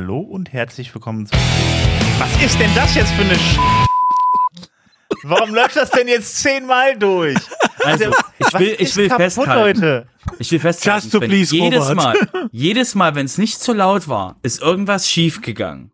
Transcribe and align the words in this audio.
Hallo 0.00 0.20
und 0.20 0.52
herzlich 0.52 0.94
willkommen 0.94 1.26
zu. 1.26 1.34
Was 2.20 2.40
ist 2.40 2.60
denn 2.60 2.70
das 2.76 2.94
jetzt 2.94 3.10
für 3.14 3.22
eine 3.22 3.34
Sch 3.34 3.58
Warum 5.24 5.52
läuft 5.52 5.74
das 5.74 5.90
denn 5.90 6.06
jetzt 6.06 6.36
zehnmal 6.36 6.96
durch? 6.96 7.36
Also, 7.82 8.12
ich 8.38 8.58
will, 8.60 8.76
ich 8.78 8.94
will 8.94 9.08
kaputt, 9.08 9.24
festhalten. 9.24 9.80
Leute? 9.80 10.06
Ich 10.38 10.52
will 10.52 10.60
festhalten. 10.60 11.04
Just 11.04 11.12
to 11.12 11.18
please, 11.18 11.52
jedes 11.52 11.90
Robert. 11.90 11.96
Mal, 11.96 12.48
jedes 12.52 12.94
Mal, 12.94 13.16
wenn 13.16 13.26
es 13.26 13.38
nicht 13.38 13.60
so 13.60 13.72
laut 13.72 14.06
war, 14.06 14.36
ist 14.44 14.62
irgendwas 14.62 15.10
schief 15.10 15.40
gegangen. 15.40 15.90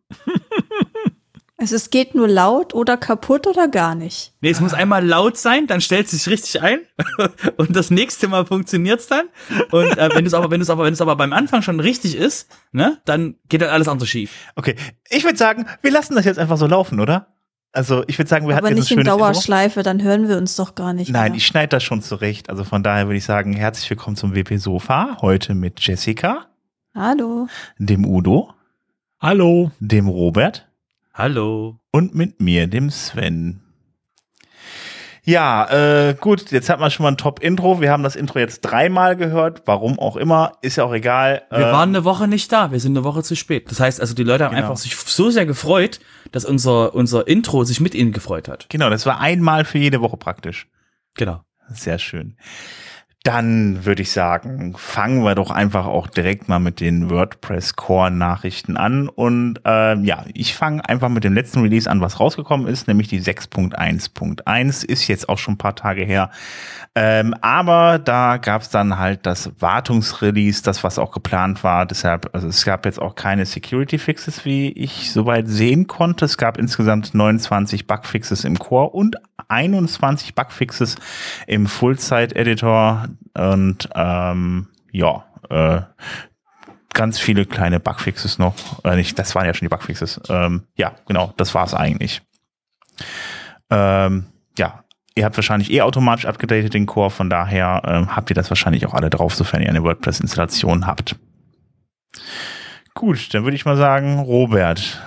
Also 1.65 1.77
es 1.77 1.89
geht 1.89 2.15
nur 2.15 2.29
laut 2.29 2.75
oder 2.75 2.99
kaputt 2.99 3.47
oder 3.47 3.69
gar 3.69 3.95
nicht. 3.95 4.35
Nee, 4.43 4.51
es 4.51 4.61
muss 4.61 4.75
einmal 4.75 5.03
laut 5.03 5.39
sein, 5.39 5.67
dann 5.67 5.81
stellt 5.81 6.05
es 6.05 6.11
sich 6.11 6.29
richtig 6.31 6.61
ein 6.61 6.81
und 7.57 7.75
das 7.75 7.91
nächste 7.91 8.29
Mal 8.29 8.45
funktioniert's 8.45 9.07
dann. 9.07 9.29
Und 9.71 9.97
äh, 9.97 10.11
wenn 10.13 10.27
es 10.27 10.35
aber, 10.35 10.51
wenn 10.51 10.61
es 10.61 10.69
aber, 10.69 10.85
wenn 10.85 10.93
es 10.93 11.01
aber 11.01 11.17
beim 11.17 11.33
Anfang 11.33 11.63
schon 11.63 11.81
richtig 11.81 12.17
ist, 12.19 12.51
ne, 12.73 13.01
dann 13.07 13.37
geht 13.49 13.63
dann 13.63 13.71
alles 13.71 13.89
andere 13.89 14.07
schief. 14.07 14.53
Okay, 14.57 14.77
ich 15.09 15.25
würde 15.25 15.39
sagen, 15.39 15.65
wir 15.81 15.91
lassen 15.91 16.15
das 16.15 16.27
jetzt 16.27 16.39
einfach 16.39 16.59
so 16.59 16.67
laufen, 16.67 17.01
oder? 17.01 17.29
Also 17.73 18.05
ich 18.09 18.19
würde 18.19 18.29
sagen, 18.29 18.47
wir 18.47 18.59
Aber 18.59 18.67
hatten 18.67 18.77
jetzt 18.77 18.91
nicht 18.91 18.99
ein 18.99 18.99
in 18.99 19.07
schönes 19.07 19.15
Intro. 19.15 19.33
Dauerschleife, 19.33 19.83
dann 19.83 20.03
hören 20.03 20.29
wir 20.29 20.37
uns 20.37 20.57
doch 20.57 20.75
gar 20.75 20.93
nicht 20.93 21.11
Nein, 21.11 21.33
mehr. 21.33 21.39
ich 21.39 21.47
schneide 21.47 21.69
das 21.69 21.83
schon 21.83 22.03
zurecht. 22.03 22.51
Also 22.51 22.65
von 22.65 22.83
daher 22.83 23.07
würde 23.07 23.17
ich 23.17 23.25
sagen, 23.25 23.55
herzlich 23.55 23.89
willkommen 23.89 24.17
zum 24.17 24.35
WP 24.35 24.59
Sofa. 24.59 25.17
Heute 25.23 25.55
mit 25.55 25.81
Jessica, 25.81 26.45
Hallo. 26.95 27.47
dem 27.79 28.05
Udo, 28.05 28.53
Hallo. 29.19 29.71
dem 29.81 30.09
Robert 30.09 30.69
Hallo. 31.15 31.79
und 31.93 32.15
mit 32.15 32.41
mir, 32.41 32.67
dem 32.67 32.91
Sven. 32.91 33.61
Ja, 35.23 35.71
äh, 36.09 36.15
gut, 36.21 36.51
jetzt 36.51 36.69
hat 36.69 36.81
man 36.81 36.91
schon 36.91 37.05
mal 37.05 37.13
ein 37.13 37.17
Top-Intro. 37.17 37.81
Wir 37.81 37.91
haben 37.93 38.03
das 38.03 38.15
Intro 38.17 38.41
jetzt 38.41 38.61
dreimal 38.61 39.17
gehört. 39.17 39.63
Warum 39.65 39.99
auch 39.99 40.17
immer, 40.17 40.53
ist 40.61 40.77
ja 40.77 40.85
auch 40.85 40.93
egal. 40.93 41.45
Wir 41.51 41.69
Äh, 41.69 41.73
waren 41.73 41.91
eine 41.91 42.05
Woche 42.05 42.29
nicht 42.29 42.53
da, 42.53 42.73
wir 42.73 42.81
sind 42.81 42.93
eine 42.97 43.05
Woche 43.05 43.23
zu 43.23 43.35
spät. 43.35 43.71
Das 43.71 43.81
heißt 43.81 44.01
also, 44.03 44.15
die 44.15 44.25
Leute 44.25 44.45
haben 44.45 44.55
Genau. 44.55 44.67
einfach 44.67 44.77
sich 44.77 44.95
so 44.97 45.31
sehr 45.31 45.47
gefreut, 45.47 46.01
dass 46.33 46.45
unser, 46.45 46.95
unser 46.95 47.27
Intro 47.27 47.65
sich 47.65 47.81
mit 47.81 47.95
ihnen 47.95 48.13
gefreut 48.13 48.49
hat. 48.49 48.67
Genau, 48.69 48.91
das 48.91 49.07
war 49.07 49.19
einmal 49.21 49.65
für 49.65 49.79
jede 49.79 50.01
Woche 50.03 50.17
praktisch. 50.19 50.67
Genau. 51.15 51.41
Sehr 51.69 51.99
schön. 51.99 52.37
Dann 53.25 53.87
würde 53.87 54.03
ich 54.03 54.13
sagen, 54.13 54.75
fangen 54.77 55.25
wir 55.25 55.35
doch 55.35 55.51
einfach 55.51 55.87
auch 55.87 56.09
direkt 56.09 56.51
mal 56.51 56.59
mit 56.59 56.79
den 56.79 57.09
WordPress 57.09 57.75
Core 57.75 58.11
Nachrichten 58.11 58.77
an. 58.77 59.09
Und 59.09 59.63
ähm, 59.65 60.05
ja, 60.05 60.27
ich 60.35 60.55
fange 60.55 60.87
einfach 60.87 61.09
mit 61.09 61.25
dem 61.25 61.33
letzten 61.33 61.63
Release 61.63 61.91
an, 61.91 62.03
was 62.03 62.21
rausgekommen 62.21 62.67
ist, 62.67 62.87
nämlich 62.87 63.09
die 63.09 63.23
6.1.1. 63.23 64.85
Ist 64.85 65.09
jetzt 65.09 65.31
auch 65.31 65.39
schon 65.39 65.55
ein 65.55 65.59
paar 65.59 65.75
Tage 65.75 66.05
her. 66.05 66.31
Ähm, 66.95 67.35
aber 67.41 67.99
da 67.99 68.37
gab 68.37 68.61
es 68.61 68.69
dann 68.69 68.99
halt 68.99 69.25
das 69.25 69.51
Wartungsrelease, 69.59 70.63
das 70.63 70.85
was 70.85 70.99
auch 70.99 71.11
geplant 71.11 71.65
war. 71.65 71.87
Deshalb, 71.87 72.29
also 72.35 72.49
es 72.49 72.63
gab 72.67 72.85
jetzt 72.85 73.01
auch 73.01 73.15
keine 73.15 73.47
Security 73.47 73.97
Fixes, 73.97 74.45
wie 74.45 74.69
ich 74.73 75.11
soweit 75.13 75.49
sehen 75.49 75.87
konnte. 75.87 76.27
Es 76.27 76.37
gab 76.37 76.59
insgesamt 76.59 77.15
29 77.15 77.87
Bugfixes 77.87 78.45
im 78.45 78.59
Core 78.59 78.91
und 78.91 79.17
21 79.49 80.35
Bugfixes 80.35 80.97
im 81.47 81.67
Full-Site-Editor 81.67 83.09
und 83.35 83.89
ähm, 83.95 84.69
ja, 84.93 85.25
äh, 85.51 85.83
ganz 86.93 87.19
viele 87.19 87.45
kleine 87.45 87.81
Bugfixes 87.81 88.39
noch. 88.39 88.85
Äh, 88.85 88.97
nicht, 88.97 89.19
das 89.19 89.35
waren 89.35 89.47
ja 89.47 89.55
schon 89.55 89.67
die 89.67 89.75
Bugfixes. 89.75 90.21
Ähm, 90.29 90.63
ja, 90.77 90.93
genau, 91.07 91.35
das 91.37 91.55
war's 91.55 91.75
eigentlich. 91.75 92.23
Ähm, 93.71 94.27
ja, 94.57 94.85
ihr 95.15 95.25
habt 95.25 95.37
wahrscheinlich 95.37 95.73
eh 95.73 95.83
automatisch 95.83 96.27
abgedatet 96.27 96.75
den 96.75 96.87
Core, 96.87 97.11
von 97.11 97.29
daher 97.29 97.83
ähm, 97.85 98.17
habt 98.17 98.31
ihr 98.31 98.35
das 98.37 98.51
wahrscheinlich 98.51 98.87
auch 98.87 98.95
alle 98.95 99.11
drauf, 99.11 99.35
sofern 99.35 99.63
ihr 99.63 99.69
eine 99.69 99.83
WordPress-Installation 99.83 100.87
habt. 100.87 101.17
Gut, 102.95 103.35
dann 103.35 103.43
würde 103.43 103.57
ich 103.57 103.65
mal 103.65 103.77
sagen, 103.77 104.21
Robert. 104.21 105.03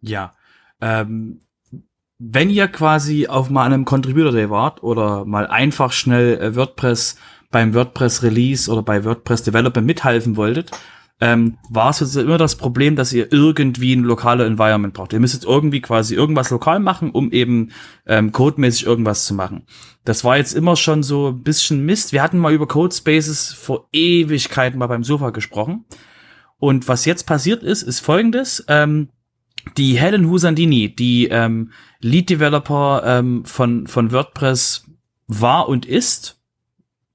Ja. 0.00 0.32
Ähm, 0.80 1.40
wenn 2.18 2.50
ihr 2.50 2.68
quasi 2.68 3.26
auf 3.26 3.50
mal 3.50 3.66
einem 3.66 3.84
Contributor 3.84 4.32
Day 4.32 4.50
wart 4.50 4.82
oder 4.82 5.24
mal 5.24 5.46
einfach 5.46 5.92
schnell 5.92 6.38
äh, 6.38 6.56
WordPress 6.56 7.16
beim 7.50 7.74
WordPress 7.74 8.22
Release 8.22 8.70
oder 8.70 8.82
bei 8.82 9.04
WordPress 9.04 9.42
Development 9.42 9.86
mithelfen 9.86 10.36
wolltet, 10.36 10.70
ähm, 11.20 11.56
war 11.70 11.90
es 11.90 12.00
jetzt 12.00 12.16
immer 12.16 12.36
das 12.36 12.56
Problem, 12.56 12.94
dass 12.96 13.12
ihr 13.12 13.32
irgendwie 13.32 13.94
ein 13.94 14.02
lokale 14.02 14.44
Environment 14.44 14.92
braucht. 14.92 15.14
Ihr 15.14 15.20
müsst 15.20 15.34
jetzt 15.34 15.46
irgendwie 15.46 15.80
quasi 15.80 16.14
irgendwas 16.14 16.50
lokal 16.50 16.78
machen, 16.78 17.10
um 17.10 17.32
eben 17.32 17.70
ähm, 18.06 18.32
codemäßig 18.32 18.84
irgendwas 18.84 19.24
zu 19.24 19.32
machen. 19.34 19.64
Das 20.04 20.24
war 20.24 20.36
jetzt 20.36 20.54
immer 20.54 20.76
schon 20.76 21.02
so 21.02 21.28
ein 21.28 21.42
bisschen 21.42 21.86
Mist. 21.86 22.12
Wir 22.12 22.22
hatten 22.22 22.38
mal 22.38 22.52
über 22.52 22.66
Codespaces 22.66 23.54
vor 23.54 23.88
Ewigkeiten 23.92 24.78
mal 24.78 24.88
beim 24.88 25.04
Sofa 25.04 25.30
gesprochen. 25.30 25.86
Und 26.58 26.88
was 26.88 27.06
jetzt 27.06 27.24
passiert 27.24 27.62
ist, 27.62 27.82
ist 27.82 28.00
folgendes. 28.00 28.64
Ähm, 28.68 29.08
die 29.76 29.98
Helen 29.98 30.28
Husandini, 30.28 30.94
die 30.94 31.28
ähm, 31.28 31.72
Lead 32.00 32.30
Developer 32.30 33.02
ähm, 33.04 33.44
von, 33.44 33.86
von 33.86 34.12
WordPress 34.12 34.86
war 35.26 35.68
und 35.68 35.86
ist, 35.86 36.40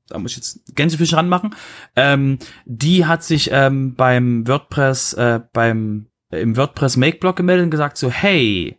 da 0.08 0.20
muss 0.20 0.32
ich 0.32 0.38
jetzt 0.38 0.76
Gänsefisch 0.76 1.14
ranmachen, 1.14 1.56
ähm, 1.96 2.40
die 2.66 3.06
hat 3.06 3.24
sich 3.24 3.50
ähm, 3.52 3.96
beim 3.96 4.48
WordPress, 4.48 5.14
äh, 5.14 5.40
beim 5.54 6.08
äh, 6.32 6.42
im 6.42 6.58
WordPress 6.58 6.98
Make-Blog 6.98 7.36
gemeldet 7.36 7.66
und 7.66 7.72
gesagt 7.72 7.98
so, 7.98 8.10
hey, 8.10 8.78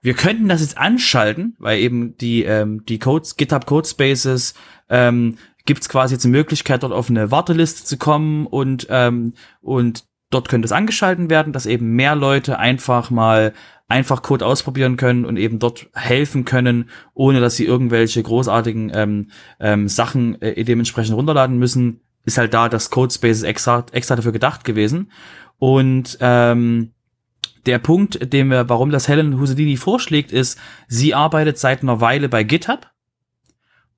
wir 0.00 0.14
könnten 0.14 0.48
das 0.48 0.60
jetzt 0.60 0.78
anschalten, 0.78 1.56
weil 1.58 1.80
eben 1.80 2.16
die, 2.18 2.44
ähm, 2.44 2.84
die 2.86 2.98
Codes, 2.98 3.36
GitHub 3.36 3.66
Codespaces 3.66 4.54
ähm, 4.88 5.36
gibt 5.64 5.82
es 5.82 5.88
quasi 5.88 6.14
jetzt 6.14 6.24
eine 6.24 6.36
Möglichkeit, 6.36 6.82
dort 6.82 6.92
auf 6.92 7.10
eine 7.10 7.30
Warteliste 7.30 7.84
zu 7.84 7.98
kommen 7.98 8.46
und, 8.46 8.86
ähm, 8.90 9.34
und 9.60 10.07
dort 10.30 10.48
könnte 10.48 10.66
es 10.66 10.72
angeschalten 10.72 11.30
werden, 11.30 11.52
dass 11.52 11.66
eben 11.66 11.94
mehr 11.94 12.14
Leute 12.14 12.58
einfach 12.58 13.10
mal 13.10 13.52
einfach 13.88 14.22
Code 14.22 14.44
ausprobieren 14.44 14.98
können 14.98 15.24
und 15.24 15.38
eben 15.38 15.58
dort 15.58 15.88
helfen 15.94 16.44
können, 16.44 16.90
ohne 17.14 17.40
dass 17.40 17.56
sie 17.56 17.64
irgendwelche 17.64 18.22
großartigen 18.22 18.92
ähm, 18.94 19.30
ähm, 19.60 19.88
Sachen 19.88 20.40
äh, 20.42 20.62
dementsprechend 20.62 21.16
runterladen 21.16 21.58
müssen, 21.58 22.00
ist 22.26 22.36
halt 22.36 22.52
da 22.52 22.68
das 22.68 22.90
Codespace 22.90 23.44
extra, 23.44 23.86
extra 23.92 24.16
dafür 24.16 24.32
gedacht 24.32 24.64
gewesen. 24.64 25.10
Und 25.56 26.18
ähm, 26.20 26.92
der 27.64 27.78
Punkt, 27.78 28.32
den 28.32 28.50
wir, 28.50 28.68
warum 28.68 28.90
das 28.90 29.08
Helen 29.08 29.40
Husedini 29.40 29.78
vorschlägt, 29.78 30.32
ist, 30.32 30.58
sie 30.86 31.14
arbeitet 31.14 31.58
seit 31.58 31.82
einer 31.82 32.02
Weile 32.02 32.28
bei 32.28 32.42
GitHub 32.44 32.90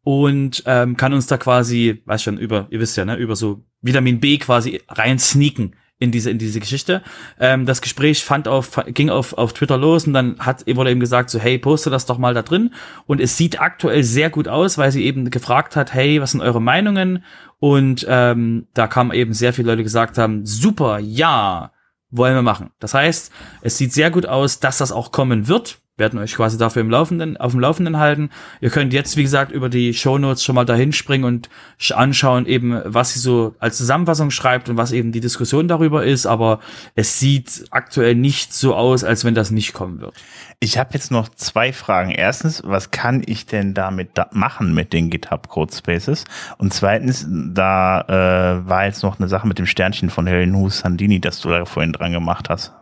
und 0.02 0.62
ähm, 0.66 0.96
kann 0.96 1.12
uns 1.12 1.26
da 1.26 1.36
quasi, 1.36 2.02
weiß 2.06 2.22
schon, 2.22 2.38
über, 2.38 2.69
ihr 2.70 2.78
wisst 2.78 2.96
ja, 2.96 3.04
ne, 3.04 3.16
über 3.16 3.34
so 3.34 3.64
Vitamin 3.82 4.20
B 4.20 4.38
quasi 4.38 4.80
rein 4.88 5.19
sneaken 5.19 5.74
in 6.00 6.11
diese 6.11 6.31
in 6.31 6.38
diese 6.38 6.59
Geschichte. 6.59 7.03
Ähm, 7.38 7.66
das 7.66 7.81
Gespräch 7.83 8.25
fand 8.25 8.49
auf 8.49 8.81
ging 8.87 9.11
auf 9.11 9.34
auf 9.34 9.53
Twitter 9.53 9.77
los 9.77 10.06
und 10.06 10.15
dann 10.15 10.38
hat 10.41 10.65
wurde 10.66 10.91
eben 10.91 10.99
gesagt 10.99 11.31
so 11.31 11.38
hey 11.38 11.59
poste 11.59 11.91
das 11.91 12.06
doch 12.06 12.19
mal 12.19 12.34
da 12.34 12.43
drin 12.43 12.75
und 13.06 13.21
es 13.21 13.37
sieht 13.37 13.61
aktuell 13.61 14.03
sehr 14.03 14.31
gut 14.31 14.49
aus, 14.49 14.78
weil 14.78 14.91
sie 14.91 15.05
eben 15.05 15.31
gefragt 15.31 15.77
hat 15.77 15.94
hey 15.94 16.21
was 16.21 16.33
sind 16.33 16.41
eure 16.41 16.61
Meinungen 16.61 17.22
und 17.59 18.05
ähm, 18.09 18.66
da 18.75 18.88
kamen 18.88 19.12
eben 19.12 19.34
sehr 19.34 19.53
viele 19.53 19.71
Leute 19.71 19.84
gesagt 19.84 20.19
haben 20.19 20.44
super 20.44 20.99
ja 20.99 21.71
wollen 22.12 22.34
wir 22.34 22.43
machen. 22.43 22.71
Das 22.81 22.94
heißt 22.94 23.31
es 23.61 23.78
sieht 23.78 23.93
sehr 23.93 24.11
gut 24.11 24.27
aus, 24.27 24.59
dass 24.59 24.78
das 24.78 24.91
auch 24.91 25.12
kommen 25.12 25.47
wird 25.47 25.81
werden 26.00 26.19
euch 26.19 26.34
quasi 26.34 26.59
dafür 26.59 26.83
im 26.83 26.91
Laufenden, 26.91 27.37
auf 27.37 27.53
dem 27.53 27.61
Laufenden 27.61 27.99
halten. 27.99 28.31
Ihr 28.61 28.71
könnt 28.71 28.93
jetzt, 28.93 29.16
wie 29.16 29.22
gesagt, 29.22 29.53
über 29.53 29.69
die 29.69 29.94
Shownotes 29.94 30.43
schon 30.43 30.56
mal 30.56 30.65
dahin 30.65 30.93
springen 30.93 31.23
und 31.23 31.49
sch- 31.81 31.93
anschauen 31.93 32.47
eben, 32.47 32.81
was 32.85 33.12
sie 33.14 33.20
so 33.20 33.55
als 33.61 33.76
Zusammenfassung 33.79 34.32
schreibt 34.32 34.69
und 34.69 34.76
was 34.76 34.91
eben 34.91 35.12
die 35.12 35.20
Diskussion 35.20 35.69
darüber 35.69 36.05
ist, 36.05 36.26
aber 36.26 36.58
es 36.97 37.20
sieht 37.20 37.67
aktuell 37.70 38.17
nicht 38.17 38.52
so 38.52 38.75
aus, 38.75 39.05
als 39.05 39.25
wenn 39.25 39.37
das 39.37 39.52
nicht 39.52 39.75
kommen 39.75 40.00
wird. 40.00 40.14
Ich 40.58 40.76
habe 40.76 40.91
jetzt 40.94 41.11
noch 41.11 41.29
zwei 41.29 41.73
Fragen. 41.73 42.11
Erstens, 42.11 42.62
was 42.64 42.91
kann 42.91 43.23
ich 43.25 43.46
denn 43.46 43.73
damit 43.75 44.11
da 44.14 44.29
machen 44.32 44.75
mit 44.75 44.93
den 44.93 45.11
GitHub 45.11 45.49
Codespaces? 45.49 46.25
Und 46.58 46.75
zweitens, 46.75 47.26
da 47.29 48.00
äh, 48.03 48.69
war 48.69 48.87
jetzt 48.87 49.03
noch 49.03 49.19
eine 49.19 49.29
Sache 49.29 49.46
mit 49.46 49.58
dem 49.58 49.67
Sternchen 49.67 50.11
von 50.11 50.26
Helen 50.26 50.56
Hus 50.56 50.81
Sandini, 50.81 51.20
das 51.20 51.41
du 51.41 51.50
da 51.50 51.64
vorhin 51.67 51.93
dran 51.93 52.12
gemacht 52.12 52.49
hast. 52.49 52.73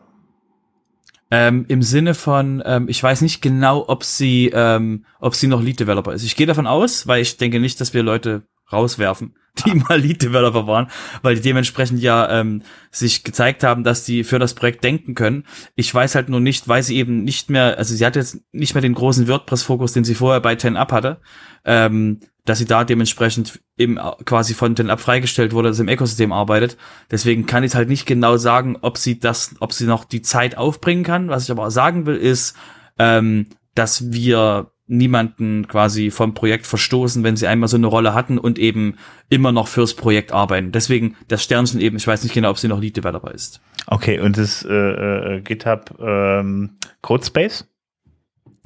Ähm, 1.30 1.66
Im 1.68 1.82
Sinne 1.82 2.14
von, 2.14 2.62
ähm, 2.64 2.88
ich 2.88 3.02
weiß 3.02 3.20
nicht 3.20 3.42
genau, 3.42 3.84
ob 3.86 4.02
sie, 4.04 4.50
ähm, 4.54 5.04
ob 5.20 5.34
sie 5.34 5.46
noch 5.46 5.62
Lead 5.62 5.78
Developer 5.80 6.12
ist. 6.12 6.24
Ich 6.24 6.36
gehe 6.36 6.46
davon 6.46 6.66
aus, 6.66 7.06
weil 7.06 7.20
ich 7.20 7.36
denke 7.36 7.60
nicht, 7.60 7.80
dass 7.80 7.92
wir 7.92 8.02
Leute 8.02 8.44
rauswerfen, 8.72 9.34
die 9.66 9.74
mal 9.74 10.00
Lead 10.00 10.22
Developer 10.22 10.66
waren, 10.66 10.88
weil 11.22 11.34
die 11.34 11.42
dementsprechend 11.42 12.00
ja 12.00 12.40
ähm, 12.40 12.62
sich 12.90 13.24
gezeigt 13.24 13.62
haben, 13.62 13.84
dass 13.84 14.04
die 14.04 14.24
für 14.24 14.38
das 14.38 14.54
Projekt 14.54 14.84
denken 14.84 15.14
können. 15.14 15.44
Ich 15.74 15.94
weiß 15.94 16.14
halt 16.14 16.28
nur 16.30 16.40
nicht, 16.40 16.68
weil 16.68 16.82
sie 16.82 16.96
eben 16.96 17.24
nicht 17.24 17.50
mehr, 17.50 17.76
also 17.76 17.94
sie 17.94 18.04
hat 18.06 18.16
jetzt 18.16 18.40
nicht 18.52 18.74
mehr 18.74 18.82
den 18.82 18.94
großen 18.94 19.28
WordPress-Fokus, 19.28 19.92
den 19.92 20.04
sie 20.04 20.14
vorher 20.14 20.40
bei 20.40 20.54
10up 20.54 20.92
hatte, 20.92 21.20
ähm, 21.64 22.20
dass 22.48 22.58
sie 22.58 22.64
da 22.64 22.84
dementsprechend 22.84 23.60
eben 23.76 23.98
quasi 24.24 24.54
von 24.54 24.74
10up 24.74 24.98
freigestellt 24.98 25.52
wurde, 25.52 25.68
dass 25.68 25.76
sie 25.76 25.82
im 25.82 25.88
Ökosystem 25.88 26.32
arbeitet. 26.32 26.76
Deswegen 27.10 27.46
kann 27.46 27.64
ich 27.64 27.74
halt 27.74 27.88
nicht 27.88 28.06
genau 28.06 28.36
sagen, 28.36 28.76
ob 28.80 28.98
sie 28.98 29.18
das, 29.18 29.54
ob 29.60 29.72
sie 29.72 29.86
noch 29.86 30.04
die 30.04 30.22
Zeit 30.22 30.56
aufbringen 30.56 31.04
kann. 31.04 31.28
Was 31.28 31.44
ich 31.44 31.50
aber 31.50 31.70
sagen 31.70 32.06
will, 32.06 32.16
ist, 32.16 32.56
ähm, 32.98 33.46
dass 33.74 34.12
wir 34.12 34.70
niemanden 34.88 35.68
quasi 35.68 36.10
vom 36.10 36.32
Projekt 36.32 36.66
verstoßen, 36.66 37.22
wenn 37.22 37.36
sie 37.36 37.46
einmal 37.46 37.68
so 37.68 37.76
eine 37.76 37.86
Rolle 37.86 38.14
hatten 38.14 38.38
und 38.38 38.58
eben 38.58 38.96
immer 39.28 39.52
noch 39.52 39.68
fürs 39.68 39.94
Projekt 39.94 40.32
arbeiten. 40.32 40.72
Deswegen 40.72 41.16
das 41.28 41.44
Sternchen 41.44 41.80
eben, 41.80 41.98
ich 41.98 42.06
weiß 42.06 42.22
nicht 42.22 42.32
genau, 42.32 42.50
ob 42.50 42.58
sie 42.58 42.68
noch 42.68 42.80
Lead 42.80 42.96
Developer 42.96 43.32
ist. 43.32 43.60
Okay, 43.86 44.18
und 44.18 44.38
das 44.38 44.64
äh, 44.64 44.74
äh, 44.74 45.40
GitHub 45.42 45.94
ähm, 46.00 46.78
Codespace? 47.02 47.68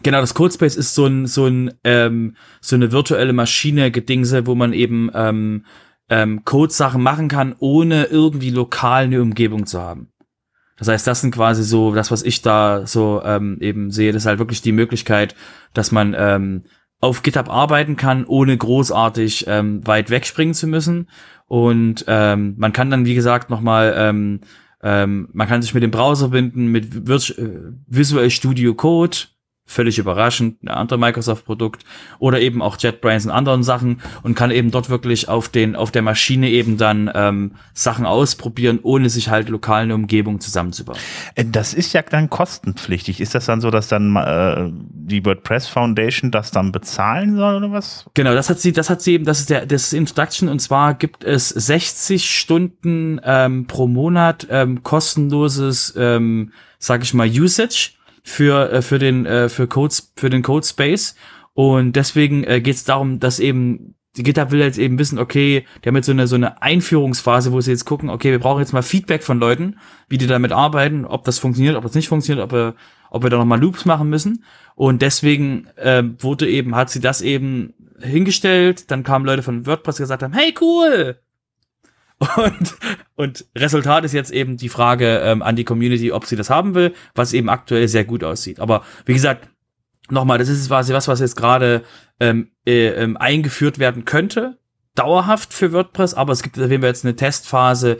Genau, 0.02 0.20
das 0.20 0.34
Codespace 0.34 0.76
ist 0.76 0.94
so 0.94 1.06
ein 1.06 1.26
so 1.26 1.46
ein 1.46 1.72
ähm, 1.84 2.37
so 2.60 2.76
eine 2.76 2.93
virtuelle 2.93 3.32
Maschine 3.32 3.90
gedingse, 3.90 4.46
wo 4.46 4.54
man 4.54 4.72
eben 4.72 5.10
ähm, 5.14 5.64
ähm, 6.08 6.44
Code-Sachen 6.44 7.02
machen 7.02 7.28
kann, 7.28 7.54
ohne 7.58 8.04
irgendwie 8.04 8.50
lokal 8.50 9.04
eine 9.04 9.22
Umgebung 9.22 9.66
zu 9.66 9.81
haben. 9.81 10.08
Das 10.76 10.88
heißt, 10.88 11.06
das 11.06 11.20
sind 11.20 11.32
quasi 11.32 11.62
so 11.62 11.94
das, 11.94 12.10
was 12.10 12.22
ich 12.22 12.43
da 12.43 12.87
so 12.87 13.22
ähm, 13.25 13.58
eben 13.60 13.90
sehe. 13.90 14.12
Das 14.12 14.22
ist 14.22 14.26
halt 14.26 14.38
wirklich 14.38 14.62
die 14.62 14.72
Möglichkeit, 14.72 15.34
dass 15.75 15.93
man 15.93 16.14
ähm, 16.19 16.64
auf 17.00 17.22
GitHub 17.22 17.48
arbeiten 17.48 17.96
kann, 17.96 18.25
ohne 18.25 18.56
großartig 18.56 19.46
ähm, 19.48 19.87
weit 19.87 20.10
wegspringen 20.10 20.55
zu 20.55 20.66
müssen. 20.66 21.08
Und 21.46 22.05
ähm, 22.08 22.55
man 22.58 22.72
kann 22.72 22.90
dann, 22.90 23.05
wie 23.05 23.14
gesagt, 23.14 23.50
nochmal, 23.50 23.94
ähm, 23.96 24.40
ähm, 24.82 25.28
man 25.32 25.48
kann 25.48 25.62
sich 25.62 25.75
mit 25.75 25.82
dem 25.82 25.90
Browser 25.90 26.28
binden, 26.28 26.66
mit 26.66 27.08
äh, 27.08 27.60
Visual 27.87 28.31
Studio 28.31 28.75
Code, 28.75 29.19
völlig 29.64 29.98
überraschend, 29.98 30.62
ein 30.62 30.68
anderes 30.68 31.00
Microsoft-Produkt 31.00 31.84
oder 32.18 32.40
eben 32.40 32.62
auch 32.62 32.76
JetBrains 32.78 33.24
und 33.26 33.30
anderen 33.30 33.62
Sachen 33.62 34.00
und 34.22 34.34
kann 34.34 34.50
eben 34.50 34.70
dort 34.70 34.90
wirklich 34.90 35.28
auf 35.28 35.48
den 35.48 35.76
auf 35.76 35.90
der 35.90 36.02
Maschine 36.02 36.50
eben 36.50 36.76
dann 36.76 37.10
ähm, 37.14 37.52
Sachen 37.72 38.04
ausprobieren, 38.04 38.80
ohne 38.82 39.08
sich 39.08 39.28
halt 39.28 39.48
lokal 39.48 39.84
eine 39.84 39.94
Umgebung 39.94 40.40
zusammenzubauen. 40.40 40.98
Äh, 41.34 41.44
das 41.46 41.74
ist 41.74 41.92
ja 41.92 42.02
dann 42.02 42.28
kostenpflichtig. 42.28 43.20
Ist 43.20 43.34
das 43.34 43.46
dann 43.46 43.60
so, 43.60 43.70
dass 43.70 43.88
dann 43.88 44.16
äh, 44.16 44.70
die 44.72 45.24
WordPress 45.24 45.68
Foundation 45.68 46.30
das 46.30 46.50
dann 46.50 46.72
bezahlen 46.72 47.36
soll 47.36 47.56
oder 47.56 47.72
was? 47.72 48.04
Genau, 48.14 48.34
das 48.34 48.50
hat 48.50 48.60
sie, 48.60 48.72
das 48.72 48.90
hat 48.90 49.00
sie 49.00 49.14
eben, 49.14 49.24
das 49.24 49.40
ist 49.40 49.50
der 49.50 49.64
das 49.64 49.84
ist 49.84 49.92
Introduction 49.92 50.48
und 50.48 50.60
zwar 50.60 50.94
gibt 50.94 51.24
es 51.24 51.48
60 51.48 52.28
Stunden 52.28 53.20
ähm, 53.24 53.66
pro 53.66 53.86
Monat 53.86 54.46
ähm, 54.50 54.82
kostenloses, 54.82 55.94
ähm, 55.96 56.52
sag 56.78 57.04
ich 57.04 57.14
mal, 57.14 57.28
Usage 57.28 57.92
für, 58.22 58.70
äh, 58.70 58.82
für 58.82 58.98
den, 58.98 59.26
äh, 59.26 59.48
für 59.48 59.66
Codes, 59.66 60.12
für 60.16 60.30
den 60.30 60.42
Code 60.42 60.66
Space. 60.66 61.14
Und 61.54 61.96
deswegen 61.96 62.44
äh, 62.44 62.60
geht 62.60 62.76
es 62.76 62.84
darum, 62.84 63.20
dass 63.20 63.40
eben 63.40 63.94
GitHub 64.14 64.50
will 64.50 64.60
jetzt 64.60 64.78
eben 64.78 64.98
wissen, 64.98 65.19
okay, 65.19 65.64
die 65.82 65.88
haben 65.88 65.96
jetzt 65.96 66.06
so 66.06 66.12
eine, 66.12 66.26
so 66.26 66.36
eine 66.36 66.60
Einführungsphase, 66.60 67.52
wo 67.52 67.60
sie 67.60 67.70
jetzt 67.70 67.86
gucken, 67.86 68.10
okay, 68.10 68.30
wir 68.30 68.40
brauchen 68.40 68.60
jetzt 68.60 68.74
mal 68.74 68.82
Feedback 68.82 69.22
von 69.22 69.38
Leuten, 69.38 69.78
wie 70.08 70.19
die 70.19 70.26
damit 70.26 70.52
arbeiten, 70.52 71.06
ob 71.06 71.24
das 71.24 71.38
funktioniert, 71.38 71.76
ob 71.76 71.84
das 71.84 71.94
nicht 71.94 72.08
funktioniert, 72.08 72.44
ob 72.44 72.52
wir, 72.52 72.74
ob 73.10 73.22
wir 73.22 73.30
da 73.30 73.38
nochmal 73.38 73.60
Loops 73.60 73.86
machen 73.86 74.10
müssen. 74.10 74.44
Und 74.74 75.00
deswegen 75.00 75.66
äh, 75.76 76.02
wurde 76.19 76.48
eben, 76.48 76.74
hat 76.76 76.90
sie 76.90 77.00
das 77.00 77.22
eben 77.22 77.72
hingestellt, 78.00 78.90
dann 78.90 79.02
kamen 79.02 79.24
Leute 79.24 79.42
von 79.42 79.66
WordPress, 79.66 79.96
die 79.96 80.02
gesagt 80.02 80.22
haben, 80.22 80.34
hey, 80.34 80.54
cool, 80.60 81.19
und, 82.36 82.74
und 83.16 83.46
Resultat 83.56 84.04
ist 84.04 84.12
jetzt 84.12 84.30
eben 84.30 84.56
die 84.56 84.69
Frage 84.69 85.19
ähm, 85.19 85.42
an 85.42 85.56
die 85.56 85.64
Community, 85.64 86.12
ob 86.12 86.26
sie 86.26 86.36
das 86.36 86.50
haben 86.50 86.74
will, 86.74 86.94
was 87.14 87.32
eben 87.32 87.48
aktuell 87.48 87.88
sehr 87.88 88.04
gut 88.04 88.24
aussieht. 88.24 88.60
Aber 88.60 88.82
wie 89.06 89.14
gesagt, 89.14 89.48
nochmal, 90.10 90.38
das 90.38 90.48
ist 90.48 90.69
quasi 90.69 90.92
was, 90.92 91.08
was 91.08 91.20
jetzt 91.20 91.36
gerade 91.36 91.82
ähm, 92.20 92.50
äh, 92.66 92.88
ähm, 92.88 93.16
eingeführt 93.16 93.78
werden 93.78 94.04
könnte, 94.04 94.58
dauerhaft 94.94 95.52
für 95.52 95.72
WordPress, 95.72 96.14
aber 96.14 96.32
es 96.32 96.42
gibt, 96.42 96.58
da 96.58 96.69
wir 96.69 96.78
jetzt 96.80 97.04
eine 97.04 97.16
Testphase, 97.16 97.98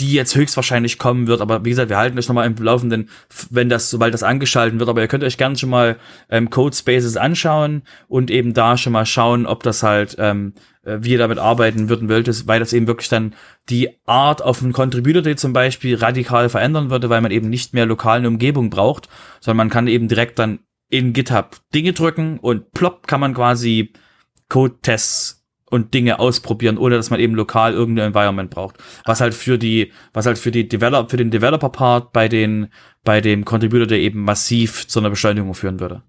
die 0.00 0.12
jetzt 0.12 0.34
höchstwahrscheinlich 0.34 0.98
kommen 0.98 1.28
wird. 1.28 1.40
Aber 1.40 1.64
wie 1.64 1.70
gesagt, 1.70 1.88
wir 1.88 1.98
halten 1.98 2.18
euch 2.18 2.26
nochmal 2.26 2.46
im 2.46 2.56
Laufenden, 2.56 3.08
wenn 3.50 3.68
das, 3.68 3.90
sobald 3.90 4.12
das 4.12 4.24
angeschalten 4.24 4.80
wird. 4.80 4.88
Aber 4.88 5.00
ihr 5.00 5.08
könnt 5.08 5.22
euch 5.22 5.38
gerne 5.38 5.56
schon 5.56 5.70
mal 5.70 5.98
ähm, 6.28 6.50
Code 6.50 6.74
Spaces 6.74 7.16
anschauen 7.16 7.82
und 8.08 8.30
eben 8.30 8.54
da 8.54 8.76
schon 8.76 8.92
mal 8.92 9.06
schauen, 9.06 9.46
ob 9.46 9.62
das 9.62 9.84
halt, 9.84 10.16
ähm, 10.18 10.54
äh, 10.82 10.98
wie 11.00 11.12
ihr 11.12 11.18
damit 11.18 11.38
arbeiten 11.38 11.88
würden 11.88 12.08
wolltet, 12.08 12.48
weil 12.48 12.58
das 12.58 12.72
eben 12.72 12.88
wirklich 12.88 13.08
dann 13.08 13.34
die 13.68 13.90
Art 14.04 14.42
auf 14.42 14.62
einen 14.62 14.72
Contributor 14.72 15.22
Day 15.22 15.36
zum 15.36 15.52
Beispiel 15.52 15.94
radikal 15.94 16.48
verändern 16.48 16.90
würde, 16.90 17.08
weil 17.08 17.20
man 17.20 17.30
eben 17.30 17.48
nicht 17.48 17.72
mehr 17.72 17.86
lokal 17.86 18.18
eine 18.18 18.28
Umgebung 18.28 18.70
braucht, 18.70 19.08
sondern 19.40 19.58
man 19.58 19.70
kann 19.70 19.86
eben 19.86 20.08
direkt 20.08 20.40
dann 20.40 20.58
in 20.88 21.12
GitHub 21.12 21.60
Dinge 21.72 21.92
drücken 21.92 22.38
und 22.40 22.72
plopp 22.72 23.06
kann 23.06 23.20
man 23.20 23.34
quasi 23.34 23.92
Code-Tests 24.48 25.43
und 25.74 25.92
Dinge 25.92 26.18
ausprobieren, 26.18 26.78
ohne 26.78 26.96
dass 26.96 27.10
man 27.10 27.20
eben 27.20 27.34
lokal 27.34 27.72
irgendein 27.72 28.08
Environment 28.08 28.48
braucht. 28.48 28.76
Was 29.04 29.20
halt 29.20 29.34
für 29.34 29.58
die, 29.58 29.92
was 30.12 30.26
halt 30.26 30.38
für 30.38 30.50
die 30.50 30.68
Develop, 30.68 31.10
für 31.10 31.16
den 31.16 31.30
Developer-Part 31.30 32.12
bei 32.12 32.28
den, 32.28 32.68
bei 33.02 33.20
dem 33.20 33.44
Contributor, 33.44 33.86
der 33.86 33.98
eben 33.98 34.22
massiv 34.22 34.86
zu 34.86 35.00
einer 35.00 35.10
Beschleunigung 35.10 35.54
führen 35.54 35.80
würde. 35.80 36.02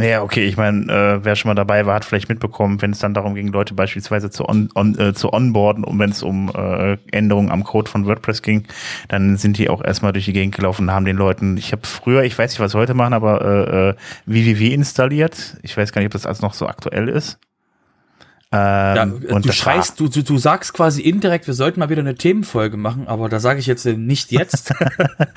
Ja, 0.00 0.22
okay, 0.22 0.44
ich 0.44 0.56
meine, 0.56 0.84
äh, 0.92 1.24
wer 1.24 1.34
schon 1.34 1.48
mal 1.48 1.56
dabei 1.56 1.84
war, 1.84 1.96
hat 1.96 2.04
vielleicht 2.04 2.28
mitbekommen, 2.28 2.80
wenn 2.80 2.92
es 2.92 3.00
dann 3.00 3.14
darum 3.14 3.34
ging, 3.34 3.48
Leute 3.48 3.74
beispielsweise 3.74 4.30
zu, 4.30 4.48
on, 4.48 4.68
on, 4.76 4.96
äh, 4.96 5.12
zu 5.12 5.32
onboarden 5.32 5.82
und 5.82 5.98
wenn 5.98 6.10
es 6.10 6.22
um 6.22 6.52
äh, 6.54 6.98
Änderungen 7.10 7.50
am 7.50 7.64
Code 7.64 7.90
von 7.90 8.06
WordPress 8.06 8.42
ging, 8.42 8.64
dann 9.08 9.36
sind 9.36 9.58
die 9.58 9.68
auch 9.68 9.82
erstmal 9.82 10.12
durch 10.12 10.26
die 10.26 10.32
Gegend 10.32 10.54
gelaufen 10.54 10.82
und 10.82 10.94
haben 10.94 11.04
den 11.04 11.16
Leuten, 11.16 11.56
ich 11.56 11.72
habe 11.72 11.84
früher, 11.84 12.22
ich 12.22 12.38
weiß 12.38 12.52
nicht, 12.52 12.60
was 12.60 12.74
heute 12.74 12.94
machen, 12.94 13.12
aber 13.12 13.42
äh, 13.42 13.88
äh, 13.88 13.94
WWW 14.26 14.72
installiert. 14.72 15.56
Ich 15.62 15.76
weiß 15.76 15.90
gar 15.90 16.00
nicht, 16.00 16.06
ob 16.06 16.12
das 16.12 16.26
alles 16.26 16.42
noch 16.42 16.54
so 16.54 16.68
aktuell 16.68 17.08
ist. 17.08 17.40
Ähm, 18.50 19.20
ja, 19.28 19.40
du 19.40 19.52
schreist, 19.52 20.00
du, 20.00 20.08
du, 20.08 20.22
du 20.22 20.38
sagst 20.38 20.72
quasi 20.72 21.02
indirekt, 21.02 21.46
wir 21.46 21.52
sollten 21.52 21.80
mal 21.80 21.90
wieder 21.90 22.00
eine 22.00 22.14
Themenfolge 22.14 22.78
machen, 22.78 23.06
aber 23.06 23.28
da 23.28 23.40
sage 23.40 23.60
ich 23.60 23.66
jetzt 23.66 23.84
äh, 23.84 23.92
nicht 23.92 24.32
jetzt. 24.32 24.72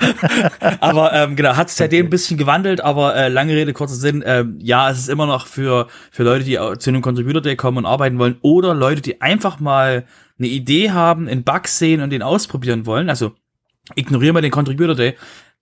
aber 0.80 1.12
ähm, 1.12 1.36
genau, 1.36 1.54
hat 1.56 1.68
sich 1.68 1.76
seitdem 1.76 2.06
ein 2.06 2.10
bisschen 2.10 2.38
gewandelt, 2.38 2.80
aber 2.80 3.14
äh, 3.14 3.28
lange 3.28 3.54
Rede, 3.54 3.74
kurzer 3.74 3.96
Sinn, 3.96 4.22
äh, 4.22 4.46
ja, 4.60 4.90
es 4.90 4.98
ist 4.98 5.08
immer 5.10 5.26
noch 5.26 5.46
für, 5.46 5.88
für 6.10 6.22
Leute, 6.22 6.44
die 6.44 6.58
zu 6.78 6.88
einem 6.88 7.02
Contributor 7.02 7.42
Day 7.42 7.54
kommen 7.54 7.78
und 7.78 7.86
arbeiten 7.86 8.18
wollen 8.18 8.38
oder 8.40 8.72
Leute, 8.72 9.02
die 9.02 9.20
einfach 9.20 9.60
mal 9.60 10.06
eine 10.38 10.48
Idee 10.48 10.90
haben, 10.92 11.28
in 11.28 11.44
Bugs 11.44 11.78
sehen 11.78 12.00
und 12.00 12.10
den 12.10 12.22
ausprobieren 12.22 12.86
wollen. 12.86 13.10
Also 13.10 13.32
ignorieren 13.94 14.34
wir 14.34 14.40
den 14.40 14.50
Contributor 14.50 14.94
Day. 14.94 15.16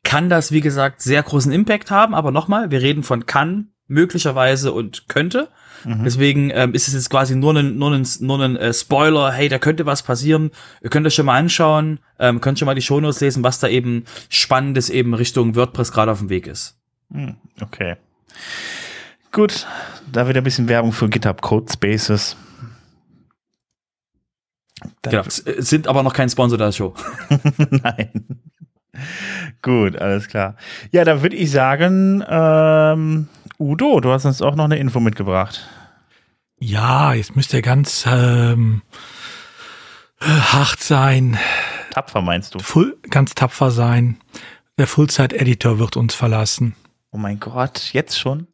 Kann 0.04 0.28
das, 0.28 0.52
wie 0.52 0.60
gesagt, 0.60 1.02
sehr 1.02 1.24
großen 1.24 1.50
Impact 1.50 1.90
haben, 1.90 2.14
aber 2.14 2.30
nochmal, 2.30 2.70
wir 2.70 2.80
reden 2.80 3.02
von 3.02 3.26
kann, 3.26 3.72
möglicherweise 3.88 4.72
und 4.72 5.08
könnte. 5.08 5.48
Mhm. 5.84 6.04
Deswegen 6.04 6.50
ähm, 6.50 6.74
ist 6.74 6.88
es 6.88 6.94
jetzt 6.94 7.10
quasi 7.10 7.34
nur 7.36 7.54
ein, 7.56 7.76
nur 7.76 7.92
ein, 7.92 8.06
nur 8.20 8.40
ein 8.40 8.56
äh, 8.56 8.72
Spoiler, 8.72 9.32
hey, 9.32 9.48
da 9.48 9.58
könnte 9.58 9.86
was 9.86 10.02
passieren. 10.02 10.50
Ihr 10.82 10.90
könnt 10.90 11.06
euch 11.06 11.14
schon 11.14 11.26
mal 11.26 11.38
anschauen, 11.38 12.00
ähm, 12.18 12.40
könnt 12.40 12.58
schon 12.58 12.66
mal 12.66 12.74
die 12.74 12.82
Shownotes 12.82 13.20
lesen, 13.20 13.42
was 13.42 13.60
da 13.60 13.68
eben 13.68 14.04
Spannendes 14.28 14.90
eben 14.90 15.14
Richtung 15.14 15.56
WordPress 15.56 15.92
gerade 15.92 16.12
auf 16.12 16.18
dem 16.18 16.28
Weg 16.28 16.46
ist. 16.46 16.78
Mhm. 17.08 17.36
Okay. 17.60 17.96
Gut, 19.32 19.66
da 20.10 20.28
wieder 20.28 20.40
ein 20.40 20.44
bisschen 20.44 20.68
Werbung 20.68 20.92
für 20.92 21.08
GitHub 21.08 21.40
Code 21.40 21.72
Spaces. 21.72 22.36
genau, 25.02 25.22
sind 25.26 25.86
aber 25.86 26.02
noch 26.02 26.14
kein 26.14 26.28
Sponsor 26.28 26.58
der 26.58 26.72
Show. 26.72 26.94
Nein. 27.70 28.40
Gut, 29.62 29.96
alles 29.96 30.28
klar. 30.28 30.56
Ja, 30.90 31.04
dann 31.04 31.22
würde 31.22 31.36
ich 31.36 31.50
sagen, 31.50 32.24
ähm, 32.28 33.28
Udo, 33.60 34.00
du 34.00 34.10
hast 34.10 34.24
uns 34.24 34.40
auch 34.40 34.54
noch 34.54 34.64
eine 34.64 34.78
Info 34.78 35.00
mitgebracht. 35.00 35.68
Ja, 36.58 37.12
jetzt 37.12 37.36
müsst 37.36 37.52
ihr 37.52 37.60
ganz 37.60 38.06
ähm, 38.06 38.80
hart 40.18 40.80
sein. 40.80 41.38
Tapfer 41.90 42.22
meinst 42.22 42.54
du? 42.54 42.58
Full, 42.60 42.96
ganz 43.10 43.34
tapfer 43.34 43.70
sein. 43.70 44.18
Der 44.78 44.86
Fullzeit-Editor 44.86 45.78
wird 45.78 45.98
uns 45.98 46.14
verlassen. 46.14 46.74
Oh 47.10 47.18
mein 47.18 47.38
Gott, 47.38 47.90
jetzt 47.92 48.18
schon? 48.18 48.46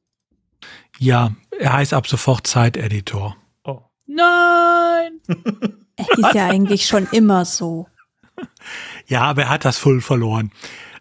Ja, 0.98 1.30
er 1.56 1.74
heißt 1.74 1.94
ab 1.94 2.08
sofort 2.08 2.48
Zeit-Editor. 2.48 3.36
Oh. 3.62 3.82
Nein! 4.06 5.20
er 5.96 6.18
ist 6.18 6.34
ja 6.34 6.48
eigentlich 6.48 6.84
schon 6.86 7.06
immer 7.12 7.44
so. 7.44 7.86
Ja, 9.06 9.22
aber 9.22 9.42
er 9.42 9.48
hat 9.50 9.64
das 9.64 9.78
Full 9.78 10.00
verloren. 10.00 10.50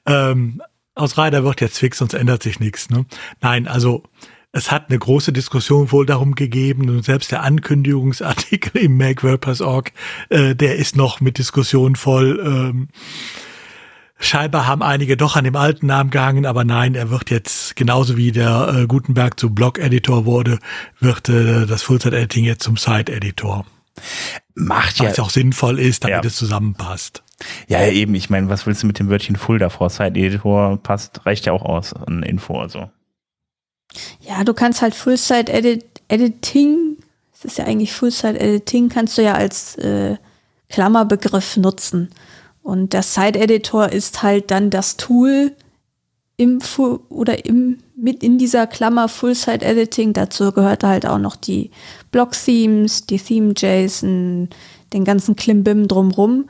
Ähm, 0.06 0.62
aus 0.96 1.18
Reiter 1.18 1.44
wird 1.44 1.62
jetzt 1.62 1.78
fix, 1.78 2.00
sonst 2.00 2.14
ändert 2.14 2.42
sich 2.42 2.60
nichts. 2.60 2.90
Ne? 2.90 3.06
Nein, 3.42 3.68
also 3.68 4.04
es 4.52 4.72
hat 4.72 4.90
eine 4.90 4.98
große 4.98 5.34
Diskussion 5.34 5.92
wohl 5.92 6.06
darum 6.06 6.34
gegeben 6.34 6.90
und 6.90 7.04
selbst 7.04 7.32
der 7.32 7.44
Ankündigungsartikel 7.44 8.82
im 8.82 8.98
MakeWordPress.org, 8.98 9.92
äh, 10.30 10.56
der 10.56 10.78
ist 10.78 10.96
noch 10.96 11.20
mit 11.20 11.38
Diskussion 11.38 11.96
voll. 11.96 12.42
Ähm, 12.44 12.88
Scheinbar 14.18 14.66
haben 14.66 14.82
einige 14.82 15.18
doch 15.18 15.36
an 15.36 15.44
dem 15.44 15.58
alten 15.58 15.88
Namen 15.88 16.10
gehangen, 16.10 16.46
aber 16.46 16.64
nein, 16.64 16.96
er 16.96 17.10
wird 17.10 17.30
jetzt 17.32 17.76
genauso 17.76 18.16
wie 18.16 18.32
der 18.32 18.74
äh, 18.74 18.88
Gutenberg 18.88 19.38
zu 19.38 19.54
Blog-Editor 19.54 20.26
wurde, 20.26 20.60
wird 21.02 21.28
äh, 21.28 21.66
das 21.66 21.84
Full-Site-Editing 21.84 22.46
jetzt 22.46 22.64
zum 22.64 22.78
Site-Editor. 22.78 23.66
Macht 24.54 25.00
ja. 25.00 25.10
Was 25.10 25.20
auch 25.20 25.30
sinnvoll 25.30 25.80
ist, 25.80 26.04
damit 26.04 26.24
ja. 26.24 26.28
es 26.28 26.36
zusammenpasst. 26.36 27.24
Ja, 27.68 27.86
eben, 27.86 28.16
ich 28.16 28.30
meine, 28.30 28.50
was 28.50 28.66
willst 28.66 28.84
du 28.84 28.88
mit 28.88 29.00
dem 29.00 29.10
Wörtchen 29.10 29.36
Full 29.36 29.60
davor? 29.60 29.90
Site-Editor 29.90 30.78
passt, 30.78 31.26
reicht 31.26 31.46
ja 31.46 31.54
auch 31.54 31.64
aus 31.64 31.94
an 31.94 32.24
Info, 32.24 32.60
also. 32.60 32.90
Ja, 34.22 34.44
du 34.44 34.54
kannst 34.54 34.82
halt 34.82 34.96
Full-Site-Editing, 34.96 36.98
das 37.32 37.46
ist 37.46 37.58
ja 37.58 37.66
eigentlich 37.66 37.94
Full-Site-Editing, 37.94 38.90
kannst 38.90 39.18
du 39.18 39.24
ja 39.24 39.34
als 39.34 39.76
äh, 39.78 40.18
Klammerbegriff 40.70 41.58
nutzen. 41.58 42.10
Und 42.64 42.94
der 42.94 43.04
Site-Editor 43.04 43.90
ist 43.90 44.24
halt 44.24 44.52
dann 44.52 44.70
das 44.70 44.98
Tool 44.98 45.56
im 46.38 46.62
Full 46.62 47.00
oder 47.10 47.46
im 47.46 47.78
mit 47.96 48.24
in 48.24 48.38
dieser 48.38 48.68
Klammer 48.68 49.08
Full-Site-Editing. 49.08 50.14
Dazu 50.14 50.52
gehört 50.52 50.84
halt 50.84 51.06
auch 51.06 51.18
noch 51.18 51.36
die 51.36 51.72
Block-Themes, 52.12 53.06
die 53.06 53.18
Theme-JSON, 53.18 54.50
den 54.94 55.06
ganzen 55.06 55.36
Klimbim 55.36 55.88
drumrum. 55.88 56.50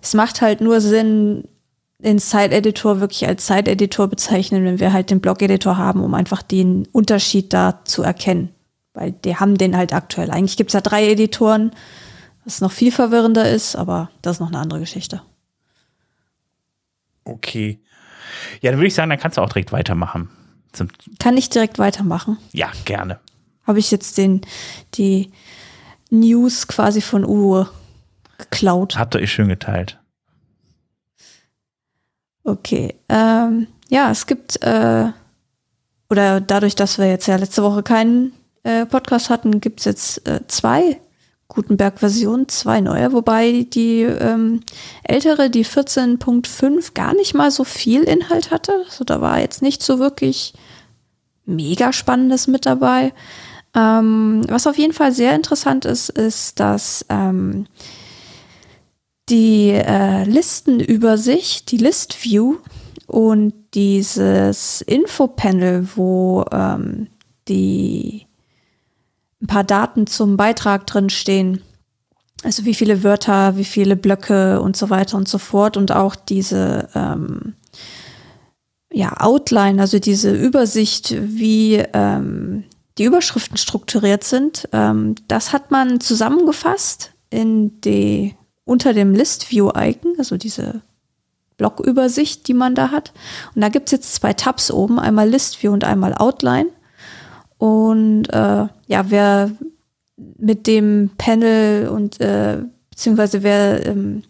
Es 0.00 0.14
macht 0.14 0.40
halt 0.40 0.60
nur 0.60 0.80
Sinn, 0.80 1.44
den 1.98 2.18
Site-Editor 2.18 3.00
wirklich 3.00 3.26
als 3.26 3.46
Site-Editor 3.46 4.08
bezeichnen, 4.08 4.64
wenn 4.64 4.80
wir 4.80 4.92
halt 4.92 5.10
den 5.10 5.20
Blog-Editor 5.20 5.76
haben, 5.76 6.02
um 6.02 6.14
einfach 6.14 6.42
den 6.42 6.88
Unterschied 6.92 7.52
da 7.52 7.84
zu 7.84 8.02
erkennen. 8.02 8.50
Weil 8.94 9.12
die 9.12 9.36
haben 9.36 9.58
den 9.58 9.76
halt 9.76 9.92
aktuell. 9.92 10.30
Eigentlich 10.30 10.56
gibt 10.56 10.70
es 10.70 10.74
ja 10.74 10.80
drei 10.80 11.10
Editoren, 11.10 11.72
was 12.44 12.60
noch 12.62 12.72
viel 12.72 12.90
verwirrender 12.90 13.48
ist, 13.50 13.76
aber 13.76 14.10
das 14.22 14.36
ist 14.36 14.40
noch 14.40 14.48
eine 14.48 14.58
andere 14.58 14.80
Geschichte. 14.80 15.22
Okay. 17.24 17.78
Ja, 18.60 18.70
dann 18.70 18.78
würde 18.78 18.88
ich 18.88 18.94
sagen, 18.94 19.10
dann 19.10 19.18
kannst 19.18 19.38
du 19.38 19.42
auch 19.42 19.48
direkt 19.48 19.72
weitermachen. 19.72 20.28
Zum 20.72 20.88
Kann 21.18 21.36
ich 21.36 21.50
direkt 21.50 21.78
weitermachen? 21.78 22.38
ja, 22.52 22.70
gerne. 22.84 23.18
Habe 23.66 23.78
ich 23.78 23.90
jetzt 23.90 24.18
den, 24.18 24.40
die 24.94 25.30
News 26.10 26.66
quasi 26.66 27.00
von 27.00 27.24
Uwe 27.24 27.68
geklaut. 28.38 28.96
Habt 28.96 29.14
ihr 29.14 29.20
euch 29.20 29.32
schön 29.32 29.48
geteilt. 29.48 29.98
Okay. 32.44 32.94
Ähm, 33.08 33.66
ja, 33.88 34.10
es 34.10 34.26
gibt, 34.26 34.62
äh, 34.62 35.06
oder 36.08 36.40
dadurch, 36.40 36.74
dass 36.74 36.98
wir 36.98 37.06
jetzt 37.06 37.26
ja 37.26 37.36
letzte 37.36 37.62
Woche 37.62 37.82
keinen 37.82 38.32
äh, 38.62 38.86
Podcast 38.86 39.30
hatten, 39.30 39.60
gibt 39.60 39.80
es 39.80 39.84
jetzt 39.84 40.28
äh, 40.28 40.40
zwei 40.48 41.00
Gutenberg-Versionen, 41.50 42.48
zwei 42.48 42.80
neue, 42.80 43.12
wobei 43.12 43.66
die 43.68 44.02
ähm, 44.02 44.60
ältere, 45.02 45.50
die 45.50 45.66
14.5, 45.66 46.94
gar 46.94 47.14
nicht 47.14 47.34
mal 47.34 47.50
so 47.50 47.64
viel 47.64 48.02
Inhalt 48.04 48.50
hatte. 48.50 48.72
Also 48.86 49.04
da 49.04 49.20
war 49.20 49.40
jetzt 49.40 49.60
nicht 49.60 49.82
so 49.82 49.98
wirklich 49.98 50.54
mega 51.44 51.92
Spannendes 51.92 52.46
mit 52.46 52.64
dabei. 52.64 53.12
Ähm, 53.74 54.44
was 54.48 54.66
auf 54.66 54.78
jeden 54.78 54.92
Fall 54.92 55.12
sehr 55.12 55.34
interessant 55.34 55.84
ist, 55.84 56.08
ist, 56.08 56.58
dass 56.60 57.04
ähm, 57.08 57.66
die 59.28 59.70
äh, 59.70 60.24
Listenübersicht, 60.24 61.70
die 61.70 61.76
List 61.76 62.24
View 62.24 62.56
und 63.06 63.54
dieses 63.74 64.80
Infopanel, 64.82 65.88
wo 65.94 66.44
ähm, 66.52 67.08
die 67.48 68.26
ein 69.42 69.46
paar 69.46 69.64
Daten 69.64 70.06
zum 70.06 70.36
Beitrag 70.36 70.86
drin 70.86 71.10
stehen. 71.10 71.62
Also 72.42 72.64
wie 72.64 72.74
viele 72.74 73.02
Wörter, 73.02 73.56
wie 73.56 73.64
viele 73.64 73.96
Blöcke 73.96 74.60
und 74.60 74.76
so 74.76 74.90
weiter 74.90 75.16
und 75.16 75.28
so 75.28 75.38
fort. 75.38 75.76
Und 75.76 75.92
auch 75.92 76.14
diese 76.14 76.88
ähm, 76.94 77.54
ja, 78.92 79.20
Outline, 79.20 79.80
also 79.80 79.98
diese 79.98 80.32
Übersicht, 80.32 81.14
wie 81.18 81.76
ähm, 81.92 82.64
die 82.98 83.04
Überschriften 83.04 83.56
strukturiert 83.56 84.24
sind. 84.24 84.68
Ähm, 84.72 85.14
das 85.28 85.52
hat 85.52 85.70
man 85.70 86.00
zusammengefasst 86.00 87.12
in 87.30 87.80
die 87.80 88.34
unter 88.64 88.92
dem 88.92 89.14
List 89.14 89.50
View 89.50 89.70
Icon, 89.74 90.14
also 90.18 90.36
diese 90.36 90.82
Blockübersicht, 91.56 92.46
die 92.46 92.54
man 92.54 92.74
da 92.74 92.90
hat. 92.90 93.12
Und 93.54 93.62
da 93.62 93.68
gibt's 93.68 93.92
jetzt 93.92 94.14
zwei 94.14 94.32
Tabs 94.32 94.70
oben, 94.70 94.98
einmal 94.98 95.28
List 95.28 95.62
View 95.62 95.72
und 95.72 95.84
einmal 95.84 96.14
Outline. 96.14 96.68
Und 97.58 98.26
äh, 98.32 98.66
ja, 98.90 99.08
wer 99.08 99.52
mit 100.16 100.66
dem 100.66 101.10
Panel 101.16 101.88
und 101.88 102.20
äh, 102.20 102.58
beziehungsweise 102.90 103.44
wer 103.44 103.86
ähm, 103.86 104.24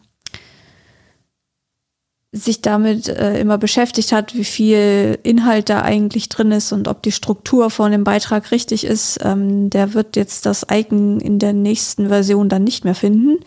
sich 2.31 2.61
damit 2.61 3.09
äh, 3.09 3.41
immer 3.41 3.57
beschäftigt 3.57 4.13
hat, 4.13 4.35
wie 4.35 4.45
viel 4.45 5.19
Inhalt 5.23 5.71
da 5.71 5.81
eigentlich 5.81 6.29
drin 6.29 6.53
ist 6.53 6.73
und 6.73 6.89
ob 6.89 7.03
die 7.03 7.11
Struktur 7.11 7.71
von 7.71 7.91
dem 7.91 8.05
Beitrag 8.05 8.53
richtig 8.53 8.85
ist, 8.85 9.19
ähm, 9.23 9.71
der 9.71 9.95
wird 9.95 10.15
jetzt 10.15 10.45
das 10.45 10.67
Icon 10.71 11.21
in 11.21 11.39
der 11.39 11.55
nächsten 11.55 12.09
Version 12.09 12.51
dann 12.51 12.63
nicht 12.63 12.85
mehr 12.85 12.95
finden. 12.95 13.39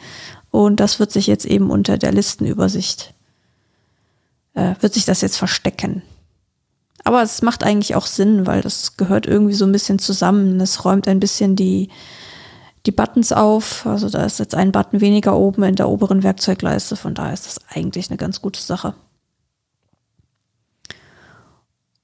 Und 0.49 0.79
das 0.79 0.99
wird 0.99 1.11
sich 1.11 1.27
jetzt 1.27 1.45
eben 1.45 1.69
unter 1.69 1.99
der 1.99 2.11
Listenübersicht, 2.11 3.13
äh, 4.55 4.73
wird 4.79 4.95
sich 4.95 5.05
das 5.05 5.21
jetzt 5.21 5.37
verstecken. 5.37 6.01
Aber 7.03 7.21
es 7.21 7.41
macht 7.41 7.63
eigentlich 7.63 7.95
auch 7.95 8.05
Sinn, 8.05 8.47
weil 8.47 8.61
das 8.61 8.95
gehört 8.97 9.25
irgendwie 9.25 9.53
so 9.53 9.65
ein 9.65 9.71
bisschen 9.71 9.99
zusammen. 9.99 10.59
Es 10.61 10.85
räumt 10.85 11.07
ein 11.07 11.19
bisschen 11.19 11.55
die, 11.55 11.89
die 12.85 12.91
Buttons 12.91 13.33
auf. 13.33 13.85
Also 13.85 14.09
da 14.09 14.23
ist 14.23 14.39
jetzt 14.39 14.55
ein 14.55 14.71
Button 14.71 15.01
weniger 15.01 15.37
oben 15.37 15.63
in 15.63 15.75
der 15.75 15.89
oberen 15.89 16.23
Werkzeugleiste. 16.23 16.95
Von 16.95 17.13
daher 17.13 17.33
ist 17.33 17.45
das 17.45 17.59
eigentlich 17.73 18.09
eine 18.09 18.17
ganz 18.17 18.41
gute 18.41 18.61
Sache. 18.61 18.95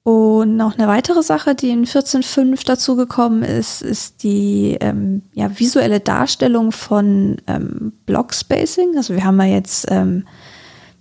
Und 0.02 0.56
noch 0.56 0.78
eine 0.78 0.88
weitere 0.88 1.22
Sache, 1.22 1.54
die 1.54 1.70
in 1.70 1.84
14.5 1.84 2.64
dazugekommen 2.64 3.42
ist, 3.42 3.82
ist 3.82 4.22
die 4.22 4.76
ähm, 4.80 5.22
ja, 5.34 5.58
visuelle 5.58 6.00
Darstellung 6.00 6.72
von 6.72 7.36
ähm, 7.46 7.92
Block 8.06 8.32
Spacing. 8.32 8.96
Also 8.96 9.14
wir 9.14 9.24
haben 9.24 9.38
ja 9.40 9.46
jetzt 9.46 9.86
ähm, 9.90 10.26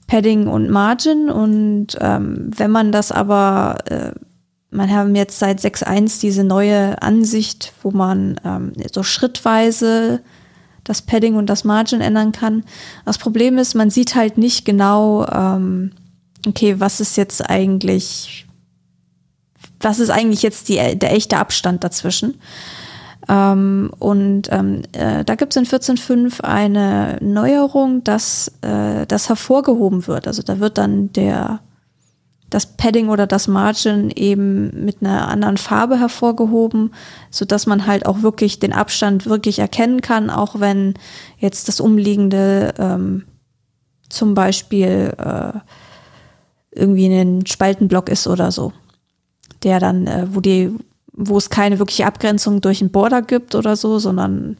Padding 0.09 0.47
und 0.47 0.71
Margin 0.71 1.29
und 1.29 1.89
ähm, 2.01 2.49
wenn 2.55 2.71
man 2.71 2.91
das 2.91 3.11
aber, 3.11 3.77
äh, 3.85 4.11
man 4.71 4.91
haben 4.91 5.15
jetzt 5.15 5.37
seit 5.37 5.59
6.1 5.59 6.19
diese 6.19 6.43
neue 6.43 6.99
Ansicht, 7.03 7.73
wo 7.83 7.91
man 7.91 8.41
ähm, 8.43 8.73
so 8.91 9.03
schrittweise 9.03 10.21
das 10.83 11.03
Padding 11.03 11.35
und 11.35 11.45
das 11.45 11.63
Margin 11.63 12.01
ändern 12.01 12.31
kann. 12.31 12.63
Das 13.05 13.19
Problem 13.19 13.59
ist, 13.59 13.75
man 13.75 13.91
sieht 13.91 14.15
halt 14.15 14.39
nicht 14.39 14.65
genau, 14.65 15.27
ähm, 15.27 15.91
okay, 16.47 16.79
was 16.79 16.99
ist 16.99 17.15
jetzt 17.15 17.47
eigentlich, 17.47 18.47
was 19.79 19.99
ist 19.99 20.09
eigentlich 20.09 20.41
jetzt 20.41 20.69
die, 20.69 20.97
der 20.97 21.13
echte 21.13 21.37
Abstand 21.37 21.83
dazwischen. 21.83 22.41
Ähm, 23.29 23.91
und 24.00 24.51
ähm, 24.51 24.81
äh, 24.91 25.24
da 25.24 25.36
gibt 25.36 25.55
es 25.55 25.57
in 25.57 25.65
14.5 25.65 26.41
eine 26.41 27.17
Neuerung, 27.21 28.03
dass 28.03 28.51
äh, 28.62 29.05
das 29.05 29.29
hervorgehoben 29.29 30.07
wird. 30.07 30.27
Also 30.27 30.41
da 30.41 30.59
wird 30.59 30.77
dann 30.77 31.13
der 31.13 31.62
das 32.50 32.65
Padding 32.65 33.09
oder 33.09 33.27
das 33.27 33.48
Margin 33.48 34.09
eben 34.09 34.83
mit 34.83 34.98
einer 35.01 35.27
anderen 35.27 35.57
Farbe 35.57 36.00
hervorgehoben, 36.00 36.95
so 37.29 37.45
dass 37.45 37.67
man 37.67 37.86
halt 37.86 38.07
auch 38.07 38.24
wirklich 38.24 38.59
den 38.59 38.74
Abstand 38.74 39.27
wirklich 39.27 39.59
erkennen 39.59 40.01
kann, 40.01 40.31
auch 40.31 40.59
wenn 40.59 40.95
jetzt 41.38 41.67
das 41.67 41.79
umliegende 41.79 42.74
ähm, 42.79 43.25
zum 44.09 44.33
Beispiel 44.33 45.13
äh, 45.17 45.59
irgendwie 46.71 47.05
ein 47.07 47.45
Spaltenblock 47.45 48.09
ist 48.09 48.25
oder 48.25 48.51
so, 48.51 48.74
der 49.62 49.79
dann, 49.79 50.07
äh, 50.07 50.27
wo 50.31 50.41
die, 50.41 50.75
wo 51.19 51.38
es 51.38 51.49
keine 51.49 51.79
wirkliche 51.79 52.05
Abgrenzung 52.05 52.61
durch 52.61 52.81
einen 52.81 52.91
Border 52.91 53.21
gibt 53.21 53.53
oder 53.53 53.75
so, 53.75 53.99
sondern 53.99 54.57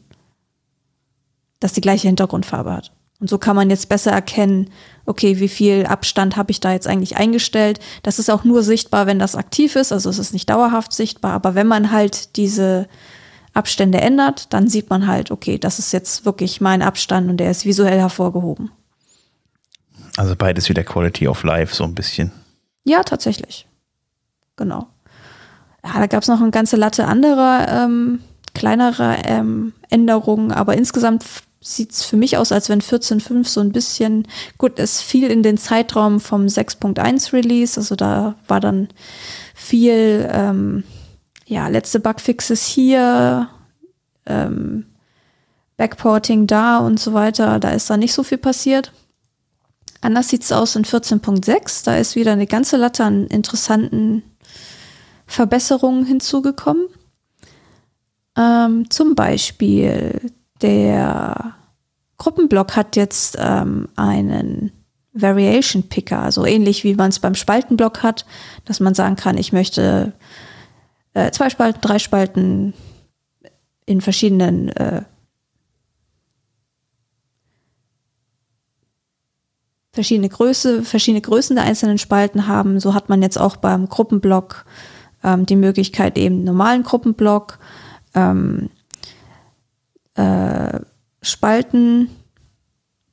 dass 1.58 1.72
die 1.72 1.80
gleiche 1.80 2.06
Hintergrundfarbe 2.06 2.72
hat. 2.72 2.92
Und 3.18 3.28
so 3.28 3.38
kann 3.38 3.56
man 3.56 3.70
jetzt 3.70 3.88
besser 3.88 4.12
erkennen, 4.12 4.70
okay, 5.06 5.40
wie 5.40 5.48
viel 5.48 5.86
Abstand 5.86 6.36
habe 6.36 6.50
ich 6.50 6.60
da 6.60 6.72
jetzt 6.72 6.86
eigentlich 6.86 7.16
eingestellt. 7.16 7.80
Das 8.02 8.18
ist 8.18 8.30
auch 8.30 8.44
nur 8.44 8.62
sichtbar, 8.62 9.06
wenn 9.06 9.18
das 9.18 9.36
aktiv 9.36 9.76
ist, 9.76 9.92
also 9.92 10.08
es 10.08 10.18
ist 10.18 10.32
nicht 10.32 10.48
dauerhaft 10.48 10.92
sichtbar, 10.92 11.32
aber 11.32 11.54
wenn 11.54 11.66
man 11.66 11.90
halt 11.92 12.36
diese 12.36 12.88
Abstände 13.52 14.00
ändert, 14.00 14.52
dann 14.52 14.68
sieht 14.68 14.90
man 14.90 15.06
halt, 15.06 15.30
okay, 15.30 15.58
das 15.58 15.78
ist 15.78 15.92
jetzt 15.92 16.24
wirklich 16.24 16.60
mein 16.60 16.82
Abstand 16.82 17.28
und 17.30 17.38
der 17.38 17.50
ist 17.50 17.64
visuell 17.64 17.98
hervorgehoben. 17.98 18.70
Also 20.16 20.36
beides 20.36 20.68
wieder 20.68 20.84
Quality 20.84 21.26
of 21.28 21.42
Life, 21.42 21.74
so 21.74 21.84
ein 21.84 21.94
bisschen. 21.94 22.32
Ja, 22.84 23.02
tatsächlich. 23.02 23.66
Genau. 24.56 24.88
Ja, 25.84 25.98
da 25.98 26.06
gab 26.06 26.22
es 26.22 26.28
noch 26.28 26.40
eine 26.40 26.50
ganze 26.50 26.76
Latte 26.76 27.06
anderer 27.06 27.84
ähm, 27.84 28.20
kleinerer 28.54 29.24
ähm, 29.24 29.72
Änderungen, 29.88 30.52
aber 30.52 30.76
insgesamt 30.76 31.24
sieht 31.60 31.92
es 31.92 32.04
für 32.04 32.16
mich 32.16 32.36
aus, 32.36 32.52
als 32.52 32.68
wenn 32.68 32.80
14.5 32.80 33.46
so 33.46 33.60
ein 33.60 33.72
bisschen, 33.72 34.26
gut, 34.56 34.78
es 34.78 35.02
fiel 35.02 35.30
in 35.30 35.42
den 35.42 35.58
Zeitraum 35.58 36.20
vom 36.20 36.46
6.1 36.46 37.32
Release, 37.32 37.78
also 37.78 37.96
da 37.96 38.34
war 38.48 38.60
dann 38.60 38.88
viel, 39.54 40.28
ähm, 40.32 40.84
ja, 41.46 41.68
letzte 41.68 42.00
Bugfixes 42.00 42.64
hier, 42.64 43.48
ähm, 44.26 44.86
Backporting 45.76 46.46
da 46.46 46.78
und 46.78 46.98
so 46.98 47.12
weiter, 47.12 47.58
da 47.58 47.70
ist 47.70 47.88
da 47.90 47.96
nicht 47.96 48.12
so 48.12 48.22
viel 48.22 48.38
passiert. 48.38 48.92
Anders 50.02 50.28
sieht 50.28 50.42
es 50.42 50.52
aus 50.52 50.76
in 50.76 50.84
14.6, 50.84 51.84
da 51.84 51.96
ist 51.96 52.16
wieder 52.16 52.32
eine 52.32 52.46
ganze 52.46 52.78
Latte 52.78 53.04
an 53.04 53.26
interessanten 53.26 54.22
Verbesserungen 55.30 56.04
hinzugekommen. 56.04 56.88
Ähm, 58.36 58.90
zum 58.90 59.14
Beispiel 59.14 60.32
der 60.60 61.54
Gruppenblock 62.18 62.76
hat 62.76 62.96
jetzt 62.96 63.36
ähm, 63.38 63.88
einen 63.94 64.72
Variation 65.12 65.84
Picker, 65.84 66.20
also 66.20 66.44
ähnlich 66.44 66.82
wie 66.84 66.94
man 66.94 67.10
es 67.10 67.20
beim 67.20 67.34
Spaltenblock 67.34 68.02
hat, 68.02 68.26
dass 68.64 68.80
man 68.80 68.94
sagen 68.94 69.16
kann, 69.16 69.38
ich 69.38 69.52
möchte 69.52 70.12
äh, 71.14 71.30
zwei 71.30 71.48
Spalten, 71.48 71.80
drei 71.80 71.98
Spalten 71.98 72.74
in 73.86 74.00
verschiedenen 74.00 74.68
äh, 74.70 75.02
verschiedene 79.92 80.28
Größe, 80.28 80.82
verschiedene 80.82 81.20
Größen 81.20 81.56
der 81.56 81.64
einzelnen 81.64 81.98
Spalten 81.98 82.46
haben. 82.46 82.80
So 82.80 82.94
hat 82.94 83.08
man 83.08 83.22
jetzt 83.22 83.38
auch 83.38 83.56
beim 83.56 83.88
Gruppenblock 83.88 84.64
ähm, 85.22 85.46
die 85.46 85.56
Möglichkeit, 85.56 86.18
eben 86.18 86.44
normalen 86.44 86.82
Gruppenblock, 86.82 87.58
ähm, 88.14 88.70
äh, 90.14 90.80
Spalten. 91.22 92.10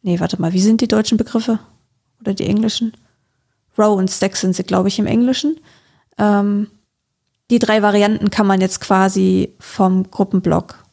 Nee, 0.02 0.20
warte 0.20 0.42
mal, 0.42 0.54
wie 0.54 0.62
sind 0.62 0.82
die 0.82 0.88
deutschen 0.88 1.18
Begriffe? 1.18 1.60
Oder 2.22 2.34
die 2.34 2.46
englischen? 2.48 2.94
Row 3.78 3.98
und 3.98 4.10
Stack 4.10 4.36
sind 4.36 4.56
sie, 4.56 4.64
glaube 4.64 4.88
ich, 4.88 5.00
im 5.00 5.06
Englischen. 5.06 5.60
Ähm, 6.18 6.68
die 7.50 7.60
drei 7.60 7.82
Varianten 7.82 8.30
kann 8.30 8.48
man 8.48 8.62
jetzt 8.62 8.82
quasi 8.82 9.54
vom 9.60 10.10
Gruppenblock 10.10 10.84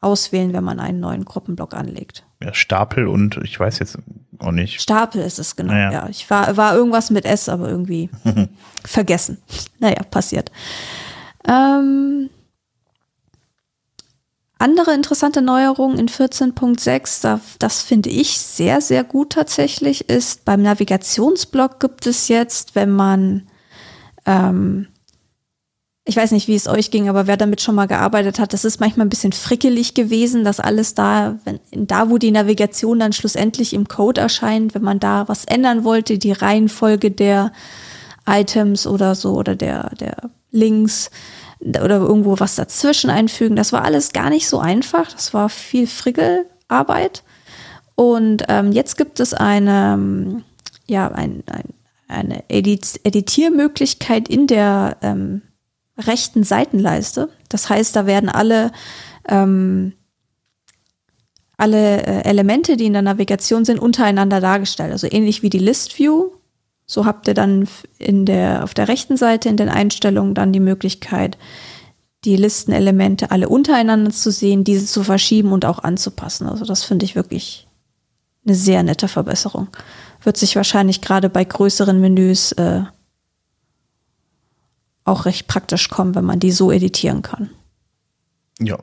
auswählen, 0.00 0.52
wenn 0.52 0.64
man 0.64 0.80
einen 0.80 1.00
neuen 1.00 1.24
Gruppenblock 1.24 1.74
anlegt. 1.74 2.24
Ja, 2.42 2.54
Stapel 2.54 3.06
und 3.06 3.38
ich 3.44 3.58
weiß 3.60 3.78
jetzt 3.80 3.98
auch 4.38 4.52
nicht. 4.52 4.80
Stapel 4.80 5.20
ist 5.22 5.38
es, 5.38 5.56
genau. 5.56 5.72
Naja. 5.72 5.92
Ja, 5.92 6.08
ich 6.08 6.28
war, 6.30 6.56
war 6.56 6.74
irgendwas 6.74 7.10
mit 7.10 7.24
S, 7.26 7.48
aber 7.48 7.68
irgendwie 7.68 8.08
vergessen. 8.84 9.38
Naja, 9.78 10.02
passiert. 10.10 10.50
Ähm, 11.46 12.30
andere 14.58 14.92
interessante 14.94 15.40
Neuerung 15.40 15.98
in 15.98 16.08
14.6, 16.08 17.22
da- 17.22 17.40
das 17.58 17.80
finde 17.82 18.10
ich 18.10 18.38
sehr, 18.38 18.80
sehr 18.82 19.04
gut 19.04 19.32
tatsächlich, 19.32 20.08
ist 20.10 20.44
beim 20.44 20.60
Navigationsblock 20.62 21.80
gibt 21.80 22.06
es 22.06 22.28
jetzt, 22.28 22.74
wenn 22.74 22.90
man, 22.90 23.46
ähm, 24.26 24.88
ich 26.04 26.16
weiß 26.16 26.32
nicht, 26.32 26.48
wie 26.48 26.54
es 26.54 26.66
euch 26.66 26.90
ging, 26.90 27.08
aber 27.08 27.26
wer 27.26 27.36
damit 27.36 27.60
schon 27.60 27.74
mal 27.74 27.86
gearbeitet 27.86 28.38
hat, 28.38 28.52
das 28.52 28.64
ist 28.64 28.80
manchmal 28.80 29.06
ein 29.06 29.10
bisschen 29.10 29.32
frickelig 29.32 29.94
gewesen, 29.94 30.44
dass 30.44 30.58
alles 30.58 30.94
da, 30.94 31.38
wenn, 31.44 31.60
da 31.70 32.08
wo 32.08 32.16
die 32.18 32.30
Navigation 32.30 32.98
dann 32.98 33.12
schlussendlich 33.12 33.74
im 33.74 33.86
Code 33.86 34.20
erscheint, 34.20 34.74
wenn 34.74 34.82
man 34.82 34.98
da 34.98 35.28
was 35.28 35.44
ändern 35.44 35.84
wollte, 35.84 36.18
die 36.18 36.32
Reihenfolge 36.32 37.10
der 37.10 37.52
Items 38.26 38.86
oder 38.86 39.14
so 39.14 39.34
oder 39.34 39.56
der, 39.56 39.90
der 39.96 40.30
Links 40.50 41.10
oder 41.60 41.96
irgendwo 41.96 42.40
was 42.40 42.54
dazwischen 42.54 43.10
einfügen. 43.10 43.56
Das 43.56 43.72
war 43.72 43.84
alles 43.84 44.12
gar 44.12 44.30
nicht 44.30 44.48
so 44.48 44.58
einfach. 44.58 45.12
Das 45.12 45.34
war 45.34 45.48
viel 45.50 45.86
Frickelarbeit. 45.86 47.22
Und 47.94 48.44
ähm, 48.48 48.72
jetzt 48.72 48.96
gibt 48.96 49.20
es 49.20 49.34
eine, 49.34 49.92
ähm, 49.94 50.44
ja, 50.86 51.08
ein, 51.08 51.42
ein, 51.50 51.74
eine 52.08 52.44
Edit 52.48 53.00
Editiermöglichkeit 53.04 54.28
in 54.28 54.46
der 54.46 54.96
ähm, 55.02 55.42
rechten 56.06 56.44
Seitenleiste. 56.44 57.28
Das 57.48 57.68
heißt, 57.68 57.94
da 57.94 58.06
werden 58.06 58.28
alle 58.28 58.72
ähm, 59.28 59.92
alle 61.60 62.02
äh, 62.02 62.24
Elemente, 62.24 62.76
die 62.76 62.86
in 62.86 62.94
der 62.94 63.02
Navigation 63.02 63.64
sind, 63.66 63.78
untereinander 63.78 64.40
dargestellt. 64.40 64.92
Also 64.92 65.06
ähnlich 65.10 65.42
wie 65.42 65.50
die 65.50 65.58
List 65.58 65.98
View. 65.98 66.30
So 66.86 67.04
habt 67.04 67.28
ihr 67.28 67.34
dann 67.34 67.68
in 67.98 68.24
der, 68.24 68.64
auf 68.64 68.72
der 68.72 68.88
rechten 68.88 69.16
Seite 69.16 69.48
in 69.48 69.58
den 69.58 69.68
Einstellungen 69.68 70.34
dann 70.34 70.52
die 70.52 70.60
Möglichkeit, 70.60 71.36
die 72.24 72.36
Listenelemente 72.36 73.30
alle 73.30 73.48
untereinander 73.48 74.10
zu 74.10 74.30
sehen, 74.30 74.64
diese 74.64 74.86
zu 74.86 75.04
verschieben 75.04 75.52
und 75.52 75.66
auch 75.66 75.80
anzupassen. 75.80 76.48
Also 76.48 76.64
das 76.64 76.82
finde 76.82 77.04
ich 77.04 77.14
wirklich 77.14 77.68
eine 78.46 78.54
sehr 78.54 78.82
nette 78.82 79.06
Verbesserung. 79.06 79.68
Wird 80.22 80.38
sich 80.38 80.56
wahrscheinlich 80.56 81.02
gerade 81.02 81.28
bei 81.28 81.44
größeren 81.44 82.00
Menüs 82.00 82.52
äh, 82.52 82.82
auch 85.10 85.24
recht 85.26 85.46
praktisch 85.46 85.88
kommen, 85.88 86.14
wenn 86.14 86.24
man 86.24 86.40
die 86.40 86.52
so 86.52 86.70
editieren 86.70 87.22
kann. 87.22 87.50
Ja. 88.58 88.78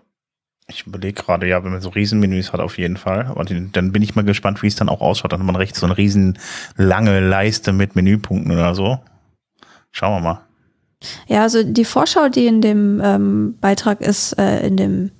Ich 0.69 0.85
überlege 0.85 1.23
gerade, 1.23 1.47
ja, 1.47 1.63
wenn 1.63 1.71
man 1.71 1.79
so 1.79 1.89
Riesenmenüs 1.89 2.51
hat, 2.51 2.59
auf 2.59 2.77
jeden 2.77 2.97
Fall. 2.97 3.27
Aber 3.27 3.45
die, 3.45 3.71
dann 3.71 3.93
bin 3.93 4.01
ich 4.01 4.15
mal 4.15 4.25
gespannt, 4.25 4.61
wie 4.61 4.67
es 4.67 4.75
dann 4.75 4.89
auch 4.89 4.99
ausschaut. 4.99 5.31
Dann 5.31 5.39
hat 5.39 5.45
man 5.45 5.55
rechts 5.55 5.79
so 5.79 5.85
eine 5.85 5.97
riesen 5.97 6.37
lange 6.75 7.21
Leiste 7.21 7.71
mit 7.71 7.95
Menüpunkten 7.95 8.51
oder 8.51 8.75
so. 8.75 8.99
Schauen 9.91 10.15
wir 10.15 10.19
mal. 10.19 10.41
Ja, 11.27 11.43
also 11.43 11.63
die 11.63 11.85
Vorschau, 11.85 12.27
die 12.27 12.47
in 12.47 12.59
dem 12.61 13.01
ähm, 13.01 13.57
Beitrag 13.61 14.01
ist, 14.01 14.33
äh, 14.37 14.67
in 14.67 14.75
dem 14.75 15.11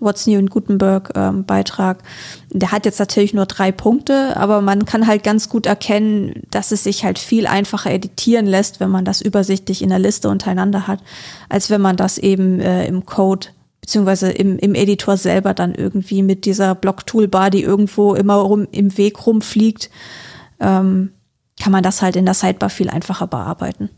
What's 0.00 0.26
New 0.26 0.38
in 0.38 0.46
Gutenberg 0.48 1.12
ähm, 1.14 1.44
Beitrag, 1.44 2.02
der 2.50 2.72
hat 2.72 2.84
jetzt 2.84 3.00
natürlich 3.00 3.34
nur 3.34 3.46
drei 3.46 3.72
Punkte, 3.72 4.36
aber 4.36 4.60
man 4.60 4.84
kann 4.84 5.06
halt 5.06 5.24
ganz 5.24 5.48
gut 5.48 5.66
erkennen, 5.66 6.42
dass 6.50 6.72
es 6.72 6.84
sich 6.84 7.04
halt 7.04 7.18
viel 7.18 7.46
einfacher 7.46 7.90
editieren 7.90 8.46
lässt, 8.46 8.80
wenn 8.80 8.90
man 8.90 9.04
das 9.04 9.20
übersichtlich 9.20 9.82
in 9.82 9.88
der 9.88 9.98
Liste 9.98 10.28
untereinander 10.28 10.86
hat, 10.86 11.00
als 11.48 11.70
wenn 11.70 11.80
man 11.80 11.96
das 11.96 12.18
eben 12.18 12.60
äh, 12.60 12.86
im 12.86 13.06
Code 13.06 13.48
beziehungsweise 13.80 14.30
im, 14.30 14.58
im 14.58 14.74
Editor 14.74 15.16
selber 15.16 15.54
dann 15.54 15.74
irgendwie 15.74 16.22
mit 16.22 16.44
dieser 16.44 16.74
Block-Toolbar, 16.74 17.48
die 17.48 17.62
irgendwo 17.62 18.14
immer 18.14 18.34
rum, 18.34 18.68
im 18.70 18.96
Weg 18.98 19.26
rumfliegt, 19.26 19.88
ähm, 20.60 21.12
kann 21.58 21.72
man 21.72 21.82
das 21.82 22.02
halt 22.02 22.14
in 22.14 22.26
der 22.26 22.34
Sidebar 22.34 22.70
viel 22.70 22.90
einfacher 22.90 23.26
bearbeiten. 23.26 23.88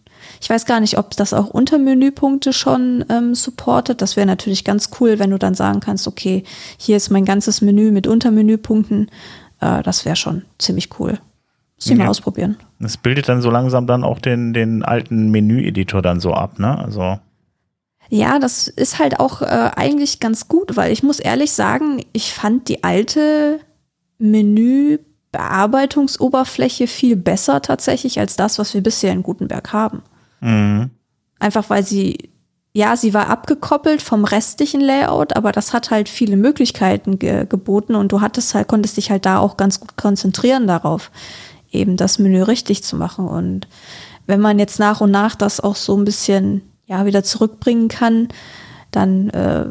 Ich 0.40 0.50
weiß 0.50 0.66
gar 0.66 0.80
nicht, 0.80 0.98
ob 0.98 1.16
das 1.16 1.32
auch 1.32 1.48
Untermenüpunkte 1.48 2.52
schon 2.52 3.04
ähm, 3.08 3.34
supportet. 3.34 4.02
Das 4.02 4.16
wäre 4.16 4.26
natürlich 4.26 4.64
ganz 4.64 4.90
cool, 5.00 5.18
wenn 5.18 5.30
du 5.30 5.38
dann 5.38 5.54
sagen 5.54 5.80
kannst, 5.80 6.06
okay, 6.06 6.44
hier 6.78 6.96
ist 6.96 7.10
mein 7.10 7.24
ganzes 7.24 7.60
Menü 7.60 7.90
mit 7.90 8.06
Untermenüpunkten. 8.06 9.10
Äh, 9.60 9.82
das 9.82 10.04
wäre 10.04 10.16
schon 10.16 10.42
ziemlich 10.58 10.90
cool. 10.98 11.18
Ja. 11.84 11.94
mal 11.96 12.08
ausprobieren. 12.08 12.56
Das 12.78 12.96
bildet 12.96 13.28
dann 13.28 13.42
so 13.42 13.50
langsam 13.50 13.86
dann 13.86 14.04
auch 14.04 14.18
den, 14.18 14.52
den 14.52 14.84
alten 14.84 15.30
Menü-Editor 15.30 16.02
dann 16.02 16.20
so 16.20 16.34
ab, 16.34 16.58
ne? 16.58 16.78
Also, 16.78 17.18
Ja, 18.10 18.38
das 18.38 18.68
ist 18.68 18.98
halt 18.98 19.18
auch 19.18 19.40
äh, 19.42 19.70
eigentlich 19.76 20.20
ganz 20.20 20.48
gut, 20.48 20.76
weil 20.76 20.92
ich 20.92 21.02
muss 21.02 21.20
ehrlich 21.20 21.52
sagen, 21.52 22.04
ich 22.12 22.34
fand 22.34 22.68
die 22.68 22.84
alte 22.84 23.60
Menübearbeitungsoberfläche 24.18 26.86
viel 26.86 27.16
besser 27.16 27.62
tatsächlich 27.62 28.20
als 28.20 28.36
das, 28.36 28.58
was 28.58 28.74
wir 28.74 28.82
bisher 28.82 29.12
in 29.12 29.22
Gutenberg 29.22 29.72
haben. 29.72 30.02
Mhm. 30.40 30.90
Einfach 31.38 31.70
weil 31.70 31.84
sie, 31.84 32.30
ja, 32.74 32.96
sie 32.96 33.14
war 33.14 33.28
abgekoppelt 33.28 34.02
vom 34.02 34.24
restlichen 34.24 34.80
Layout, 34.80 35.36
aber 35.36 35.52
das 35.52 35.72
hat 35.72 35.90
halt 35.90 36.08
viele 36.08 36.36
Möglichkeiten 36.36 37.18
ge 37.18 37.46
geboten 37.46 37.94
und 37.94 38.12
du 38.12 38.20
hattest 38.20 38.54
halt, 38.54 38.68
konntest 38.68 38.96
dich 38.96 39.10
halt 39.10 39.26
da 39.26 39.38
auch 39.38 39.56
ganz 39.56 39.80
gut 39.80 39.96
konzentrieren 39.96 40.66
darauf, 40.66 41.10
eben 41.72 41.96
das 41.96 42.18
Menü 42.18 42.42
richtig 42.42 42.84
zu 42.84 42.96
machen. 42.96 43.26
Und 43.26 43.68
wenn 44.26 44.40
man 44.40 44.58
jetzt 44.58 44.78
nach 44.78 45.00
und 45.00 45.10
nach 45.10 45.34
das 45.34 45.60
auch 45.60 45.76
so 45.76 45.96
ein 45.96 46.04
bisschen, 46.04 46.62
ja, 46.86 47.06
wieder 47.06 47.24
zurückbringen 47.24 47.88
kann, 47.88 48.28
dann, 48.90 49.30
äh, 49.30 49.66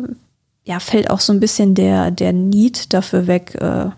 ja, 0.65 0.79
fällt 0.79 1.09
auch 1.09 1.19
so 1.19 1.33
ein 1.33 1.39
bisschen 1.39 1.75
der, 1.75 2.11
der 2.11 2.33
Need 2.33 2.93
dafür 2.93 3.27
weg, 3.27 3.55
äh, 3.61 3.89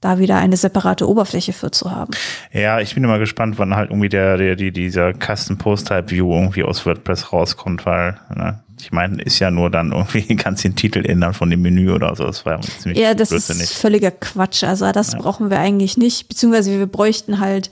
da 0.00 0.18
wieder 0.18 0.36
eine 0.36 0.56
separate 0.56 1.08
Oberfläche 1.08 1.52
für 1.52 1.70
zu 1.70 1.90
haben. 1.90 2.12
Ja, 2.52 2.80
ich 2.80 2.94
bin 2.94 3.04
immer 3.04 3.18
gespannt, 3.18 3.58
wann 3.58 3.74
halt 3.74 3.90
irgendwie 3.90 4.08
der, 4.08 4.36
der, 4.36 4.56
die, 4.56 4.70
dieser 4.70 5.12
Custom 5.14 5.58
Post 5.58 5.88
Type 5.88 6.10
View 6.10 6.32
irgendwie 6.32 6.62
aus 6.62 6.84
WordPress 6.84 7.32
rauskommt, 7.32 7.86
weil, 7.86 8.18
ne, 8.34 8.60
ich 8.78 8.92
meine, 8.92 9.22
ist 9.22 9.38
ja 9.38 9.50
nur 9.50 9.70
dann 9.70 9.92
irgendwie, 9.92 10.36
kannst 10.36 10.64
den 10.64 10.76
Titel 10.76 11.04
ändern 11.04 11.34
von 11.34 11.50
dem 11.50 11.62
Menü 11.62 11.92
oder 11.92 12.14
so. 12.14 12.24
Das 12.24 12.44
war 12.44 12.54
ja 12.54 12.60
ziemlich 12.60 13.00
Ja, 13.00 13.14
das 13.14 13.32
ist 13.32 13.72
völliger 13.72 14.10
Quatsch. 14.10 14.64
Also 14.64 14.90
das 14.92 15.16
brauchen 15.16 15.50
wir 15.50 15.58
eigentlich 15.58 15.96
nicht, 15.96 16.28
beziehungsweise 16.28 16.78
wir 16.78 16.86
bräuchten 16.86 17.40
halt 17.40 17.70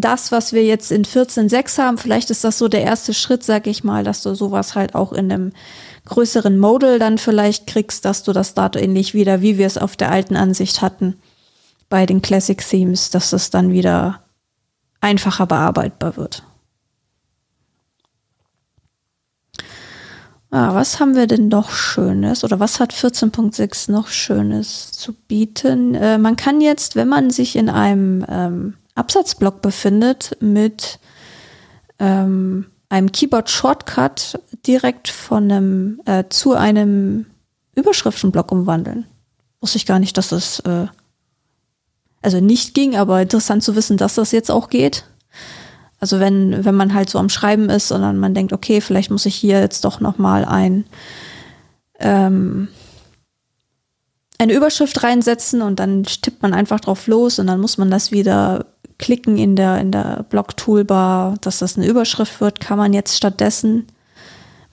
das, 0.00 0.30
was 0.32 0.52
wir 0.52 0.64
jetzt 0.64 0.92
in 0.92 1.04
14.6 1.04 1.78
haben. 1.78 1.98
Vielleicht 1.98 2.30
ist 2.30 2.44
das 2.44 2.58
so 2.58 2.68
der 2.68 2.82
erste 2.82 3.12
Schritt, 3.12 3.42
sag 3.42 3.66
ich 3.66 3.84
mal, 3.84 4.04
dass 4.04 4.22
du 4.22 4.34
sowas 4.34 4.74
halt 4.74 4.94
auch 4.94 5.12
in 5.12 5.30
einem 5.30 5.52
größeren 6.06 6.58
Modal 6.58 6.98
dann 6.98 7.18
vielleicht 7.18 7.66
kriegst, 7.66 8.04
dass 8.04 8.22
du 8.22 8.32
das 8.32 8.54
da 8.54 8.70
ähnlich 8.74 9.14
wieder, 9.14 9.42
wie 9.42 9.58
wir 9.58 9.66
es 9.66 9.78
auf 9.78 9.96
der 9.96 10.10
alten 10.10 10.36
Ansicht 10.36 10.82
hatten, 10.82 11.16
bei 11.88 12.06
den 12.06 12.22
Classic 12.22 12.58
Themes, 12.58 13.10
dass 13.10 13.32
es 13.32 13.50
dann 13.50 13.72
wieder 13.72 14.22
einfacher 15.00 15.46
bearbeitbar 15.46 16.16
wird. 16.16 16.44
Ah, 20.50 20.74
was 20.74 20.98
haben 20.98 21.14
wir 21.14 21.26
denn 21.26 21.48
noch 21.48 21.70
Schönes 21.70 22.42
oder 22.42 22.58
was 22.58 22.80
hat 22.80 22.94
14.6 22.94 23.92
noch 23.92 24.08
Schönes 24.08 24.92
zu 24.92 25.12
bieten? 25.12 25.94
Äh, 25.94 26.16
man 26.16 26.36
kann 26.36 26.62
jetzt, 26.62 26.96
wenn 26.96 27.08
man 27.08 27.28
sich 27.28 27.54
in 27.54 27.68
einem 27.68 28.24
ähm, 28.28 28.74
Absatzblock 28.98 29.62
befindet, 29.62 30.36
mit 30.40 30.98
ähm, 31.98 32.66
einem 32.88 33.12
Keyboard-Shortcut 33.12 34.40
direkt 34.66 35.08
von 35.08 35.50
einem 35.50 36.00
äh, 36.06 36.24
zu 36.28 36.54
einem 36.54 37.26
Überschriftenblock 37.74 38.50
umwandeln. 38.50 39.06
Wusste 39.60 39.78
ich 39.78 39.86
gar 39.86 39.98
nicht, 39.98 40.16
dass 40.16 40.28
das 40.28 40.60
äh, 40.60 40.86
also 42.22 42.40
nicht 42.40 42.74
ging, 42.74 42.96
aber 42.96 43.22
interessant 43.22 43.62
zu 43.62 43.76
wissen, 43.76 43.96
dass 43.96 44.14
das 44.14 44.32
jetzt 44.32 44.50
auch 44.50 44.70
geht. 44.70 45.04
Also 46.00 46.20
wenn, 46.20 46.64
wenn 46.64 46.74
man 46.74 46.94
halt 46.94 47.10
so 47.10 47.18
am 47.18 47.28
Schreiben 47.28 47.68
ist, 47.70 47.88
sondern 47.88 48.18
man 48.18 48.34
denkt, 48.34 48.52
okay, 48.52 48.80
vielleicht 48.80 49.10
muss 49.10 49.26
ich 49.26 49.34
hier 49.34 49.60
jetzt 49.60 49.84
doch 49.84 50.00
noch 50.00 50.18
mal 50.18 50.44
ein 50.44 50.84
ähm, 52.00 52.68
eine 54.38 54.52
Überschrift 54.52 55.02
reinsetzen 55.02 55.62
und 55.62 55.80
dann 55.80 56.04
tippt 56.04 56.42
man 56.42 56.54
einfach 56.54 56.78
drauf 56.78 57.08
los 57.08 57.40
und 57.40 57.48
dann 57.48 57.60
muss 57.60 57.76
man 57.76 57.90
das 57.90 58.12
wieder 58.12 58.66
klicken 58.98 59.38
in 59.38 59.56
der 59.56 59.78
in 59.80 59.92
der 59.92 60.24
Block-Toolbar, 60.28 61.36
dass 61.40 61.58
das 61.58 61.76
eine 61.76 61.86
Überschrift 61.86 62.40
wird, 62.40 62.60
kann 62.60 62.78
man 62.78 62.92
jetzt 62.92 63.16
stattdessen 63.16 63.86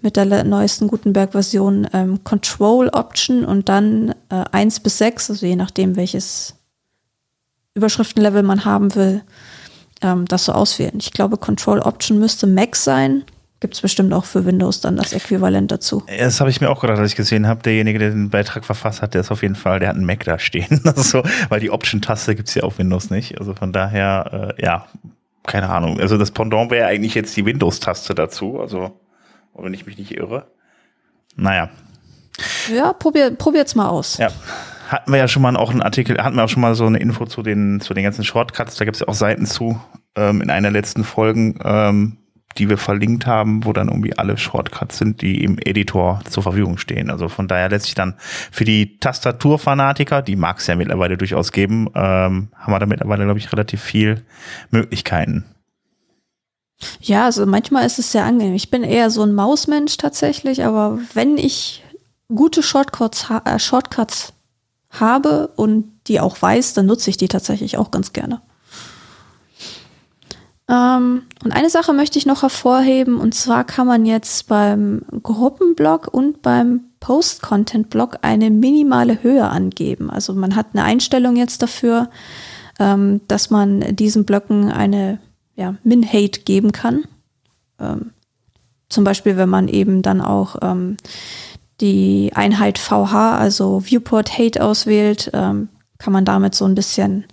mit 0.01 0.15
der 0.15 0.43
neuesten 0.43 0.87
Gutenberg-Version 0.87 1.87
ähm, 1.93 2.23
Control-Option 2.23 3.43
und 3.43 3.69
dann 3.69 4.13
äh, 4.29 4.43
1 4.51 4.81
bis 4.81 4.99
6, 4.99 5.31
also 5.31 5.45
je 5.45 5.55
nachdem, 5.55 5.95
welches 5.95 6.55
Überschriftenlevel 7.73 8.43
man 8.43 8.65
haben 8.65 8.95
will, 8.95 9.23
ähm, 10.01 10.25
das 10.25 10.45
so 10.45 10.53
auswählen. 10.53 10.97
Ich 10.99 11.11
glaube, 11.11 11.37
Control 11.37 11.79
Option 11.79 12.19
müsste 12.19 12.47
Mac 12.47 12.75
sein. 12.75 13.23
Gibt 13.61 13.73
es 13.73 13.81
bestimmt 13.81 14.13
auch 14.13 14.25
für 14.25 14.45
Windows 14.45 14.81
dann 14.81 14.97
das 14.97 15.13
Äquivalent 15.13 15.71
dazu. 15.71 16.03
Das 16.19 16.41
habe 16.41 16.49
ich 16.49 16.59
mir 16.59 16.69
auch 16.69 16.81
gedacht, 16.81 16.99
als 16.99 17.11
ich 17.11 17.15
gesehen 17.15 17.47
habe, 17.47 17.63
derjenige, 17.63 17.99
der 17.99 18.09
den 18.09 18.29
Beitrag 18.29 18.65
verfasst 18.65 19.01
hat, 19.01 19.13
der 19.13 19.21
ist 19.21 19.31
auf 19.31 19.43
jeden 19.43 19.55
Fall, 19.55 19.79
der 19.79 19.89
hat 19.89 19.95
einen 19.95 20.05
Mac 20.05 20.23
da 20.25 20.39
stehen. 20.39 20.81
Also, 20.95 21.23
weil 21.49 21.59
die 21.59 21.71
Option-Taste 21.71 22.35
gibt's 22.35 22.53
ja 22.53 22.63
auf 22.63 22.77
Windows 22.77 23.09
nicht. 23.09 23.39
Also 23.39 23.53
von 23.53 23.71
daher, 23.71 24.53
äh, 24.57 24.61
ja, 24.61 24.87
keine 25.45 25.69
Ahnung. 25.69 25.99
Also 25.99 26.17
das 26.17 26.31
Pendant 26.31 26.71
wäre 26.71 26.87
eigentlich 26.87 27.15
jetzt 27.15 27.35
die 27.37 27.45
Windows-Taste 27.45 28.13
dazu, 28.13 28.59
also 28.59 28.99
wenn 29.53 29.73
ich 29.73 29.85
mich 29.85 29.97
nicht 29.97 30.11
irre. 30.11 30.47
Naja. 31.35 31.69
Ja, 32.73 32.93
probier, 32.93 33.31
probiert's 33.31 33.75
mal 33.75 33.87
aus. 33.87 34.17
Ja. 34.17 34.29
Hatten 34.89 35.11
wir 35.11 35.17
ja 35.17 35.27
schon 35.27 35.41
mal 35.41 35.55
auch 35.55 35.71
einen 35.71 35.81
Artikel, 35.81 36.21
hatten 36.21 36.35
wir 36.35 36.43
auch 36.43 36.49
schon 36.49 36.61
mal 36.61 36.75
so 36.75 36.85
eine 36.85 36.99
Info 36.99 37.25
zu 37.25 37.41
den, 37.41 37.81
zu 37.81 37.93
den 37.93 38.03
ganzen 38.03 38.23
Shortcuts, 38.23 38.75
da 38.75 38.85
gibt 38.85 38.95
es 38.95 39.01
ja 39.01 39.07
auch 39.07 39.15
Seiten 39.15 39.45
zu, 39.45 39.79
ähm, 40.15 40.41
in 40.41 40.49
einer 40.49 40.69
letzten 40.69 41.03
Folgen, 41.03 41.59
ähm, 41.63 42.17
die 42.57 42.69
wir 42.69 42.77
verlinkt 42.77 43.25
haben, 43.25 43.65
wo 43.65 43.73
dann 43.73 43.89
irgendwie 43.89 44.17
alle 44.17 44.37
Shortcuts 44.37 44.97
sind, 44.97 45.21
die 45.21 45.43
im 45.43 45.57
Editor 45.57 46.21
zur 46.29 46.43
Verfügung 46.43 46.77
stehen. 46.77 47.09
Also 47.09 47.27
von 47.27 47.47
daher 47.47 47.69
lässt 47.69 47.85
sich 47.85 47.95
dann 47.95 48.15
für 48.51 48.65
die 48.65 48.97
Tastaturfanatiker, 48.99 50.21
die 50.21 50.35
mag 50.35 50.59
es 50.59 50.67
ja 50.67 50.75
mittlerweile 50.75 51.17
durchaus 51.17 51.51
geben, 51.51 51.87
ähm, 51.95 52.49
haben 52.55 52.73
wir 52.73 52.79
da 52.79 52.85
mittlerweile, 52.85 53.25
glaube 53.25 53.39
ich, 53.39 53.51
relativ 53.51 53.81
viel 53.81 54.23
Möglichkeiten. 54.71 55.45
Ja, 56.99 57.25
also 57.25 57.45
manchmal 57.45 57.85
ist 57.85 57.99
es 57.99 58.11
sehr 58.11 58.25
angenehm. 58.25 58.53
Ich 58.53 58.69
bin 58.69 58.83
eher 58.83 59.09
so 59.09 59.23
ein 59.23 59.33
Mausmensch 59.33 59.97
tatsächlich, 59.97 60.63
aber 60.63 60.99
wenn 61.13 61.37
ich 61.37 61.83
gute 62.33 62.63
Shortcuts, 62.63 63.29
ha 63.29 63.41
äh, 63.45 63.59
Shortcuts 63.59 64.33
habe 64.89 65.47
und 65.55 65.91
die 66.07 66.19
auch 66.19 66.41
weiß, 66.41 66.73
dann 66.73 66.85
nutze 66.85 67.09
ich 67.09 67.17
die 67.17 67.27
tatsächlich 67.27 67.77
auch 67.77 67.91
ganz 67.91 68.13
gerne. 68.13 68.41
Ähm, 70.67 71.23
und 71.43 71.51
eine 71.51 71.69
Sache 71.69 71.93
möchte 71.93 72.17
ich 72.17 72.25
noch 72.25 72.41
hervorheben, 72.41 73.17
und 73.17 73.35
zwar 73.35 73.63
kann 73.63 73.85
man 73.85 74.05
jetzt 74.05 74.47
beim 74.47 75.01
Gruppenblog 75.21 76.07
und 76.11 76.41
beim 76.41 76.85
Post-Content-Blog 76.99 78.19
eine 78.23 78.49
minimale 78.49 79.21
Höhe 79.21 79.47
angeben. 79.47 80.09
Also 80.09 80.33
man 80.33 80.55
hat 80.55 80.67
eine 80.73 80.83
Einstellung 80.83 81.35
jetzt 81.35 81.61
dafür, 81.61 82.09
ähm, 82.79 83.21
dass 83.27 83.51
man 83.51 83.95
diesen 83.95 84.25
Blöcken 84.25 84.71
eine 84.71 85.19
ja, 85.55 85.75
Min-Hate 85.83 86.41
geben 86.41 86.71
kann. 86.71 87.03
Ähm, 87.79 88.11
zum 88.89 89.03
Beispiel, 89.03 89.37
wenn 89.37 89.49
man 89.49 89.67
eben 89.67 90.01
dann 90.01 90.19
auch 90.21 90.57
ähm, 90.61 90.97
die 91.79 92.31
Einheit 92.33 92.79
VH, 92.79 93.37
also 93.37 93.85
Viewport 93.85 94.37
Hate 94.37 94.63
auswählt, 94.63 95.29
ähm, 95.33 95.69
kann 95.97 96.13
man 96.13 96.25
damit 96.25 96.55
so 96.55 96.65
ein 96.65 96.75
bisschen 96.75 97.25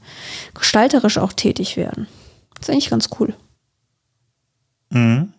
gestalterisch 0.54 1.18
auch 1.18 1.32
tätig 1.32 1.76
werden. 1.76 2.06
Das 2.62 2.68
ist 2.68 2.74
eigentlich 2.74 2.90
ganz 2.90 3.10
cool. 3.18 3.34
Mhm. 4.90 5.32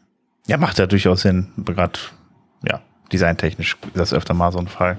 Ja, 0.48 0.58
macht 0.58 0.78
ja 0.78 0.88
durchaus 0.88 1.22
Sinn. 1.22 1.54
Gerade, 1.56 1.98
ja, 2.68 2.82
designtechnisch 3.14 3.78
ist 3.82 3.96
das 3.96 4.14
öfter 4.14 4.34
mal 4.34 4.52
so 4.52 4.60
ein 4.60 4.68
Fall. 4.68 4.98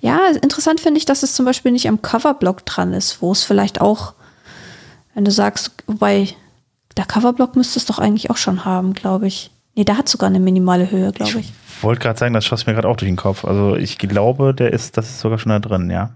Ja, 0.00 0.18
interessant 0.42 0.80
finde 0.80 0.98
ich, 0.98 1.06
dass 1.06 1.22
es 1.22 1.34
zum 1.34 1.46
Beispiel 1.46 1.72
nicht 1.72 1.88
am 1.88 2.02
Coverblock 2.02 2.66
dran 2.66 2.92
ist, 2.92 3.22
wo 3.22 3.32
es 3.32 3.42
vielleicht 3.42 3.80
auch, 3.80 4.12
wenn 5.14 5.24
du 5.24 5.30
sagst, 5.30 5.72
wobei 5.86 6.28
der 6.98 7.06
Coverblock 7.06 7.56
müsste 7.56 7.78
es 7.78 7.86
doch 7.86 7.98
eigentlich 7.98 8.28
auch 8.28 8.36
schon 8.36 8.66
haben, 8.66 8.92
glaube 8.92 9.26
ich. 9.26 9.50
Nee, 9.76 9.84
der 9.84 9.96
hat 9.96 10.10
sogar 10.10 10.28
eine 10.28 10.40
minimale 10.40 10.90
Höhe, 10.90 11.10
glaube 11.12 11.40
ich. 11.40 11.54
Ich 11.78 11.82
wollte 11.82 12.02
gerade 12.02 12.18
sagen, 12.18 12.34
das 12.34 12.44
schoss 12.44 12.66
mir 12.66 12.74
gerade 12.74 12.88
auch 12.88 12.96
durch 12.96 13.08
den 13.08 13.16
Kopf. 13.16 13.46
Also 13.46 13.76
ich 13.76 13.96
glaube, 13.96 14.52
der 14.52 14.74
ist, 14.74 14.98
das 14.98 15.08
ist 15.08 15.20
sogar 15.20 15.38
schon 15.38 15.50
da 15.50 15.58
drin, 15.58 15.88
ja. 15.88 16.10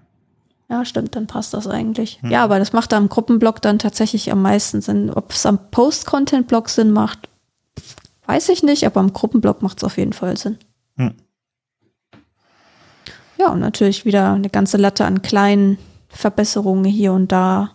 Ja, 0.69 0.85
stimmt, 0.85 1.15
dann 1.15 1.27
passt 1.27 1.55
das 1.55 1.67
eigentlich. 1.67 2.21
Hm. 2.23 2.31
Ja, 2.31 2.43
aber 2.43 2.59
das 2.59 2.73
macht 2.73 2.93
am 2.93 3.09
Gruppenblock 3.09 3.61
dann 3.61 3.79
tatsächlich 3.79 4.33
am 4.33 4.43
meisten 4.43 4.81
Sinn. 4.81 5.11
Ob 5.11 5.33
es 5.33 5.45
am 5.45 5.71
Post-Content-Block 5.71 6.69
Sinn 6.69 6.91
macht, 6.91 7.29
weiß 8.27 8.49
ich 8.49 8.63
nicht, 8.63 8.87
aber 8.87 9.01
am 9.01 9.13
Gruppenblock 9.13 9.63
macht 9.63 9.79
es 9.79 9.85
auf 9.85 9.99
jeden 9.99 10.15
Fall 10.15 10.37
Sinn. 10.37 10.59
Hm. 10.97 11.15
Ja, 13.37 13.51
und 13.51 13.61
natürlich 13.61 14.05
wieder 14.05 14.33
eine 14.33 14.49
ganze 14.49 14.77
Latte 14.77 15.05
an 15.05 15.23
kleinen 15.23 15.79
Verbesserungen 16.09 16.85
hier 16.85 17.13
und 17.13 17.31
da. 17.31 17.74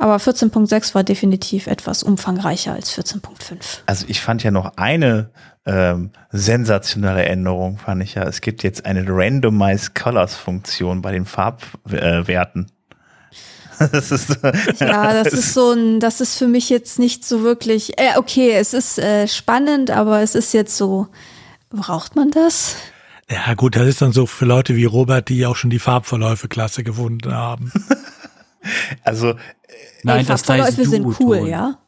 Aber 0.00 0.16
14.6 0.16 0.94
war 0.94 1.04
definitiv 1.04 1.66
etwas 1.66 2.02
umfangreicher 2.02 2.72
als 2.72 2.96
14.5. 2.96 3.80
Also 3.84 4.06
ich 4.08 4.22
fand 4.22 4.42
ja 4.42 4.50
noch 4.50 4.72
eine 4.76 5.28
ähm, 5.66 6.10
sensationelle 6.32 7.26
Änderung, 7.26 7.76
fand 7.76 8.02
ich 8.02 8.14
ja. 8.14 8.22
Es 8.22 8.40
gibt 8.40 8.62
jetzt 8.62 8.86
eine 8.86 9.04
Randomized 9.06 9.94
Colors 9.94 10.34
Funktion 10.34 11.02
bei 11.02 11.12
den 11.12 11.26
Farbwerten. 11.26 12.72
Äh, 13.78 13.88
das 13.92 14.10
ist, 14.10 14.38
ja, 14.80 15.22
das 15.22 15.34
ist 15.34 15.52
so 15.52 15.72
ein, 15.72 16.00
das 16.00 16.22
ist 16.22 16.38
für 16.38 16.48
mich 16.48 16.70
jetzt 16.70 16.98
nicht 16.98 17.22
so 17.22 17.42
wirklich, 17.42 17.98
äh, 17.98 18.16
okay, 18.16 18.52
es 18.52 18.72
ist 18.72 18.98
äh, 18.98 19.28
spannend, 19.28 19.90
aber 19.90 20.22
es 20.22 20.34
ist 20.34 20.54
jetzt 20.54 20.78
so, 20.78 21.08
braucht 21.68 22.16
man 22.16 22.30
das? 22.30 22.76
Ja, 23.30 23.52
gut, 23.52 23.76
das 23.76 23.86
ist 23.86 24.00
dann 24.00 24.12
so 24.12 24.24
für 24.24 24.46
Leute 24.46 24.76
wie 24.76 24.86
Robert, 24.86 25.28
die 25.28 25.44
auch 25.44 25.56
schon 25.56 25.68
die 25.68 25.78
Farbverläufe 25.78 26.48
klasse 26.48 26.84
gefunden 26.84 27.34
haben. 27.34 27.70
also, 29.04 29.34
Nein, 30.02 30.26
das 30.26 30.42
Farbverläufe 30.42 30.84
sind 30.86 31.20
cool, 31.20 31.48
ja. 31.48 31.78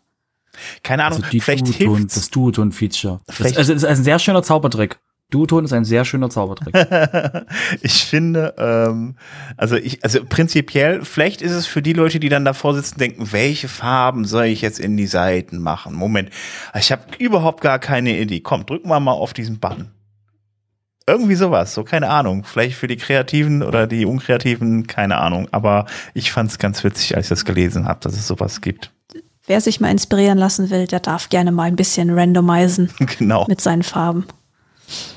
Keine 0.82 1.04
Ahnung, 1.04 1.20
also 1.20 1.30
die 1.30 1.40
vielleicht 1.40 1.66
Duoton, 1.66 1.96
hilft's. 1.96 2.14
Das 2.14 2.30
Duoton-Feature. 2.30 3.20
Also 3.26 3.58
es 3.58 3.68
ist 3.68 3.84
ein 3.84 4.04
sehr 4.04 4.18
schöner 4.18 4.42
Zaubertrick. 4.42 4.98
Duoton 5.30 5.64
ist 5.64 5.72
ein 5.72 5.86
sehr 5.86 6.04
schöner 6.04 6.28
Zaubertrick. 6.28 6.74
ich 7.80 8.04
finde, 8.04 8.54
ähm, 8.58 9.16
also 9.56 9.76
ich, 9.76 10.04
also 10.04 10.22
prinzipiell, 10.24 11.04
vielleicht 11.04 11.40
ist 11.40 11.52
es 11.52 11.66
für 11.66 11.80
die 11.80 11.94
Leute, 11.94 12.20
die 12.20 12.28
dann 12.28 12.44
davor 12.44 12.74
sitzen, 12.74 12.98
denken, 12.98 13.32
welche 13.32 13.68
Farben 13.68 14.26
soll 14.26 14.44
ich 14.44 14.60
jetzt 14.60 14.78
in 14.78 14.96
die 14.98 15.06
Seiten 15.06 15.58
machen? 15.58 15.94
Moment, 15.94 16.28
ich 16.78 16.92
habe 16.92 17.02
überhaupt 17.18 17.62
gar 17.62 17.78
keine 17.78 18.18
Idee. 18.18 18.40
Komm, 18.40 18.66
drücken 18.66 18.90
wir 18.90 19.00
mal 19.00 19.12
auf 19.12 19.32
diesen 19.32 19.58
Button. 19.58 19.90
Irgendwie 21.06 21.34
sowas, 21.34 21.74
so 21.74 21.84
keine 21.84 22.08
Ahnung. 22.08 22.44
Vielleicht 22.44 22.76
für 22.76 22.86
die 22.86 22.96
Kreativen 22.96 23.62
oder 23.62 23.86
die 23.86 24.06
Unkreativen, 24.06 24.86
keine 24.86 25.18
Ahnung. 25.18 25.48
Aber 25.50 25.86
ich 26.14 26.32
fand 26.32 26.50
es 26.50 26.58
ganz 26.58 26.84
witzig, 26.84 27.16
als 27.16 27.26
ich 27.26 27.30
das 27.30 27.44
gelesen 27.44 27.86
habe, 27.86 28.00
dass 28.00 28.14
es 28.14 28.26
sowas 28.26 28.60
gibt. 28.60 28.92
Wer 29.46 29.60
sich 29.60 29.80
mal 29.80 29.90
inspirieren 29.90 30.38
lassen 30.38 30.70
will, 30.70 30.86
der 30.86 31.00
darf 31.00 31.28
gerne 31.28 31.50
mal 31.50 31.64
ein 31.64 31.76
bisschen 31.76 32.16
randomisieren 32.16 32.90
genau. 33.18 33.44
mit 33.48 33.60
seinen 33.60 33.82
Farben. 33.82 34.26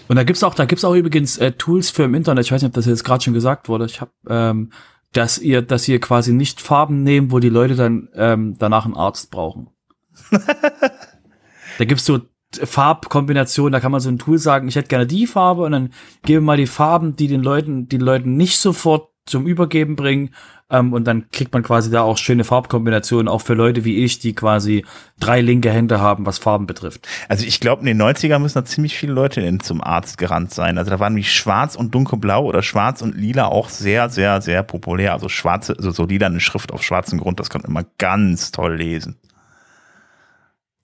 Und 0.07 0.15
da 0.15 0.23
gibt's 0.23 0.43
auch, 0.43 0.55
da 0.55 0.65
gibt's 0.65 0.85
auch 0.85 0.95
übrigens 0.95 1.37
äh, 1.37 1.51
Tools 1.51 1.89
für 1.89 2.03
im 2.03 2.15
Internet. 2.15 2.45
Ich 2.45 2.51
weiß 2.51 2.61
nicht, 2.61 2.69
ob 2.69 2.75
das 2.75 2.85
jetzt 2.85 3.03
gerade 3.03 3.23
schon 3.23 3.33
gesagt 3.33 3.69
wurde. 3.69 3.85
Ich 3.85 4.01
habe, 4.01 4.11
ähm, 4.27 4.71
dass 5.11 5.37
ihr, 5.37 5.61
dass 5.61 5.87
ihr 5.87 5.99
quasi 5.99 6.33
nicht 6.33 6.61
Farben 6.61 7.03
nehmt, 7.03 7.31
wo 7.31 7.39
die 7.39 7.49
Leute 7.49 7.75
dann 7.75 8.09
ähm, 8.15 8.55
danach 8.57 8.85
einen 8.85 8.95
Arzt 8.95 9.31
brauchen. 9.31 9.69
da 10.31 11.85
gibt's 11.85 12.05
so 12.05 12.21
Farbkombination, 12.63 13.71
da 13.71 13.79
kann 13.79 13.91
man 13.91 14.01
so 14.01 14.09
ein 14.09 14.19
Tool 14.19 14.37
sagen, 14.37 14.67
ich 14.67 14.75
hätte 14.75 14.87
gerne 14.87 15.07
die 15.07 15.27
Farbe 15.27 15.63
und 15.63 15.71
dann 15.71 15.91
gebe 16.23 16.41
mal 16.41 16.57
die 16.57 16.67
Farben, 16.67 17.15
die 17.15 17.27
den 17.27 17.43
Leuten, 17.43 17.87
die 17.87 17.97
Leuten 17.97 18.35
nicht 18.37 18.59
sofort 18.59 19.09
zum 19.25 19.47
Übergeben 19.47 19.95
bringen. 19.95 20.29
Ähm, 20.69 20.93
und 20.93 21.05
dann 21.05 21.29
kriegt 21.29 21.53
man 21.53 21.61
quasi 21.61 21.91
da 21.91 22.01
auch 22.01 22.17
schöne 22.17 22.43
Farbkombinationen, 22.43 23.27
auch 23.27 23.41
für 23.41 23.53
Leute 23.53 23.85
wie 23.85 24.03
ich, 24.03 24.17
die 24.17 24.33
quasi 24.33 24.83
drei 25.19 25.41
linke 25.41 25.69
Hände 25.69 25.99
haben, 25.99 26.25
was 26.25 26.39
Farben 26.39 26.65
betrifft. 26.65 27.07
Also 27.29 27.45
ich 27.45 27.59
glaube, 27.59 27.81
in 27.81 27.85
den 27.85 28.01
90ern 28.01 28.39
müssen 28.39 28.55
da 28.55 28.65
ziemlich 28.65 28.97
viele 28.97 29.13
Leute 29.13 29.41
in, 29.41 29.59
zum 29.59 29.83
Arzt 29.83 30.17
gerannt 30.17 30.53
sein. 30.53 30.77
Also 30.77 30.89
da 30.89 30.99
waren 30.99 31.15
wie 31.15 31.23
schwarz 31.23 31.75
und 31.75 31.93
dunkelblau 31.93 32.45
oder 32.45 32.63
schwarz 32.63 33.03
und 33.03 33.15
lila 33.15 33.45
auch 33.45 33.69
sehr, 33.69 34.09
sehr, 34.09 34.41
sehr 34.41 34.63
populär. 34.63 35.13
Also 35.13 35.29
schwarze, 35.29 35.75
also 35.77 35.91
so 35.91 36.05
lila 36.05 36.27
eine 36.27 36.39
Schrift 36.39 36.71
auf 36.71 36.81
schwarzem 36.81 37.19
Grund, 37.19 37.39
das 37.39 37.49
kann 37.49 37.61
man 37.61 37.69
immer 37.69 37.85
ganz 37.99 38.51
toll 38.51 38.75
lesen. 38.75 39.17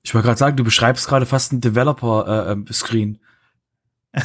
Ich 0.03 0.13
wollte 0.13 0.27
gerade 0.27 0.39
sagen, 0.39 0.57
du 0.57 0.63
beschreibst 0.63 1.07
gerade 1.07 1.25
fast 1.25 1.51
einen 1.51 1.61
Developer-Screen. 1.61 3.15
Äh, 3.15 3.17
ähm, 3.17 3.19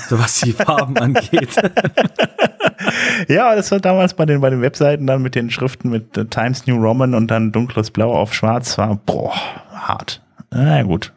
so 0.09 0.19
was 0.19 0.41
die 0.41 0.53
Farben 0.55 0.97
angeht. 0.99 1.55
ja, 3.29 3.55
das 3.55 3.71
war 3.71 3.81
damals 3.81 4.15
bei 4.15 4.27
den, 4.27 4.41
bei 4.41 4.51
den 4.51 4.63
Webseiten 4.63 5.07
dann 5.07 5.23
mit 5.23 5.35
den 5.35 5.51
Schriften 5.51 5.91
mit 5.91 6.17
uh, 6.19 6.25
Times 6.25 6.67
New 6.67 6.77
Roman 6.77 7.15
und 7.15 7.29
dann 7.29 7.53
dunkles 7.53 7.91
Blau 7.91 8.13
auf 8.13 8.35
schwarz 8.35 8.79
war, 8.79 8.97
boah, 8.97 9.35
hart. 9.71 10.23
Na 10.51 10.83
gut. 10.83 11.13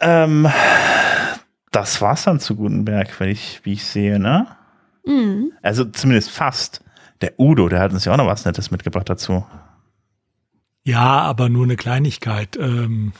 Ähm, 0.00 0.48
das 1.70 2.00
war's 2.00 2.24
dann 2.24 2.40
zu 2.40 2.56
Gutenberg, 2.56 3.18
wenn 3.20 3.30
ich, 3.30 3.60
wie 3.64 3.74
ich 3.74 3.84
sehe, 3.84 4.18
ne? 4.18 4.46
Mhm. 5.04 5.52
Also 5.62 5.84
zumindest 5.84 6.30
fast. 6.30 6.82
Der 7.20 7.32
Udo, 7.38 7.68
der 7.68 7.80
hat 7.80 7.92
uns 7.92 8.04
ja 8.04 8.12
auch 8.12 8.16
noch 8.16 8.26
was 8.26 8.44
Nettes 8.44 8.70
mitgebracht 8.70 9.08
dazu. 9.08 9.44
Ja, 10.88 11.20
aber 11.20 11.50
nur 11.50 11.64
eine 11.64 11.76
Kleinigkeit. 11.76 12.56
Ähm, 12.56 13.12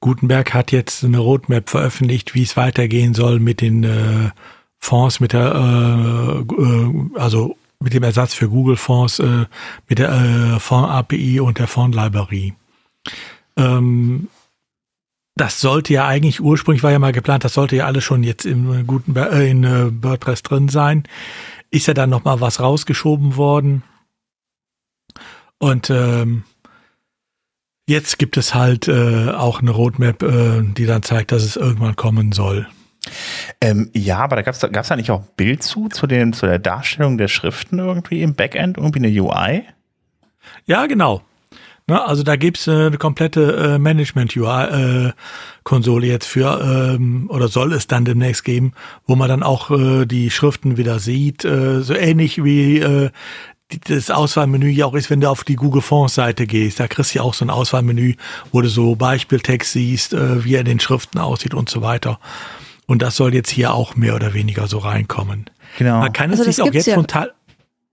Gutenberg 0.00 0.54
hat 0.54 0.72
jetzt 0.72 1.04
eine 1.04 1.18
Roadmap 1.18 1.68
veröffentlicht, 1.68 2.34
wie 2.34 2.42
es 2.42 2.56
weitergehen 2.56 3.12
soll 3.12 3.38
mit 3.38 3.60
den 3.60 3.84
äh, 3.84 4.30
Fonds, 4.78 5.20
mit 5.20 5.34
der, 5.34 5.54
äh, 5.54 6.40
äh, 6.40 7.10
also 7.16 7.58
mit 7.80 7.92
dem 7.92 8.02
Ersatz 8.02 8.32
für 8.32 8.48
Google 8.48 8.76
Fonds, 8.76 9.18
äh, 9.18 9.44
mit 9.90 9.98
der 9.98 10.10
äh, 10.10 10.58
Fond 10.58 10.88
API 10.88 11.40
und 11.40 11.58
der 11.58 11.66
Fond 11.66 11.94
Library. 11.94 12.54
Ähm, 13.58 14.28
das 15.34 15.60
sollte 15.60 15.92
ja 15.92 16.06
eigentlich 16.06 16.40
ursprünglich 16.40 16.82
war 16.82 16.92
ja 16.92 16.98
mal 16.98 17.12
geplant, 17.12 17.44
das 17.44 17.52
sollte 17.52 17.76
ja 17.76 17.84
alles 17.84 18.04
schon 18.04 18.22
jetzt 18.22 18.46
im 18.46 18.86
Gutenberg, 18.86 19.34
äh, 19.34 19.50
in 19.50 20.02
WordPress 20.02 20.42
drin 20.42 20.70
sein. 20.70 21.04
Ist 21.70 21.88
ja 21.88 21.92
dann 21.92 22.08
noch 22.08 22.24
mal 22.24 22.40
was 22.40 22.58
rausgeschoben 22.58 23.36
worden. 23.36 23.82
Und 25.58 25.90
ähm, 25.90 26.44
Jetzt 27.88 28.18
gibt 28.18 28.36
es 28.36 28.52
halt 28.52 28.88
äh, 28.88 29.30
auch 29.30 29.60
eine 29.60 29.70
Roadmap, 29.70 30.20
äh, 30.22 30.62
die 30.62 30.86
dann 30.86 31.04
zeigt, 31.04 31.30
dass 31.30 31.44
es 31.44 31.54
irgendwann 31.56 31.94
kommen 31.94 32.32
soll. 32.32 32.66
Ähm, 33.60 33.90
ja, 33.94 34.18
aber 34.18 34.34
da 34.34 34.42
gab 34.42 34.54
es 34.54 34.60
da, 34.60 34.66
gab's 34.66 34.88
da 34.88 34.96
nicht 34.96 35.12
auch 35.12 35.20
ein 35.20 35.28
Bild 35.36 35.62
zu, 35.62 35.88
zu, 35.88 36.08
dem, 36.08 36.32
zu 36.32 36.46
der 36.46 36.58
Darstellung 36.58 37.16
der 37.16 37.28
Schriften 37.28 37.78
irgendwie 37.78 38.22
im 38.22 38.34
Backend, 38.34 38.76
irgendwie 38.76 38.98
eine 38.98 39.22
UI? 39.22 39.62
Ja, 40.66 40.86
genau. 40.86 41.22
Ne? 41.86 42.04
Also 42.04 42.24
da 42.24 42.34
gibt's 42.34 42.66
äh, 42.66 42.86
eine 42.86 42.98
komplette 42.98 43.56
äh, 43.56 43.78
Management-UI-Konsole 43.78 46.06
äh, 46.06 46.10
jetzt 46.10 46.26
für, 46.26 46.60
ähm, 46.60 47.30
oder 47.30 47.46
soll 47.46 47.72
es 47.72 47.86
dann 47.86 48.04
demnächst 48.04 48.42
geben, 48.42 48.72
wo 49.06 49.14
man 49.14 49.28
dann 49.28 49.44
auch 49.44 49.70
äh, 49.70 50.06
die 50.06 50.32
Schriften 50.32 50.76
wieder 50.76 50.98
sieht, 50.98 51.44
äh, 51.44 51.82
so 51.82 51.94
ähnlich 51.94 52.42
wie 52.42 52.80
äh, 52.80 53.10
das 53.88 54.10
Auswahlmenü 54.10 54.68
ja 54.68 54.86
auch 54.86 54.94
ist, 54.94 55.10
wenn 55.10 55.20
du 55.20 55.28
auf 55.28 55.42
die 55.42 55.56
Google 55.56 55.82
Fonds 55.82 56.14
Seite 56.14 56.46
gehst. 56.46 56.78
Da 56.78 56.86
kriegst 56.86 57.14
du 57.14 57.18
ja 57.18 57.24
auch 57.24 57.34
so 57.34 57.44
ein 57.44 57.50
Auswahlmenü, 57.50 58.14
wo 58.52 58.60
du 58.60 58.68
so 58.68 58.94
Beispieltext 58.94 59.72
siehst, 59.72 60.12
äh, 60.12 60.44
wie 60.44 60.54
er 60.54 60.60
in 60.60 60.66
den 60.66 60.80
Schriften 60.80 61.18
aussieht 61.18 61.54
und 61.54 61.68
so 61.68 61.82
weiter. 61.82 62.20
Und 62.86 63.02
das 63.02 63.16
soll 63.16 63.34
jetzt 63.34 63.50
hier 63.50 63.74
auch 63.74 63.96
mehr 63.96 64.14
oder 64.14 64.34
weniger 64.34 64.68
so 64.68 64.78
reinkommen. 64.78 65.50
Genau. 65.78 65.98
Man 65.98 66.12
kann 66.12 66.30
Also 66.30 66.42
es 66.42 66.46
das 66.46 66.56
sich 66.56 66.64
auch 66.64 66.72
jetzt 66.72 66.86
ja. 66.86 66.94
von 66.94 67.08
Teil 67.08 67.32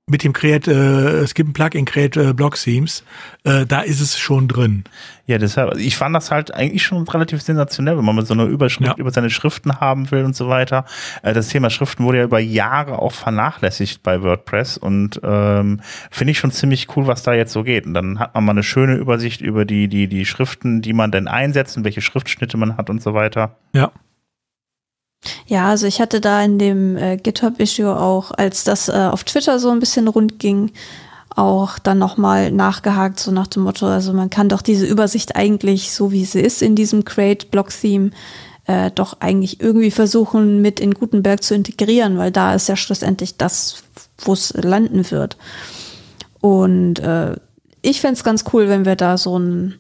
mit 0.06 0.24
dem 0.26 0.34
Create, 0.34 0.68
äh, 0.68 1.20
es 1.22 1.34
gibt 1.34 1.50
ein 1.50 1.54
Plugin 1.54 1.86
Create 1.86 2.18
äh, 2.18 2.34
Block 2.34 2.56
Themes, 2.56 3.06
äh, 3.46 3.66
da 3.66 3.80
ist 3.80 4.02
es 4.02 4.18
schon 4.20 4.50
drin. 4.50 4.84
Ja, 5.28 5.38
deshalb, 5.38 5.70
also 5.70 5.82
ich 5.82 5.96
fand 5.96 6.14
das 6.14 6.30
halt 6.30 6.54
eigentlich 6.54 6.84
schon 6.84 7.08
relativ 7.08 7.42
sensationell, 7.42 7.98
wenn 7.98 8.04
man 8.04 8.16
mal 8.18 8.26
so 8.26 8.34
eine 8.34 8.44
Überschrift 8.44 8.90
Ja. 8.90 8.96
über 8.98 9.12
seine 9.12 9.30
Schriften 9.30 9.80
haben 9.80 10.12
will 10.12 10.26
und 10.26 10.36
so 10.36 10.50
weiter. 10.50 10.84
Äh, 11.22 11.34
Das 11.34 11.48
Thema 11.48 11.70
Schriften 11.70 12.04
wurde 12.04 12.18
ja 12.18 12.24
über 12.26 12.40
Jahre 12.40 13.00
auch 13.00 13.14
vernachlässigt 13.14 14.04
bei 14.04 14.22
WordPress 14.22 14.78
und 14.78 15.22
ähm, 15.24 15.80
finde 16.12 16.32
ich 16.32 16.38
schon 16.40 16.52
ziemlich 16.52 16.88
cool, 16.98 17.08
was 17.08 17.24
da 17.24 17.34
jetzt 17.34 17.54
so 17.54 17.64
geht. 17.64 17.86
Und 17.86 17.94
dann 17.94 18.20
hat 18.20 18.36
man 18.36 18.44
mal 18.44 18.52
eine 18.52 18.64
schöne 18.64 18.96
Übersicht 18.96 19.40
über 19.40 19.64
die, 19.64 19.88
die, 19.88 20.08
die 20.10 20.26
Schriften, 20.26 20.82
die 20.82 20.92
man 20.92 21.12
denn 21.12 21.30
einsetzt 21.30 21.78
und 21.78 21.86
welche 21.86 22.02
Schriftschnitte 22.02 22.58
man 22.58 22.76
hat 22.76 22.90
und 22.90 23.02
so 23.02 23.14
weiter. 23.14 23.56
Ja. 23.74 23.92
Ja, 25.48 25.70
also 25.70 25.88
ich 25.88 26.02
hatte 26.02 26.22
da 26.22 26.42
in 26.44 26.60
dem 26.60 26.98
äh, 26.98 27.18
GitHub-Issue 27.18 27.98
auch, 27.98 28.32
als 28.32 28.64
das 28.64 28.90
äh, 28.90 29.10
auf 29.12 29.24
Twitter 29.24 29.60
so 29.60 29.70
ein 29.70 29.80
bisschen 29.80 30.08
rund 30.08 30.40
ging, 30.40 30.72
auch 31.36 31.80
dann 31.80 31.98
nochmal 31.98 32.52
nachgehakt, 32.52 33.20
so 33.20 33.32
nach 33.32 33.48
dem 33.48 33.64
Motto, 33.64 33.88
also 33.88 34.14
man 34.14 34.30
kann 34.30 34.50
doch 34.50 34.62
diese 34.62 34.86
Übersicht 34.86 35.36
eigentlich, 35.36 35.92
so 35.92 36.12
wie 36.12 36.26
sie 36.26 36.42
ist 36.42 36.62
in 36.62 36.76
diesem 36.76 37.06
Create-Block-Theme, 37.06 38.12
äh, 38.66 38.92
doch 38.92 39.18
eigentlich 39.20 39.60
irgendwie 39.62 39.92
versuchen, 39.92 40.62
mit 40.62 40.80
in 40.80 40.94
Gutenberg 40.94 41.44
zu 41.44 41.56
integrieren, 41.56 42.18
weil 42.18 42.32
da 42.32 42.54
ist 42.54 42.70
ja 42.70 42.76
schlussendlich 42.76 43.38
das, 43.38 43.84
wo 44.20 44.34
es 44.34 44.54
landen 44.54 45.10
wird. 45.12 45.38
Und 46.40 47.00
äh, 47.00 47.36
ich 47.82 48.02
fänd's 48.02 48.24
ganz 48.24 48.46
cool, 48.54 48.70
wenn 48.70 48.86
wir 48.86 48.96
da 48.96 49.18
so 49.18 49.38
ein, 49.38 49.80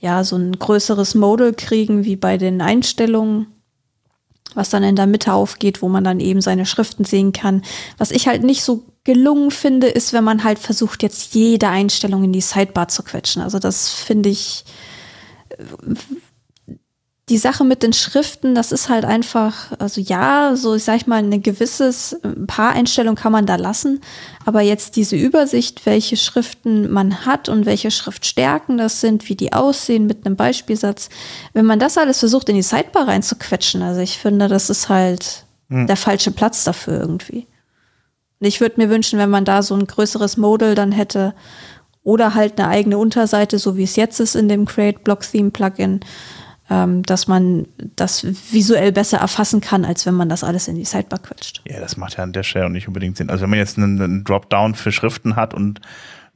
ja, 0.00 0.22
so 0.24 0.36
ein 0.36 0.52
größeres 0.52 1.14
Modal 1.14 1.52
kriegen, 1.52 2.04
wie 2.04 2.16
bei 2.16 2.36
den 2.36 2.60
Einstellungen 2.60 3.46
was 4.54 4.70
dann 4.70 4.82
in 4.82 4.96
der 4.96 5.06
Mitte 5.06 5.32
aufgeht, 5.32 5.82
wo 5.82 5.88
man 5.88 6.04
dann 6.04 6.20
eben 6.20 6.40
seine 6.40 6.66
Schriften 6.66 7.04
sehen 7.04 7.32
kann. 7.32 7.62
Was 7.98 8.10
ich 8.10 8.28
halt 8.28 8.42
nicht 8.42 8.62
so 8.62 8.84
gelungen 9.04 9.50
finde, 9.50 9.88
ist, 9.88 10.12
wenn 10.12 10.24
man 10.24 10.44
halt 10.44 10.58
versucht, 10.58 11.02
jetzt 11.02 11.34
jede 11.34 11.68
Einstellung 11.68 12.24
in 12.24 12.32
die 12.32 12.40
Sidebar 12.40 12.88
zu 12.88 13.02
quetschen. 13.02 13.42
Also 13.42 13.58
das 13.58 13.90
finde 13.90 14.28
ich, 14.28 14.64
die 17.30 17.38
Sache 17.38 17.64
mit 17.64 17.82
den 17.82 17.92
Schriften, 17.92 18.54
das 18.54 18.72
ist 18.72 18.88
halt 18.88 19.04
einfach, 19.04 19.72
also 19.78 20.00
ja, 20.00 20.56
so 20.56 20.74
ich 20.74 20.84
sag 20.84 21.06
mal, 21.06 21.18
eine 21.18 21.38
gewisses, 21.38 22.16
ein 22.24 22.48
paar 22.48 22.72
Einstellungen 22.72 23.16
kann 23.16 23.30
man 23.30 23.46
da 23.46 23.54
lassen, 23.54 24.00
aber 24.44 24.60
jetzt 24.60 24.96
diese 24.96 25.16
Übersicht, 25.16 25.86
welche 25.86 26.16
Schriften 26.16 26.90
man 26.90 27.24
hat 27.24 27.48
und 27.48 27.66
welche 27.66 27.92
Schriftstärken 27.92 28.76
das 28.76 29.00
sind, 29.00 29.28
wie 29.28 29.36
die 29.36 29.52
aussehen 29.52 30.06
mit 30.06 30.26
einem 30.26 30.34
Beispielsatz, 30.34 31.08
wenn 31.52 31.64
man 31.64 31.78
das 31.78 31.96
alles 31.96 32.18
versucht, 32.18 32.48
in 32.48 32.56
die 32.56 32.62
Sidebar 32.62 33.06
reinzuquetschen, 33.06 33.82
also 33.82 34.00
ich 34.00 34.18
finde, 34.18 34.48
das 34.48 34.68
ist 34.68 34.88
halt 34.88 35.46
der 35.68 35.96
falsche 35.96 36.32
Platz 36.32 36.64
dafür 36.64 37.00
irgendwie. 37.00 37.46
Und 38.40 38.46
ich 38.46 38.60
würde 38.60 38.80
mir 38.80 38.90
wünschen, 38.90 39.20
wenn 39.20 39.30
man 39.30 39.44
da 39.44 39.62
so 39.62 39.74
ein 39.74 39.86
größeres 39.86 40.36
Modal 40.36 40.74
dann 40.74 40.90
hätte 40.90 41.32
oder 42.02 42.34
halt 42.34 42.58
eine 42.58 42.68
eigene 42.68 42.98
Unterseite, 42.98 43.60
so 43.60 43.76
wie 43.76 43.84
es 43.84 43.94
jetzt 43.94 44.18
ist 44.18 44.34
in 44.34 44.48
dem 44.48 44.64
Create 44.64 45.04
Block 45.04 45.20
Theme 45.20 45.52
Plugin, 45.52 46.00
dass 46.70 47.26
man 47.26 47.66
das 47.96 48.24
visuell 48.52 48.92
besser 48.92 49.18
erfassen 49.18 49.60
kann, 49.60 49.84
als 49.84 50.06
wenn 50.06 50.14
man 50.14 50.28
das 50.28 50.44
alles 50.44 50.68
in 50.68 50.76
die 50.76 50.84
Sidebar 50.84 51.18
quetscht. 51.18 51.62
Ja, 51.68 51.80
das 51.80 51.96
macht 51.96 52.16
ja 52.16 52.22
an 52.22 52.32
der 52.32 52.44
Stelle 52.44 52.66
auch 52.66 52.70
nicht 52.70 52.86
unbedingt 52.86 53.16
Sinn. 53.16 53.28
Also 53.28 53.42
wenn 53.42 53.50
man 53.50 53.58
jetzt 53.58 53.76
einen, 53.76 54.00
einen 54.00 54.24
Dropdown 54.24 54.76
für 54.76 54.92
Schriften 54.92 55.34
hat 55.34 55.52
und 55.52 55.80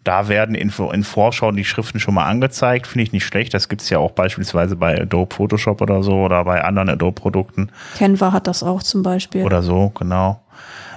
da 0.02 0.28
werden 0.28 0.54
in, 0.54 0.70
in 0.92 1.04
Vorschau 1.04 1.50
die 1.52 1.64
Schriften 1.64 1.98
schon 1.98 2.14
mal 2.14 2.26
angezeigt, 2.26 2.86
finde 2.86 3.04
ich 3.04 3.12
nicht 3.12 3.24
schlecht. 3.24 3.54
Das 3.54 3.68
gibt's 3.68 3.88
ja 3.90 3.98
auch 3.98 4.10
beispielsweise 4.10 4.76
bei 4.76 5.00
Adobe 5.00 5.34
Photoshop 5.34 5.80
oder 5.80 6.02
so 6.02 6.12
oder 6.24 6.44
bei 6.44 6.62
anderen 6.62 6.90
Adobe-Produkten 6.90 7.70
Canva 7.96 8.32
hat 8.32 8.46
das 8.46 8.62
auch 8.62 8.82
zum 8.82 9.02
Beispiel. 9.02 9.44
oder 9.44 9.62
so, 9.62 9.90
genau. 9.90 10.42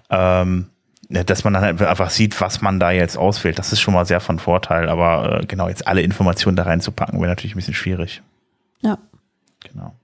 Ähm, 0.10 0.68
dass 1.10 1.44
man 1.46 1.54
dann 1.54 1.64
einfach 1.64 2.10
sieht, 2.10 2.40
was 2.42 2.62
man 2.62 2.80
da 2.80 2.92
jetzt 2.92 3.18
auswählt. 3.18 3.58
Das 3.60 3.72
ist 3.72 3.80
schon 3.80 3.94
mal 3.94 4.06
sehr 4.06 4.20
von 4.20 4.40
Vorteil. 4.40 4.90
Aber 4.90 5.42
äh, 5.42 5.46
genau, 5.46 5.70
jetzt 5.70 5.88
alle 5.88 6.02
Informationen 6.02 6.58
da 6.58 6.64
reinzupacken, 6.64 7.20
wäre 7.20 7.30
natürlich 7.30 7.56
ein 7.56 7.60
bisschen 7.60 7.76
schwierig. 7.76 8.22
ja. 8.82 8.98
Genau. 9.64 9.96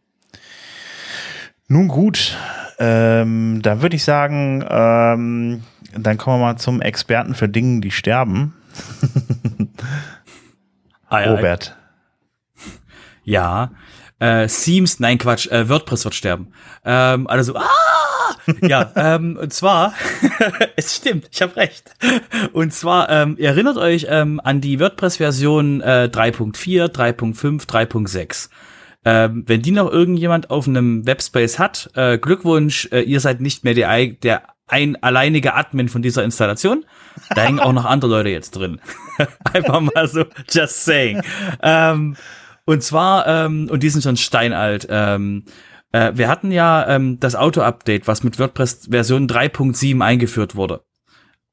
Nun 1.67 1.87
gut, 1.87 2.37
ähm, 2.79 3.61
dann 3.61 3.81
würde 3.81 3.95
ich 3.95 4.03
sagen, 4.03 4.63
ähm, 4.67 5.63
dann 5.95 6.17
kommen 6.17 6.39
wir 6.39 6.45
mal 6.45 6.57
zum 6.57 6.81
Experten 6.81 7.35
für 7.35 7.49
Dinge, 7.49 7.81
die 7.81 7.91
sterben. 7.91 8.53
Ei, 11.09 11.25
ei. 11.25 11.29
Robert. 11.29 11.77
Ja. 13.23 13.71
Äh, 14.19 14.47
Themes, 14.47 14.99
nein 14.99 15.19
Quatsch, 15.19 15.47
äh, 15.47 15.69
WordPress 15.69 16.05
wird 16.05 16.15
sterben. 16.15 16.53
Ähm, 16.83 17.27
also, 17.27 17.55
ah! 17.55 17.69
ja, 18.61 18.91
ähm, 18.95 19.37
und 19.39 19.53
zwar, 19.53 19.93
es 20.75 20.95
stimmt, 20.95 21.29
ich 21.31 21.41
habe 21.41 21.55
recht. 21.55 21.93
Und 22.53 22.73
zwar, 22.73 23.09
ähm, 23.09 23.35
ihr 23.37 23.49
erinnert 23.49 23.77
euch 23.77 24.07
ähm, 24.09 24.41
an 24.43 24.61
die 24.61 24.79
WordPress-Version 24.79 25.81
äh, 25.81 26.09
3.4, 26.11 26.87
3.5, 26.87 27.67
3.6. 27.67 28.49
Ähm, 29.05 29.43
wenn 29.47 29.61
die 29.61 29.71
noch 29.71 29.91
irgendjemand 29.91 30.49
auf 30.49 30.67
einem 30.67 31.05
Webspace 31.05 31.59
hat, 31.59 31.89
äh, 31.95 32.17
Glückwunsch, 32.17 32.87
äh, 32.91 33.01
ihr 33.01 33.19
seid 33.19 33.41
nicht 33.41 33.63
mehr 33.63 33.73
der, 33.73 34.07
der 34.07 34.43
ein 34.67 35.01
alleinige 35.03 35.53
Admin 35.55 35.89
von 35.89 36.01
dieser 36.01 36.23
Installation. 36.23 36.85
Da 37.35 37.41
hängen 37.41 37.59
auch 37.59 37.73
noch 37.73 37.85
andere 37.85 38.11
Leute 38.11 38.29
jetzt 38.29 38.51
drin. 38.51 38.79
Einfach 39.53 39.81
mal 39.81 40.07
so, 40.07 40.25
just 40.49 40.85
saying. 40.85 41.21
Ähm, 41.61 42.15
und 42.65 42.81
zwar, 42.81 43.27
ähm, 43.27 43.69
und 43.69 43.83
die 43.83 43.89
sind 43.89 44.03
schon 44.03 44.17
steinalt. 44.17 44.87
Ähm, 44.89 45.43
äh, 45.91 46.13
wir 46.15 46.27
hatten 46.27 46.51
ja 46.51 46.87
ähm, 46.87 47.19
das 47.19 47.35
Auto-Update, 47.35 48.07
was 48.07 48.23
mit 48.23 48.39
WordPress 48.39 48.87
Version 48.89 49.27
3.7 49.27 50.01
eingeführt 50.01 50.55
wurde. 50.55 50.81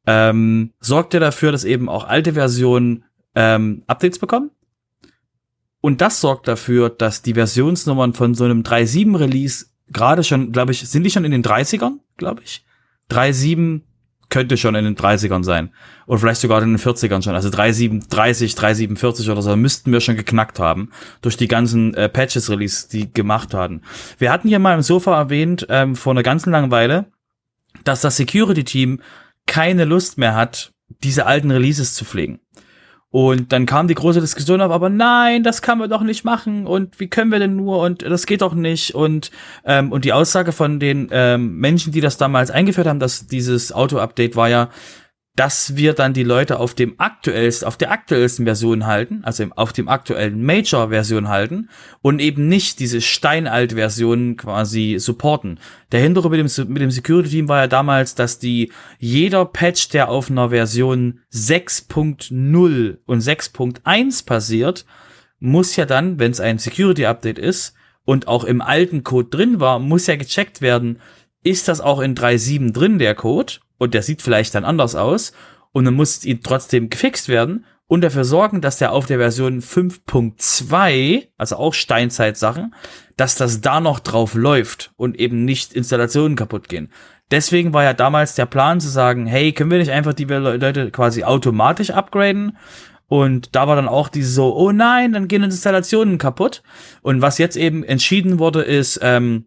Ähm, 0.07 0.73
sorgt 0.81 1.13
ja 1.13 1.21
dafür, 1.21 1.53
dass 1.53 1.65
eben 1.65 1.89
auch 1.89 2.07
alte 2.07 2.33
Versionen 2.35 3.05
ähm, 3.35 3.83
Updates 3.87 4.19
bekommen. 4.19 4.51
Und 5.81 6.01
das 6.01 6.21
sorgt 6.21 6.49
dafür, 6.49 6.91
dass 6.91 7.23
die 7.23 7.35
Versionsnummern 7.35 8.13
von 8.13 8.35
so 8.35 8.45
einem 8.45 8.63
3.7 8.63 9.19
Release 9.19 9.67
gerade 9.89 10.23
schon, 10.25 10.53
glaube 10.53 10.73
ich, 10.73 10.89
sind 10.89 11.05
die 11.05 11.11
schon 11.11 11.25
in 11.25 11.33
den 11.33 11.43
30ern, 11.43 11.99
glaube 12.17 12.43
ich. 12.45 12.65
3.7 13.11 13.83
könnte 14.29 14.57
schon 14.57 14.75
in 14.77 14.85
den 14.85 14.97
30ern 14.97 15.43
sein. 15.43 15.71
Oder 16.07 16.21
vielleicht 16.21 16.41
sogar 16.41 16.63
in 16.63 16.71
den 16.71 16.79
40ern 16.79 17.23
schon. 17.23 17.35
Also 17.35 17.49
3.730, 17.49 18.57
3.740 18.57 19.31
oder 19.31 19.43
so 19.43 19.57
müssten 19.57 19.93
wir 19.93 20.01
schon 20.01 20.17
geknackt 20.17 20.59
haben. 20.59 20.91
Durch 21.21 21.37
die 21.37 21.49
ganzen 21.49 21.95
äh, 21.95 22.09
Patches-Release, 22.09 22.89
die 22.89 23.13
gemacht 23.13 23.53
hatten. 23.53 23.83
Wir 24.19 24.33
hatten 24.33 24.49
hier 24.49 24.61
mal 24.61 24.75
im 24.75 24.83
Sofa 24.83 25.19
erwähnt, 25.19 25.67
ähm, 25.69 25.97
vor 25.97 26.13
einer 26.13 26.23
ganzen 26.23 26.53
langen 26.53 26.71
Weile, 26.71 27.07
dass 27.85 28.01
das 28.01 28.17
Security-Team 28.17 29.01
keine 29.47 29.85
Lust 29.85 30.17
mehr 30.17 30.35
hat, 30.35 30.73
diese 31.03 31.27
alten 31.27 31.51
Releases 31.51 31.95
zu 31.95 32.05
pflegen. 32.05 32.41
Und 33.13 33.53
dann 33.53 33.67
kam 33.67 33.89
die 33.89 33.95
große 33.95 34.21
Diskussion 34.21 34.61
auf, 34.61 34.71
aber 34.71 34.89
nein, 34.89 35.43
das 35.43 35.63
kann 35.63 35.79
man 35.79 35.91
doch 35.91 36.03
nicht 36.03 36.23
machen. 36.23 36.65
Und 36.65 37.01
wie 37.01 37.09
können 37.09 37.33
wir 37.33 37.41
denn 37.41 37.57
nur? 37.57 37.81
Und 37.81 38.03
das 38.03 38.25
geht 38.25 38.41
doch 38.41 38.55
nicht. 38.55 38.95
Und 38.95 39.33
ähm, 39.65 39.91
und 39.91 40.05
die 40.05 40.13
Aussage 40.13 40.53
von 40.53 40.79
den 40.79 41.09
ähm, 41.11 41.57
Menschen, 41.57 41.93
die 41.93 42.01
das 42.01 42.19
damals 42.19 42.53
eingeführt 42.53 42.87
haben, 42.87 43.01
dass 43.01 43.27
dieses 43.27 43.73
Auto-Update 43.73 44.37
war 44.37 44.49
ja, 44.49 44.69
dass 45.41 45.75
wir 45.75 45.95
dann 45.95 46.13
die 46.13 46.23
Leute 46.23 46.59
auf 46.59 46.75
dem 46.75 46.97
aktuellsten, 47.01 47.67
auf 47.67 47.79
der 47.79 47.91
aktuellsten 47.93 48.45
Version 48.45 48.85
halten, 48.85 49.21
also 49.25 49.47
auf 49.57 49.73
dem 49.73 49.89
aktuellen 49.89 50.45
Major-Version 50.45 51.29
halten 51.29 51.71
und 52.03 52.21
eben 52.21 52.47
nicht 52.47 52.79
diese 52.79 53.01
Steinalt-Version 53.01 54.37
quasi 54.37 54.97
supporten. 54.99 55.59
Der 55.93 56.01
Hintergrund 56.01 56.37
mit 56.37 56.59
dem, 56.59 56.69
mit 56.71 56.83
dem 56.83 56.91
Security-Team 56.91 57.49
war 57.49 57.61
ja 57.61 57.69
damals, 57.69 58.15
dass 58.15 58.39
die 58.39 58.71
jeder 58.99 59.47
Patch, 59.47 59.89
der 59.89 60.11
auf 60.11 60.31
einer 60.31 60.51
Version 60.51 61.21
6.0 61.33 62.99
und 63.07 63.23
6.1 63.23 64.27
passiert, 64.27 64.85
muss 65.39 65.75
ja 65.75 65.87
dann, 65.87 66.19
wenn 66.19 66.33
es 66.33 66.41
ein 66.41 66.59
Security-Update 66.59 67.39
ist 67.39 67.73
und 68.05 68.29
auch 68.29 68.45
im 68.45 68.61
alten 68.61 69.05
Code 69.05 69.31
drin 69.31 69.59
war, 69.59 69.79
muss 69.79 70.07
ja 70.07 70.17
gecheckt 70.17 70.61
werden, 70.61 71.01
ist 71.43 71.67
das 71.67 71.81
auch 71.81 72.01
in 72.01 72.15
3.7 72.15 72.75
drin, 72.75 72.99
der 72.99 73.15
Code? 73.15 73.55
Und 73.81 73.95
der 73.95 74.03
sieht 74.03 74.21
vielleicht 74.21 74.55
dann 74.55 74.67
anders 74.67 74.95
aus. 74.95 75.33
Und 75.73 75.87
dann 75.87 75.95
muss 75.95 76.25
ihn 76.25 76.43
trotzdem 76.43 76.91
gefixt 76.91 77.29
werden 77.29 77.65
und 77.87 78.03
dafür 78.03 78.25
sorgen, 78.25 78.61
dass 78.61 78.77
der 78.77 78.93
auf 78.93 79.07
der 79.07 79.19
Version 79.19 79.63
5.2, 79.63 81.29
also 81.39 81.57
auch 81.57 81.73
Steinzeit-Sachen, 81.73 82.75
dass 83.17 83.37
das 83.37 83.63
da 83.63 83.81
noch 83.81 84.01
drauf 84.01 84.35
läuft 84.35 84.93
und 84.97 85.19
eben 85.19 85.45
nicht 85.47 85.73
Installationen 85.73 86.37
kaputt 86.37 86.69
gehen. 86.69 86.93
Deswegen 87.31 87.73
war 87.73 87.85
ja 87.85 87.95
damals 87.95 88.35
der 88.35 88.47
Plan 88.47 88.81
zu 88.81 88.89
sagen, 88.89 89.27
hey, 89.27 89.53
können 89.53 89.71
wir 89.71 89.79
nicht 89.79 89.93
einfach 89.93 90.13
die 90.13 90.25
Leute 90.25 90.91
quasi 90.91 91.25
automatisch 91.25 91.91
upgraden? 91.91 92.59
Und 93.09 93.57
da 93.57 93.67
war 93.67 93.77
dann 93.77 93.89
auch 93.89 94.09
diese 94.09 94.31
so, 94.31 94.55
oh 94.55 94.73
nein, 94.73 95.13
dann 95.13 95.27
gehen 95.27 95.43
Installationen 95.43 96.19
kaputt. 96.19 96.63
Und 97.03 97.23
was 97.23 97.39
jetzt 97.39 97.57
eben 97.57 97.83
entschieden 97.83 98.39
wurde, 98.39 98.63
ist, 98.63 99.01
ähm, 99.03 99.47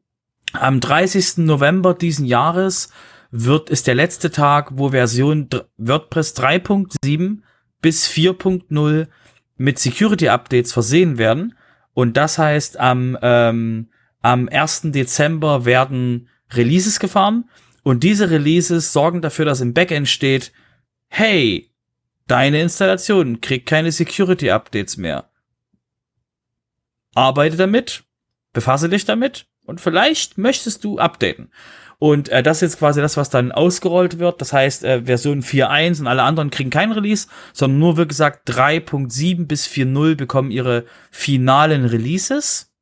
am 0.53 0.79
30. 0.79 1.37
November 1.37 1.93
diesen 1.93 2.25
Jahres 2.25 2.89
wird, 3.33 3.69
ist 3.69 3.87
der 3.87 3.95
letzte 3.95 4.31
Tag, 4.31 4.71
wo 4.73 4.89
Version 4.89 5.49
WordPress 5.77 6.35
3.7 6.35 7.39
bis 7.81 8.07
4.0 8.07 9.07
mit 9.57 9.79
Security 9.79 10.29
Updates 10.29 10.71
versehen 10.71 11.17
werden. 11.17 11.57
Und 11.93 12.15
das 12.15 12.37
heißt, 12.37 12.79
am, 12.79 13.17
ähm, 13.21 13.89
am 14.21 14.47
1. 14.47 14.91
Dezember 14.91 15.65
werden 15.65 16.29
Releases 16.51 16.99
gefahren. 16.99 17.49
Und 17.83 18.03
diese 18.03 18.29
Releases 18.29 18.93
sorgen 18.93 19.21
dafür, 19.21 19.45
dass 19.45 19.61
im 19.61 19.73
Backend 19.73 20.07
steht, 20.07 20.53
hey, 21.09 21.73
Deine 22.27 22.61
Installation 22.61 23.41
kriegt 23.41 23.67
keine 23.67 23.91
Security 23.91 24.49
Updates 24.49 24.97
mehr. 24.97 25.29
Arbeite 27.13 27.57
damit, 27.57 28.05
befasse 28.53 28.89
dich 28.89 29.05
damit 29.05 29.45
und 29.65 29.81
vielleicht 29.81 30.37
möchtest 30.37 30.83
du 30.83 30.99
updaten. 30.99 31.51
Und 32.03 32.27
äh, 32.27 32.43
das 32.43 32.57
ist 32.57 32.61
jetzt 32.63 32.79
quasi 32.79 32.99
das, 32.99 33.15
was 33.15 33.29
dann 33.29 33.53
ausgerollt 33.53 34.19
wird. 34.19 34.41
Das 34.41 34.51
heißt, 34.51 34.83
äh, 34.83 35.03
Version 35.03 35.41
4.1 35.41 36.01
und 36.01 36.07
alle 36.07 36.23
anderen 36.23 36.49
kriegen 36.49 36.69
kein 36.69 36.91
Release, 36.91 37.29
sondern 37.53 37.79
nur, 37.79 37.97
wie 37.97 38.05
gesagt, 38.05 38.49
3.7 38.49 39.47
bis 39.47 39.67
4.0 39.67 40.15
bekommen 40.15 40.51
ihre 40.51 40.83
finalen 41.11 41.85
Releases. 41.85 42.73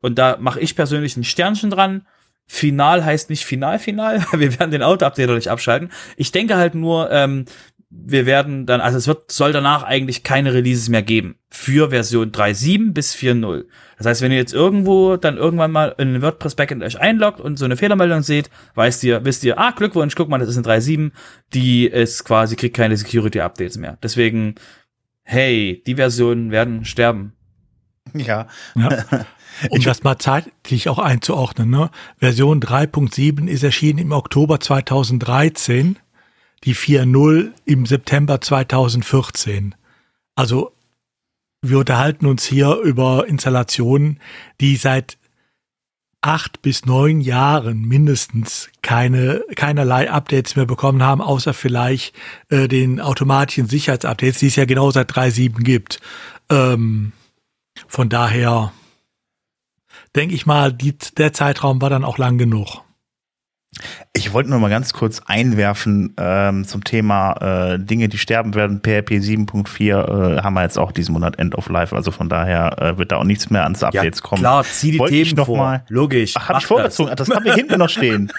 Und 0.00 0.20
da 0.20 0.36
mache 0.38 0.60
ich 0.60 0.76
persönlich 0.76 1.16
ein 1.16 1.24
Sternchen 1.24 1.72
dran. 1.72 2.06
Final 2.46 3.04
heißt 3.04 3.28
nicht 3.28 3.44
final, 3.44 3.80
final. 3.80 4.24
Wir 4.32 4.56
werden 4.56 4.70
den 4.70 4.84
Auto-Updater 4.84 5.34
nicht 5.34 5.50
abschalten. 5.50 5.90
Ich 6.16 6.30
denke 6.30 6.56
halt 6.56 6.76
nur, 6.76 7.10
ähm, 7.10 7.46
wir 7.88 8.26
werden 8.26 8.66
dann, 8.66 8.80
also 8.80 8.98
es 8.98 9.06
wird, 9.06 9.30
soll 9.30 9.52
danach 9.52 9.84
eigentlich 9.84 10.22
keine 10.22 10.52
Releases 10.52 10.88
mehr 10.88 11.02
geben. 11.02 11.36
Für 11.50 11.90
Version 11.90 12.32
3.7 12.32 12.92
bis 12.92 13.14
4.0. 13.14 13.64
Das 13.98 14.06
heißt, 14.06 14.22
wenn 14.22 14.32
ihr 14.32 14.38
jetzt 14.38 14.52
irgendwo 14.52 15.16
dann 15.16 15.36
irgendwann 15.36 15.70
mal 15.70 15.94
in 15.98 16.14
ein 16.14 16.22
WordPress 16.22 16.56
Backend 16.56 16.82
euch 16.82 17.00
einloggt 17.00 17.40
und 17.40 17.58
so 17.58 17.64
eine 17.64 17.76
Fehlermeldung 17.76 18.22
seht, 18.22 18.50
weißt 18.74 19.04
ihr, 19.04 19.24
wisst 19.24 19.44
ihr, 19.44 19.58
ah, 19.58 19.70
Glückwunsch, 19.70 20.16
guck 20.16 20.28
mal, 20.28 20.38
das 20.38 20.48
ist 20.48 20.56
eine 20.56 20.66
3.7, 20.66 21.12
die 21.54 21.86
ist 21.86 22.24
quasi, 22.24 22.56
kriegt 22.56 22.76
keine 22.76 22.96
Security 22.96 23.40
Updates 23.40 23.78
mehr. 23.78 23.98
Deswegen, 24.02 24.56
hey, 25.22 25.82
die 25.86 25.94
Versionen 25.94 26.50
werden 26.50 26.84
sterben. 26.84 27.34
Ja. 28.14 28.48
ja. 28.74 29.04
Um 29.70 29.80
das 29.80 30.02
mal 30.02 30.18
zeitlich 30.18 30.90
auch 30.90 30.98
einzuordnen, 30.98 31.70
ne? 31.70 31.90
Version 32.18 32.60
3.7 32.60 33.46
ist 33.46 33.62
erschienen 33.62 33.98
im 34.00 34.12
Oktober 34.12 34.60
2013 34.60 35.98
die 36.64 36.74
4.0 36.74 37.52
im 37.64 37.86
September 37.86 38.40
2014. 38.40 39.74
Also 40.34 40.72
wir 41.62 41.78
unterhalten 41.78 42.26
uns 42.26 42.44
hier 42.44 42.76
über 42.76 43.26
Installationen, 43.26 44.20
die 44.60 44.76
seit 44.76 45.18
acht 46.20 46.60
bis 46.62 46.86
neun 46.86 47.20
Jahren 47.20 47.82
mindestens 47.82 48.68
keine 48.82 49.44
keinerlei 49.54 50.10
Updates 50.10 50.56
mehr 50.56 50.66
bekommen 50.66 51.02
haben, 51.02 51.20
außer 51.20 51.54
vielleicht 51.54 52.14
äh, 52.48 52.68
den 52.68 53.00
automatischen 53.00 53.68
Sicherheitsupdates, 53.68 54.40
die 54.40 54.48
es 54.48 54.56
ja 54.56 54.64
genau 54.64 54.90
seit 54.90 55.12
3.7 55.12 55.62
gibt. 55.62 56.00
Ähm, 56.50 57.12
von 57.86 58.08
daher 58.08 58.72
denke 60.16 60.34
ich 60.34 60.46
mal, 60.46 60.72
die, 60.72 60.96
der 61.16 61.32
Zeitraum 61.32 61.80
war 61.80 61.90
dann 61.90 62.04
auch 62.04 62.18
lang 62.18 62.38
genug. 62.38 62.82
Ich 64.12 64.32
wollte 64.32 64.50
nur 64.50 64.58
mal 64.58 64.70
ganz 64.70 64.92
kurz 64.92 65.20
einwerfen 65.26 66.14
ähm, 66.18 66.64
zum 66.64 66.84
Thema 66.84 67.74
äh, 67.74 67.78
Dinge, 67.78 68.08
die 68.08 68.18
sterben 68.18 68.54
werden. 68.54 68.80
PHP 68.80 69.12
7.4 69.12 70.38
äh, 70.38 70.42
haben 70.42 70.54
wir 70.54 70.62
jetzt 70.62 70.78
auch 70.78 70.92
diesen 70.92 71.12
Monat 71.12 71.38
End 71.38 71.54
of 71.54 71.68
Life, 71.68 71.94
also 71.94 72.10
von 72.10 72.28
daher 72.28 72.80
äh, 72.80 72.98
wird 72.98 73.12
da 73.12 73.16
auch 73.16 73.24
nichts 73.24 73.50
mehr 73.50 73.64
ans 73.64 73.82
Updates 73.82 74.20
ja, 74.20 74.28
kommen. 74.28 74.40
Klar, 74.40 74.64
zieh 74.64 74.92
die 74.92 74.98
wollte 74.98 75.14
Themen 75.14 75.36
noch 75.36 75.46
vor. 75.46 75.58
Mal, 75.58 75.84
Logisch. 75.88 76.34
Ach, 76.36 76.48
hab 76.48 76.58
ich 76.58 76.66
vorgezogen. 76.66 77.14
Das. 77.14 77.28
das 77.28 77.36
haben 77.36 77.44
wir 77.44 77.54
hinten 77.54 77.78
noch 77.78 77.90
stehen. 77.90 78.32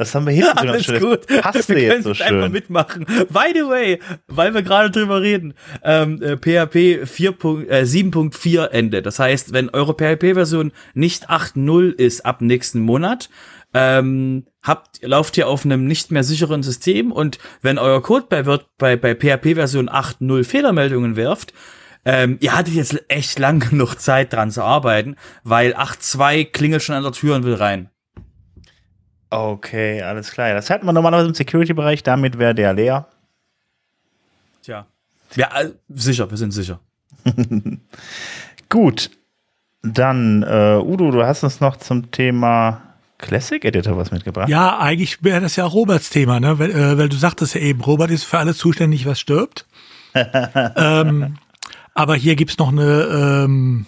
Das 0.00 0.14
haben 0.14 0.24
wir 0.24 0.32
hinten 0.32 0.56
Alles 0.56 0.88
noch 0.88 0.96
stehen. 0.96 1.10
gut. 1.10 1.26
Passt 1.42 1.68
wir 1.68 1.78
jetzt 1.78 2.04
so 2.04 2.10
einfach 2.12 2.26
schön. 2.26 2.52
mitmachen. 2.52 3.04
By 3.04 3.52
the 3.52 3.68
way, 3.68 3.98
weil 4.28 4.54
wir 4.54 4.62
gerade 4.62 4.90
drüber 4.90 5.20
reden, 5.20 5.52
ähm, 5.84 6.22
äh, 6.22 6.38
PHP 6.38 7.06
4. 7.06 7.30
Äh, 7.68 7.82
7.4 7.82 8.68
Ende. 8.68 9.02
Das 9.02 9.18
heißt, 9.18 9.52
wenn 9.52 9.68
eure 9.68 9.92
PHP-Version 9.92 10.72
nicht 10.94 11.28
8.0 11.28 11.92
ist 11.92 12.24
ab 12.24 12.40
nächsten 12.40 12.80
Monat, 12.80 13.28
ähm, 13.74 14.46
habt, 14.62 15.02
lauft 15.02 15.36
ihr 15.38 15.48
auf 15.48 15.64
einem 15.64 15.86
nicht 15.86 16.10
mehr 16.10 16.24
sicheren 16.24 16.62
System 16.62 17.12
und 17.12 17.38
wenn 17.62 17.78
euer 17.78 18.02
Code 18.02 18.26
bei, 18.28 18.46
wird, 18.46 18.66
bei, 18.78 18.96
bei 18.96 19.14
PHP 19.14 19.54
Version 19.54 19.88
8.0 19.88 20.44
Fehlermeldungen 20.44 21.16
werft, 21.16 21.52
ähm, 22.04 22.38
ihr 22.40 22.56
hattet 22.56 22.74
jetzt 22.74 23.04
echt 23.08 23.38
lang 23.38 23.60
genug 23.70 23.96
Zeit 23.96 24.32
dran 24.32 24.50
zu 24.50 24.62
arbeiten, 24.62 25.16
weil 25.44 25.74
8.2 25.74 26.46
klingelt 26.46 26.82
schon 26.82 26.96
an 26.96 27.02
der 27.02 27.12
Tür 27.12 27.36
und 27.36 27.44
will 27.44 27.54
rein. 27.54 27.90
Okay, 29.30 30.02
alles 30.02 30.32
klar. 30.32 30.54
Das 30.54 30.70
hat 30.70 30.82
man 30.82 30.94
normalerweise 30.94 31.28
im 31.28 31.34
Security-Bereich, 31.34 32.02
damit 32.02 32.38
wäre 32.38 32.54
der 32.54 32.72
leer. 32.72 33.06
Tja. 34.62 34.86
Ja, 35.36 35.60
äh, 35.60 35.70
sicher, 35.88 36.28
wir 36.28 36.36
sind 36.36 36.50
sicher. 36.50 36.80
Gut. 38.68 39.10
Dann, 39.82 40.42
äh, 40.42 40.78
Udo, 40.82 41.10
du 41.10 41.24
hast 41.24 41.44
uns 41.44 41.60
noch 41.60 41.76
zum 41.76 42.10
Thema 42.10 42.89
Classic 43.20 43.64
Editor 43.64 43.96
was 43.96 44.10
mitgebracht? 44.10 44.48
Ja, 44.48 44.78
eigentlich 44.78 45.22
wäre 45.22 45.40
das 45.40 45.56
ja 45.56 45.64
auch 45.64 45.74
Roberts 45.74 46.10
Thema, 46.10 46.40
ne? 46.40 46.58
Weil, 46.58 46.70
äh, 46.70 46.98
weil 46.98 47.08
du 47.08 47.16
sagtest 47.16 47.54
ja 47.54 47.60
eben, 47.60 47.80
Robert 47.80 48.10
ist 48.10 48.24
für 48.24 48.38
alles 48.38 48.58
zuständig, 48.58 49.06
was 49.06 49.20
stirbt. 49.20 49.66
ähm, 50.14 51.36
aber 51.94 52.16
hier 52.16 52.36
gibt's 52.36 52.58
noch 52.58 52.68
eine 52.68 53.44
ähm, 53.44 53.86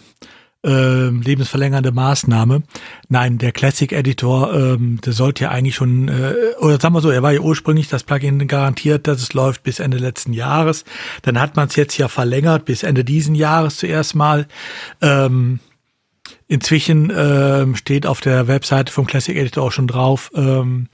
äh, 0.64 1.08
lebensverlängernde 1.08 1.92
Maßnahme. 1.92 2.62
Nein, 3.08 3.38
der 3.38 3.52
Classic 3.52 3.90
Editor, 3.90 4.54
ähm, 4.54 5.00
der 5.04 5.12
sollte 5.12 5.44
ja 5.44 5.50
eigentlich 5.50 5.74
schon, 5.74 6.08
äh, 6.08 6.34
oder 6.60 6.78
sagen 6.78 6.94
wir 6.94 7.00
so, 7.00 7.10
er 7.10 7.22
war 7.22 7.32
ja 7.32 7.40
ursprünglich 7.40 7.88
das 7.88 8.04
Plugin 8.04 8.46
garantiert, 8.46 9.08
dass 9.08 9.20
es 9.20 9.32
läuft 9.32 9.64
bis 9.64 9.80
Ende 9.80 9.98
letzten 9.98 10.32
Jahres. 10.32 10.84
Dann 11.22 11.40
hat 11.40 11.56
man 11.56 11.68
es 11.68 11.76
jetzt 11.76 11.98
ja 11.98 12.08
verlängert 12.08 12.64
bis 12.64 12.82
Ende 12.82 13.04
diesen 13.04 13.34
Jahres 13.34 13.76
zuerst 13.78 14.14
mal. 14.14 14.46
Ähm, 15.00 15.58
Inzwischen 16.52 17.10
ähm, 17.16 17.76
steht 17.76 18.04
auf 18.04 18.20
der 18.20 18.46
Webseite 18.46 18.92
vom 18.92 19.06
Classic 19.06 19.34
Editor 19.34 19.64
auch 19.64 19.72
schon 19.72 19.86
drauf, 19.86 20.30
ähm, 20.34 20.90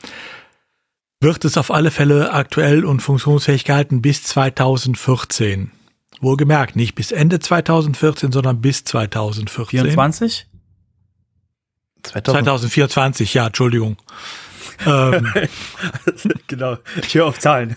wird 1.19 1.45
es 1.45 1.57
auf 1.57 1.73
alle 1.73 1.91
Fälle 1.91 2.33
aktuell 2.33 2.85
und 2.85 3.01
funktionsfähig 3.01 3.65
gehalten 3.65 4.01
bis 4.01 4.23
2014. 4.23 5.73
Wohlgemerkt, 6.21 6.77
nicht 6.77 6.95
bis 6.95 7.11
Ende 7.11 7.41
2014, 7.41 8.31
sondern 8.31 8.61
bis 8.61 8.85
2014. 8.85 9.81
24? 9.81 10.47
2024, 12.05 13.35
ja, 13.35 13.49
Entschuldigung. 13.49 13.97
ähm, 14.87 15.27
genau, 16.47 16.77
ich 17.03 17.17
höre 17.17 17.27
auf 17.27 17.41
Zahlen. 17.41 17.75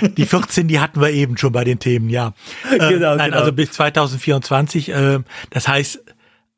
die 0.16 0.26
14, 0.26 0.66
die 0.66 0.80
hatten 0.80 1.00
wir 1.00 1.10
eben 1.10 1.38
schon 1.38 1.52
bei 1.52 1.62
den 1.62 1.78
Themen, 1.78 2.10
ja. 2.10 2.34
Äh, 2.68 2.78
genau, 2.78 3.14
nein, 3.14 3.30
genau. 3.30 3.38
also 3.38 3.52
bis 3.52 3.70
2024. 3.70 4.88
Äh, 4.88 5.20
das 5.50 5.68
heißt, 5.68 6.00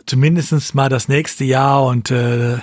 zumindestens 0.07 0.75
mal 0.75 0.89
das 0.89 1.09
nächste 1.09 1.45
Jahr 1.45 1.85
und 1.85 2.11
äh, 2.11 2.59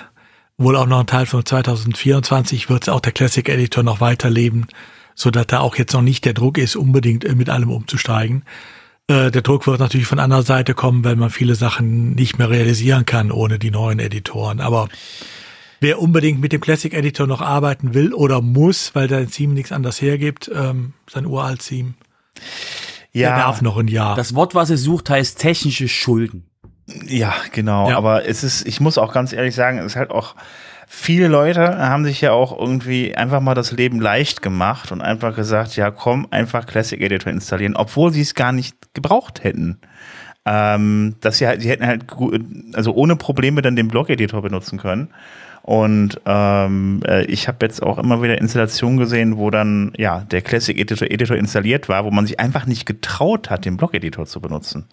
wohl 0.58 0.76
auch 0.76 0.86
noch 0.86 1.00
ein 1.00 1.08
Teil 1.08 1.26
von 1.26 1.46
2024 1.46 2.70
wird 2.70 2.90
auch 2.90 3.00
der 3.00 3.12
Classic 3.12 3.48
Editor 3.48 3.84
noch 3.84 4.02
weiterleben, 4.02 4.68
so 5.16 5.32
dass 5.32 5.48
da 5.48 5.60
auch 5.60 5.76
jetzt 5.76 5.94
noch 5.94 6.02
nicht 6.02 6.26
der 6.26 6.34
Druck 6.34 6.58
ist, 6.58 6.76
unbedingt 6.76 7.26
äh, 7.26 7.36
mit 7.36 7.50
allem 7.50 7.72
umzusteigen. 7.72 8.44
Äh, 9.08 9.32
der 9.32 9.42
Druck 9.42 9.68
wird 9.68 9.80
natürlich 9.80 10.08
von 10.08 10.20
anderer 10.20 10.44
Seite 10.44 10.74
kommen, 10.74 11.04
weil 11.04 11.16
man 11.16 11.30
viele 11.30 11.56
Sachen 11.56 12.16
nicht 12.16 12.38
mehr 12.38 12.50
realisieren 12.50 13.06
kann 13.06 13.32
ohne 13.32 13.60
die 13.60 13.72
neuen 13.72 14.00
Editoren. 14.00 14.62
Aber 14.62 14.88
wer 15.82 16.00
unbedingt 16.00 16.40
mit 16.40 16.54
dem 16.54 16.62
Classic 16.62 16.94
Editor 16.94 17.28
noch 17.28 17.42
arbeiten 17.42 17.94
will 17.94 18.14
oder 18.14 18.42
muss, 18.42 18.96
weil 18.96 19.10
sein 19.10 19.30
Theme 19.30 19.54
nichts 19.54 19.72
anderes 19.72 20.02
hergibt, 20.02 20.50
ähm, 20.54 20.94
sein 21.12 21.26
uralt 21.26 21.66
Theme, 21.68 21.96
ja, 23.12 23.30
der 23.30 23.38
darf 23.38 23.62
noch 23.62 23.78
ein 23.78 23.88
Jahr. 23.88 24.16
Das 24.16 24.34
Wort, 24.34 24.56
was 24.56 24.70
ihr 24.70 24.78
sucht, 24.78 25.10
heißt 25.10 25.38
technische 25.38 25.88
Schulden. 25.88 26.46
Ja, 26.88 27.34
genau. 27.52 27.90
Ja. 27.90 27.98
Aber 27.98 28.28
es 28.28 28.44
ist, 28.44 28.68
ich 28.68 28.80
muss 28.82 28.98
auch 28.98 29.14
ganz 29.14 29.34
ehrlich 29.34 29.56
sagen, 29.56 29.78
es 29.80 29.86
ist 29.86 29.96
halt 29.96 30.12
auch, 30.12 30.36
viele 30.88 31.28
Leute 31.28 31.78
haben 31.78 32.04
sich 32.04 32.22
ja 32.22 32.32
auch 32.32 32.58
irgendwie 32.58 33.16
einfach 33.16 33.40
mal 33.40 33.56
das 33.56 33.72
Leben 33.72 34.02
leicht 34.02 34.42
gemacht 34.42 34.92
und 34.92 35.02
einfach 35.02 35.36
gesagt, 35.36 35.76
ja, 35.76 35.92
komm, 35.92 36.28
einfach 36.32 36.66
Classic 36.66 37.00
Editor 37.00 37.32
installieren, 37.32 37.76
obwohl 37.76 38.12
sie 38.12 38.22
es 38.22 38.36
gar 38.36 38.52
nicht 38.52 38.76
gebraucht 38.94 39.44
hätten. 39.44 39.80
Ähm, 40.46 41.16
dass 41.22 41.38
sie 41.38 41.48
halt, 41.48 41.62
sie 41.62 41.70
hätten 41.70 41.88
halt, 41.88 42.06
also 42.74 42.94
ohne 42.94 43.16
Probleme 43.16 43.62
dann 43.62 43.78
den 43.78 43.88
Blog-Editor 43.88 44.42
benutzen 44.42 44.78
können. 44.78 45.10
Und 45.64 46.20
ähm, 46.26 47.02
äh, 47.08 47.24
ich 47.26 47.48
habe 47.48 47.60
jetzt 47.62 47.82
auch 47.82 47.98
immer 47.98 48.22
wieder 48.22 48.38
Installationen 48.38 48.98
gesehen, 48.98 49.38
wo 49.38 49.50
dann 49.50 49.94
ja 49.98 50.20
der 50.20 50.42
Classic 50.42 50.78
Editor, 50.78 51.10
Editor 51.10 51.38
installiert 51.38 51.88
war, 51.88 52.04
wo 52.04 52.12
man 52.12 52.28
sich 52.28 52.38
einfach 52.38 52.66
nicht 52.66 52.86
getraut 52.86 53.50
hat, 53.50 53.64
den 53.64 53.78
Blog-Editor 53.78 54.26
zu 54.26 54.42
benutzen. 54.42 54.84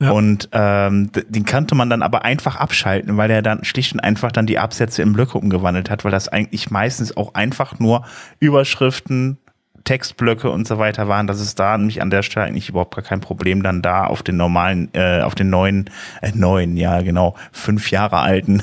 Ja. 0.00 0.10
Und 0.10 0.48
ähm, 0.50 1.12
den 1.12 1.44
kannte 1.44 1.76
man 1.76 1.90
dann 1.90 2.02
aber 2.02 2.24
einfach 2.24 2.56
abschalten, 2.56 3.16
weil 3.16 3.30
er 3.30 3.40
dann 3.40 3.64
schlicht 3.64 3.92
und 3.92 4.00
einfach 4.00 4.32
dann 4.32 4.46
die 4.46 4.58
Absätze 4.58 5.00
in 5.00 5.12
Blöcke 5.12 5.38
umgewandelt 5.38 5.90
hat, 5.90 6.04
weil 6.04 6.10
das 6.10 6.26
eigentlich 6.26 6.72
meistens 6.72 7.16
auch 7.16 7.34
einfach 7.34 7.78
nur 7.78 8.04
Überschriften, 8.40 9.38
Textblöcke 9.86 10.50
und 10.50 10.66
so 10.66 10.78
weiter 10.78 11.08
waren, 11.08 11.26
dass 11.26 11.40
es 11.40 11.54
da 11.54 11.78
nämlich 11.78 12.02
an 12.02 12.10
der 12.10 12.22
Stelle 12.22 12.46
eigentlich 12.46 12.68
überhaupt 12.68 12.94
gar 12.94 13.04
kein 13.04 13.20
Problem 13.20 13.62
dann 13.62 13.80
da 13.80 14.04
auf 14.04 14.22
den 14.22 14.36
normalen, 14.36 14.90
äh, 14.92 15.22
auf 15.22 15.34
den 15.34 15.48
neuen, 15.48 15.88
äh, 16.20 16.32
neuen, 16.34 16.76
ja 16.76 17.00
genau, 17.00 17.34
fünf 17.52 17.90
Jahre 17.90 18.18
alten 18.18 18.62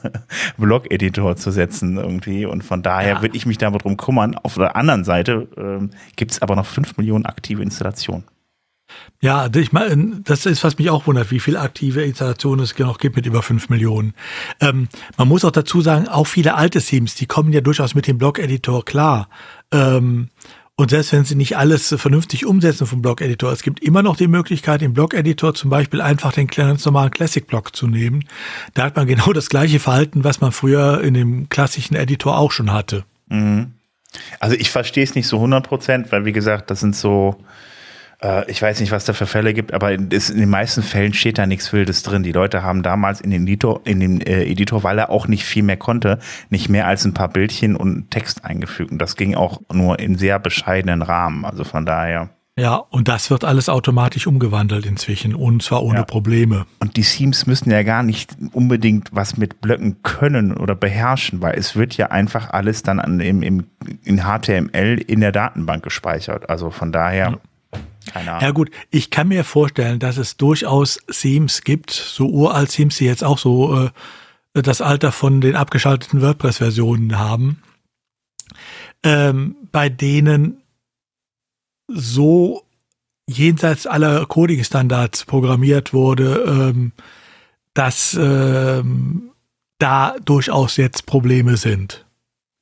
Blog-Editor 0.56 1.36
zu 1.36 1.50
setzen 1.50 1.98
irgendwie. 1.98 2.46
Und 2.46 2.62
von 2.62 2.82
daher 2.82 3.16
ja. 3.16 3.22
würde 3.22 3.36
ich 3.36 3.44
mich 3.44 3.58
darum 3.58 3.96
kümmern. 3.98 4.36
Auf 4.36 4.54
der 4.54 4.76
anderen 4.76 5.04
Seite 5.04 5.48
ähm, 5.58 5.90
gibt 6.16 6.30
es 6.30 6.40
aber 6.40 6.56
noch 6.56 6.66
fünf 6.66 6.96
Millionen 6.96 7.26
aktive 7.26 7.62
Installationen. 7.62 8.24
Ja, 9.20 9.48
ich 9.54 9.72
meine, 9.72 10.20
das 10.24 10.46
ist, 10.46 10.64
was 10.64 10.78
mich 10.78 10.88
auch 10.88 11.06
wundert, 11.06 11.30
wie 11.30 11.40
viele 11.40 11.60
aktive 11.60 12.02
Installationen 12.02 12.64
es 12.64 12.78
noch 12.78 12.98
gibt 12.98 13.16
mit 13.16 13.26
über 13.26 13.42
fünf 13.42 13.68
Millionen. 13.68 14.14
Ähm, 14.60 14.88
man 15.18 15.28
muss 15.28 15.44
auch 15.44 15.50
dazu 15.50 15.80
sagen, 15.80 16.08
auch 16.08 16.26
viele 16.26 16.54
alte 16.54 16.80
Themes, 16.80 17.14
die 17.16 17.26
kommen 17.26 17.52
ja 17.52 17.60
durchaus 17.60 17.94
mit 17.94 18.06
dem 18.06 18.18
Blog-Editor 18.18 18.84
klar. 18.84 19.28
Ähm, 19.72 20.30
und 20.80 20.88
selbst 20.88 21.12
wenn 21.12 21.24
sie 21.24 21.34
nicht 21.34 21.58
alles 21.58 21.94
vernünftig 21.98 22.46
umsetzen 22.46 22.86
vom 22.86 23.02
Blog-Editor, 23.02 23.52
es 23.52 23.62
gibt 23.62 23.80
immer 23.80 24.02
noch 24.02 24.16
die 24.16 24.28
Möglichkeit, 24.28 24.80
im 24.80 24.94
Blog-Editor 24.94 25.54
zum 25.54 25.68
Beispiel 25.68 26.00
einfach 26.00 26.32
den 26.32 26.46
ganz 26.46 26.86
normalen 26.86 27.10
Classic-Blog 27.10 27.76
zu 27.76 27.86
nehmen. 27.86 28.24
Da 28.72 28.84
hat 28.84 28.96
man 28.96 29.06
genau 29.06 29.34
das 29.34 29.50
gleiche 29.50 29.78
Verhalten, 29.78 30.24
was 30.24 30.40
man 30.40 30.52
früher 30.52 31.02
in 31.02 31.12
dem 31.12 31.50
klassischen 31.50 31.96
Editor 31.96 32.38
auch 32.38 32.50
schon 32.50 32.72
hatte. 32.72 33.04
Mhm. 33.28 33.72
Also 34.40 34.56
ich 34.56 34.70
verstehe 34.70 35.04
es 35.04 35.14
nicht 35.14 35.28
so 35.28 35.36
100 35.36 35.68
Prozent, 35.68 36.12
weil 36.12 36.24
wie 36.24 36.32
gesagt, 36.32 36.70
das 36.70 36.80
sind 36.80 36.96
so 36.96 37.36
äh, 38.22 38.50
ich 38.50 38.60
weiß 38.60 38.80
nicht, 38.80 38.92
was 38.92 39.04
da 39.04 39.12
für 39.12 39.26
Fälle 39.26 39.54
gibt, 39.54 39.72
aber 39.72 39.92
in, 39.92 40.08
den 40.08 40.48
meisten 40.50 40.82
Fällen 40.82 41.14
steht 41.14 41.38
da 41.38 41.46
nichts 41.46 41.72
Wildes 41.72 42.02
drin. 42.02 42.22
Die 42.22 42.32
Leute 42.32 42.62
haben 42.62 42.82
damals 42.82 43.20
in 43.20 43.30
den 43.30 43.42
Editor, 43.42 43.80
in 43.84 44.00
den 44.00 44.20
äh, 44.20 44.44
Editor, 44.44 44.82
weil 44.82 44.98
er 44.98 45.10
auch 45.10 45.26
nicht 45.28 45.44
viel 45.44 45.62
mehr 45.62 45.76
konnte, 45.76 46.18
nicht 46.50 46.68
mehr 46.68 46.86
als 46.86 47.04
ein 47.04 47.14
paar 47.14 47.28
Bildchen 47.28 47.76
und 47.76 48.10
Text 48.10 48.44
eingefügt. 48.44 48.92
Und 48.92 48.98
das 48.98 49.16
ging 49.16 49.34
auch 49.34 49.60
nur 49.72 49.98
in 49.98 50.16
sehr 50.16 50.38
bescheidenen 50.38 51.02
Rahmen. 51.02 51.44
Also 51.44 51.64
von 51.64 51.86
daher. 51.86 52.30
Ja, 52.58 52.74
und 52.74 53.08
das 53.08 53.30
wird 53.30 53.44
alles 53.44 53.70
automatisch 53.70 54.26
umgewandelt 54.26 54.84
inzwischen 54.84 55.34
und 55.34 55.62
zwar 55.62 55.82
ohne 55.82 56.00
ja. 56.00 56.04
Probleme. 56.04 56.66
Und 56.80 56.98
die 56.98 57.02
Themes 57.02 57.46
müssen 57.46 57.70
ja 57.70 57.82
gar 57.84 58.02
nicht 58.02 58.36
unbedingt 58.52 59.08
was 59.12 59.38
mit 59.38 59.62
Blöcken 59.62 60.02
können 60.02 60.54
oder 60.54 60.74
beherrschen, 60.74 61.40
weil 61.40 61.58
es 61.58 61.74
wird 61.74 61.96
ja 61.96 62.08
einfach 62.08 62.50
alles 62.50 62.82
dann 62.82 63.00
an, 63.00 63.20
im, 63.20 63.42
im, 63.42 63.64
in 64.04 64.24
HTML 64.24 64.98
in 64.98 65.20
der 65.20 65.32
Datenbank 65.32 65.82
gespeichert. 65.82 66.50
Also 66.50 66.70
von 66.70 66.92
daher. 66.92 67.30
Ja. 67.30 67.38
Keine 68.12 68.32
Ahnung. 68.32 68.42
Ja 68.42 68.50
gut, 68.50 68.70
ich 68.90 69.10
kann 69.10 69.28
mir 69.28 69.44
vorstellen, 69.44 70.00
dass 70.00 70.16
es 70.16 70.36
durchaus 70.36 70.98
Themes 71.10 71.62
gibt, 71.62 71.90
so 71.90 72.28
uralt 72.28 72.70
Themes, 72.70 72.96
die 72.96 73.04
jetzt 73.04 73.22
auch 73.22 73.38
so 73.38 73.84
äh, 73.84 73.90
das 74.62 74.80
Alter 74.80 75.12
von 75.12 75.40
den 75.40 75.54
abgeschalteten 75.54 76.20
WordPress-Versionen 76.20 77.18
haben, 77.18 77.62
ähm, 79.04 79.56
bei 79.70 79.88
denen 79.88 80.62
so 81.86 82.64
jenseits 83.28 83.86
aller 83.86 84.26
Coding-Standards 84.26 85.24
programmiert 85.24 85.92
wurde, 85.92 86.44
ähm, 86.46 86.92
dass 87.74 88.18
ähm, 88.20 89.30
da 89.78 90.16
durchaus 90.24 90.76
jetzt 90.76 91.06
Probleme 91.06 91.56
sind 91.56 92.04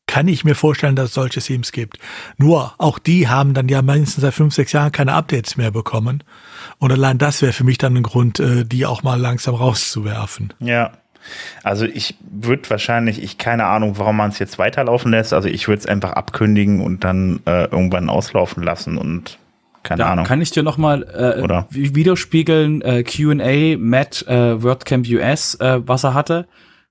kann 0.09 0.27
ich 0.27 0.45
mir 0.45 0.57
vorstellen, 0.57 0.97
dass 0.97 1.11
es 1.11 1.15
solche 1.15 1.41
Themes 1.41 1.71
gibt. 1.71 1.99
Nur, 2.39 2.75
auch 2.79 2.99
die 2.99 3.29
haben 3.29 3.55
dann 3.55 3.69
ja 3.69 3.83
mindestens 3.83 4.23
seit 4.23 4.35
fünf, 4.35 4.55
sechs 4.55 4.73
Jahren 4.73 4.91
keine 4.91 5.13
Updates 5.13 5.57
mehr 5.57 5.71
bekommen. 5.71 6.25
Und 6.79 6.91
allein 6.91 7.19
das 7.19 7.43
wäre 7.43 7.53
für 7.53 7.63
mich 7.63 7.79
dann 7.79 7.97
ein 7.97 8.03
Grund, 8.03 8.41
äh, 8.41 8.65
die 8.65 8.87
auch 8.87 9.05
mal 9.05 9.21
langsam 9.21 9.55
rauszuwerfen. 9.55 10.55
Ja. 10.59 10.93
Also 11.63 11.85
ich 11.85 12.17
würde 12.21 12.71
wahrscheinlich, 12.71 13.23
ich 13.23 13.37
keine 13.37 13.67
Ahnung, 13.67 13.99
warum 13.99 14.17
man 14.17 14.31
es 14.31 14.39
jetzt 14.39 14.59
weiterlaufen 14.59 15.11
lässt. 15.11 15.35
Also 15.35 15.49
ich 15.49 15.69
würde 15.69 15.81
es 15.81 15.87
einfach 15.87 16.13
abkündigen 16.13 16.81
und 16.81 17.05
dann 17.05 17.41
äh, 17.45 17.65
irgendwann 17.65 18.09
auslaufen 18.09 18.63
lassen 18.63 18.97
und 18.97 19.39
keine 19.83 19.99
da 19.99 20.13
Ahnung. 20.13 20.25
Kann 20.25 20.41
ich 20.41 20.51
dir 20.51 20.63
noch 20.63 20.79
mal 20.79 21.03
äh, 21.03 21.43
Oder? 21.43 21.67
widerspiegeln 21.71 22.81
äh, 22.81 23.05
Q&A 23.05 23.77
Matt 23.79 24.25
äh, 24.27 24.63
WordCamp 24.63 25.07
US, 25.09 25.55
äh, 25.57 25.81
was 25.87 26.05
er 26.05 26.15
hatte? 26.15 26.47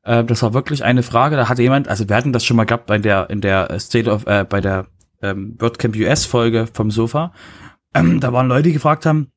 Äh, 0.07 0.23
das 0.23 0.41
war 0.41 0.53
wirklich 0.53 0.83
eine 0.83 1.03
Frage. 1.03 1.35
Da 1.35 1.49
hatte 1.49 1.61
jemand, 1.61 1.87
also 1.87 2.07
wir 2.07 2.15
hatten 2.15 2.33
das 2.33 2.45
schon 2.45 2.57
mal 2.57 2.63
gehabt 2.63 2.87
bei 2.87 2.97
der 2.97 3.29
in 3.29 3.41
der 3.41 3.79
State 3.79 4.09
of 4.09 4.25
äh, 4.25 4.45
bei 4.49 4.61
der 4.61 4.87
ähm, 5.21 5.55
WordCamp 5.59 5.95
US 5.97 6.25
Folge 6.25 6.67
vom 6.71 6.89
Sofa. 6.89 7.33
Ähm, 7.93 8.19
da 8.19 8.31
waren 8.33 8.47
Leute, 8.47 8.63
die 8.63 8.73
gefragt 8.73 9.05
haben, 9.05 9.31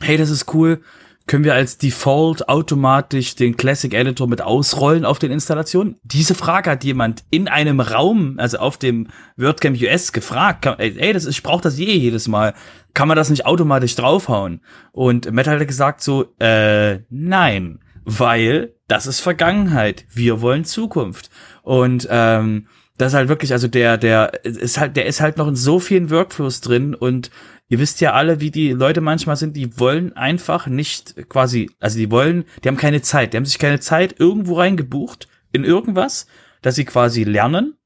hey, 0.00 0.16
das 0.16 0.30
ist 0.30 0.52
cool. 0.54 0.80
Können 1.26 1.42
wir 1.42 1.54
als 1.54 1.76
Default 1.76 2.48
automatisch 2.48 3.34
den 3.34 3.56
Classic 3.56 3.92
Editor 3.92 4.28
mit 4.28 4.40
ausrollen 4.40 5.04
auf 5.04 5.18
den 5.18 5.32
Installationen? 5.32 5.96
Diese 6.04 6.36
Frage 6.36 6.70
hat 6.70 6.84
jemand 6.84 7.24
in 7.30 7.48
einem 7.48 7.80
Raum, 7.80 8.36
also 8.38 8.58
auf 8.58 8.76
dem 8.76 9.08
WordCamp 9.36 9.76
US 9.82 10.12
gefragt. 10.12 10.66
ey, 10.78 11.12
das 11.12 11.24
ist, 11.24 11.36
ich 11.36 11.42
brauche 11.42 11.62
das 11.62 11.78
je 11.78 11.92
jedes 11.92 12.28
Mal. 12.28 12.54
Kann 12.94 13.08
man 13.08 13.16
das 13.16 13.28
nicht 13.28 13.44
automatisch 13.44 13.96
draufhauen? 13.96 14.60
Und 14.92 15.32
Matt 15.32 15.48
hat 15.48 15.66
gesagt 15.66 16.00
so, 16.00 16.32
äh, 16.38 17.00
nein 17.10 17.80
weil 18.06 18.72
das 18.86 19.06
ist 19.06 19.20
Vergangenheit. 19.20 20.06
Wir 20.08 20.40
wollen 20.40 20.64
Zukunft. 20.64 21.28
Und 21.62 22.06
ähm, 22.08 22.68
das 22.96 23.08
ist 23.12 23.16
halt 23.16 23.28
wirklich, 23.28 23.52
also 23.52 23.68
der, 23.68 23.98
der 23.98 24.44
ist 24.44 24.78
halt, 24.78 24.96
der 24.96 25.06
ist 25.06 25.20
halt 25.20 25.36
noch 25.36 25.48
in 25.48 25.56
so 25.56 25.80
vielen 25.80 26.10
Workflows 26.10 26.62
drin 26.62 26.94
und 26.94 27.30
ihr 27.68 27.78
wisst 27.78 28.00
ja 28.00 28.12
alle, 28.12 28.40
wie 28.40 28.50
die 28.50 28.70
Leute 28.70 29.00
manchmal 29.00 29.36
sind, 29.36 29.56
die 29.56 29.78
wollen 29.78 30.16
einfach 30.16 30.68
nicht 30.68 31.28
quasi, 31.28 31.68
also 31.80 31.98
die 31.98 32.10
wollen, 32.10 32.44
die 32.62 32.68
haben 32.68 32.76
keine 32.76 33.02
Zeit, 33.02 33.32
die 33.32 33.36
haben 33.36 33.44
sich 33.44 33.58
keine 33.58 33.80
Zeit 33.80 34.18
irgendwo 34.18 34.54
reingebucht 34.54 35.28
in 35.52 35.64
irgendwas, 35.64 36.26
dass 36.62 36.76
sie 36.76 36.84
quasi 36.84 37.24
lernen 37.24 37.76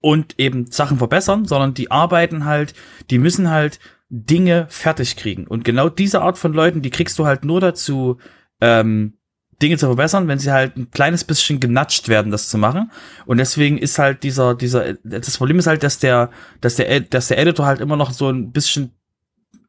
und 0.00 0.38
eben 0.38 0.70
Sachen 0.70 0.98
verbessern, 0.98 1.44
sondern 1.44 1.74
die 1.74 1.90
arbeiten 1.90 2.44
halt, 2.44 2.74
die 3.10 3.18
müssen 3.18 3.50
halt 3.50 3.80
Dinge 4.08 4.66
fertig 4.70 5.16
kriegen. 5.16 5.46
Und 5.46 5.64
genau 5.64 5.88
diese 5.88 6.22
Art 6.22 6.38
von 6.38 6.52
Leuten, 6.52 6.80
die 6.80 6.90
kriegst 6.90 7.18
du 7.18 7.26
halt 7.26 7.44
nur 7.44 7.60
dazu, 7.60 8.18
ähm, 8.60 9.14
Dinge 9.62 9.76
zu 9.76 9.86
verbessern, 9.86 10.26
wenn 10.28 10.38
sie 10.38 10.52
halt 10.52 10.76
ein 10.76 10.90
kleines 10.90 11.24
bisschen 11.24 11.60
genatscht 11.60 12.08
werden, 12.08 12.32
das 12.32 12.48
zu 12.48 12.56
machen. 12.56 12.90
Und 13.26 13.38
deswegen 13.38 13.76
ist 13.78 13.98
halt 13.98 14.22
dieser, 14.22 14.54
dieser, 14.54 14.94
das 15.04 15.36
Problem 15.36 15.58
ist 15.58 15.66
halt, 15.66 15.82
dass 15.82 15.98
der, 15.98 16.30
dass 16.60 16.76
der, 16.76 17.00
dass 17.00 17.28
der 17.28 17.38
Editor 17.38 17.66
halt 17.66 17.80
immer 17.80 17.96
noch 17.96 18.12
so 18.12 18.30
ein 18.30 18.52
bisschen 18.52 18.92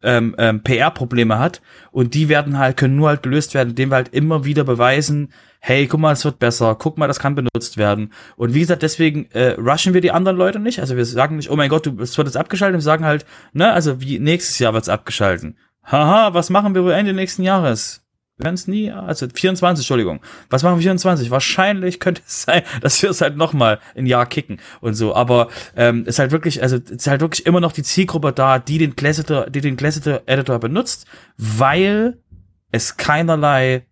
ähm, 0.04 0.36
ähm, 0.38 0.64
PR-Probleme 0.64 1.38
hat 1.38 1.62
und 1.92 2.14
die 2.14 2.30
werden 2.30 2.58
halt, 2.58 2.78
können 2.78 2.96
nur 2.96 3.10
halt 3.10 3.24
gelöst 3.24 3.54
werden, 3.54 3.70
indem 3.70 3.92
wir 3.92 3.96
halt 3.96 4.14
immer 4.14 4.46
wieder 4.46 4.64
beweisen, 4.64 5.32
hey, 5.60 5.86
guck 5.86 6.00
mal, 6.00 6.14
es 6.14 6.26
wird 6.26 6.40
besser, 6.40 6.76
guck 6.76 6.98
mal, 6.98 7.08
das 7.08 7.20
kann 7.20 7.36
benutzt 7.36 7.78
werden. 7.78 8.12
Und 8.36 8.56
wie 8.56 8.62
gesagt, 8.62 8.82
deswegen 8.82 9.30
äh, 9.32 9.52
rushen 9.60 9.94
wir 9.94 10.02
die 10.02 10.12
anderen 10.12 10.38
Leute 10.38 10.60
nicht. 10.60 10.80
Also 10.80 10.98
wir 10.98 11.06
sagen 11.06 11.36
nicht, 11.36 11.52
oh 11.52 11.56
mein 11.56 11.70
Gott, 11.70 11.86
du, 11.86 12.00
es 12.02 12.18
wird 12.18 12.28
jetzt 12.28 12.38
abgeschaltet, 12.38 12.78
wir 12.80 12.82
sagen 12.82 13.06
halt, 13.06 13.26
ne, 13.54 13.72
also 13.72 14.02
wie 14.02 14.18
nächstes 14.18 14.58
Jahr 14.58 14.74
wird's 14.74 14.90
abgeschalten. 14.90 15.58
Haha, 15.84 16.34
was 16.34 16.50
machen 16.50 16.74
wir 16.74 16.84
wohl 16.84 16.94
Ende 16.94 17.14
nächsten 17.14 17.44
Jahres? 17.44 18.02
Werden 18.42 18.56
es 18.56 18.68
nie, 18.68 18.92
also 18.92 19.28
24, 19.34 19.84
Entschuldigung. 19.84 20.22
Was 20.50 20.64
machen 20.64 20.78
wir 20.78 20.84
24? 20.84 21.32
Wahrscheinlich 21.32 22.00
könnte 22.00 22.22
es 22.26 22.44
sein, 22.44 22.64
dass 22.82 23.02
wir 23.02 23.10
es 23.10 23.22
halt 23.22 23.38
nochmal 23.38 23.80
ein 23.96 24.06
Jahr 24.06 24.26
kicken 24.26 24.60
und 24.82 24.94
so. 24.94 25.16
Aber 25.16 25.50
ähm, 25.76 26.06
ist 26.06 26.20
halt 26.20 26.32
wirklich, 26.32 26.62
also 26.62 26.78
ist 26.78 27.08
halt 27.08 27.22
wirklich 27.22 27.46
immer 27.46 27.60
noch 27.60 27.72
die 27.72 27.84
Zielgruppe 27.84 28.34
da, 28.34 28.60
die 28.60 28.78
den 28.78 28.96
Classitor, 28.96 29.50
die 29.50 29.62
den 29.62 29.78
Classitor 29.78 30.22
Editor 30.26 30.60
benutzt, 30.60 31.06
weil 31.38 32.18
es 32.72 32.98
keinerlei 32.98 33.86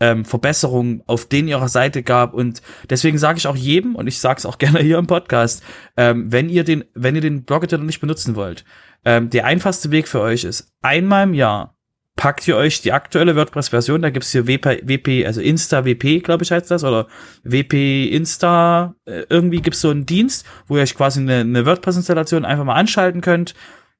ähm, 0.00 0.24
Verbesserungen 0.24 1.02
auf 1.06 1.26
den 1.26 1.48
ihrer 1.48 1.68
Seite 1.68 2.02
gab 2.02 2.34
und 2.34 2.60
deswegen 2.90 3.18
sage 3.18 3.38
ich 3.38 3.46
auch 3.46 3.56
jedem 3.56 3.94
und 3.94 4.06
ich 4.06 4.18
sage 4.20 4.38
es 4.38 4.46
auch 4.46 4.58
gerne 4.58 4.80
hier 4.80 4.98
im 4.98 5.06
Podcast, 5.06 5.62
ähm, 5.96 6.30
wenn 6.30 6.48
ihr 6.48 6.64
den, 6.64 6.84
wenn 6.94 7.14
ihr 7.14 7.20
den 7.20 7.44
Blog 7.44 7.64
Editor 7.64 7.84
nicht 7.84 8.00
benutzen 8.00 8.36
wollt, 8.36 8.64
ähm, 9.04 9.30
der 9.30 9.46
einfachste 9.46 9.90
Weg 9.90 10.08
für 10.08 10.20
euch 10.20 10.44
ist 10.44 10.72
einmal 10.82 11.24
im 11.24 11.34
Jahr 11.34 11.75
packt 12.16 12.48
ihr 12.48 12.56
euch 12.56 12.80
die 12.80 12.92
aktuelle 12.92 13.36
WordPress-Version, 13.36 14.00
da 14.00 14.10
gibt's 14.10 14.32
hier 14.32 14.46
WP, 14.46 14.82
WP, 14.88 15.26
also 15.26 15.42
Insta 15.42 15.84
WP, 15.84 16.20
glaube 16.24 16.44
ich 16.44 16.50
heißt 16.50 16.70
das, 16.70 16.82
oder 16.82 17.06
WP 17.44 18.08
Insta, 18.08 18.94
äh, 19.04 19.24
irgendwie 19.28 19.60
gibt's 19.60 19.82
so 19.82 19.90
einen 19.90 20.06
Dienst, 20.06 20.46
wo 20.66 20.76
ihr 20.76 20.82
euch 20.82 20.94
quasi 20.94 21.20
eine, 21.20 21.40
eine 21.40 21.66
WordPress-Installation 21.66 22.46
einfach 22.46 22.64
mal 22.64 22.74
anschalten 22.74 23.20
könnt, 23.20 23.54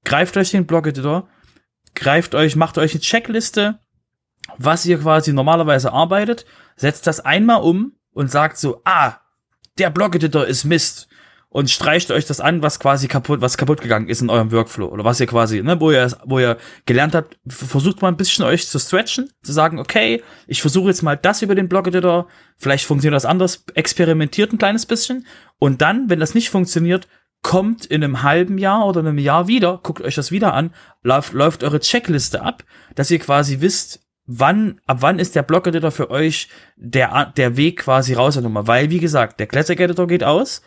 greift 0.05 0.37
euch 0.39 0.51
den 0.51 0.67
Blog-Editor, 0.67 1.29
greift 1.95 2.35
euch, 2.35 2.57
macht 2.57 2.79
euch 2.79 2.93
eine 2.93 3.01
Checkliste, 3.01 3.79
was 4.57 4.87
ihr 4.87 4.99
quasi 4.99 5.35
normalerweise 5.35 5.93
arbeitet, 5.93 6.47
setzt 6.77 7.07
das 7.07 7.21
einmal 7.21 7.61
um 7.63 7.93
und 8.13 8.31
sagt 8.31 8.57
so, 8.57 8.81
ah, 8.85 9.21
der 9.79 9.91
Blog-Editor 9.91 10.47
ist 10.47 10.65
Mist 10.65 11.09
und 11.57 11.71
streicht 11.71 12.11
euch 12.11 12.27
das 12.27 12.39
an, 12.39 12.61
was 12.61 12.79
quasi 12.81 13.09
kaputt, 13.09 13.41
was 13.41 13.57
kaputt 13.57 13.81
gegangen 13.81 14.09
ist 14.09 14.21
in 14.21 14.29
eurem 14.29 14.53
Workflow 14.53 14.89
oder 14.89 15.05
was 15.05 15.21
ihr 15.21 15.27
quasi, 15.27 15.63
ne, 15.63 15.81
wo 15.81 15.91
ihr, 15.91 16.07
wo 16.27 16.39
ihr 16.39 16.59
gelernt 16.85 17.15
habt, 17.15 17.39
versucht 17.49 18.03
mal 18.03 18.09
ein 18.09 18.19
bisschen 18.19 18.45
euch 18.45 18.69
zu 18.69 18.79
stretchen, 18.79 19.31
zu 19.43 19.55
sagen, 19.55 19.79
okay, 19.79 20.23
ich 20.47 20.61
versuche 20.61 20.89
jetzt 20.89 21.01
mal 21.01 21.17
das 21.17 21.41
über 21.41 21.55
den 21.55 21.71
Blog-Editor, 21.71 22.27
vielleicht 22.59 22.85
funktioniert 22.85 23.17
das 23.17 23.25
anders, 23.25 23.65
experimentiert 23.73 24.53
ein 24.53 24.59
kleines 24.59 24.85
bisschen 24.85 25.27
und 25.59 25.81
dann, 25.81 26.11
wenn 26.11 26.21
das 26.21 26.35
nicht 26.35 26.51
funktioniert, 26.51 27.09
kommt 27.41 27.87
in 27.87 28.05
einem 28.05 28.23
halben 28.23 28.59
Jahr 28.59 28.85
oder 28.85 29.01
einem 29.01 29.17
Jahr 29.17 29.49
wieder, 29.49 29.81
guckt 29.83 30.03
euch 30.03 30.17
das 30.17 30.31
wieder 30.31 30.53
an, 30.53 30.75
läuft, 31.03 31.33
läuft 31.33 31.65
eure 31.65 31.81
Checkliste 31.81 32.43
ab, 32.43 32.65
dass 32.97 33.11
ihr 33.11 33.19
quasi 33.19 33.63
wisst, 33.63 34.01
wann, 34.27 34.79
ab 34.85 34.99
wann 35.01 35.19
ist 35.19 35.35
der 35.35 35.43
Blog-Editor 35.43 35.91
für 35.91 36.11
euch 36.11 36.51
der, 36.77 37.33
der 37.35 37.57
Weg 37.57 37.79
quasi 37.79 38.13
raus 38.13 38.35
der 38.35 38.43
Nummer, 38.43 38.67
weil, 38.67 38.91
wie 38.91 39.01
gesagt, 39.01 39.41
der 39.41 39.47
Classic-Editor 39.47 40.07
geht 40.07 40.23
aus, 40.23 40.61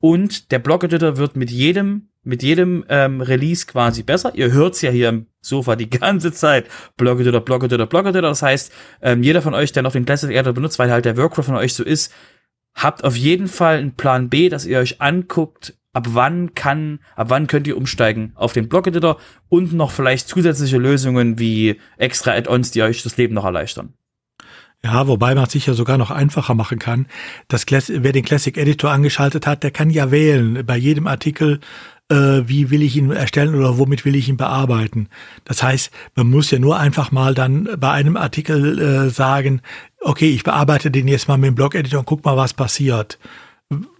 und 0.00 0.50
der 0.52 0.58
Blog-Editor 0.58 1.16
wird 1.16 1.36
mit 1.36 1.50
jedem 1.50 2.08
mit 2.26 2.42
jedem 2.42 2.84
ähm, 2.88 3.20
Release 3.20 3.66
quasi 3.66 4.02
besser. 4.02 4.34
Ihr 4.34 4.50
hört's 4.52 4.82
ja 4.82 4.90
hier 4.90 5.10
im 5.10 5.26
Sofa 5.40 5.76
die 5.76 5.88
ganze 5.88 6.32
Zeit. 6.32 6.66
Oder 7.00 7.14
blogget 7.14 7.72
oder. 7.72 8.22
Das 8.22 8.42
heißt, 8.42 8.72
ähm, 9.00 9.22
jeder 9.22 9.42
von 9.42 9.54
euch, 9.54 9.70
der 9.70 9.84
noch 9.84 9.92
den 9.92 10.04
Classic 10.04 10.30
Editor 10.30 10.52
benutzt, 10.52 10.80
weil 10.80 10.90
halt 10.90 11.04
der 11.04 11.16
Workflow 11.16 11.44
von 11.44 11.54
euch 11.54 11.74
so 11.74 11.84
ist, 11.84 12.12
habt 12.74 13.04
auf 13.04 13.16
jeden 13.16 13.46
Fall 13.46 13.78
einen 13.78 13.94
Plan 13.94 14.28
B, 14.28 14.48
dass 14.48 14.66
ihr 14.66 14.80
euch 14.80 15.00
anguckt, 15.00 15.74
ab 15.92 16.08
wann 16.10 16.52
kann, 16.54 16.98
ab 17.14 17.30
wann 17.30 17.46
könnt 17.46 17.68
ihr 17.68 17.76
umsteigen 17.76 18.32
auf 18.34 18.52
den 18.52 18.68
Blog-Editor 18.68 19.18
und 19.48 19.72
noch 19.72 19.92
vielleicht 19.92 20.28
zusätzliche 20.28 20.78
Lösungen 20.78 21.38
wie 21.38 21.80
extra 21.96 22.32
Add-ons, 22.32 22.72
die 22.72 22.82
euch 22.82 23.04
das 23.04 23.16
Leben 23.16 23.34
noch 23.34 23.44
erleichtern. 23.44 23.94
Ja, 24.86 25.08
wobei 25.08 25.34
man 25.34 25.44
es 25.44 25.50
sicher 25.50 25.74
sogar 25.74 25.98
noch 25.98 26.12
einfacher 26.12 26.54
machen 26.54 26.78
kann. 26.78 27.06
Das 27.48 27.66
wer 27.68 28.12
den 28.12 28.24
Classic 28.24 28.56
Editor 28.56 28.92
angeschaltet 28.92 29.44
hat, 29.44 29.64
der 29.64 29.72
kann 29.72 29.90
ja 29.90 30.12
wählen 30.12 30.64
bei 30.64 30.76
jedem 30.76 31.08
Artikel, 31.08 31.58
äh, 32.08 32.42
wie 32.46 32.70
will 32.70 32.82
ich 32.82 32.96
ihn 32.96 33.10
erstellen 33.10 33.56
oder 33.56 33.78
womit 33.78 34.04
will 34.04 34.14
ich 34.14 34.28
ihn 34.28 34.36
bearbeiten. 34.36 35.08
Das 35.44 35.64
heißt, 35.64 35.90
man 36.14 36.30
muss 36.30 36.52
ja 36.52 36.60
nur 36.60 36.78
einfach 36.78 37.10
mal 37.10 37.34
dann 37.34 37.68
bei 37.80 37.90
einem 37.90 38.16
Artikel 38.16 38.78
äh, 38.78 39.10
sagen, 39.10 39.60
okay, 40.02 40.30
ich 40.30 40.44
bearbeite 40.44 40.92
den 40.92 41.08
jetzt 41.08 41.26
mal 41.26 41.36
mit 41.36 41.48
dem 41.48 41.56
Blog-Editor 41.56 41.98
und 41.98 42.06
guck 42.06 42.24
mal, 42.24 42.36
was 42.36 42.54
passiert 42.54 43.18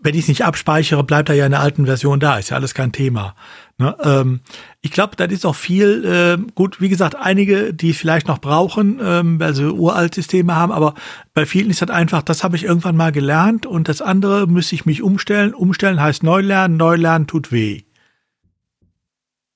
wenn 0.01 0.15
ich 0.15 0.23
es 0.23 0.29
nicht 0.29 0.45
abspeichere, 0.45 1.03
bleibt 1.03 1.29
er 1.29 1.35
ja 1.35 1.47
in 1.47 1.51
der 1.51 1.61
alten 1.61 1.87
Version 1.87 2.21
da. 2.21 2.39
Ist 2.39 2.51
ja 2.51 2.57
alles 2.57 2.75
kein 2.75 2.93
Thema. 2.93 3.35
Ne? 3.79 3.95
Ähm, 4.03 4.41
ich 4.81 4.91
glaube, 4.91 5.17
das 5.17 5.31
ist 5.31 5.45
auch 5.45 5.55
viel, 5.55 6.05
äh, 6.05 6.53
gut, 6.55 6.81
wie 6.81 6.89
gesagt, 6.89 7.15
einige, 7.15 7.75
die 7.75 7.93
vielleicht 7.93 8.27
noch 8.27 8.39
brauchen, 8.39 9.01
ähm, 9.03 9.39
weil 9.39 9.55
sie 9.55 9.71
uralt 9.71 10.15
Systeme 10.15 10.55
haben, 10.55 10.73
aber 10.73 10.95
bei 11.35 11.45
vielen 11.45 11.69
ist 11.69 11.83
das 11.83 11.91
einfach, 11.91 12.23
das 12.23 12.43
habe 12.43 12.57
ich 12.57 12.65
irgendwann 12.65 12.97
mal 12.97 13.13
gelernt 13.13 13.67
und 13.67 13.89
das 13.89 14.01
andere 14.01 14.47
müsste 14.47 14.75
ich 14.77 14.87
mich 14.87 15.03
umstellen. 15.03 15.53
Umstellen 15.53 16.01
heißt 16.01 16.23
neu 16.23 16.41
lernen, 16.41 16.79
neu 16.79 16.97
lernen 16.97 17.27
tut 17.27 17.53
weh. 17.53 17.83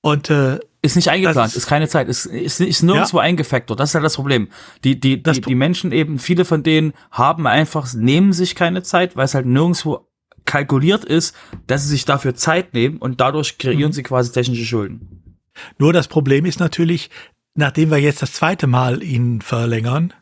Und 0.03 0.29
äh, 0.29 0.59
ist 0.83 0.97
nicht 0.97 1.09
eingeplant, 1.09 1.49
ist, 1.49 1.57
ist, 1.57 1.67
keine 1.67 1.89
Zeit, 1.89 2.09
ist, 2.09 2.27
ist, 2.27 2.61
ist 2.61 2.83
nirgendwo 2.83 3.19
ja. 3.19 3.25
eingefactort. 3.25 3.81
Das 3.81 3.91
ist 3.91 3.95
ja 3.95 4.01
das 4.01 4.17
Problem. 4.17 4.49
Die, 4.85 4.99
die, 4.99 5.23
die, 5.23 5.41
die 5.41 5.55
Menschen 5.55 5.93
eben, 5.93 6.19
viele 6.19 6.45
von 6.45 6.63
denen 6.63 6.93
haben 7.11 7.47
einfach, 7.47 7.93
nehmen 7.95 8.33
sich 8.33 8.55
keine 8.55 8.83
Zeit, 8.83 9.17
weil 9.17 9.27
es 9.27 9.35
halt 9.35 9.47
nirgendwo 9.47 10.10
kalkuliert 10.51 11.05
ist, 11.05 11.37
dass 11.69 11.85
sie 11.85 11.91
sich 11.91 12.05
dafür 12.05 12.35
Zeit 12.35 12.75
nehmen 12.75 12.99
und 12.99 13.21
dadurch 13.21 13.57
kreieren 13.57 13.91
mhm. 13.91 13.95
sie 13.95 14.03
quasi 14.03 14.33
technische 14.33 14.65
Schulden. 14.65 15.39
Nur 15.79 15.93
das 15.93 16.09
Problem 16.09 16.45
ist 16.45 16.59
natürlich, 16.59 17.09
nachdem 17.55 17.93
wir 17.93 17.99
jetzt 17.99 18.21
das 18.21 18.33
zweite 18.33 18.67
Mal 18.67 19.05
ihn 19.05 19.43
verlängern, 19.43 20.13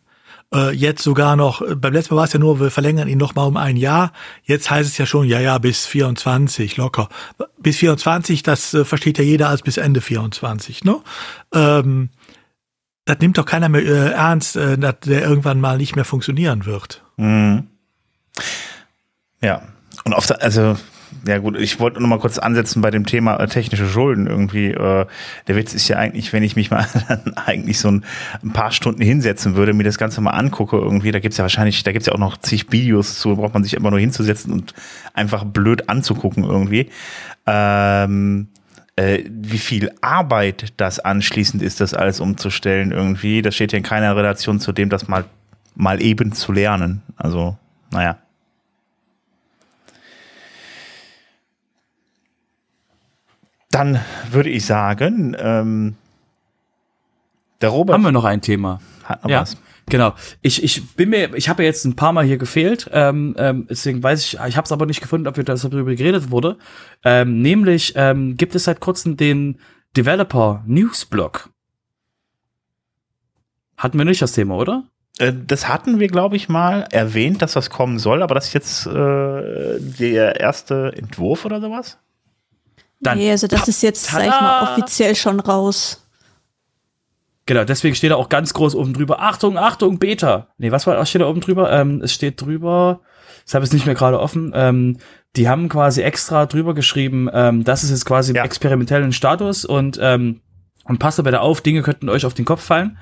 äh, 0.55 0.71
jetzt 0.71 1.03
sogar 1.03 1.35
noch, 1.35 1.63
äh, 1.63 1.75
beim 1.75 1.95
letzten 1.95 2.15
Mal 2.15 2.19
war 2.19 2.25
es 2.27 2.35
ja 2.35 2.39
nur, 2.39 2.61
wir 2.61 2.71
verlängern 2.71 3.09
ihn 3.09 3.17
noch 3.17 3.35
mal 3.35 3.45
um 3.45 3.57
ein 3.57 3.79
Jahr. 3.79 4.13
Jetzt 4.45 4.71
heißt 4.71 4.89
es 4.89 4.99
ja 4.99 5.07
schon, 5.07 5.27
ja, 5.27 5.41
ja, 5.41 5.57
bis 5.57 5.87
24, 5.87 6.77
locker. 6.77 7.09
Bis 7.59 7.79
24, 7.79 8.43
das 8.43 8.75
äh, 8.75 8.85
versteht 8.85 9.17
ja 9.17 9.25
jeder 9.25 9.49
als 9.49 9.63
bis 9.63 9.79
Ende 9.79 10.03
24, 10.03 10.85
ne? 10.85 11.01
Ähm, 11.55 12.11
das 13.07 13.19
nimmt 13.21 13.39
doch 13.39 13.47
keiner 13.47 13.71
mehr 13.71 13.83
äh, 13.83 14.13
ernst, 14.13 14.57
äh, 14.57 14.77
dass 14.77 14.97
der 15.07 15.23
irgendwann 15.23 15.61
mal 15.61 15.79
nicht 15.79 15.97
mehr 15.97 16.05
funktionieren 16.05 16.67
wird. 16.67 17.03
Mhm. 17.17 17.69
Ja. 19.41 19.63
Und 20.09 20.15
auf 20.15 20.27
der, 20.27 20.43
also 20.43 20.75
ja 21.27 21.37
gut, 21.37 21.59
ich 21.59 21.81
wollte 21.81 22.01
noch 22.01 22.09
mal 22.09 22.19
kurz 22.19 22.39
ansetzen 22.39 22.81
bei 22.81 22.91
dem 22.91 23.05
Thema 23.05 23.37
äh, 23.37 23.47
technische 23.47 23.87
Schulden 23.87 24.27
irgendwie. 24.27 24.69
Äh, 24.69 25.05
der 25.47 25.55
Witz 25.55 25.75
ist 25.75 25.87
ja 25.87 25.99
eigentlich, 25.99 26.33
wenn 26.33 26.43
ich 26.43 26.57
mich 26.57 26.71
mal 26.71 26.87
dann 27.09 27.35
eigentlich 27.37 27.79
so 27.79 27.89
ein, 27.89 28.07
ein, 28.43 28.55
paar 28.55 28.73
Stunden 28.73 29.03
hinsetzen 29.03 29.55
würde, 29.55 29.75
mir 29.75 29.85
das 29.85 29.99
Ganze 29.99 30.23
mal 30.23 30.31
angucke 30.31 30.79
irgendwie, 30.79 31.13
da 31.13 31.19
gibt's 31.19 31.37
ja 31.37 31.45
wahrscheinlich, 31.45 31.83
da 31.83 31.93
gibt's 31.93 32.07
ja 32.07 32.15
auch 32.15 32.19
noch 32.19 32.39
zig 32.39 32.73
Videos 32.73 33.19
zu, 33.19 33.37
braucht 33.37 33.53
man 33.53 33.65
sich 33.65 33.75
immer 33.75 33.91
nur 33.91 34.01
hinzusetzen 34.01 34.51
und 34.51 34.73
einfach 35.13 35.45
blöd 35.45 35.91
anzugucken 35.91 36.43
irgendwie. 36.43 36.89
Ähm, 37.47 38.49
äh, 38.97 39.25
wie 39.29 39.59
viel 39.59 39.93
Arbeit 40.01 40.73
das 40.79 41.01
anschließend 41.01 41.63
ist, 41.63 41.83
das 41.83 41.93
alles 41.93 42.19
umzustellen 42.19 42.93
irgendwie, 42.93 43.43
das 43.43 43.55
steht 43.55 43.73
ja 43.73 43.77
in 43.77 43.85
keiner 43.85 44.17
Relation 44.17 44.59
zu 44.59 44.73
dem, 44.73 44.89
das 44.89 45.07
mal, 45.07 45.27
mal 45.75 46.01
eben 46.01 46.33
zu 46.33 46.53
lernen. 46.53 47.03
Also, 47.19 47.59
naja. 47.91 48.17
Dann 53.71 54.01
würde 54.31 54.51
ich 54.51 54.65
sagen, 54.65 55.37
ähm, 55.39 55.97
der 57.61 57.71
Robert. 57.71 57.95
Haben 57.95 58.05
wir 58.05 58.13
noch 58.13 58.25
ein 58.25 58.41
Thema? 58.41 58.81
Hat 59.05 59.23
noch 59.23 59.31
ja. 59.31 59.41
was. 59.41 59.57
Genau. 59.91 60.15
Ich, 60.43 60.63
ich 60.63 60.95
bin 60.97 61.11
mir, 61.11 61.35
ich 61.35 61.49
habe 61.49 61.63
ja 61.63 61.69
jetzt 61.69 61.85
ein 61.85 61.97
paar 61.97 62.13
Mal 62.13 62.25
hier 62.25 62.37
gefehlt, 62.39 62.91
ähm, 62.93 63.35
ähm, 63.39 63.67
deswegen 63.71 64.03
weiß 64.03 64.23
ich, 64.23 64.39
ich 64.47 64.57
habe 64.57 64.65
es 64.65 64.73
aber 64.73 64.87
nicht 64.87 65.01
gefunden, 65.01 65.27
ob 65.27 65.37
wir 65.37 65.45
das 65.45 65.63
darüber 65.63 65.95
geredet 65.95 66.31
wurde. 66.31 66.59
Ähm, 67.05 67.41
nämlich 67.41 67.95
ähm, 67.97 68.37
gibt 68.37 68.55
es 68.55 68.65
seit 68.65 68.81
kurzem 68.81 69.17
den 69.17 69.59
Developer 69.97 70.63
Newsblog. 70.67 71.51
Hatten 73.77 73.97
wir 73.97 74.05
nicht 74.05 74.21
das 74.21 74.33
Thema, 74.33 74.57
oder? 74.57 74.85
Äh, 75.19 75.33
das 75.47 75.69
hatten 75.69 76.01
wir, 76.01 76.09
glaube 76.09 76.37
ich, 76.37 76.49
mal 76.49 76.87
erwähnt, 76.91 77.41
dass 77.43 77.55
das 77.55 77.71
kommen 77.71 77.99
soll, 77.99 78.23
aber 78.23 78.35
das 78.35 78.49
ist 78.49 78.53
jetzt 78.53 78.87
äh, 78.87 79.81
der 79.81 80.41
erste 80.41 80.93
Entwurf 80.97 81.45
oder 81.45 81.61
sowas? 81.61 81.99
Dann 83.01 83.19
nee, 83.19 83.31
also 83.31 83.47
das 83.47 83.69
ist 83.69 83.83
jetzt, 83.83 84.07
sag 84.07 84.23
ich 84.23 84.29
mal, 84.31 84.73
offiziell 84.73 85.15
schon 85.15 85.41
raus. 85.41 86.05
Genau, 87.47 87.65
deswegen 87.65 87.95
steht 87.95 88.11
da 88.11 88.17
auch 88.17 88.29
ganz 88.29 88.53
groß 88.53 88.75
oben 88.75 88.93
drüber, 88.93 89.21
Achtung, 89.21 89.57
Achtung, 89.57 89.99
Beta. 89.99 90.49
Nee, 90.59 90.71
was 90.71 90.87
war, 90.87 90.99
was 90.99 91.09
steht 91.09 91.23
da 91.23 91.29
oben 91.29 91.41
drüber? 91.41 91.73
Ähm, 91.73 92.03
es 92.03 92.13
steht 92.13 92.43
drüber, 92.43 93.01
ich 93.47 93.55
habe 93.55 93.65
es 93.65 93.73
nicht 93.73 93.87
mehr 93.87 93.95
gerade 93.95 94.21
offen, 94.21 94.53
ähm, 94.55 94.99
die 95.35 95.49
haben 95.49 95.71
quasi 95.71 96.03
extra 96.03 96.45
drüber 96.45 96.75
geschrieben, 96.75 97.31
ähm, 97.33 97.65
das 97.65 97.85
ist 97.85 97.91
jetzt 97.91 98.05
quasi 98.05 98.35
ja. 98.35 98.43
im 98.43 98.47
experimentellen 98.47 99.13
Status 99.13 99.65
und, 99.65 99.99
ähm, 100.03 100.43
und 100.85 100.99
passt 100.99 101.23
bitte 101.23 101.41
auf, 101.41 101.63
Dinge 101.63 101.81
könnten 101.81 102.11
euch 102.11 102.27
auf 102.27 102.35
den 102.35 102.45
Kopf 102.45 102.63
fallen. 102.63 102.99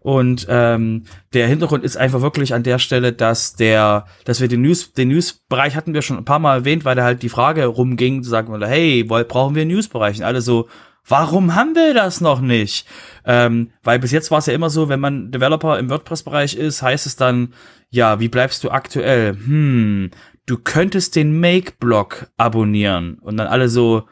Und 0.00 0.46
ähm, 0.48 1.04
der 1.34 1.46
Hintergrund 1.46 1.84
ist 1.84 1.96
einfach 1.96 2.22
wirklich 2.22 2.54
an 2.54 2.62
der 2.62 2.78
Stelle, 2.78 3.12
dass 3.12 3.54
der, 3.54 4.06
dass 4.24 4.40
wir 4.40 4.48
den 4.48 4.62
News, 4.62 4.92
den 4.92 5.08
News-Bereich 5.08 5.76
hatten 5.76 5.94
wir 5.94 6.02
schon 6.02 6.16
ein 6.16 6.24
paar 6.24 6.38
Mal 6.38 6.58
erwähnt, 6.58 6.84
weil 6.84 6.96
da 6.96 7.04
halt 7.04 7.22
die 7.22 7.28
Frage 7.28 7.66
rumging, 7.66 8.22
zu 8.22 8.30
sagen, 8.30 8.58
hey, 8.64 9.04
brauchen 9.04 9.54
wir 9.54 9.62
einen 9.62 9.72
News-Bereich? 9.72 10.18
Und 10.18 10.24
alle 10.24 10.40
so, 10.40 10.68
warum 11.06 11.54
haben 11.54 11.74
wir 11.74 11.92
das 11.92 12.20
noch 12.20 12.40
nicht? 12.40 12.86
Ähm, 13.24 13.72
weil 13.82 13.98
bis 13.98 14.12
jetzt 14.12 14.30
war 14.30 14.38
es 14.38 14.46
ja 14.46 14.54
immer 14.54 14.70
so, 14.70 14.88
wenn 14.88 15.00
man 15.00 15.30
Developer 15.30 15.78
im 15.78 15.90
WordPress-Bereich 15.90 16.56
ist, 16.56 16.82
heißt 16.82 17.06
es 17.06 17.16
dann, 17.16 17.52
ja, 17.90 18.20
wie 18.20 18.28
bleibst 18.28 18.64
du 18.64 18.70
aktuell? 18.70 19.32
Hm, 19.32 20.10
du 20.46 20.58
könntest 20.58 21.16
den 21.16 21.38
Make-Blog 21.40 22.28
abonnieren. 22.36 23.18
Und 23.20 23.36
dann 23.36 23.48
alle 23.48 23.68
so, 23.68 24.04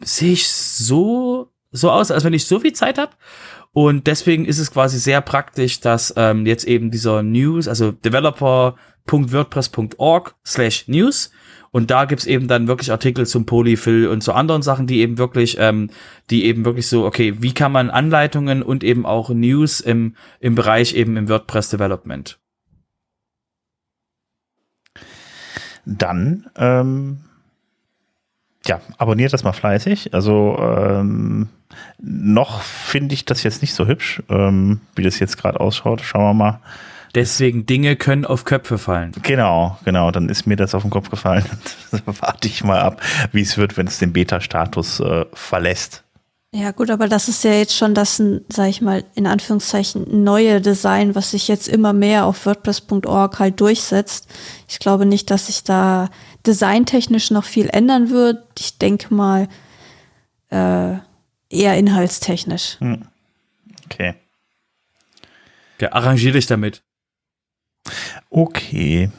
sehe 0.00 0.32
ich 0.32 0.48
so, 0.48 1.50
so 1.70 1.90
aus, 1.90 2.10
als 2.10 2.24
wenn 2.24 2.32
ich 2.32 2.46
so 2.46 2.60
viel 2.60 2.72
Zeit 2.72 2.98
habe? 2.98 3.12
Und 3.72 4.06
deswegen 4.06 4.44
ist 4.44 4.58
es 4.58 4.70
quasi 4.70 4.98
sehr 4.98 5.22
praktisch, 5.22 5.80
dass 5.80 6.12
ähm, 6.16 6.46
jetzt 6.46 6.64
eben 6.64 6.90
dieser 6.90 7.22
News, 7.22 7.68
also 7.68 7.92
developer.wordpress.org 7.92 10.34
slash 10.44 10.88
news 10.88 11.30
und 11.72 11.90
da 11.90 12.04
gibt's 12.04 12.26
eben 12.26 12.48
dann 12.48 12.68
wirklich 12.68 12.92
Artikel 12.92 13.26
zum 13.26 13.46
Polyfill 13.46 14.06
und 14.06 14.22
zu 14.22 14.34
anderen 14.34 14.60
Sachen, 14.60 14.86
die 14.86 15.00
eben 15.00 15.16
wirklich, 15.16 15.56
ähm, 15.58 15.88
die 16.28 16.44
eben 16.44 16.66
wirklich 16.66 16.86
so, 16.86 17.06
okay, 17.06 17.36
wie 17.40 17.54
kann 17.54 17.72
man 17.72 17.88
Anleitungen 17.88 18.62
und 18.62 18.84
eben 18.84 19.06
auch 19.06 19.30
News 19.30 19.80
im, 19.80 20.14
im 20.38 20.54
Bereich 20.54 20.94
eben 20.94 21.16
im 21.16 21.30
WordPress 21.30 21.70
Development. 21.70 22.38
Dann 25.86 26.50
ähm, 26.56 27.24
ja, 28.66 28.80
abonniert 28.98 29.32
das 29.32 29.44
mal 29.44 29.52
fleißig. 29.52 30.14
Also 30.14 30.56
ähm, 30.58 31.48
noch 31.98 32.62
finde 32.62 33.14
ich 33.14 33.24
das 33.24 33.42
jetzt 33.42 33.62
nicht 33.62 33.74
so 33.74 33.86
hübsch, 33.86 34.22
ähm, 34.28 34.80
wie 34.94 35.02
das 35.02 35.18
jetzt 35.18 35.38
gerade 35.38 35.60
ausschaut. 35.60 36.00
Schauen 36.02 36.24
wir 36.24 36.34
mal. 36.34 36.60
Deswegen 37.14 37.66
Dinge 37.66 37.96
können 37.96 38.24
auf 38.24 38.44
Köpfe 38.44 38.78
fallen. 38.78 39.12
Genau, 39.22 39.78
genau. 39.84 40.10
Dann 40.10 40.28
ist 40.28 40.46
mir 40.46 40.56
das 40.56 40.74
auf 40.74 40.82
den 40.82 40.90
Kopf 40.90 41.10
gefallen. 41.10 41.44
warte 42.06 42.48
ich 42.48 42.64
mal 42.64 42.80
ab, 42.80 43.02
wie 43.32 43.42
es 43.42 43.58
wird, 43.58 43.76
wenn 43.76 43.86
es 43.86 43.98
den 43.98 44.12
Beta-Status 44.12 45.00
äh, 45.00 45.26
verlässt. 45.34 46.04
Ja, 46.54 46.70
gut, 46.70 46.90
aber 46.90 47.08
das 47.08 47.28
ist 47.28 47.44
ja 47.44 47.52
jetzt 47.52 47.74
schon 47.74 47.94
das, 47.94 48.22
sag 48.50 48.68
ich 48.68 48.82
mal, 48.82 49.04
in 49.14 49.26
Anführungszeichen 49.26 50.22
neue 50.22 50.60
Design, 50.60 51.14
was 51.14 51.30
sich 51.30 51.48
jetzt 51.48 51.66
immer 51.66 51.94
mehr 51.94 52.26
auf 52.26 52.44
WordPress.org 52.44 53.38
halt 53.38 53.58
durchsetzt. 53.58 54.28
Ich 54.68 54.78
glaube 54.78 55.06
nicht, 55.06 55.30
dass 55.30 55.46
sich 55.46 55.64
da 55.64 56.10
designtechnisch 56.46 57.30
noch 57.30 57.44
viel 57.44 57.68
ändern 57.68 58.10
wird. 58.10 58.44
Ich 58.58 58.78
denke 58.78 59.12
mal 59.14 59.48
äh, 60.50 60.94
eher 61.48 61.76
inhaltstechnisch. 61.76 62.78
Hm. 62.80 63.06
Okay. 63.86 64.14
Ja, 65.80 65.92
arrangier 65.92 66.32
dich 66.32 66.46
damit. 66.46 66.82
Okay. 68.30 69.10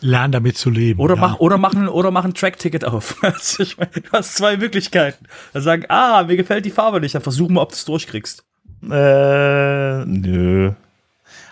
Lern 0.00 0.32
damit 0.32 0.56
zu 0.56 0.70
leben. 0.70 1.00
Oder, 1.00 1.16
ja. 1.16 1.20
mach, 1.20 1.38
oder 1.38 1.58
machen 1.58 1.88
oder 1.88 2.10
machen 2.10 2.34
Track-Ticket 2.34 2.84
auf. 2.84 3.16
du 3.22 4.12
hast 4.12 4.36
zwei 4.36 4.56
Möglichkeiten. 4.56 5.26
Dann 5.52 5.62
sagen, 5.62 5.84
ah, 5.88 6.24
mir 6.24 6.36
gefällt 6.36 6.64
die 6.64 6.70
Farbe 6.70 7.00
nicht. 7.00 7.14
Dann 7.14 7.22
versuchen 7.22 7.54
wir, 7.54 7.62
ob 7.62 7.70
du 7.70 7.74
es 7.74 7.84
durchkriegst. 7.84 8.44
Äh, 8.90 10.04
nö. 10.04 10.72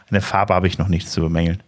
Eine 0.08 0.20
Farbe 0.20 0.54
habe 0.54 0.68
ich 0.68 0.78
noch 0.78 0.88
nichts 0.88 1.10
zu 1.10 1.20
bemängeln. 1.20 1.62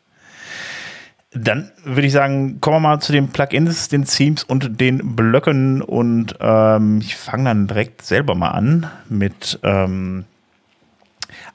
Dann 1.33 1.71
würde 1.85 2.07
ich 2.07 2.13
sagen, 2.13 2.59
kommen 2.61 2.77
wir 2.77 2.89
mal 2.89 3.01
zu 3.01 3.13
den 3.13 3.29
Plugins, 3.29 3.89
den 3.89 4.05
Themes 4.05 4.45
und 4.45 4.81
den 4.81 5.15
Blöcken 5.15 5.83
und 5.83 6.35
ähm, 6.41 7.01
ich 7.03 7.17
fange 7.17 7.45
dann 7.45 7.67
direkt 7.67 8.03
selber 8.03 8.35
mal 8.35 8.51
an 8.51 8.91
mit 9.11 9.61
ähm, 9.63 10.25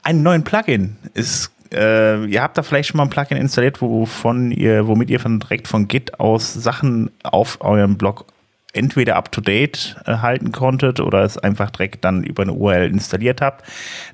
einem 0.04 0.22
neuen 0.22 0.44
Plugin. 0.44 0.98
Ist, 1.16 1.52
äh, 1.74 2.24
ihr 2.26 2.44
habt 2.44 2.56
da 2.56 2.62
vielleicht 2.62 2.90
schon 2.90 2.98
mal 3.00 3.06
ein 3.06 3.10
Plugin 3.10 3.38
installiert, 3.38 3.82
wovon 3.82 4.52
ihr, 4.52 4.88
womit 4.88 5.10
ihr 5.10 5.20
von 5.20 5.40
direkt 5.40 5.68
von 5.68 5.88
Git 5.88 6.20
aus 6.20 6.54
Sachen 6.54 7.10
auf 7.24 7.60
eurem 7.62 7.98
Blog 7.98 8.26
entweder 8.74 9.16
up-to-date 9.16 9.96
äh, 10.06 10.18
halten 10.18 10.52
konntet 10.52 11.00
oder 11.00 11.22
es 11.24 11.38
einfach 11.38 11.70
direkt 11.70 12.04
dann 12.04 12.24
über 12.24 12.44
eine 12.44 12.54
URL 12.54 12.90
installiert 12.90 13.40
habt. 13.40 13.64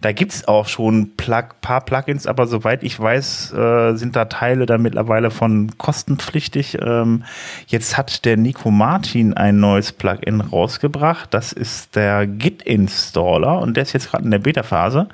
Da 0.02 0.12
gibt's 0.12 0.48
auch 0.48 0.68
schon 0.68 1.16
Plug 1.16 1.46
paar 1.62 1.82
Plugins, 1.82 2.28
aber 2.28 2.46
soweit 2.46 2.84
ich 2.84 3.00
weiß, 3.00 3.54
äh, 3.54 3.96
sind 3.96 4.18
da 4.18 4.26
Teile 4.26 4.66
da 4.66 4.78
mittlerweile 4.78 5.32
von 5.32 5.78
kostenpflichtig. 5.78 6.78
Ähm, 6.82 7.24
jetzt 7.68 7.98
hat 7.98 8.26
der 8.26 8.36
Nico 8.36 8.70
Martin 8.70 9.34
ein 9.34 9.60
neues 9.60 9.94
Plugin 9.94 10.42
rausgebracht. 10.42 11.34
Das 11.34 11.54
ist 11.54 11.96
der 11.96 12.28
Git-Installer 12.28 13.60
und 13.62 13.78
der 13.78 13.84
ist 13.84 13.94
jetzt 13.94 14.12
gerade 14.12 14.26
in 14.26 14.32
der 14.32 14.40
Beta-Phase. 14.40 15.08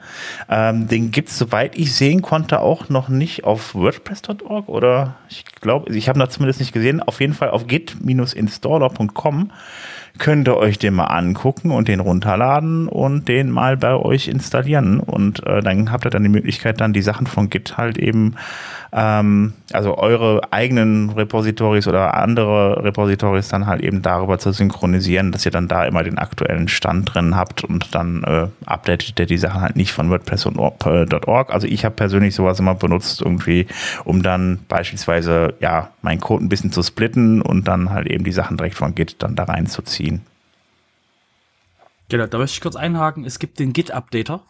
Ähm, 0.50 0.88
den 0.88 1.12
gibt's 1.12 1.38
soweit 1.38 1.78
ich 1.78 1.94
sehen 1.94 2.24
konnte, 2.24 2.62
auch 2.62 2.90
noch 2.90 3.10
nicht 3.10 3.44
auf 3.44 3.76
WordPress.org 3.76 4.70
oder 4.70 5.16
ich 5.30 5.46
glaube, 5.62 5.94
ich 5.94 6.10
habe 6.10 6.18
da 6.18 6.30
zumindest 6.30 6.60
nicht 6.60 6.74
gesehen. 6.74 7.04
Auf 7.04 7.22
jeden 7.22 7.34
Fall 7.34 7.52
auf 7.52 7.68
git-installer.com 7.68 9.35
könnt 10.18 10.48
ihr 10.48 10.58
euch 10.58 10.80
den 10.80 10.94
mal 10.94 11.06
angucken 11.06 11.72
und 11.72 11.88
den 11.88 12.00
runterladen 12.00 12.88
und 12.88 13.28
den 13.28 13.52
mal 13.52 13.78
bei 13.78 13.94
euch 13.96 14.28
installieren. 14.28 15.00
Und 15.00 15.46
äh, 15.46 15.62
dann 15.62 15.92
habt 15.92 16.06
ihr 16.06 16.10
dann 16.10 16.24
die 16.24 16.30
Möglichkeit, 16.30 16.80
dann 16.80 16.94
die 16.94 17.02
Sachen 17.02 17.28
von 17.28 17.50
Git 17.50 17.78
halt 17.78 17.98
eben 17.98 18.36
ähm, 18.98 19.52
also 19.74 19.98
eure 19.98 20.54
eigenen 20.54 21.10
Repositories 21.10 21.86
oder 21.86 22.14
andere 22.14 22.82
Repositories 22.82 23.50
dann 23.50 23.68
halt 23.68 23.82
eben 23.82 24.02
darüber 24.02 24.40
zu 24.40 24.54
synchronisieren, 24.54 25.34
dass 25.34 25.46
ihr 25.46 25.52
dann 25.52 25.68
da 25.68 25.84
immer 25.84 26.02
den 26.02 26.18
aktuellen 26.18 26.70
Stand 26.70 27.14
drin 27.14 27.36
habt 27.36 27.66
und 27.66 27.94
dann 27.94 28.24
äh, 28.24 28.48
updatet 28.66 29.20
ihr 29.20 29.26
die 29.26 29.38
Sachen 29.38 29.60
halt 29.60 29.76
nicht 29.76 29.92
von 29.92 30.10
WordPress.org. 30.10 31.50
Äh, 31.50 31.52
also 31.52 31.68
ich 31.68 31.84
habe 31.84 31.94
persönlich 31.96 32.36
sowas 32.36 32.58
immer 32.62 32.74
benutzt 32.74 33.22
irgendwie, 33.22 33.68
um 34.06 34.24
dann 34.24 34.60
beispielsweise 34.70 35.56
ja 35.60 35.90
meinen 36.02 36.22
Code 36.22 36.46
ein 36.46 36.50
bisschen 36.50 36.72
zu 36.72 36.82
splitten 36.82 37.42
und 37.42 37.68
dann 37.68 37.90
halt 37.90 38.08
eben 38.08 38.24
die 38.24 38.32
Sachen 38.32 38.56
direkt 38.56 38.76
von 38.76 38.96
Git 38.96 39.22
dann 39.22 39.36
da 39.36 39.44
reinzuziehen. 39.44 40.22
Genau, 42.08 42.28
da 42.28 42.38
möchte 42.38 42.56
ich 42.56 42.62
kurz 42.62 42.78
einhaken. 42.78 43.26
Es 43.26 43.40
gibt 43.40 43.60
den 43.60 43.74
Git-Updater. 43.74 44.42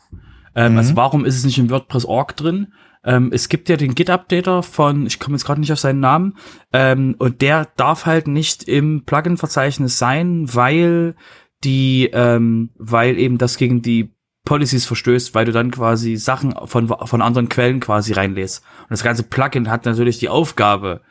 Ähm, 0.53 0.73
mhm. 0.73 0.77
Also 0.77 0.95
warum 0.95 1.25
ist 1.25 1.35
es 1.35 1.45
nicht 1.45 1.57
in 1.57 1.71
WordPress.org 1.71 2.35
drin? 2.35 2.67
Ähm, 3.05 3.29
es 3.31 3.49
gibt 3.49 3.69
ja 3.69 3.77
den 3.77 3.95
Git-Updater 3.95 4.63
von, 4.63 5.05
ich 5.05 5.19
komme 5.19 5.35
jetzt 5.35 5.45
gerade 5.45 5.61
nicht 5.61 5.71
auf 5.71 5.79
seinen 5.79 5.99
Namen, 5.99 6.35
ähm, 6.73 7.15
und 7.19 7.41
der 7.41 7.67
darf 7.77 8.05
halt 8.05 8.27
nicht 8.27 8.63
im 8.63 9.03
Plugin-Verzeichnis 9.05 9.97
sein, 9.97 10.53
weil 10.53 11.15
die, 11.63 12.09
ähm, 12.11 12.71
weil 12.77 13.17
eben 13.17 13.37
das 13.37 13.57
gegen 13.57 13.81
die 13.81 14.11
Policies 14.43 14.85
verstößt, 14.85 15.33
weil 15.33 15.45
du 15.45 15.51
dann 15.51 15.71
quasi 15.71 16.15
Sachen 16.17 16.53
von, 16.65 16.87
von 16.87 17.21
anderen 17.21 17.49
Quellen 17.49 17.79
quasi 17.79 18.13
reinlässt. 18.13 18.63
Und 18.81 18.91
das 18.91 19.03
ganze 19.03 19.23
Plugin 19.23 19.69
hat 19.69 19.85
natürlich 19.85 20.19
die 20.19 20.29
Aufgabe, 20.29 21.01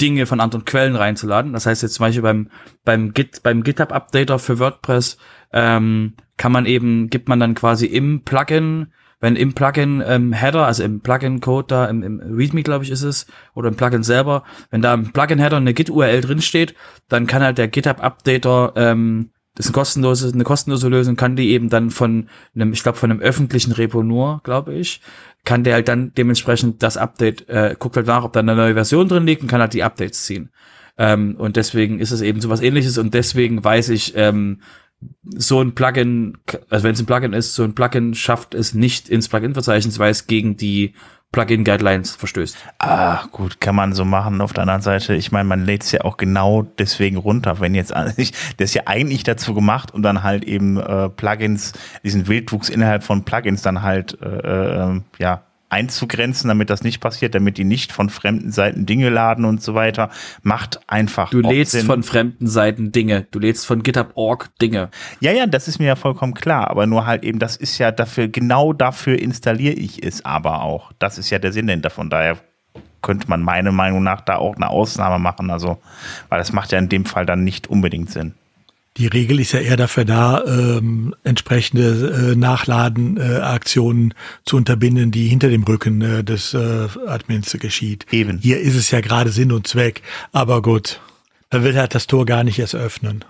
Dinge 0.00 0.24
von 0.24 0.40
anderen 0.40 0.64
Quellen 0.64 0.96
reinzuladen. 0.96 1.52
Das 1.52 1.66
heißt 1.66 1.82
jetzt 1.82 1.94
zum 1.94 2.04
Beispiel 2.04 2.22
beim, 2.22 2.48
beim 2.84 3.12
Git, 3.12 3.42
beim 3.42 3.62
GitHub 3.62 3.92
Updater 3.92 4.38
für 4.38 4.58
WordPress, 4.58 5.18
ähm, 5.52 6.14
kann 6.38 6.52
man 6.52 6.64
eben, 6.64 7.10
gibt 7.10 7.28
man 7.28 7.38
dann 7.38 7.54
quasi 7.54 7.84
im 7.84 8.22
Plugin 8.22 8.92
wenn 9.20 9.36
im 9.36 9.52
Plugin 9.52 10.02
ähm, 10.06 10.32
Header, 10.32 10.66
also 10.66 10.82
im 10.82 11.00
Plugin 11.00 11.40
Code 11.40 11.66
da, 11.68 11.86
im, 11.86 12.02
im 12.02 12.20
README 12.20 12.62
glaube 12.62 12.84
ich 12.84 12.90
ist 12.90 13.02
es, 13.02 13.26
oder 13.54 13.68
im 13.68 13.76
Plugin 13.76 14.02
selber, 14.02 14.44
wenn 14.70 14.82
da 14.82 14.94
im 14.94 15.12
Plugin 15.12 15.38
Header 15.38 15.58
eine 15.58 15.74
Git 15.74 15.90
URL 15.90 16.20
drin 16.20 16.42
steht, 16.42 16.74
dann 17.08 17.26
kann 17.26 17.42
halt 17.42 17.58
der 17.58 17.68
GitHub 17.68 18.02
Updater 18.02 18.72
ähm, 18.76 19.30
das 19.54 19.66
ist 19.66 19.70
eine 19.70 19.80
kostenlose, 19.80 20.32
eine 20.32 20.44
kostenlose 20.44 20.88
Lösung, 20.88 21.16
kann 21.16 21.36
die 21.36 21.50
eben 21.50 21.68
dann 21.68 21.90
von 21.90 22.28
einem, 22.54 22.72
ich 22.72 22.82
glaube, 22.82 22.98
von 22.98 23.10
einem 23.10 23.20
öffentlichen 23.20 23.72
Repo 23.72 24.02
nur, 24.02 24.40
glaube 24.44 24.74
ich, 24.74 25.00
kann 25.44 25.64
der 25.64 25.74
halt 25.74 25.88
dann 25.88 26.14
dementsprechend 26.14 26.82
das 26.82 26.96
Update, 26.96 27.48
äh, 27.48 27.74
guckt 27.78 27.96
halt 27.96 28.06
nach, 28.06 28.24
ob 28.24 28.32
da 28.32 28.40
eine 28.40 28.54
neue 28.54 28.74
Version 28.74 29.08
drin 29.08 29.26
liegt 29.26 29.42
und 29.42 29.48
kann 29.48 29.60
halt 29.60 29.74
die 29.74 29.82
Updates 29.82 30.24
ziehen. 30.24 30.50
Ähm, 30.96 31.34
und 31.36 31.56
deswegen 31.56 31.98
ist 31.98 32.12
es 32.12 32.20
eben 32.20 32.40
so 32.40 32.48
was 32.48 32.62
ähnliches 32.62 32.96
und 32.96 33.12
deswegen 33.12 33.62
weiß 33.62 33.88
ich, 33.88 34.14
ähm, 34.16 34.60
so 35.22 35.60
ein 35.60 35.74
Plugin, 35.74 36.38
also 36.68 36.84
wenn 36.84 36.92
es 36.92 37.00
ein 37.00 37.06
Plugin 37.06 37.32
ist, 37.32 37.54
so 37.54 37.62
ein 37.62 37.74
Plugin 37.74 38.14
schafft 38.14 38.54
es 38.54 38.74
nicht 38.74 39.08
ins 39.08 39.28
Plugin-Verzeichnis, 39.28 39.98
weil 39.98 40.10
es 40.10 40.26
gegen 40.26 40.56
die 40.56 40.94
Plugin-Guidelines 41.32 42.16
verstößt. 42.16 42.56
Ah, 42.78 43.26
gut, 43.30 43.60
kann 43.60 43.76
man 43.76 43.92
so 43.92 44.04
machen. 44.04 44.40
Auf 44.40 44.52
der 44.52 44.62
anderen 44.62 44.82
Seite, 44.82 45.14
ich 45.14 45.30
meine, 45.30 45.48
man 45.48 45.64
lädt 45.64 45.84
es 45.84 45.92
ja 45.92 46.00
auch 46.00 46.16
genau 46.16 46.62
deswegen 46.62 47.16
runter. 47.16 47.60
Wenn 47.60 47.74
jetzt, 47.74 47.92
das 47.94 48.16
ist 48.58 48.74
ja 48.74 48.82
eigentlich 48.86 49.22
dazu 49.22 49.54
gemacht, 49.54 49.94
um 49.94 50.02
dann 50.02 50.24
halt 50.24 50.44
eben 50.44 50.76
äh, 50.76 51.08
Plugins, 51.08 51.72
diesen 52.02 52.26
Wildwuchs 52.26 52.68
innerhalb 52.68 53.04
von 53.04 53.24
Plugins 53.24 53.62
dann 53.62 53.82
halt, 53.82 54.18
äh, 54.20 54.26
äh, 54.26 55.00
ja, 55.18 55.44
einzugrenzen, 55.70 56.48
damit 56.48 56.68
das 56.68 56.82
nicht 56.82 57.00
passiert, 57.00 57.34
damit 57.34 57.56
die 57.56 57.64
nicht 57.64 57.92
von 57.92 58.10
fremden 58.10 58.52
Seiten 58.52 58.86
Dinge 58.86 59.08
laden 59.08 59.44
und 59.44 59.62
so 59.62 59.74
weiter, 59.74 60.10
macht 60.42 60.80
einfach. 60.88 61.30
Du 61.30 61.40
lädst 61.40 61.72
Sinn. 61.72 61.86
von 61.86 62.02
fremden 62.02 62.46
Seiten 62.46 62.92
Dinge. 62.92 63.26
Du 63.30 63.38
lädst 63.38 63.66
von 63.66 63.82
GitHub.org 63.82 64.50
Dinge. 64.60 64.90
Ja, 65.20 65.32
ja, 65.32 65.46
das 65.46 65.68
ist 65.68 65.78
mir 65.78 65.86
ja 65.86 65.96
vollkommen 65.96 66.34
klar. 66.34 66.70
Aber 66.70 66.86
nur 66.86 67.06
halt 67.06 67.24
eben, 67.24 67.38
das 67.38 67.56
ist 67.56 67.78
ja 67.78 67.92
dafür, 67.92 68.28
genau 68.28 68.72
dafür 68.72 69.18
installiere 69.18 69.74
ich 69.74 70.02
es 70.02 70.24
aber 70.24 70.62
auch. 70.62 70.92
Das 70.98 71.18
ist 71.18 71.30
ja 71.30 71.38
der 71.38 71.52
Sinn 71.52 71.66
dahinter. 71.66 71.90
Von 71.90 72.10
daher 72.10 72.36
könnte 73.02 73.28
man 73.28 73.42
meiner 73.42 73.72
Meinung 73.72 74.02
nach 74.02 74.20
da 74.20 74.36
auch 74.36 74.56
eine 74.56 74.68
Ausnahme 74.68 75.18
machen. 75.18 75.50
Also, 75.50 75.80
weil 76.28 76.38
das 76.38 76.52
macht 76.52 76.72
ja 76.72 76.78
in 76.78 76.88
dem 76.88 77.04
Fall 77.04 77.26
dann 77.26 77.44
nicht 77.44 77.68
unbedingt 77.68 78.10
Sinn. 78.10 78.34
Die 78.96 79.06
Regel 79.06 79.38
ist 79.38 79.52
ja 79.52 79.60
eher 79.60 79.76
dafür 79.76 80.04
da, 80.04 80.44
ähm, 80.44 81.14
entsprechende 81.22 82.32
äh, 82.32 82.36
Nachladen-Aktionen 82.36 84.10
äh, 84.10 84.14
zu 84.44 84.56
unterbinden, 84.56 85.12
die 85.12 85.28
hinter 85.28 85.48
dem 85.48 85.62
Rücken 85.62 86.00
äh, 86.02 86.24
des 86.24 86.54
äh, 86.54 86.88
Admins 87.06 87.56
geschieht. 87.60 88.06
Eben. 88.10 88.38
Hier 88.38 88.60
ist 88.60 88.74
es 88.74 88.90
ja 88.90 89.00
gerade 89.00 89.30
Sinn 89.30 89.52
und 89.52 89.68
Zweck, 89.68 90.02
aber 90.32 90.60
gut, 90.60 91.00
man 91.52 91.62
will 91.62 91.76
halt 91.76 91.94
das 91.94 92.08
Tor 92.08 92.26
gar 92.26 92.42
nicht 92.42 92.58
erst 92.58 92.74
öffnen. 92.74 93.24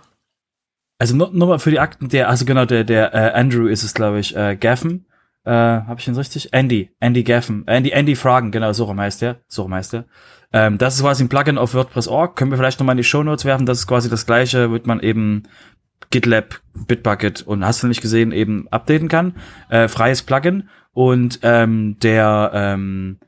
Also 0.99 1.15
nur, 1.17 1.31
nur 1.33 1.49
mal 1.49 1.59
für 1.59 1.71
die 1.71 1.81
Akten, 1.81 2.09
der, 2.09 2.29
also 2.29 2.45
genau, 2.45 2.65
der, 2.65 2.85
der 2.85 3.15
äh, 3.15 3.33
Andrew 3.33 3.67
ist 3.67 3.83
es, 3.83 3.95
glaube 3.95 4.21
ich, 4.21 4.37
äh, 4.37 4.57
Gaffen. 4.57 5.07
Äh, 5.45 5.51
Habe 5.51 5.99
ich 5.99 6.07
ihn 6.07 6.15
richtig? 6.15 6.53
Andy, 6.53 6.91
Andy 7.01 7.23
Gaffen, 7.23 7.67
Andy, 7.67 7.91
Andy 7.91 8.15
Fragen, 8.15 8.51
genau, 8.51 8.73
so 8.73 8.85
rum 8.85 9.01
heißt 9.01 9.23
der, 9.23 9.41
so 9.49 9.63
rum 9.63 9.75
heißt 9.75 9.95
der. 9.95 10.05
Ähm, 10.53 10.79
das 10.79 10.97
ist 10.97 11.03
quasi 11.03 11.25
ein 11.25 11.29
Plugin 11.29 11.59
auf 11.59 11.75
WordPress.org. 11.75 12.37
Können 12.37 12.51
wir 12.51 12.59
vielleicht 12.59 12.81
nochmal 12.81 12.95
in 12.95 12.99
die 12.99 13.05
Show 13.05 13.23
Notes 13.23 13.45
werfen. 13.45 13.67
Das 13.67 13.79
ist 13.79 13.87
quasi 13.87 14.09
das 14.11 14.27
gleiche, 14.27 14.71
wird 14.71 14.87
man 14.87 15.01
eben 15.01 15.45
GitLab, 16.11 16.61
Bitbucket 16.87 17.43
und 17.43 17.65
hast 17.65 17.83
du 17.83 17.87
nicht 17.87 18.03
gesehen, 18.03 18.33
eben 18.33 18.67
updaten 18.69 19.09
kann. 19.09 19.37
Äh, 19.69 19.89
freies 19.89 20.23
Plugin. 20.23 20.69
Und 20.93 21.41
ähm, 21.43 21.99
der, 22.01 22.51
ähm, 22.53 23.19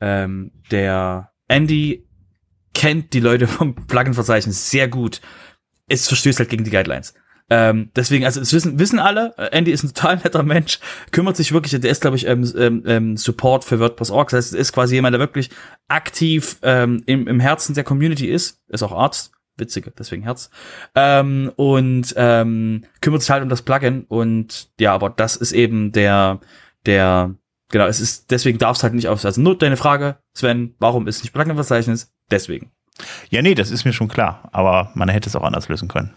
ähm, 0.00 0.52
der 0.70 1.32
Andy 1.48 2.06
kennt 2.74 3.12
die 3.12 3.20
Leute 3.20 3.48
vom 3.48 3.74
Plugin-Verzeichnis 3.86 4.70
sehr 4.70 4.88
gut. 4.88 5.20
Es 5.88 6.06
verstößt 6.06 6.38
halt 6.38 6.50
gegen 6.50 6.64
die 6.64 6.70
Guidelines. 6.70 7.14
Ähm, 7.50 7.90
deswegen, 7.96 8.24
also 8.24 8.40
es 8.40 8.52
wissen, 8.52 8.78
wissen 8.78 8.98
alle, 8.98 9.34
äh, 9.38 9.56
Andy 9.56 9.70
ist 9.70 9.82
ein 9.82 9.88
total 9.94 10.16
netter 10.16 10.42
Mensch, 10.42 10.80
kümmert 11.12 11.36
sich 11.36 11.52
wirklich, 11.52 11.80
der 11.80 11.90
ist, 11.90 12.00
glaube 12.00 12.16
ich, 12.16 12.26
ähm, 12.26 12.50
ähm, 12.56 12.82
ähm, 12.86 13.16
Support 13.16 13.64
für 13.64 13.80
WordPress.org. 13.80 14.30
Das 14.30 14.46
heißt, 14.46 14.54
ist 14.54 14.72
quasi 14.72 14.96
jemand, 14.96 15.14
der 15.14 15.20
wirklich 15.20 15.50
aktiv 15.88 16.58
ähm, 16.62 17.02
im, 17.06 17.26
im 17.26 17.40
Herzen 17.40 17.74
der 17.74 17.84
Community 17.84 18.26
ist, 18.26 18.60
ist 18.68 18.82
auch 18.82 18.92
Arzt, 18.92 19.32
witzige, 19.56 19.90
deswegen 19.90 20.22
Herz. 20.22 20.50
Ähm, 20.94 21.52
und 21.56 22.14
ähm, 22.16 22.84
kümmert 23.00 23.22
sich 23.22 23.30
halt 23.30 23.42
um 23.42 23.48
das 23.48 23.62
Plugin 23.62 24.04
und 24.08 24.70
ja, 24.78 24.94
aber 24.94 25.10
das 25.10 25.36
ist 25.36 25.52
eben 25.52 25.92
der, 25.92 26.40
der, 26.86 27.34
genau, 27.70 27.86
es 27.86 28.00
ist, 28.00 28.30
deswegen 28.30 28.58
darf 28.58 28.76
es 28.76 28.82
halt 28.82 28.94
nicht 28.94 29.08
auf, 29.08 29.24
also 29.24 29.40
nur 29.40 29.56
deine 29.56 29.76
Frage, 29.76 30.18
Sven, 30.34 30.74
warum 30.78 31.06
ist 31.08 31.22
nicht 31.22 31.32
Plugin-Verzeichnis? 31.32 32.12
Deswegen. 32.30 32.70
Ja, 33.30 33.42
nee, 33.42 33.54
das 33.54 33.70
ist 33.70 33.84
mir 33.84 33.92
schon 33.92 34.08
klar, 34.08 34.48
aber 34.52 34.90
man 34.94 35.08
hätte 35.08 35.28
es 35.28 35.36
auch 35.36 35.44
anders 35.44 35.68
lösen 35.68 35.88
können. 35.88 36.12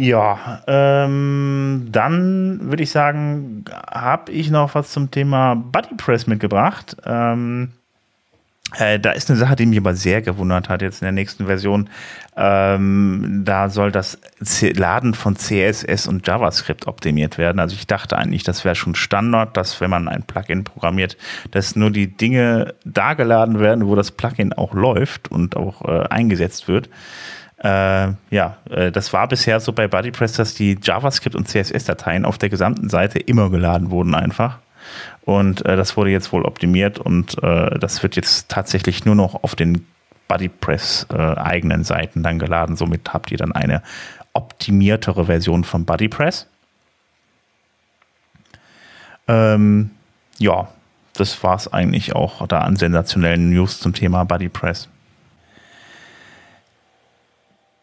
Ja, 0.00 0.62
ähm, 0.68 1.88
dann 1.90 2.70
würde 2.70 2.84
ich 2.84 2.90
sagen, 2.90 3.64
habe 3.90 4.30
ich 4.30 4.48
noch 4.48 4.76
was 4.76 4.92
zum 4.92 5.10
Thema 5.10 5.56
BuddyPress 5.56 6.28
mitgebracht. 6.28 6.96
Ähm, 7.04 7.72
äh, 8.76 9.00
da 9.00 9.12
ist 9.12 9.28
eine 9.28 9.38
Sache, 9.38 9.56
die 9.56 9.66
mich 9.66 9.78
aber 9.78 9.94
sehr 9.94 10.22
gewundert 10.22 10.68
hat 10.68 10.82
jetzt 10.82 11.00
in 11.00 11.06
der 11.06 11.12
nächsten 11.12 11.46
Version. 11.46 11.88
Ähm, 12.36 13.42
da 13.44 13.70
soll 13.70 13.90
das 13.90 14.18
Laden 14.60 15.14
von 15.14 15.34
CSS 15.34 16.06
und 16.06 16.24
JavaScript 16.24 16.86
optimiert 16.86 17.38
werden. 17.38 17.58
Also 17.58 17.74
ich 17.74 17.88
dachte 17.88 18.16
eigentlich, 18.18 18.44
das 18.44 18.64
wäre 18.64 18.76
schon 18.76 18.94
Standard, 18.94 19.56
dass 19.56 19.80
wenn 19.80 19.90
man 19.90 20.06
ein 20.06 20.22
Plugin 20.22 20.62
programmiert, 20.62 21.16
dass 21.50 21.74
nur 21.74 21.90
die 21.90 22.14
Dinge 22.16 22.74
da 22.84 23.14
geladen 23.14 23.58
werden, 23.58 23.86
wo 23.88 23.96
das 23.96 24.12
Plugin 24.12 24.52
auch 24.52 24.74
läuft 24.74 25.28
und 25.28 25.56
auch 25.56 25.82
äh, 25.82 26.06
eingesetzt 26.08 26.68
wird. 26.68 26.88
Äh, 27.62 28.12
ja, 28.30 28.56
äh, 28.70 28.92
das 28.92 29.12
war 29.12 29.26
bisher 29.26 29.58
so 29.60 29.72
bei 29.72 29.88
BuddyPress, 29.88 30.34
dass 30.34 30.54
die 30.54 30.78
JavaScript 30.80 31.34
und 31.34 31.48
CSS-Dateien 31.48 32.24
auf 32.24 32.38
der 32.38 32.48
gesamten 32.48 32.88
Seite 32.88 33.18
immer 33.18 33.50
geladen 33.50 33.90
wurden 33.90 34.14
einfach. 34.14 34.58
Und 35.22 35.66
äh, 35.66 35.76
das 35.76 35.96
wurde 35.96 36.10
jetzt 36.10 36.32
wohl 36.32 36.44
optimiert 36.44 36.98
und 36.98 37.42
äh, 37.42 37.78
das 37.78 38.02
wird 38.02 38.16
jetzt 38.16 38.48
tatsächlich 38.48 39.04
nur 39.04 39.14
noch 39.14 39.42
auf 39.42 39.56
den 39.56 39.86
BuddyPress 40.28 41.06
äh, 41.12 41.16
eigenen 41.16 41.84
Seiten 41.84 42.22
dann 42.22 42.38
geladen. 42.38 42.76
Somit 42.76 43.12
habt 43.12 43.32
ihr 43.32 43.38
dann 43.38 43.52
eine 43.52 43.82
optimiertere 44.32 45.26
Version 45.26 45.64
von 45.64 45.84
BuddyPress. 45.84 46.46
Ähm, 49.26 49.90
ja, 50.38 50.68
das 51.14 51.42
war 51.42 51.56
es 51.56 51.72
eigentlich 51.72 52.14
auch 52.14 52.46
da 52.46 52.60
an 52.60 52.76
sensationellen 52.76 53.50
News 53.50 53.80
zum 53.80 53.92
Thema 53.92 54.24
BuddyPress. 54.24 54.88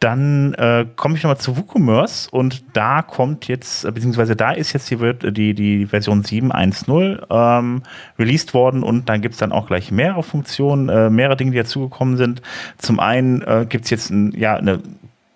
Dann 0.06 0.54
äh, 0.54 0.86
komme 0.96 1.18
ich 1.18 1.24
nochmal 1.24 1.40
zu 1.40 1.58
WooCommerce 1.58 2.30
und 2.30 2.64
da 2.74 3.02
kommt 3.02 3.48
jetzt, 3.48 3.92
beziehungsweise 3.92 4.36
da 4.36 4.52
ist 4.52 4.72
jetzt 4.72 4.92
die, 4.92 5.32
die, 5.32 5.56
die 5.56 5.88
Version 5.88 6.22
7.1.0 6.22 7.26
ähm, 7.28 7.82
released 8.20 8.54
worden 8.54 8.84
und 8.84 9.10
dann 9.10 9.22
gibt 9.22 9.34
es 9.34 9.40
dann 9.40 9.52
auch 9.52 9.66
gleich 9.66 9.90
mehrere 9.90 10.22
Funktionen, 10.22 10.90
äh, 10.90 11.10
mehrere 11.10 11.36
Dinge, 11.36 11.50
die 11.50 11.58
dazugekommen 11.58 12.18
sind. 12.18 12.44
Zum 12.78 13.00
einen 13.00 13.42
äh, 13.42 13.66
gibt 13.68 13.86
es 13.86 13.90
jetzt 13.90 14.12
ein, 14.12 14.32
ja, 14.38 14.56
eine 14.56 14.80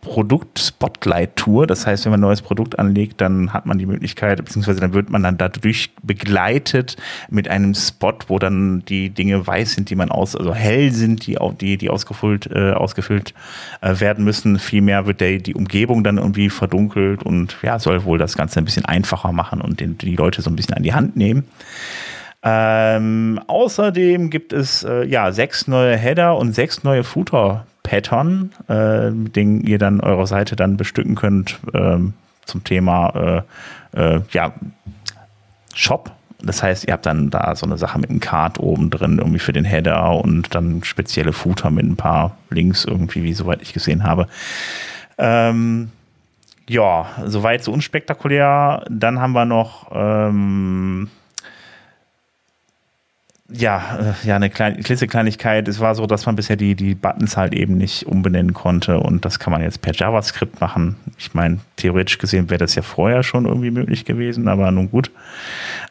Produkt-Spotlight-Tour. 0.01 1.67
Das 1.67 1.85
heißt, 1.85 2.05
wenn 2.05 2.11
man 2.11 2.19
ein 2.19 2.27
neues 2.27 2.41
Produkt 2.41 2.79
anlegt, 2.79 3.21
dann 3.21 3.53
hat 3.53 3.65
man 3.65 3.77
die 3.77 3.85
Möglichkeit, 3.85 4.37
beziehungsweise 4.43 4.79
dann 4.79 4.93
wird 4.93 5.09
man 5.09 5.23
dann 5.23 5.37
dadurch 5.37 5.91
begleitet 6.03 6.95
mit 7.29 7.47
einem 7.47 7.75
Spot, 7.75 8.13
wo 8.27 8.39
dann 8.39 8.83
die 8.87 9.09
Dinge 9.09 9.45
weiß 9.45 9.73
sind, 9.73 9.89
die 9.89 9.95
man 9.95 10.09
aus, 10.09 10.35
also 10.35 10.53
hell 10.53 10.91
sind, 10.91 11.27
die, 11.27 11.37
die, 11.59 11.77
die 11.77 11.89
ausgefüllt, 11.89 12.49
äh, 12.51 12.71
ausgefüllt 12.71 13.33
äh, 13.81 13.99
werden 13.99 14.23
müssen. 14.23 14.59
Vielmehr 14.59 15.05
wird 15.05 15.21
der, 15.21 15.37
die 15.39 15.55
Umgebung 15.55 16.03
dann 16.03 16.17
irgendwie 16.17 16.49
verdunkelt 16.49 17.23
und 17.23 17.57
ja, 17.61 17.79
soll 17.79 18.05
wohl 18.05 18.17
das 18.17 18.35
Ganze 18.35 18.59
ein 18.59 18.65
bisschen 18.65 18.85
einfacher 18.85 19.31
machen 19.31 19.61
und 19.61 19.79
den, 19.79 19.97
die 19.97 20.15
Leute 20.15 20.41
so 20.41 20.49
ein 20.49 20.55
bisschen 20.55 20.75
an 20.75 20.83
die 20.83 20.93
Hand 20.93 21.17
nehmen. 21.17 21.45
Ähm, 22.41 23.39
außerdem 23.47 24.29
gibt 24.29 24.53
es 24.53 24.83
äh, 24.83 25.03
ja 25.03 25.33
sechs 25.33 25.67
neue 25.67 25.97
Header 25.97 26.37
und 26.37 26.53
sechs 26.53 26.83
neue 26.83 27.03
Footer 27.03 27.65
Pattern, 27.89 28.51
äh, 28.69 29.09
mit 29.09 29.35
denen 29.35 29.61
ihr 29.61 29.79
dann 29.79 29.99
eure 29.99 30.27
Seite 30.27 30.55
dann 30.55 30.77
bestücken 30.77 31.15
könnt 31.15 31.59
ähm, 31.73 32.13
zum 32.45 32.63
Thema 32.63 33.43
äh, 33.93 34.15
äh, 34.15 34.21
ja, 34.31 34.53
Shop. 35.73 36.11
Das 36.41 36.61
heißt, 36.61 36.85
ihr 36.85 36.93
habt 36.93 37.07
dann 37.07 37.31
da 37.31 37.55
so 37.55 37.65
eine 37.65 37.79
Sache 37.79 37.99
mit 37.99 38.11
einem 38.11 38.19
Card 38.19 38.59
oben 38.59 38.91
drin, 38.91 39.17
irgendwie 39.17 39.39
für 39.39 39.53
den 39.53 39.65
Header 39.65 40.23
und 40.23 40.53
dann 40.53 40.83
spezielle 40.83 41.33
Footer 41.33 41.71
mit 41.71 41.85
ein 41.85 41.97
paar 41.97 42.37
Links 42.51 42.85
irgendwie, 42.85 43.23
wie 43.23 43.33
soweit 43.33 43.61
ich 43.63 43.73
gesehen 43.73 44.03
habe. 44.03 44.27
Ähm, 45.17 45.89
ja, 46.67 47.07
soweit 47.25 47.63
so 47.63 47.73
unspektakulär. 47.73 48.85
Dann 48.87 49.19
haben 49.19 49.33
wir 49.33 49.45
noch 49.45 49.91
ähm, 49.91 51.09
ja, 53.51 53.97
äh, 53.99 54.27
ja, 54.27 54.35
eine 54.35 54.49
kleine, 54.49 54.81
Kleinigkeit. 54.81 55.67
Es 55.67 55.79
war 55.79 55.95
so, 55.95 56.05
dass 56.05 56.25
man 56.25 56.35
bisher 56.35 56.55
die, 56.55 56.75
die 56.75 56.95
Buttons 56.95 57.35
halt 57.35 57.53
eben 57.53 57.77
nicht 57.77 58.05
umbenennen 58.05 58.53
konnte 58.53 58.99
und 58.99 59.25
das 59.25 59.39
kann 59.39 59.51
man 59.51 59.61
jetzt 59.61 59.81
per 59.81 59.93
JavaScript 59.93 60.61
machen. 60.61 60.95
Ich 61.17 61.33
meine, 61.33 61.59
theoretisch 61.75 62.17
gesehen 62.17 62.49
wäre 62.49 62.59
das 62.59 62.75
ja 62.75 62.81
vorher 62.81 63.23
schon 63.23 63.45
irgendwie 63.45 63.71
möglich 63.71 64.05
gewesen, 64.05 64.47
aber 64.47 64.69
nun 64.71 64.89
gut. 64.91 65.11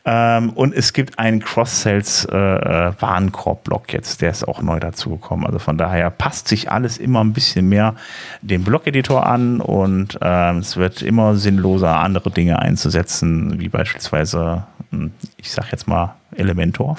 Ähm, 0.05 0.51
und 0.51 0.75
es 0.75 0.93
gibt 0.93 1.19
einen 1.19 1.41
Cross-Sales 1.41 2.29
äh, 2.31 2.37
äh, 2.37 2.93
jetzt, 3.91 4.23
der 4.23 4.31
ist 4.31 4.47
auch 4.47 4.63
neu 4.63 4.81
dazugekommen. 4.81 5.47
Also 5.47 5.59
von 5.59 5.77
daher 5.77 6.11
passt 6.11 6.49
sich 6.49 6.71
alles 6.71 6.99
immer 6.99 7.23
ein 7.25 7.33
bisschen 7.33 7.69
mehr 7.69 7.95
dem 8.41 8.65
Block-Editor 8.65 9.27
an 9.27 9.61
und 9.61 10.19
äh, 10.23 10.53
es 10.59 10.77
wird 10.77 11.03
immer 11.03 11.37
sinnloser, 11.37 11.97
andere 11.99 12.31
Dinge 12.31 12.59
einzusetzen, 12.59 13.61
wie 13.61 13.69
beispielsweise, 13.69 14.65
ich 15.37 15.51
sag 15.51 15.71
jetzt 15.71 15.87
mal, 15.87 16.15
Elementor. 16.37 16.97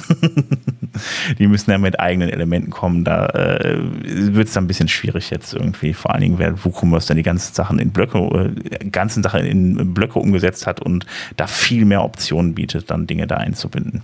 die 1.39 1.47
müssen 1.47 1.71
ja 1.71 1.77
mit 1.77 1.99
eigenen 1.99 2.29
Elementen 2.29 2.69
kommen. 2.69 3.03
Da 3.03 3.27
äh, 3.27 3.77
wird 4.03 4.47
es 4.47 4.53
dann 4.53 4.65
ein 4.65 4.67
bisschen 4.67 4.87
schwierig 4.87 5.29
jetzt 5.29 5.53
irgendwie. 5.53 5.93
Vor 5.93 6.11
allen 6.11 6.21
Dingen, 6.21 6.39
wer 6.39 6.63
WooCommerce 6.63 7.07
dann 7.07 7.17
die 7.17 7.23
ganzen 7.23 7.53
Sachen 7.53 7.79
in 7.79 7.91
Blöcke, 7.91 8.19
äh, 8.19 8.89
ganzen 8.89 9.23
Sachen 9.23 9.45
in 9.45 9.93
Blöcke 9.93 10.19
umgesetzt 10.19 10.67
hat 10.67 10.79
und 10.79 11.05
da 11.37 11.47
viel 11.47 11.85
mehr 11.85 12.03
Optionen 12.03 12.53
bietet, 12.53 12.89
dann 12.91 13.07
Dinge 13.07 13.27
da 13.27 13.37
einzubinden. 13.37 14.03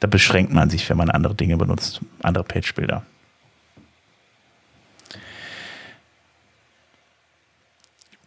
Da 0.00 0.08
beschränkt 0.08 0.52
man 0.52 0.68
sich, 0.70 0.88
wenn 0.90 0.96
man 0.96 1.10
andere 1.10 1.34
Dinge 1.34 1.56
benutzt, 1.56 2.00
andere 2.22 2.44
Page-Bilder. 2.44 3.02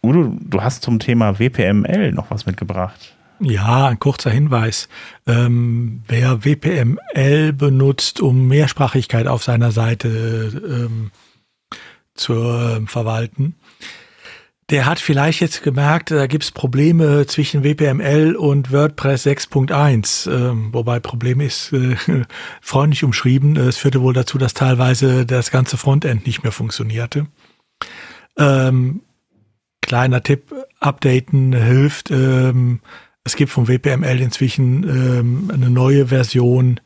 Udo, 0.02 0.36
du 0.38 0.62
hast 0.62 0.82
zum 0.82 1.00
Thema 1.00 1.38
WPML 1.38 2.12
noch 2.12 2.30
was 2.30 2.46
mitgebracht. 2.46 3.15
Ja, 3.40 3.86
ein 3.86 3.98
kurzer 3.98 4.30
Hinweis. 4.30 4.88
Ähm, 5.26 6.02
wer 6.08 6.44
WPML 6.44 7.52
benutzt, 7.52 8.20
um 8.20 8.48
Mehrsprachigkeit 8.48 9.26
auf 9.26 9.44
seiner 9.44 9.72
Seite 9.72 10.08
ähm, 10.08 11.10
zu 12.14 12.34
äh, 12.34 12.86
verwalten, 12.86 13.56
der 14.70 14.86
hat 14.86 14.98
vielleicht 14.98 15.40
jetzt 15.40 15.62
gemerkt, 15.62 16.10
da 16.10 16.26
gibt's 16.26 16.50
Probleme 16.50 17.26
zwischen 17.26 17.62
WPML 17.62 18.34
und 18.34 18.72
WordPress 18.72 19.24
6.1. 19.26 20.28
Ähm, 20.28 20.72
wobei 20.72 20.98
Problem 20.98 21.40
ist 21.40 21.72
äh, 21.72 21.94
freundlich 22.60 23.04
umschrieben. 23.04 23.56
Es 23.56 23.76
führte 23.76 24.00
wohl 24.00 24.14
dazu, 24.14 24.38
dass 24.38 24.54
teilweise 24.54 25.24
das 25.24 25.52
ganze 25.52 25.76
Frontend 25.76 26.26
nicht 26.26 26.42
mehr 26.42 26.52
funktionierte. 26.52 27.28
Ähm, 28.36 29.02
kleiner 29.82 30.22
Tipp, 30.22 30.52
updaten 30.80 31.52
hilft. 31.52 32.10
Ähm, 32.10 32.80
es 33.26 33.34
gibt 33.34 33.50
vom 33.50 33.66
WPML 33.66 34.20
inzwischen 34.20 34.84
ähm, 34.84 35.50
eine 35.52 35.68
neue 35.68 36.06
Version 36.06 36.78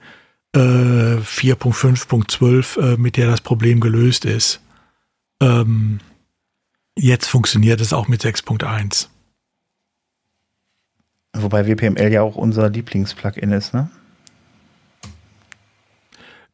äh, 0.54 0.58
4.5.12, 0.58 2.80
äh, 2.80 2.96
mit 2.96 3.18
der 3.18 3.26
das 3.26 3.42
Problem 3.42 3.78
gelöst 3.78 4.24
ist. 4.24 4.62
Ähm, 5.42 6.00
jetzt 6.96 7.26
funktioniert 7.26 7.82
es 7.82 7.92
auch 7.92 8.08
mit 8.08 8.22
6.1. 8.22 9.08
Wobei 11.34 11.68
WPML 11.68 12.10
ja 12.10 12.22
auch 12.22 12.36
unser 12.36 12.70
Lieblingsplugin 12.70 13.52
ist, 13.52 13.74
ne? 13.74 13.90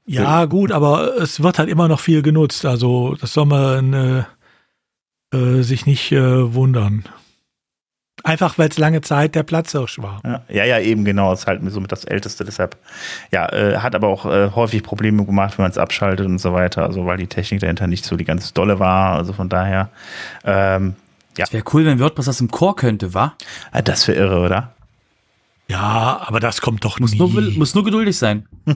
Ja, 0.05 0.47
gut, 0.47 0.73
aber 0.73 1.17
es 1.17 1.45
wird 1.45 1.61
halt 1.61 1.69
immer 1.69 1.87
noch 1.87 2.01
viel 2.01 2.23
genutzt. 2.23 2.65
Also 2.65 3.15
das 3.21 3.33
soll 3.33 3.47
man 3.47 3.93
äh, 3.93 4.25
äh, 5.33 5.63
sich 5.63 5.87
nicht 5.87 6.11
äh, 6.11 6.55
wundern. 6.55 7.05
Einfach 8.27 8.59
weil 8.59 8.69
es 8.69 8.77
lange 8.77 9.03
Zeit 9.03 9.37
der 9.37 9.45
Platzhirsch 9.45 10.01
war. 10.01 10.21
Ja, 10.25 10.43
ja, 10.49 10.65
ja, 10.65 10.81
eben 10.81 11.05
genau. 11.05 11.33
Ist 11.33 11.47
halt 11.47 11.61
somit 11.71 11.93
das 11.93 12.05
Älteste. 12.05 12.45
Deshalb, 12.45 12.77
ja, 13.31 13.49
äh, 13.53 13.77
hat 13.79 13.95
aber 13.95 14.09
auch 14.09 14.27
äh, 14.27 14.51
häufig 14.53 14.83
Probleme 14.83 15.25
gemacht, 15.25 15.57
wenn 15.57 15.63
man 15.63 15.71
es 15.71 15.79
abschaltet 15.79 16.27
und 16.27 16.41
so 16.41 16.53
weiter. 16.53 16.83
Also 16.83 17.07
weil 17.07 17.19
die 17.19 17.29
Technik 17.29 17.61
dahinter 17.61 17.87
nicht 17.87 18.05
so 18.05 18.17
die 18.17 18.25
ganz 18.25 18.53
dolle 18.53 18.81
war. 18.81 19.15
Also 19.15 19.33
von 19.33 19.49
daher, 19.49 19.91
ähm, 20.45 20.97
ja. 21.39 21.45
Es 21.45 21.53
wäre 21.53 21.63
cool, 21.73 21.85
wenn 21.87 22.01
WordPress 22.01 22.27
das 22.27 22.41
im 22.41 22.51
Core 22.51 22.75
könnte, 22.75 23.15
wa? 23.15 23.35
Ja, 23.73 23.83
das 23.83 24.09
wäre 24.09 24.19
irre, 24.19 24.41
oder? 24.41 24.73
Ja, 25.69 26.21
aber 26.25 26.39
das 26.39 26.61
kommt 26.61 26.85
doch 26.85 27.01
muss 27.01 27.13
nie. 27.13 27.19
Nur, 27.19 27.29
muss 27.57 27.75
nur 27.75 27.85
geduldig 27.85 28.17
sein. 28.17 28.47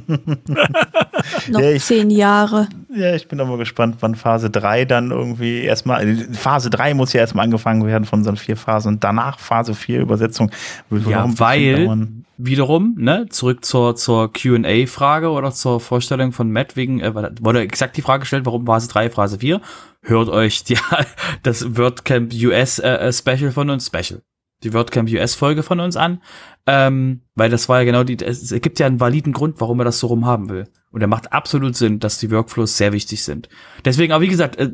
Noch 1.49 1.61
ja, 1.61 1.71
ich, 1.71 1.85
zehn 1.85 2.11
Jahre. 2.11 2.69
Ja, 2.93 3.15
ich 3.15 3.29
bin 3.29 3.41
aber 3.41 3.59
gespannt, 3.59 3.97
wann 4.01 4.17
Phase 4.17 4.51
3 4.51 4.87
dann 4.87 5.11
irgendwie 5.11 5.61
erstmal, 5.61 6.17
Phase 6.33 6.71
3 6.71 6.95
muss 6.95 7.13
ja 7.13 7.21
erstmal 7.21 7.45
angefangen 7.45 7.87
werden 7.87 8.05
von 8.05 8.21
unseren 8.21 8.37
vier 8.37 8.57
Phasen 8.57 8.95
und 8.95 9.05
danach 9.05 9.39
Phase 9.39 9.75
4 9.75 10.01
Übersetzung. 10.01 10.51
Ja, 10.91 11.27
weil 11.39 12.09
wiederum, 12.45 12.95
ne, 12.99 13.27
zurück 13.29 13.65
zur, 13.65 13.97
zur 13.97 14.33
Q&A-Frage 14.33 15.31
oder 15.31 15.53
zur 15.53 15.81
Vorstellung 15.81 16.33
von 16.33 16.51
Matt 16.51 16.77
wegen, 16.77 17.01
äh, 17.01 17.15
wurde 17.15 17.61
exakt 17.61 17.97
die 17.97 18.03
Frage 18.03 18.21
gestellt, 18.21 18.47
warum 18.47 18.67
Phase 18.67 18.89
3, 18.89 19.11
Phase 19.11 19.39
4? 19.39 19.61
Hört 20.03 20.29
euch 20.31 20.65
die, 20.65 20.79
das 21.43 21.77
WordCamp 21.77 22.33
US 22.33 22.79
äh, 22.79 22.89
äh, 22.89 23.13
Special 23.13 23.53
von 23.53 23.69
uns, 23.71 23.87
Special, 23.87 24.23
die 24.63 24.73
WordCamp 24.75 25.11
US 25.11 25.35
Folge 25.35 25.63
von 25.63 25.81
uns 25.81 25.97
an, 25.97 26.23
ähm, 26.67 27.23
weil 27.35 27.51
das 27.51 27.69
war 27.69 27.79
ja 27.79 27.85
genau 27.85 28.05
die, 28.05 28.23
es 28.23 28.51
gibt 28.61 28.79
ja 28.79 28.87
einen 28.87 29.01
validen 29.01 29.33
Grund, 29.33 29.61
warum 29.61 29.81
er 29.81 29.85
das 29.85 29.99
so 29.99 30.09
rum 30.09 30.27
haben 30.27 30.49
will. 30.49 30.69
Und 30.91 31.01
er 31.01 31.07
macht 31.07 31.33
absolut 31.33 31.77
Sinn, 31.77 32.01
dass 32.01 32.19
die 32.19 32.31
Workflows 32.31 32.77
sehr 32.77 32.93
wichtig 32.93 33.23
sind. 33.23 33.49
Deswegen, 33.85 34.13
aber 34.13 34.23
wie 34.23 34.29
gesagt, 34.29 34.57
äh, 34.57 34.69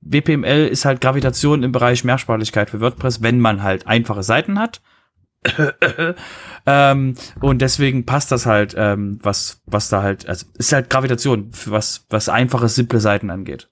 WPML 0.00 0.68
ist 0.68 0.84
halt 0.84 1.00
Gravitation 1.00 1.62
im 1.62 1.72
Bereich 1.72 2.04
Mehrsprachigkeit 2.04 2.70
für 2.70 2.80
WordPress, 2.80 3.22
wenn 3.22 3.40
man 3.40 3.62
halt 3.62 3.86
einfache 3.86 4.22
Seiten 4.22 4.58
hat. 4.58 4.82
ähm, 6.66 7.14
und 7.40 7.62
deswegen 7.62 8.04
passt 8.04 8.30
das 8.30 8.44
halt, 8.44 8.74
ähm, 8.76 9.18
was, 9.22 9.62
was 9.64 9.88
da 9.88 10.02
halt, 10.02 10.28
also 10.28 10.46
ist 10.58 10.72
halt 10.74 10.90
Gravitation, 10.90 11.50
was, 11.64 12.06
was 12.10 12.28
einfache, 12.28 12.68
simple 12.68 13.00
Seiten 13.00 13.30
angeht 13.30 13.70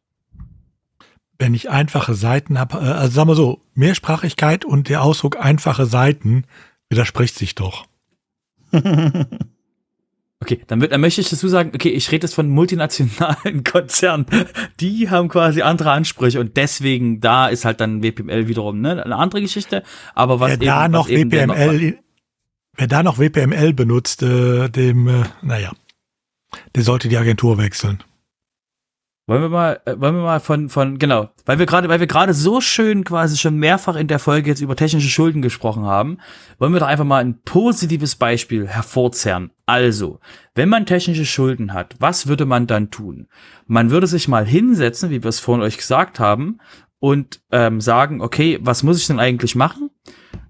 wenn 1.38 1.54
ich 1.54 1.70
einfache 1.70 2.14
Seiten 2.14 2.58
habe, 2.58 2.78
äh, 2.78 2.90
also 2.90 3.14
sagen 3.14 3.28
wir 3.28 3.34
so, 3.34 3.62
Mehrsprachigkeit 3.74 4.64
und 4.64 4.88
der 4.88 5.02
Ausdruck 5.02 5.38
einfache 5.38 5.86
Seiten 5.86 6.44
widerspricht 6.88 7.36
sich 7.36 7.54
doch. 7.54 7.86
Okay, 10.40 10.60
dann, 10.68 10.80
wird, 10.80 10.92
dann 10.92 11.00
möchte 11.00 11.20
ich 11.20 11.30
dazu 11.30 11.48
sagen, 11.48 11.72
okay, 11.74 11.88
ich 11.88 12.12
rede 12.12 12.24
jetzt 12.24 12.34
von 12.34 12.48
multinationalen 12.48 13.64
Konzernen. 13.70 14.24
Die 14.78 15.10
haben 15.10 15.28
quasi 15.28 15.62
andere 15.62 15.90
Ansprüche 15.90 16.38
und 16.38 16.56
deswegen, 16.56 17.20
da 17.20 17.48
ist 17.48 17.64
halt 17.64 17.80
dann 17.80 18.04
WPML 18.04 18.46
wiederum 18.46 18.80
ne, 18.80 19.04
eine 19.04 19.16
andere 19.16 19.40
Geschichte. 19.40 19.82
Aber 20.14 20.38
was 20.38 20.56
da 20.60 20.84
eben, 20.84 20.92
noch 20.92 21.08
was 21.08 21.16
WPML, 21.16 21.98
wer 22.76 22.86
da 22.86 23.02
noch 23.02 23.18
WPML 23.18 23.72
benutzt, 23.72 24.22
äh, 24.22 24.68
dem, 24.68 25.08
äh, 25.08 25.24
naja, 25.42 25.72
der 26.76 26.84
sollte 26.84 27.08
die 27.08 27.16
Agentur 27.16 27.58
wechseln. 27.58 28.04
Wollen 29.28 29.42
wir 29.42 29.50
mal, 29.50 29.80
äh, 29.84 29.94
wollen 30.00 30.14
wir 30.14 30.22
mal 30.22 30.40
von, 30.40 30.70
von, 30.70 30.98
genau, 30.98 31.28
weil 31.44 31.58
wir 31.58 31.66
gerade, 31.66 31.90
weil 31.90 32.00
wir 32.00 32.06
gerade 32.06 32.32
so 32.32 32.62
schön 32.62 33.04
quasi 33.04 33.36
schon 33.36 33.58
mehrfach 33.58 33.94
in 33.94 34.08
der 34.08 34.18
Folge 34.18 34.48
jetzt 34.48 34.62
über 34.62 34.74
technische 34.74 35.10
Schulden 35.10 35.42
gesprochen 35.42 35.84
haben, 35.84 36.16
wollen 36.58 36.72
wir 36.72 36.80
doch 36.80 36.86
einfach 36.86 37.04
mal 37.04 37.22
ein 37.22 37.42
positives 37.42 38.16
Beispiel 38.16 38.66
hervorzerren. 38.66 39.50
Also, 39.66 40.18
wenn 40.54 40.70
man 40.70 40.86
technische 40.86 41.26
Schulden 41.26 41.74
hat, 41.74 41.94
was 42.00 42.26
würde 42.26 42.46
man 42.46 42.66
dann 42.66 42.90
tun? 42.90 43.28
Man 43.66 43.90
würde 43.90 44.06
sich 44.06 44.28
mal 44.28 44.46
hinsetzen, 44.46 45.10
wie 45.10 45.22
wir 45.22 45.28
es 45.28 45.40
vorhin 45.40 45.62
euch 45.62 45.76
gesagt 45.76 46.18
haben, 46.18 46.58
und 47.00 47.40
ähm, 47.52 47.80
sagen, 47.82 48.22
okay, 48.22 48.58
was 48.62 48.82
muss 48.82 48.98
ich 48.98 49.06
denn 49.06 49.20
eigentlich 49.20 49.54
machen? 49.54 49.90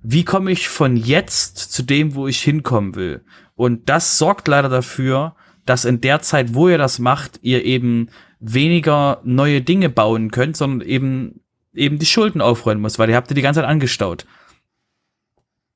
Wie 0.03 0.25
komme 0.25 0.53
ich 0.53 0.69
von 0.69 0.97
jetzt 0.97 1.59
zu 1.59 1.83
dem, 1.83 2.15
wo 2.15 2.29
ich 2.29 2.41
hinkommen 2.41 2.95
will? 2.95 3.25
Und 3.57 3.89
das 3.89 4.19
sorgt 4.19 4.49
leider 4.49 4.69
dafür, 4.69 5.35
dass 5.67 5.85
in 5.85 6.01
der 6.01 6.23
Zeit, 6.23 6.55
wo 6.55 6.69
ihr 6.69 6.79
das 6.79 7.01
macht, 7.01 7.41
ihr 7.43 7.65
eben 7.65 8.09
weniger 8.41 9.21
neue 9.25 9.61
Dinge 9.61 9.89
bauen 9.89 10.31
könnt, 10.31 10.57
sondern 10.57 10.87
eben 10.87 11.41
eben 11.75 11.99
die 11.99 12.07
Schulden 12.07 12.41
aufräumen 12.41 12.81
muss, 12.81 12.99
weil 12.99 13.09
ihr 13.09 13.17
habt 13.17 13.31
ihr 13.31 13.35
die 13.35 13.43
ganze 13.43 13.61
Zeit 13.61 13.69
angestaut. 13.69 14.27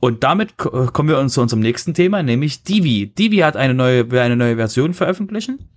Und 0.00 0.24
damit 0.24 0.56
kommen 0.56 1.08
wir 1.08 1.18
uns 1.18 1.34
zu 1.34 1.40
unserem 1.40 1.62
nächsten 1.62 1.94
Thema, 1.94 2.22
nämlich 2.22 2.64
Divi. 2.64 3.06
Divi 3.06 3.38
hat 3.38 3.56
eine 3.56 3.72
neue, 3.72 4.10
will 4.10 4.18
eine 4.18 4.36
neue 4.36 4.56
Version 4.56 4.94
veröffentlichen. 4.94 5.68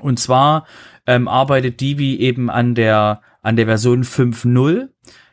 Und 0.00 0.20
zwar 0.20 0.64
ähm, 1.06 1.26
arbeitet 1.26 1.80
Divi 1.80 2.16
eben 2.18 2.50
an 2.50 2.76
der, 2.76 3.20
an 3.42 3.56
der 3.56 3.66
Version 3.66 4.04
5.0, 4.04 4.90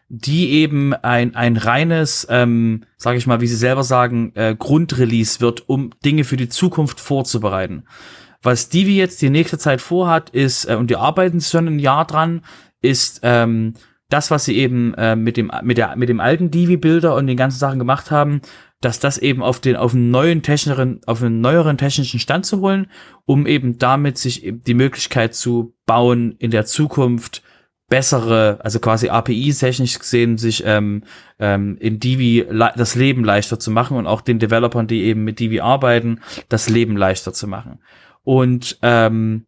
die 0.10 0.54
eben 0.54 0.96
ein, 0.96 1.36
ein 1.36 1.56
reines, 1.56 2.26
ähm, 2.30 2.86
sage 2.98 3.20
ich 3.20 3.28
mal, 3.28 3.42
wie 3.42 3.48
sie 3.48 3.56
selber 3.56 3.84
sagen, 3.84 4.32
äh, 4.34 4.56
Grundrelease 4.58 5.40
wird, 5.40 5.70
um 5.70 5.92
Dinge 6.04 6.24
für 6.24 6.38
die 6.38 6.50
Zukunft 6.50 7.00
vorzubereiten. 7.00 7.84
Was 8.46 8.70
Divi 8.70 8.96
jetzt 8.96 9.24
die 9.24 9.32
nächste 9.32 9.58
Zeit 9.58 9.82
vorhat, 9.82 10.30
ist, 10.30 10.66
äh, 10.66 10.76
und 10.76 10.92
die 10.92 10.98
arbeiten 10.98 11.42
schon 11.42 11.68
ein 11.68 11.80
Jahr 11.80 12.06
dran, 12.06 12.42
ist 12.80 13.22
ähm, 13.24 13.74
das, 14.10 14.30
was 14.30 14.46
sie 14.46 14.56
eben 14.58 14.94
äh, 14.94 15.16
mit 15.16 15.36
dem 15.36 15.52
mit 15.64 15.80
der 15.80 15.96
mit 15.96 16.10
dem 16.10 16.20
alten 16.20 16.52
Divi-Bilder 16.52 17.16
und 17.16 17.26
den 17.26 17.38
ganzen 17.38 17.58
Sachen 17.58 17.80
gemacht 17.80 18.12
haben, 18.12 18.42
dass 18.82 19.00
das 19.00 19.18
eben 19.18 19.42
auf 19.42 19.60
den 19.60 19.76
auf 19.76 19.96
einen 19.96 20.12
neuen 20.12 20.44
technischeren 20.44 21.02
auf 21.08 21.24
einen 21.24 21.42
neueren 21.42 21.80
technischen 21.80 22.20
Stand 22.20 22.46
zu 22.46 22.62
holen, 22.62 22.86
um 23.26 23.48
eben 23.48 23.80
damit 23.80 24.20
sich 24.20 24.44
die 24.46 24.76
Möglichkeit 24.76 25.34
zu 25.34 25.74
bauen 25.88 26.36
in 26.38 26.52
der 26.52 26.68
Zukunft 26.68 27.42
bessere, 27.88 28.60
also 28.64 28.80
quasi 28.80 29.10
API-technisch 29.10 29.98
gesehen, 29.98 30.38
sich 30.38 30.64
ähm, 30.66 31.04
ähm, 31.40 31.78
in 31.80 32.00
Divi 32.00 32.46
das 32.76 32.96
Leben 32.96 33.24
leichter 33.24 33.60
zu 33.60 33.72
machen 33.72 33.98
und 33.98 34.08
auch 34.08 34.22
den 34.22 34.40
Developern, 34.40 34.88
die 34.88 35.04
eben 35.04 35.24
mit 35.24 35.40
Divi 35.40 35.62
arbeiten, 35.62 36.20
das 36.50 36.70
Leben 36.70 36.96
leichter 36.96 37.34
zu 37.34 37.48
machen. 37.48 37.80
Und 38.26 38.78
ähm, 38.82 39.46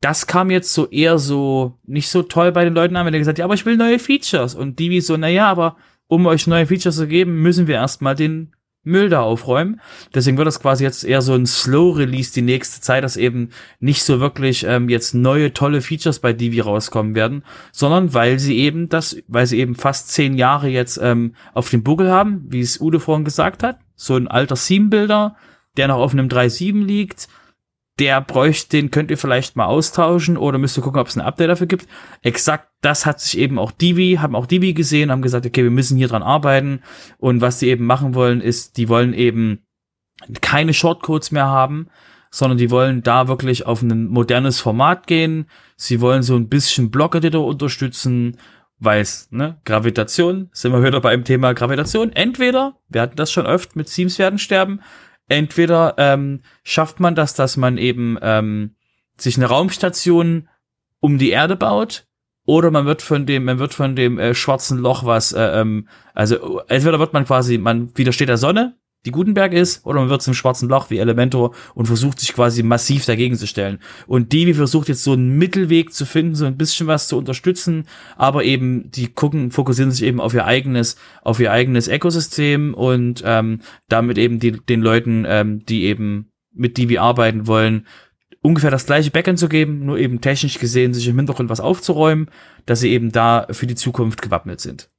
das 0.00 0.26
kam 0.26 0.50
jetzt 0.50 0.74
so 0.74 0.88
eher 0.88 1.18
so 1.18 1.78
nicht 1.86 2.08
so 2.08 2.22
toll 2.22 2.50
bei 2.50 2.64
den 2.64 2.74
Leuten 2.74 2.96
an, 2.96 3.06
wenn 3.06 3.12
die 3.12 3.18
gesagt, 3.20 3.38
ja, 3.38 3.44
aber 3.44 3.54
ich 3.54 3.66
will 3.66 3.76
neue 3.76 4.00
Features. 4.00 4.56
Und 4.56 4.80
die 4.80 4.90
wie 4.90 5.00
so, 5.00 5.16
naja, 5.16 5.46
aber 5.48 5.76
um 6.08 6.26
euch 6.26 6.48
neue 6.48 6.66
Features 6.66 6.96
zu 6.96 7.06
geben, 7.06 7.40
müssen 7.42 7.68
wir 7.68 7.76
erstmal 7.76 8.16
den 8.16 8.52
Müll 8.82 9.10
da 9.10 9.20
aufräumen. 9.20 9.80
Deswegen 10.14 10.38
wird 10.38 10.46
das 10.46 10.60
quasi 10.60 10.84
jetzt 10.84 11.04
eher 11.04 11.20
so 11.20 11.34
ein 11.34 11.46
Slow 11.46 11.98
Release 11.98 12.32
die 12.32 12.42
nächste 12.42 12.80
Zeit, 12.80 13.04
dass 13.04 13.18
eben 13.18 13.50
nicht 13.78 14.02
so 14.02 14.20
wirklich 14.20 14.64
ähm, 14.64 14.88
jetzt 14.88 15.14
neue 15.14 15.52
tolle 15.52 15.82
Features 15.82 16.20
bei 16.20 16.32
Divi 16.32 16.60
rauskommen 16.60 17.14
werden, 17.14 17.44
sondern 17.72 18.14
weil 18.14 18.38
sie 18.38 18.56
eben 18.56 18.88
das, 18.88 19.18
weil 19.28 19.46
sie 19.46 19.58
eben 19.58 19.74
fast 19.74 20.08
zehn 20.08 20.34
Jahre 20.38 20.68
jetzt 20.68 20.98
ähm, 21.02 21.34
auf 21.52 21.68
dem 21.68 21.82
Buckel 21.82 22.10
haben, 22.10 22.46
wie 22.48 22.60
es 22.60 22.80
Ude 22.80 23.00
vorhin 23.00 23.24
gesagt 23.24 23.62
hat, 23.62 23.78
so 23.96 24.16
ein 24.16 24.28
alter 24.28 24.56
Theme-Builder, 24.56 25.36
der 25.76 25.88
noch 25.88 25.98
auf 25.98 26.12
einem 26.12 26.28
3.7 26.28 26.82
liegt, 26.82 27.28
der 28.00 28.20
bräuchte, 28.22 28.76
den 28.78 28.90
könnt 28.90 29.10
ihr 29.10 29.18
vielleicht 29.18 29.54
mal 29.54 29.66
austauschen 29.66 30.36
oder 30.36 30.58
müsst 30.58 30.76
ihr 30.76 30.82
gucken, 30.82 31.00
ob 31.00 31.08
es 31.08 31.16
ein 31.16 31.24
Update 31.24 31.50
dafür 31.50 31.66
gibt. 31.66 31.86
Exakt 32.22 32.70
das 32.80 33.04
hat 33.04 33.20
sich 33.20 33.38
eben 33.38 33.58
auch 33.58 33.72
Divi, 33.72 34.18
haben 34.20 34.34
auch 34.34 34.46
Divi 34.46 34.72
gesehen, 34.72 35.10
haben 35.10 35.22
gesagt, 35.22 35.46
okay, 35.46 35.62
wir 35.62 35.70
müssen 35.70 35.98
hier 35.98 36.08
dran 36.08 36.22
arbeiten. 36.22 36.80
Und 37.18 37.40
was 37.40 37.58
die 37.58 37.68
eben 37.68 37.84
machen 37.84 38.14
wollen, 38.14 38.40
ist, 38.40 38.78
die 38.78 38.88
wollen 38.88 39.12
eben 39.12 39.60
keine 40.40 40.72
Shortcodes 40.72 41.30
mehr 41.30 41.46
haben, 41.46 41.88
sondern 42.30 42.58
die 42.58 42.70
wollen 42.70 43.02
da 43.02 43.28
wirklich 43.28 43.66
auf 43.66 43.82
ein 43.82 44.08
modernes 44.08 44.60
Format 44.60 45.06
gehen. 45.06 45.46
Sie 45.76 46.00
wollen 46.00 46.22
so 46.22 46.36
ein 46.36 46.48
bisschen 46.48 46.90
Block-Editor 46.90 47.44
unterstützen, 47.44 48.38
weil 48.78 49.02
es, 49.02 49.28
ne, 49.30 49.58
Gravitation, 49.66 50.48
sind 50.52 50.72
wir 50.72 50.82
wieder 50.82 51.00
beim 51.00 51.24
Thema 51.24 51.52
Gravitation. 51.52 52.12
Entweder, 52.12 52.76
wir 52.88 53.02
hatten 53.02 53.16
das 53.16 53.30
schon 53.30 53.46
öfter 53.46 53.72
mit 53.74 53.92
Teams 53.92 54.18
werden 54.18 54.38
sterben, 54.38 54.80
entweder 55.30 55.94
ähm, 55.96 56.42
schafft 56.62 57.00
man 57.00 57.14
das, 57.14 57.34
dass 57.34 57.56
man 57.56 57.78
eben 57.78 58.18
ähm, 58.20 58.74
sich 59.16 59.36
eine 59.36 59.46
Raumstation 59.46 60.48
um 61.00 61.16
die 61.16 61.30
Erde 61.30 61.56
baut, 61.56 62.06
oder 62.46 62.70
man 62.70 62.86
wird 62.86 63.00
von 63.00 63.26
dem, 63.26 63.44
man 63.44 63.58
wird 63.60 63.74
von 63.74 63.94
dem 63.94 64.18
äh, 64.18 64.34
schwarzen 64.34 64.78
Loch 64.78 65.04
was, 65.04 65.32
äh, 65.32 65.60
ähm, 65.60 65.86
also 66.14 66.60
entweder 66.66 66.98
wird 66.98 67.12
man 67.12 67.24
quasi, 67.24 67.58
man 67.58 67.96
widersteht 67.96 68.28
der 68.28 68.38
Sonne, 68.38 68.76
die 69.06 69.12
Gutenberg 69.12 69.54
ist, 69.54 69.86
oder 69.86 70.00
man 70.00 70.10
wird 70.10 70.20
zum 70.20 70.34
schwarzen 70.34 70.68
Loch 70.68 70.90
wie 70.90 70.98
Elementor 70.98 71.54
und 71.74 71.86
versucht 71.86 72.20
sich 72.20 72.34
quasi 72.34 72.62
massiv 72.62 73.06
dagegen 73.06 73.36
zu 73.36 73.46
stellen. 73.46 73.78
Und 74.06 74.32
Divi 74.32 74.52
versucht 74.52 74.88
jetzt 74.88 75.04
so 75.04 75.12
einen 75.12 75.38
Mittelweg 75.38 75.92
zu 75.94 76.04
finden, 76.04 76.34
so 76.34 76.44
ein 76.44 76.58
bisschen 76.58 76.86
was 76.86 77.08
zu 77.08 77.16
unterstützen, 77.16 77.86
aber 78.16 78.44
eben 78.44 78.90
die 78.90 79.08
gucken, 79.08 79.50
fokussieren 79.50 79.90
sich 79.90 80.02
eben 80.02 80.20
auf 80.20 80.34
ihr 80.34 80.44
eigenes, 80.44 80.96
auf 81.22 81.40
ihr 81.40 81.50
eigenes 81.50 81.88
Ökosystem 81.88 82.74
und 82.74 83.22
ähm, 83.24 83.60
damit 83.88 84.18
eben 84.18 84.38
die, 84.38 84.52
den 84.52 84.82
Leuten, 84.82 85.24
ähm, 85.26 85.64
die 85.64 85.84
eben 85.84 86.30
mit 86.52 86.76
Divi 86.76 86.98
arbeiten 86.98 87.46
wollen, 87.46 87.86
ungefähr 88.42 88.70
das 88.70 88.84
gleiche 88.84 89.10
Backend 89.10 89.38
zu 89.38 89.48
geben, 89.48 89.86
nur 89.86 89.98
eben 89.98 90.20
technisch 90.20 90.58
gesehen 90.58 90.92
sich 90.92 91.08
im 91.08 91.16
Hintergrund 91.16 91.48
was 91.48 91.60
aufzuräumen, 91.60 92.30
dass 92.66 92.80
sie 92.80 92.90
eben 92.90 93.12
da 93.12 93.46
für 93.50 93.66
die 93.66 93.74
Zukunft 93.76 94.20
gewappnet 94.20 94.60
sind. 94.60 94.89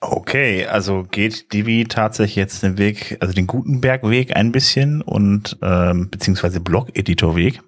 Okay, 0.00 0.66
also 0.66 1.04
geht 1.10 1.52
Divi 1.52 1.84
tatsächlich 1.84 2.36
jetzt 2.36 2.62
den 2.62 2.78
Weg, 2.78 3.18
also 3.20 3.34
den 3.34 3.46
Gutenberg-Weg 3.46 4.34
ein 4.34 4.50
bisschen 4.50 5.02
und 5.02 5.58
ähm, 5.62 6.10
beziehungsweise 6.10 6.60
Blog-Editor-Weg. 6.60 7.60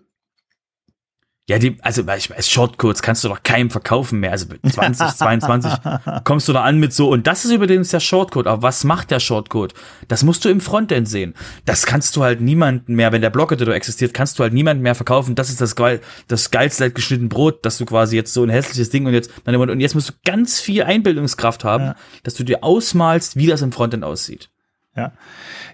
Ja, 1.47 1.59
die, 1.59 1.76
also 1.82 2.09
ich 2.16 2.30
weiß, 2.30 2.49
Shortcodes 2.49 3.03
kannst 3.03 3.22
du 3.22 3.28
doch 3.28 3.42
keinem 3.42 3.68
verkaufen 3.68 4.18
mehr. 4.20 4.30
Also 4.30 4.47
2022 4.47 5.72
kommst 6.24 6.49
du 6.49 6.55
da 6.55 6.62
an 6.62 6.80
mit 6.80 6.95
so, 6.95 7.11
und 7.11 7.26
das 7.26 7.45
ist 7.45 7.51
übrigens 7.51 7.90
der 7.90 8.01
Shortcode. 8.01 8.47
Aber 8.47 8.62
was 8.62 8.82
macht 8.84 9.11
der 9.11 9.20
Shortcode? 9.20 9.74
Das 10.09 10.22
musst 10.22 10.47
du 10.47 10.49
im 10.49 10.62
Frontend 10.62 11.07
sehen. 11.07 11.34
Das 11.66 11.84
kannst 11.84 12.16
du 12.16 12.22
halt 12.22 12.40
niemanden 12.40 12.95
mehr, 12.95 13.12
wenn 13.12 13.20
der 13.20 13.28
Block-Editor 13.28 13.74
existiert, 13.74 14.14
kannst 14.14 14.38
du 14.38 14.42
halt 14.42 14.55
niemanden 14.55 14.82
mehr 14.82 14.95
verkaufen. 14.95 15.34
Das 15.34 15.51
ist 15.51 15.61
das 15.61 15.76
geil, 15.76 16.01
das 16.28 16.51
geilste 16.51 16.84
halt 16.84 16.95
geschnitten 16.95 17.28
Brot, 17.28 17.66
dass 17.66 17.76
du 17.76 17.84
quasi 17.84 18.16
jetzt 18.16 18.32
so 18.32 18.42
ein 18.42 18.49
hässliches 18.49 18.88
Ding 18.88 19.05
und 19.05 19.12
jetzt, 19.12 19.30
und 19.45 19.80
jetzt 19.80 19.95
musst 19.95 20.09
du 20.09 20.12
ganz 20.24 20.61
viel 20.61 20.84
Einbildungskraft 20.84 21.62
haben, 21.62 21.84
ja. 21.84 21.97
dass 22.22 22.32
du 22.34 22.45
dir 22.45 22.64
ausmalst, 22.64 23.36
wie 23.36 23.49
das 23.49 23.61
im 23.61 23.70
Frontend 23.70 24.03
aussieht. 24.03 24.49
Ja. 24.97 25.12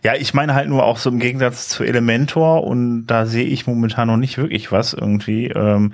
Ja, 0.03 0.15
ich 0.15 0.33
meine 0.33 0.55
halt 0.55 0.69
nur 0.69 0.85
auch 0.85 0.97
so 0.97 1.11
im 1.11 1.19
Gegensatz 1.19 1.69
zu 1.69 1.85
Elementor 1.85 2.65
und 2.65 3.07
da 3.07 3.27
sehe 3.27 3.45
ich 3.45 3.67
momentan 3.67 4.09
noch 4.09 4.17
nicht 4.17 4.39
wirklich 4.39 4.73
was 4.73 4.95
irgendwie. 4.95 5.49
Ähm, 5.49 5.93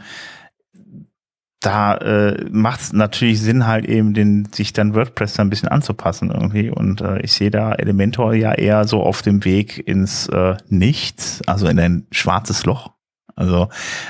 da 1.61 1.97
äh, 1.97 2.45
macht 2.51 2.81
es 2.81 2.93
natürlich 2.93 3.41
Sinn, 3.41 3.67
halt 3.67 3.87
eben 3.87 4.15
den, 4.15 4.47
sich 4.53 4.73
dann 4.73 4.95
WordPress 4.95 5.35
da 5.35 5.43
ein 5.43 5.51
bisschen 5.51 5.69
anzupassen 5.69 6.31
irgendwie. 6.31 6.71
Und 6.71 7.01
äh, 7.01 7.21
ich 7.23 7.33
sehe 7.33 7.51
da 7.51 7.73
Elementor 7.73 8.35
ja 8.35 8.53
eher 8.53 8.87
so 8.87 9.03
auf 9.03 9.23
dem 9.23 9.45
Weg 9.45 9.87
ins 9.89 10.29
äh, 10.29 10.57
Nichts, 10.69 11.43
also 11.47 11.67
in 11.67 11.81
ein 11.81 12.07
schwarzes 12.13 12.65
Loch. 12.67 12.96
Also 13.37 13.69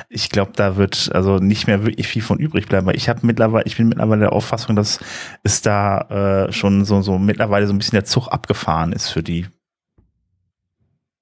ich 0.08 0.30
glaube, 0.30 0.52
da 0.54 0.76
wird 0.76 1.10
also 1.12 1.38
nicht 1.38 1.66
mehr 1.66 1.84
wirklich 1.84 2.06
viel 2.06 2.22
von 2.22 2.38
übrig 2.38 2.68
bleiben. 2.68 2.86
Weil 2.86 2.96
ich 2.96 3.08
habe 3.08 3.26
mittlerweile, 3.26 3.66
ich 3.66 3.76
bin 3.76 3.88
mittlerweile 3.88 4.20
der 4.20 4.32
Auffassung, 4.32 4.76
dass 4.76 5.00
es 5.42 5.62
da 5.62 6.46
äh, 6.46 6.52
schon 6.52 6.84
so 6.84 7.02
so 7.02 7.18
mittlerweile 7.18 7.66
so 7.66 7.74
ein 7.74 7.78
bisschen 7.78 7.96
der 7.96 8.04
Zug 8.04 8.28
abgefahren 8.28 8.92
ist 8.92 9.08
für 9.08 9.22
die. 9.22 9.46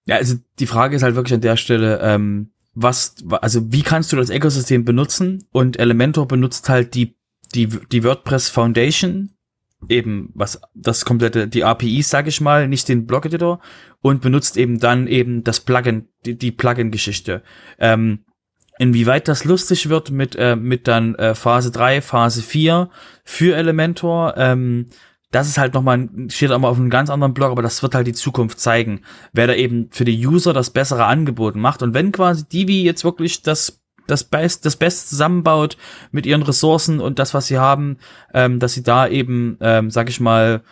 Ja, 0.05 0.17
also 0.17 0.37
die 0.59 0.67
Frage 0.67 0.95
ist 0.95 1.03
halt 1.03 1.17
wirklich 1.17 1.35
an 1.35 1.41
der 1.41 1.57
Stelle, 1.57 1.99
ähm, 2.03 2.51
was, 2.75 3.15
also 3.41 3.73
wie 3.73 3.83
kannst 3.83 4.13
du 4.13 4.17
das 4.17 4.29
Ökosystem 4.29 4.85
benutzen? 4.85 5.45
Und 5.51 5.79
Elementor 5.79 6.29
benutzt 6.29 6.69
halt 6.69 6.95
die 6.95 7.17
die 7.55 7.69
die 7.69 8.05
WordPress 8.05 8.49
Foundation 8.49 9.31
eben 9.89 10.31
was 10.35 10.61
das 10.75 11.05
komplette 11.05 11.49
die 11.49 11.65
APIs 11.65 12.11
sage 12.11 12.29
ich 12.29 12.41
mal 12.41 12.69
nicht 12.69 12.89
den 12.89 13.07
Blog 13.07 13.27
Editor 13.27 13.61
und 14.01 14.23
benutzt 14.23 14.57
eben 14.57 14.79
dann 14.79 15.07
eben 15.07 15.45
das 15.45 15.61
Plugin 15.61 16.09
die, 16.25 16.37
die 16.37 16.53
Plugin 16.53 16.91
Geschichte 16.91 17.43
ähm, 17.79 18.25
inwieweit 18.79 19.29
das 19.29 19.45
lustig 19.45 19.89
wird 19.89 20.11
mit 20.11 20.37
äh, 20.37 20.57
mit 20.57 20.89
dann 20.89 21.15
äh, 21.15 21.35
Phase 21.35 21.71
3 21.71 22.01
Phase 22.01 22.43
4 22.43 22.91
für 23.25 23.57
Elementor 23.57 24.35
ähm, 24.37 24.87
das 25.35 25.49
ist 25.49 25.59
halt 25.59 25.75
nochmal, 25.75 26.09
steht 26.29 26.53
auch 26.53 26.61
mal 26.61 26.69
auf 26.69 26.77
einem 26.77 26.91
ganz 26.91 27.11
anderen 27.11 27.35
Blog, 27.35 27.51
aber 27.51 27.63
das 27.63 27.83
wird 27.83 27.97
halt 27.97 28.07
die 28.07 28.13
Zukunft 28.13 28.61
zeigen, 28.61 29.01
wer 29.33 29.49
da 29.49 29.55
eben 29.55 29.89
für 29.91 30.05
die 30.05 30.25
User 30.25 30.53
das 30.53 30.71
bessere 30.71 31.07
Angebot 31.07 31.57
macht. 31.57 31.83
Und 31.83 31.93
wenn 31.93 32.13
quasi 32.13 32.45
Divi 32.45 32.85
jetzt 32.85 33.03
wirklich 33.03 33.43
das 33.43 33.84
das 34.07 34.25
Best, 34.25 34.67
das 34.67 34.77
Beste 34.77 35.09
zusammenbaut 35.09 35.77
mit 36.13 36.27
ihren 36.27 36.43
Ressourcen 36.43 37.01
und 37.01 37.19
das, 37.19 37.35
was 37.35 37.47
sie 37.47 37.59
haben, 37.59 37.99
ähm, 38.33 38.59
dass 38.59 38.75
sie 38.75 38.83
da 38.83 39.09
eben, 39.09 39.57
ähm, 39.61 39.91
sag 39.91 40.09
ich 40.09 40.21
mal, 40.21 40.63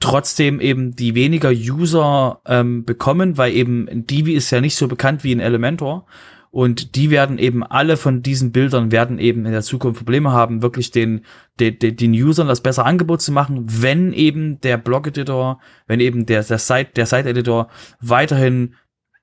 trotzdem 0.00 0.60
eben 0.60 0.94
die 0.94 1.14
weniger 1.14 1.50
User 1.50 2.40
ähm, 2.46 2.84
bekommen, 2.84 3.38
weil 3.38 3.54
eben 3.54 4.06
Divi 4.06 4.34
ist 4.34 4.50
ja 4.50 4.60
nicht 4.60 4.76
so 4.76 4.88
bekannt 4.88 5.24
wie 5.24 5.32
in 5.32 5.40
Elementor. 5.40 6.06
Und 6.50 6.94
die 6.94 7.10
werden 7.10 7.38
eben 7.38 7.64
alle 7.64 7.96
von 7.96 8.22
diesen 8.22 8.52
Bildern 8.52 8.92
werden 8.92 9.18
eben 9.18 9.44
in 9.44 9.50
der 9.50 9.62
Zukunft 9.62 9.98
Probleme 9.98 10.30
haben, 10.30 10.62
wirklich 10.62 10.92
den, 10.92 11.24
den, 11.58 11.78
den 11.80 12.12
Usern 12.12 12.46
das 12.46 12.60
bessere 12.60 12.84
Angebot 12.84 13.22
zu 13.22 13.32
machen, 13.32 13.64
wenn 13.66 14.12
eben 14.12 14.60
der 14.60 14.76
Blog-Editor, 14.76 15.58
wenn 15.88 15.98
eben 15.98 16.26
der, 16.26 16.44
der 16.44 16.58
Site, 16.58 16.90
der 16.94 17.06
Site-Editor 17.06 17.68
weiterhin 18.00 18.76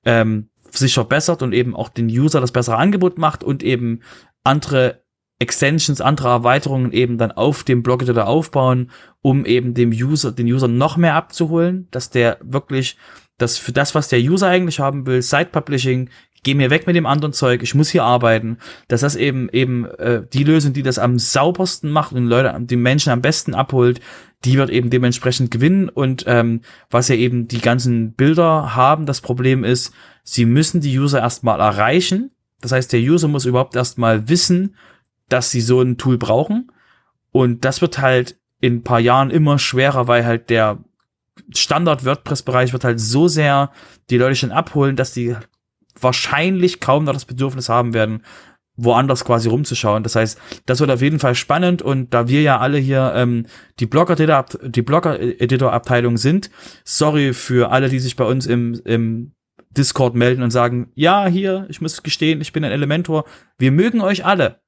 ähm, 0.04 0.50
sich 0.78 0.94
verbessert 0.94 1.42
und 1.42 1.52
eben 1.52 1.76
auch 1.76 1.88
den 1.88 2.06
User 2.06 2.40
das 2.40 2.52
bessere 2.52 2.76
Angebot 2.76 3.18
macht 3.18 3.44
und 3.44 3.62
eben 3.62 4.00
andere 4.44 5.02
Extensions, 5.38 6.00
andere 6.00 6.28
Erweiterungen 6.28 6.92
eben 6.92 7.18
dann 7.18 7.32
auf 7.32 7.64
dem 7.64 7.82
Blog-Editor 7.82 8.26
aufbauen, 8.26 8.90
um 9.22 9.44
eben 9.44 9.74
dem 9.74 9.90
User, 9.90 10.30
den 10.30 10.46
User 10.46 10.68
noch 10.68 10.96
mehr 10.96 11.14
abzuholen, 11.14 11.88
dass 11.90 12.10
der 12.10 12.38
wirklich 12.42 12.96
das 13.38 13.58
für 13.58 13.72
das, 13.72 13.94
was 13.94 14.08
der 14.08 14.20
User 14.20 14.46
eigentlich 14.46 14.78
haben 14.78 15.04
will, 15.04 15.20
Site 15.20 15.50
Publishing, 15.50 16.10
geh 16.44 16.54
mir 16.54 16.70
weg 16.70 16.86
mit 16.86 16.96
dem 16.96 17.06
anderen 17.06 17.32
Zeug, 17.32 17.62
ich 17.62 17.74
muss 17.74 17.90
hier 17.90 18.04
arbeiten, 18.04 18.58
dass 18.88 19.00
das 19.00 19.16
eben 19.16 19.48
eben 19.50 19.84
äh, 19.84 20.22
die 20.32 20.44
Lösung, 20.44 20.72
die 20.72 20.82
das 20.82 20.98
am 20.98 21.18
saubersten 21.18 21.90
macht 21.90 22.12
und 22.12 22.26
Leute, 22.26 22.56
die 22.60 22.76
Menschen 22.76 23.12
am 23.12 23.20
besten 23.20 23.54
abholt, 23.54 24.00
die 24.44 24.58
wird 24.58 24.70
eben 24.70 24.90
dementsprechend 24.90 25.50
gewinnen 25.50 25.88
und 25.88 26.24
ähm, 26.26 26.60
was 26.90 27.08
ja 27.08 27.14
eben 27.14 27.48
die 27.48 27.60
ganzen 27.60 28.12
Bilder 28.12 28.74
haben, 28.74 29.06
das 29.06 29.20
Problem 29.20 29.64
ist, 29.64 29.92
sie 30.22 30.44
müssen 30.44 30.80
die 30.80 30.98
User 30.98 31.20
erstmal 31.20 31.60
erreichen. 31.60 32.30
Das 32.60 32.72
heißt, 32.72 32.92
der 32.92 33.00
User 33.00 33.28
muss 33.28 33.44
überhaupt 33.44 33.76
erstmal 33.76 34.28
wissen, 34.28 34.76
dass 35.28 35.50
sie 35.50 35.60
so 35.60 35.80
ein 35.80 35.98
Tool 35.98 36.18
brauchen. 36.18 36.70
Und 37.32 37.64
das 37.64 37.80
wird 37.80 37.98
halt 37.98 38.38
in 38.60 38.76
ein 38.76 38.84
paar 38.84 39.00
Jahren 39.00 39.30
immer 39.30 39.58
schwerer, 39.58 40.06
weil 40.06 40.24
halt 40.24 40.50
der 40.50 40.78
Standard 41.54 42.04
WordPress-Bereich 42.04 42.72
wird 42.72 42.84
halt 42.84 43.00
so 43.00 43.26
sehr 43.26 43.72
die 44.10 44.18
Leute 44.18 44.36
schon 44.36 44.52
abholen, 44.52 44.96
dass 44.96 45.12
die 45.12 45.34
wahrscheinlich 46.00 46.80
kaum 46.80 47.04
noch 47.04 47.14
das 47.14 47.24
Bedürfnis 47.24 47.68
haben 47.68 47.94
werden, 47.94 48.22
woanders 48.76 49.24
quasi 49.24 49.48
rumzuschauen. 49.48 50.02
Das 50.02 50.16
heißt, 50.16 50.38
das 50.66 50.80
wird 50.80 50.90
auf 50.90 51.02
jeden 51.02 51.18
Fall 51.18 51.34
spannend 51.34 51.82
und 51.82 52.14
da 52.14 52.28
wir 52.28 52.42
ja 52.42 52.58
alle 52.58 52.78
hier 52.78 53.12
ähm, 53.14 53.46
die 53.80 53.86
Blogger-Editor 53.86 54.44
die 54.62 54.82
Blogger-Editor-Abteilung 54.82 56.16
sind, 56.16 56.50
sorry 56.84 57.32
für 57.32 57.70
alle, 57.70 57.88
die 57.88 58.00
sich 58.00 58.16
bei 58.16 58.24
uns 58.24 58.46
im, 58.46 58.80
im 58.84 59.32
Discord 59.76 60.14
melden 60.14 60.42
und 60.42 60.50
sagen, 60.50 60.90
ja, 60.94 61.26
hier, 61.26 61.66
ich 61.68 61.80
muss 61.80 62.02
gestehen, 62.02 62.40
ich 62.40 62.52
bin 62.52 62.64
ein 62.64 62.72
Elementor. 62.72 63.24
Wir 63.58 63.72
mögen 63.72 64.00
euch 64.00 64.24
alle 64.24 64.62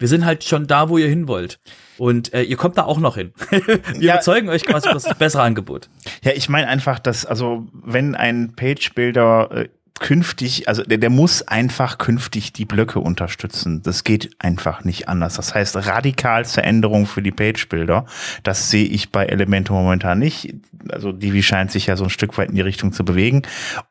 wir 0.00 0.08
sind 0.08 0.24
halt 0.24 0.42
schon 0.42 0.66
da, 0.66 0.88
wo 0.88 0.98
ihr 0.98 1.06
hin 1.06 1.28
wollt. 1.28 1.60
Und 1.98 2.32
äh, 2.32 2.42
ihr 2.42 2.56
kommt 2.56 2.78
da 2.78 2.84
auch 2.84 2.98
noch 2.98 3.16
hin. 3.16 3.32
wir 3.50 3.80
ja. 4.00 4.14
überzeugen 4.14 4.48
euch 4.48 4.64
quasi 4.64 4.88
das 4.90 5.04
bessere 5.18 5.42
Angebot. 5.42 5.88
Ja, 6.24 6.32
ich 6.32 6.48
meine 6.48 6.66
einfach, 6.66 6.98
dass, 6.98 7.26
also, 7.26 7.68
wenn 7.72 8.14
ein 8.14 8.54
Page-Builder 8.56 9.50
äh, 9.52 9.68
künftig, 10.00 10.66
also 10.66 10.82
der, 10.82 10.98
der 10.98 11.10
muss 11.10 11.46
einfach 11.46 11.98
künftig 11.98 12.52
die 12.54 12.64
Blöcke 12.64 12.98
unterstützen. 13.00 13.82
Das 13.82 14.02
geht 14.02 14.30
einfach 14.38 14.82
nicht 14.82 15.08
anders. 15.08 15.34
Das 15.36 15.54
heißt, 15.54 15.76
radikalste 15.76 16.62
Änderung 16.62 17.06
für 17.06 17.22
die 17.22 17.30
Page-Builder, 17.30 18.06
das 18.42 18.70
sehe 18.70 18.86
ich 18.86 19.12
bei 19.12 19.26
Elementor 19.26 19.82
momentan 19.82 20.18
nicht. 20.18 20.54
Also 20.88 21.12
Divi 21.12 21.42
scheint 21.42 21.70
sich 21.70 21.86
ja 21.86 21.96
so 21.96 22.04
ein 22.04 22.10
Stück 22.10 22.38
weit 22.38 22.48
in 22.48 22.54
die 22.54 22.62
Richtung 22.62 22.92
zu 22.92 23.04
bewegen. 23.04 23.42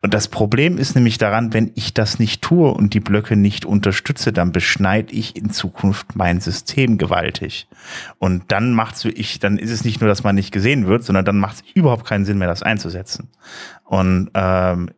Und 0.01 0.15
das 0.15 0.27
Problem 0.27 0.79
ist 0.79 0.95
nämlich 0.95 1.19
daran, 1.19 1.53
wenn 1.53 1.71
ich 1.75 1.93
das 1.93 2.17
nicht 2.17 2.41
tue 2.41 2.71
und 2.71 2.95
die 2.95 2.99
Blöcke 2.99 3.35
nicht 3.35 3.63
unterstütze, 3.63 4.33
dann 4.33 4.51
beschneide 4.51 5.13
ich 5.13 5.35
in 5.35 5.51
Zukunft 5.51 6.15
mein 6.15 6.41
System 6.41 6.97
gewaltig. 6.97 7.67
Und 8.17 8.51
dann 8.51 8.73
macht's 8.73 9.05
ich, 9.05 9.37
dann 9.37 9.59
ist 9.59 9.69
es 9.69 9.85
nicht 9.85 10.01
nur, 10.01 10.07
dass 10.07 10.23
man 10.23 10.33
nicht 10.33 10.51
gesehen 10.51 10.87
wird, 10.87 11.03
sondern 11.03 11.23
dann 11.23 11.37
macht 11.37 11.57
es 11.57 11.63
überhaupt 11.75 12.05
keinen 12.05 12.25
Sinn 12.25 12.39
mehr, 12.39 12.47
das 12.47 12.63
einzusetzen. 12.63 13.29
Und 13.85 14.31
ähm, 14.33 14.89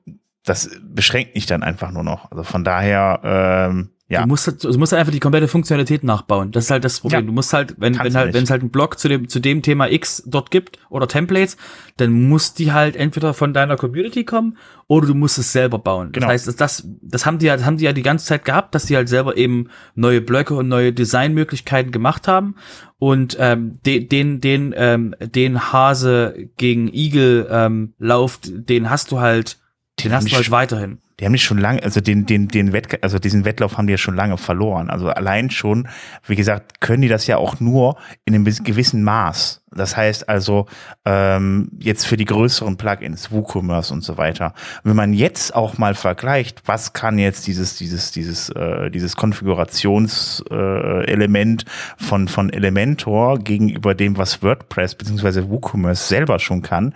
das 0.43 0.69
beschränkt 0.83 1.35
mich 1.35 1.45
dann 1.45 1.63
einfach 1.63 1.91
nur 1.91 2.03
noch. 2.03 2.31
Also 2.31 2.43
von 2.43 2.63
daher, 2.63 3.21
ähm, 3.23 3.89
ja. 4.11 4.23
Du 4.23 4.27
musst, 4.27 4.45
halt, 4.45 4.61
du 4.61 4.77
musst 4.77 4.91
halt 4.91 4.99
einfach 4.99 5.13
die 5.13 5.21
komplette 5.21 5.47
Funktionalität 5.47 6.03
nachbauen. 6.03 6.51
Das 6.51 6.65
ist 6.65 6.71
halt 6.71 6.83
das 6.83 6.99
Problem. 6.99 7.21
Ja, 7.21 7.25
du 7.27 7.31
musst 7.31 7.53
halt, 7.53 7.75
wenn, 7.77 7.97
wenn 7.97 8.13
halt, 8.13 8.33
wenn 8.33 8.43
es 8.43 8.49
halt 8.49 8.59
einen 8.59 8.69
Blog 8.69 8.99
zu 8.99 9.07
dem, 9.07 9.29
zu 9.29 9.39
dem 9.39 9.61
Thema 9.61 9.89
X 9.89 10.23
dort 10.25 10.51
gibt 10.51 10.79
oder 10.89 11.07
Templates, 11.07 11.55
dann 11.95 12.27
muss 12.27 12.53
die 12.53 12.73
halt 12.73 12.97
entweder 12.97 13.33
von 13.33 13.53
deiner 13.53 13.77
Community 13.77 14.25
kommen 14.25 14.57
oder 14.87 15.07
du 15.07 15.13
musst 15.13 15.37
es 15.37 15.53
selber 15.53 15.79
bauen. 15.79 16.11
Genau. 16.11 16.27
Das 16.27 16.45
heißt, 16.45 16.59
das, 16.59 16.85
das 17.01 17.25
haben 17.25 17.39
die 17.39 17.45
ja, 17.45 17.55
das 17.55 17.65
haben 17.65 17.77
die 17.77 17.85
ja 17.85 17.93
die 17.93 18.01
ganze 18.01 18.25
Zeit 18.25 18.43
gehabt, 18.43 18.75
dass 18.75 18.85
die 18.85 18.97
halt 18.97 19.07
selber 19.07 19.37
eben 19.37 19.69
neue 19.95 20.19
Blöcke 20.19 20.55
und 20.55 20.67
neue 20.67 20.91
Designmöglichkeiten 20.91 21.93
gemacht 21.93 22.27
haben. 22.27 22.55
Und 22.99 23.37
ähm, 23.39 23.79
den, 23.85 24.09
den, 24.09 24.41
den, 24.41 24.73
ähm, 24.75 25.15
den 25.21 25.71
Hase 25.71 26.49
gegen 26.57 26.93
Igel 26.93 27.47
ähm, 27.49 27.93
lauft, 27.97 28.49
den 28.51 28.89
hast 28.89 29.13
du 29.13 29.21
halt 29.21 29.60
den 30.03 30.13
hast 30.13 30.31
du 30.31 30.35
halt 30.35 30.51
weiterhin. 30.51 30.99
Die 31.21 31.25
haben 31.25 31.33
nicht 31.33 31.43
schon 31.43 31.59
lange, 31.59 31.83
also 31.83 32.01
den, 32.01 32.25
den, 32.25 32.47
den 32.47 32.73
Wett, 32.73 33.03
also 33.03 33.19
diesen 33.19 33.45
Wettlauf 33.45 33.77
haben 33.77 33.85
die 33.85 33.91
ja 33.91 33.97
schon 33.97 34.15
lange 34.15 34.39
verloren. 34.39 34.89
Also 34.89 35.09
allein 35.09 35.51
schon, 35.51 35.87
wie 36.25 36.35
gesagt, 36.35 36.81
können 36.81 37.03
die 37.03 37.07
das 37.07 37.27
ja 37.27 37.37
auch 37.37 37.59
nur 37.59 37.95
in 38.25 38.33
einem 38.33 38.43
gewissen 38.43 39.03
Maß. 39.03 39.61
Das 39.73 39.95
heißt 39.95 40.27
also 40.27 40.65
ähm, 41.05 41.69
jetzt 41.79 42.05
für 42.05 42.17
die 42.17 42.25
größeren 42.25 42.75
Plugins, 42.75 43.31
WooCommerce 43.31 43.93
und 43.93 44.03
so 44.03 44.17
weiter. 44.17 44.53
wenn 44.83 44.97
man 44.97 45.13
jetzt 45.13 45.55
auch 45.55 45.77
mal 45.77 45.95
vergleicht, 45.95 46.63
was 46.65 46.91
kann 46.91 47.17
jetzt 47.17 47.47
dieses 47.47 47.77
dieses 47.77 48.11
dieses 48.11 48.49
äh, 48.49 48.91
dieses 48.91 49.15
Konfigurationselement 49.15 51.63
äh, 51.63 51.67
von 52.03 52.27
von 52.27 52.51
Elementor 52.51 53.39
gegenüber 53.39 53.95
dem, 53.95 54.17
was 54.17 54.43
WordPress 54.43 54.95
bzw. 54.95 55.43
WooCommerce 55.47 56.05
selber 56.05 56.39
schon 56.39 56.61
kann, 56.61 56.93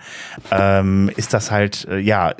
ähm, 0.50 1.10
ist 1.16 1.32
das 1.32 1.50
halt 1.50 1.88
äh, 1.90 1.96
ja 1.96 2.34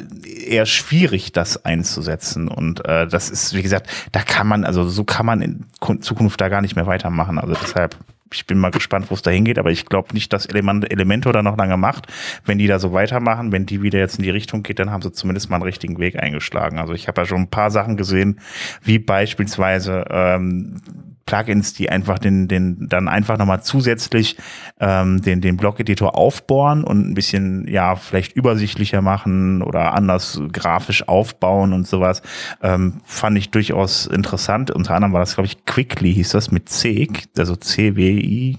eher 0.47 0.66
schwierig, 0.66 1.32
das 1.32 1.64
einzusetzen. 1.79 2.49
Und 2.49 2.85
äh, 2.85 3.07
das 3.07 3.31
ist 3.31 3.55
wie 3.55 3.62
gesagt, 3.62 3.89
da 4.12 4.20
kann 4.20 4.47
man 4.47 4.64
also 4.64 4.89
so 4.89 5.05
kann 5.05 5.27
man 5.27 5.41
in 5.43 5.66
Zukunft 6.01 6.41
da 6.41 6.49
gar 6.49 6.62
nicht 6.62 6.77
mehr 6.77 6.87
weitermachen. 6.87 7.39
Also 7.39 7.55
deshalb 7.61 7.97
ich 8.33 8.47
bin 8.47 8.59
mal 8.59 8.70
gespannt, 8.70 9.07
wo 9.11 9.14
es 9.14 9.22
da 9.22 9.31
hingeht, 9.31 9.59
aber 9.59 9.70
ich 9.70 9.87
glaube 9.87 10.12
nicht, 10.12 10.33
dass 10.33 10.47
Element, 10.47 10.91
Elementor 10.91 11.33
da 11.33 11.43
noch 11.43 11.57
lange 11.57 11.77
macht. 11.77 12.09
Wenn 12.45 12.59
die 12.59 12.66
da 12.66 12.79
so 12.79 12.93
weitermachen, 12.93 13.53
wenn 13.53 13.66
die 13.66 13.83
wieder 13.83 14.01
jetzt 14.01 14.18
in 14.18 14.24
die 14.24 14.31
Richtung 14.31 14.64
geht, 14.64 14.79
dann 14.79 14.91
haben 14.91 15.03
sie 15.03 15.12
zumindest 15.12 15.49
mal 15.49 15.57
einen 15.57 15.62
richtigen 15.62 15.99
Weg 15.99 16.20
eingeschlagen. 16.20 16.79
Also 16.79 16.93
ich 16.93 17.07
habe 17.09 17.20
ja 17.20 17.27
schon 17.27 17.43
ein 17.43 17.51
paar 17.51 17.70
Sachen 17.70 17.97
gesehen, 17.97 18.41
wie 18.83 18.99
beispielsweise 18.99 20.05
ähm, 20.11 20.81
Plugins, 21.27 21.74
die 21.74 21.91
einfach 21.91 22.18
den, 22.18 22.49
den 22.49 22.89
dann 22.89 23.09
einfach 23.09 23.37
nochmal 23.37 23.62
zusätzlich 23.62 24.37
ähm, 24.81 25.20
den, 25.20 25.41
den 25.41 25.57
Blog-Editor 25.57 26.16
aufbohren 26.16 26.85
und 26.85 27.11
ein 27.11 27.14
bisschen, 27.14 27.68
ja, 27.68 27.97
vielleicht 27.97 28.33
übersichtlicher 28.33 29.03
machen 29.03 29.61
oder 29.61 29.93
anders 29.95 30.41
grafisch 30.53 31.07
aufbauen 31.09 31.72
und 31.72 31.87
sowas, 31.87 32.22
ähm, 32.62 33.01
fand 33.05 33.37
ich 33.37 33.51
durchaus 33.51 34.07
interessant. 34.07 34.70
Unter 34.70 34.95
anderem 34.95 35.12
war 35.12 35.20
das, 35.20 35.35
glaube 35.35 35.47
ich, 35.47 35.64
Quickly 35.64 36.14
hieß 36.14 36.31
das 36.31 36.51
mit 36.51 36.68
C, 36.68 37.09
also 37.37 37.57
C-W-I, 37.57 38.59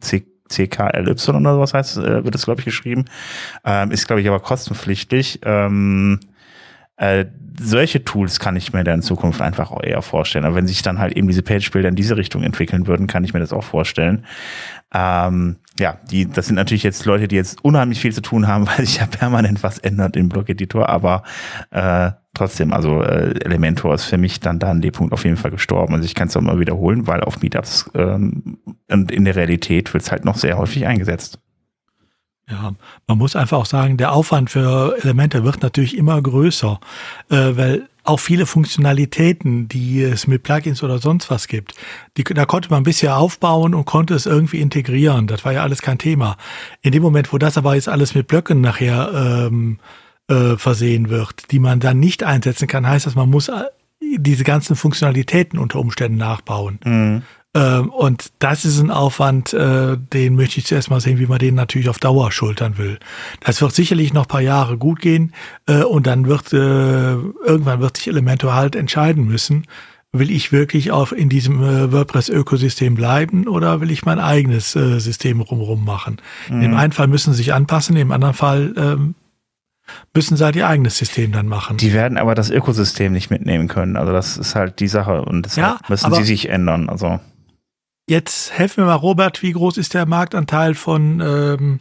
C 0.00 0.24
CKLY 0.46 1.10
oder 1.28 1.58
was 1.58 1.74
heißt, 1.74 1.96
äh, 1.96 2.24
wird 2.24 2.34
das, 2.34 2.44
glaube 2.44 2.60
ich, 2.60 2.64
geschrieben. 2.64 3.06
Ähm, 3.64 3.90
ist, 3.90 4.06
glaube 4.06 4.20
ich, 4.20 4.28
aber 4.28 4.40
kostenpflichtig. 4.40 5.40
Ähm, 5.42 6.20
äh, 6.96 7.26
solche 7.60 8.04
Tools 8.04 8.40
kann 8.40 8.56
ich 8.56 8.72
mir 8.72 8.84
da 8.84 8.92
in 8.94 9.02
Zukunft 9.02 9.40
einfach 9.40 9.70
auch 9.70 9.82
eher 9.82 10.02
vorstellen. 10.02 10.44
Aber 10.44 10.56
wenn 10.56 10.66
sich 10.66 10.82
dann 10.82 10.98
halt 10.98 11.16
eben 11.16 11.28
diese 11.28 11.42
Page-Bilder 11.42 11.88
in 11.88 11.94
diese 11.94 12.16
Richtung 12.16 12.42
entwickeln 12.42 12.86
würden, 12.86 13.06
kann 13.06 13.24
ich 13.24 13.32
mir 13.32 13.40
das 13.40 13.52
auch 13.52 13.64
vorstellen. 13.64 14.24
Ähm, 14.92 15.56
ja, 15.78 15.98
die, 16.10 16.26
das 16.26 16.46
sind 16.46 16.56
natürlich 16.56 16.84
jetzt 16.84 17.04
Leute, 17.04 17.26
die 17.26 17.36
jetzt 17.36 17.64
unheimlich 17.64 18.00
viel 18.00 18.12
zu 18.12 18.22
tun 18.22 18.46
haben, 18.46 18.66
weil 18.68 18.84
sich 18.84 18.98
ja 18.98 19.06
permanent 19.06 19.62
was 19.62 19.78
ändert 19.78 20.16
im 20.16 20.28
Blog-Editor, 20.28 20.88
aber 20.88 21.22
äh, 21.70 22.12
trotzdem, 22.34 22.72
also 22.72 23.02
äh, 23.02 23.34
Elementor 23.44 23.94
ist 23.94 24.04
für 24.04 24.18
mich 24.18 24.40
dann 24.40 24.58
da 24.58 24.70
an 24.70 24.80
dem 24.80 24.92
Punkt 24.92 25.12
auf 25.12 25.24
jeden 25.24 25.36
Fall 25.36 25.50
gestorben. 25.50 25.94
Also 25.94 26.04
ich 26.04 26.14
kann 26.14 26.28
es 26.28 26.36
auch 26.36 26.40
mal 26.40 26.58
wiederholen, 26.58 27.06
weil 27.06 27.20
auf 27.20 27.40
Meetups 27.40 27.90
ähm, 27.94 28.58
und 28.90 29.10
in 29.10 29.24
der 29.24 29.36
Realität 29.36 29.92
wird 29.94 30.02
es 30.02 30.12
halt 30.12 30.24
noch 30.24 30.36
sehr 30.36 30.58
häufig 30.58 30.86
eingesetzt. 30.86 31.38
Ja, 32.48 32.74
man 33.06 33.18
muss 33.18 33.36
einfach 33.36 33.58
auch 33.58 33.66
sagen, 33.66 33.96
der 33.96 34.12
Aufwand 34.12 34.50
für 34.50 34.96
Elemente 35.00 35.44
wird 35.44 35.62
natürlich 35.62 35.96
immer 35.96 36.20
größer, 36.20 36.78
äh, 37.30 37.36
weil 37.56 37.88
auch 38.02 38.20
viele 38.20 38.44
Funktionalitäten, 38.44 39.66
die 39.66 40.02
es 40.02 40.26
mit 40.26 40.42
Plugins 40.42 40.82
oder 40.82 40.98
sonst 40.98 41.30
was 41.30 41.48
gibt, 41.48 41.74
die, 42.18 42.24
da 42.24 42.44
konnte 42.44 42.68
man 42.68 42.82
bisher 42.82 43.16
aufbauen 43.16 43.74
und 43.74 43.86
konnte 43.86 44.14
es 44.14 44.26
irgendwie 44.26 44.60
integrieren. 44.60 45.26
Das 45.26 45.46
war 45.46 45.54
ja 45.54 45.62
alles 45.62 45.80
kein 45.80 45.96
Thema. 45.96 46.36
In 46.82 46.92
dem 46.92 47.02
Moment, 47.02 47.32
wo 47.32 47.38
das 47.38 47.56
aber 47.56 47.76
jetzt 47.76 47.88
alles 47.88 48.14
mit 48.14 48.28
Blöcken 48.28 48.60
nachher 48.60 49.46
ähm, 49.48 49.78
äh, 50.28 50.58
versehen 50.58 51.08
wird, 51.08 51.50
die 51.50 51.58
man 51.58 51.80
dann 51.80 51.98
nicht 51.98 52.22
einsetzen 52.22 52.68
kann, 52.68 52.86
heißt 52.86 53.06
das, 53.06 53.14
man 53.14 53.30
muss 53.30 53.48
äh, 53.48 53.64
diese 54.00 54.44
ganzen 54.44 54.76
Funktionalitäten 54.76 55.58
unter 55.58 55.78
Umständen 55.78 56.18
nachbauen. 56.18 56.78
Mhm. 56.84 57.22
Ähm, 57.54 57.90
und 57.90 58.32
das 58.40 58.64
ist 58.64 58.80
ein 58.80 58.90
Aufwand, 58.90 59.52
äh, 59.52 59.96
den 59.96 60.34
möchte 60.34 60.58
ich 60.58 60.66
zuerst 60.66 60.90
mal 60.90 61.00
sehen, 61.00 61.18
wie 61.18 61.26
man 61.26 61.38
den 61.38 61.54
natürlich 61.54 61.88
auf 61.88 61.98
Dauer 61.98 62.32
schultern 62.32 62.78
will. 62.78 62.98
Das 63.40 63.62
wird 63.62 63.74
sicherlich 63.74 64.12
noch 64.12 64.26
paar 64.26 64.40
Jahre 64.40 64.76
gut 64.76 65.00
gehen 65.00 65.32
äh, 65.66 65.82
und 65.82 66.06
dann 66.06 66.26
wird 66.26 66.52
äh, 66.52 66.56
irgendwann 66.56 67.80
wird 67.80 67.96
sich 67.96 68.08
Elementor 68.08 68.54
halt 68.54 68.74
entscheiden 68.74 69.26
müssen, 69.26 69.66
will 70.12 70.30
ich 70.30 70.52
wirklich 70.52 70.90
auf 70.90 71.12
in 71.12 71.28
diesem 71.28 71.62
äh, 71.62 71.92
WordPress-Ökosystem 71.92 72.94
bleiben 72.94 73.46
oder 73.46 73.80
will 73.80 73.90
ich 73.90 74.04
mein 74.04 74.18
eigenes 74.18 74.74
äh, 74.74 74.98
System 74.98 75.40
rumrum 75.40 75.84
machen? 75.84 76.18
Mhm. 76.48 76.62
Im 76.62 76.76
einen 76.76 76.92
Fall 76.92 77.06
müssen 77.06 77.32
sie 77.32 77.38
sich 77.38 77.52
anpassen, 77.52 77.96
im 77.96 78.12
anderen 78.12 78.34
Fall 78.34 78.74
ähm, 78.76 79.14
müssen 80.14 80.36
sie 80.36 80.44
halt 80.44 80.56
ihr 80.56 80.66
eigenes 80.66 80.96
System 80.98 81.32
dann 81.32 81.46
machen. 81.46 81.76
Die 81.76 81.92
werden 81.92 82.16
aber 82.16 82.34
das 82.34 82.50
Ökosystem 82.50 83.12
nicht 83.12 83.30
mitnehmen 83.30 83.68
können. 83.68 83.96
Also 83.96 84.12
das 84.12 84.38
ist 84.38 84.54
halt 84.54 84.80
die 84.80 84.88
Sache 84.88 85.22
und 85.22 85.42
deshalb 85.42 85.80
ja, 85.80 85.88
müssen 85.88 86.14
sie 86.14 86.24
sich 86.24 86.48
ändern. 86.48 86.88
Also 86.88 87.20
jetzt 88.08 88.52
helfen 88.52 88.78
wir 88.78 88.86
mal, 88.86 88.94
Robert, 88.94 89.42
wie 89.42 89.52
groß 89.52 89.76
ist 89.76 89.94
der 89.94 90.06
Marktanteil 90.06 90.74
von 90.74 91.20
ähm, 91.20 91.80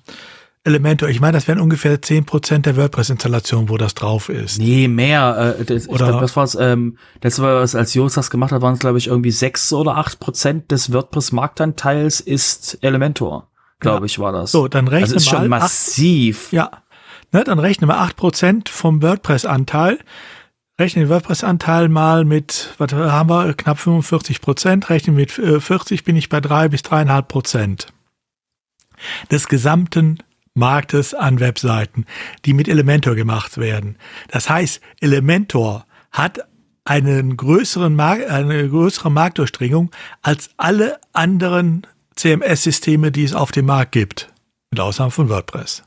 Elementor. 0.65 1.09
Ich 1.09 1.19
meine, 1.19 1.33
das 1.33 1.47
wären 1.47 1.59
ungefähr 1.59 2.01
zehn 2.01 2.25
Prozent 2.25 2.65
der 2.65 2.77
WordPress-Installation, 2.77 3.67
wo 3.67 3.77
das 3.77 3.95
drauf 3.95 4.29
ist. 4.29 4.59
Nee, 4.59 4.87
mehr. 4.87 5.55
Äh, 5.59 5.65
das, 5.65 5.89
oder 5.89 6.05
ich 6.05 6.09
glaub, 6.09 6.21
das 6.21 6.35
war's, 6.35 6.55
ähm, 6.55 6.97
das 7.19 7.41
war, 7.41 7.61
was 7.61 7.75
als 7.75 7.93
Jos 7.93 8.13
das 8.13 8.29
gemacht 8.29 8.51
hat, 8.51 8.61
waren 8.61 8.73
es, 8.73 8.79
glaube 8.79 8.97
ich, 8.97 9.07
irgendwie 9.07 9.31
sechs 9.31 9.73
oder 9.73 9.97
acht 9.97 10.19
Prozent 10.19 10.71
des 10.71 10.93
WordPress-Marktanteils 10.93 12.21
ist 12.21 12.77
Elementor, 12.81 13.49
glaube 13.79 13.99
ja. 13.99 14.05
ich, 14.05 14.19
war 14.19 14.31
das. 14.31 14.51
So, 14.51 14.69
dann 14.69 14.87
rechne 14.87 15.03
also 15.03 15.15
ist 15.17 15.31
mal. 15.31 15.39
schon 15.39 15.47
massiv. 15.49 16.45
Acht, 16.45 16.53
ja. 16.53 16.71
Ne, 17.33 17.43
dann 17.43 17.59
rechne 17.59 17.87
mal 17.87 17.97
acht 17.97 18.15
Prozent 18.15 18.69
vom 18.69 19.01
WordPress-Anteil. 19.01 19.99
Rechne 20.79 21.03
den 21.03 21.09
WordPress-Anteil 21.09 21.87
mal 21.87 22.25
mit, 22.25 22.73
was 22.79 22.91
haben 22.93 23.29
wir, 23.29 23.53
knapp 23.53 23.79
45 23.79 24.41
Prozent. 24.41 24.89
Rechne 24.89 25.13
mit 25.13 25.31
40 25.31 25.99
äh, 25.99 26.03
bin 26.03 26.15
ich 26.15 26.29
bei 26.29 26.41
drei 26.41 26.67
bis 26.67 26.81
dreieinhalb 26.81 27.27
Prozent 27.27 27.93
des 29.29 29.47
gesamten 29.47 30.19
Marktes 30.55 31.13
an 31.13 31.39
Webseiten, 31.39 32.05
die 32.45 32.53
mit 32.53 32.67
Elementor 32.67 33.15
gemacht 33.15 33.57
werden. 33.57 33.97
Das 34.29 34.49
heißt, 34.49 34.81
Elementor 34.99 35.85
hat 36.11 36.39
einen 36.85 37.37
größeren 37.37 37.95
Markt, 37.95 38.27
eine 38.29 38.67
größere 38.67 39.09
Marktdurchdringung 39.09 39.91
als 40.21 40.51
alle 40.57 40.99
anderen 41.11 41.87
CMS-Systeme, 42.15 43.11
die 43.11 43.23
es 43.23 43.33
auf 43.33 43.51
dem 43.51 43.65
Markt 43.65 43.93
gibt. 43.93 44.31
Mit 44.71 44.79
Ausnahme 44.79 45.11
von 45.11 45.29
WordPress. 45.29 45.83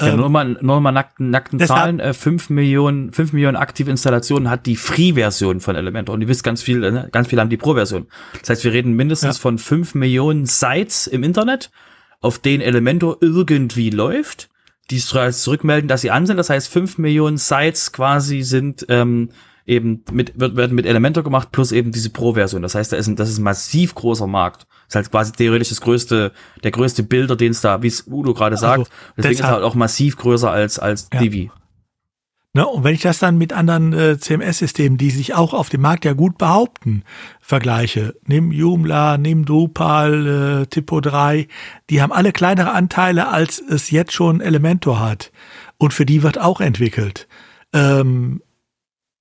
Ja, 0.00 0.08
ähm, 0.08 0.16
nur 0.16 0.28
mal, 0.28 0.58
nur 0.60 0.80
mal 0.80 0.92
nackten, 0.92 1.30
nackten 1.30 1.58
Zahlen. 1.58 2.00
Äh, 2.00 2.12
5 2.12 2.50
Millionen, 2.50 3.12
5 3.12 3.32
Millionen 3.32 3.56
aktive 3.56 3.90
Installationen 3.90 4.50
hat 4.50 4.66
die 4.66 4.76
Free-Version 4.76 5.60
von 5.60 5.74
Elementor. 5.74 6.14
Und 6.14 6.20
ihr 6.20 6.28
wisst 6.28 6.44
ganz 6.44 6.62
viel, 6.62 6.80
ne? 6.80 7.08
ganz 7.12 7.28
viele 7.28 7.40
haben 7.40 7.50
die 7.50 7.56
Pro-Version. 7.56 8.06
Das 8.40 8.50
heißt, 8.50 8.64
wir 8.64 8.72
reden 8.72 8.92
mindestens 8.92 9.38
ja. 9.38 9.40
von 9.42 9.58
5 9.58 9.94
Millionen 9.94 10.46
Sites 10.46 11.06
im 11.06 11.22
Internet 11.22 11.70
auf 12.20 12.38
denen 12.38 12.62
Elementor 12.62 13.18
irgendwie 13.20 13.90
läuft, 13.90 14.48
die 14.90 14.98
zurückmelden, 14.98 15.88
dass 15.88 16.00
sie 16.00 16.10
an 16.10 16.26
sind. 16.26 16.36
Das 16.36 16.50
heißt, 16.50 16.68
fünf 16.68 16.98
Millionen 16.98 17.38
Sites 17.38 17.92
quasi 17.92 18.42
sind 18.42 18.86
ähm, 18.88 19.30
eben 19.66 20.04
mit, 20.12 20.38
wird, 20.38 20.56
werden 20.56 20.74
mit 20.74 20.86
Elementor 20.86 21.24
gemacht, 21.24 21.50
plus 21.52 21.72
eben 21.72 21.90
diese 21.92 22.10
Pro-Version. 22.10 22.62
Das 22.62 22.74
heißt, 22.74 22.92
da 22.92 22.96
ist 22.96 23.08
ein, 23.08 23.16
das 23.16 23.28
ist 23.28 23.38
ein 23.38 23.44
massiv 23.44 23.94
großer 23.94 24.26
Markt. 24.26 24.62
Das 24.62 24.88
ist 24.88 24.94
halt 24.94 25.10
quasi 25.10 25.32
theoretisch 25.32 25.70
das 25.70 25.80
größte, 25.80 26.32
der 26.62 26.70
größte 26.70 27.02
Bilder, 27.02 27.36
den 27.36 27.50
es 27.50 27.60
da, 27.60 27.82
wie 27.82 27.88
es 27.88 28.06
Udo 28.06 28.32
gerade 28.32 28.56
sagt. 28.56 28.78
Also, 28.78 28.90
Deswegen 29.16 29.34
ist 29.34 29.40
er 29.40 29.50
halt 29.50 29.64
auch 29.64 29.74
massiv 29.74 30.16
größer 30.16 30.50
als, 30.50 30.78
als 30.78 31.08
ja. 31.12 31.20
Divi. 31.20 31.50
Ne, 32.56 32.66
und 32.66 32.84
wenn 32.84 32.94
ich 32.94 33.02
das 33.02 33.18
dann 33.18 33.36
mit 33.36 33.52
anderen 33.52 33.92
äh, 33.92 34.16
CMS-Systemen, 34.18 34.96
die 34.96 35.10
sich 35.10 35.34
auch 35.34 35.52
auf 35.52 35.68
dem 35.68 35.82
Markt 35.82 36.06
ja 36.06 36.14
gut 36.14 36.38
behaupten, 36.38 37.02
vergleiche, 37.38 38.14
nimm 38.24 38.50
Joomla, 38.50 39.18
nimm 39.18 39.44
Drupal, 39.44 40.62
äh, 40.62 40.66
Typo 40.66 41.02
3, 41.02 41.48
die 41.90 42.00
haben 42.00 42.12
alle 42.12 42.32
kleinere 42.32 42.72
Anteile, 42.72 43.28
als 43.28 43.58
es 43.60 43.90
jetzt 43.90 44.14
schon 44.14 44.40
Elementor 44.40 45.00
hat. 45.00 45.32
Und 45.76 45.92
für 45.92 46.06
die 46.06 46.22
wird 46.22 46.40
auch 46.40 46.62
entwickelt. 46.62 47.28
Ähm, 47.74 48.40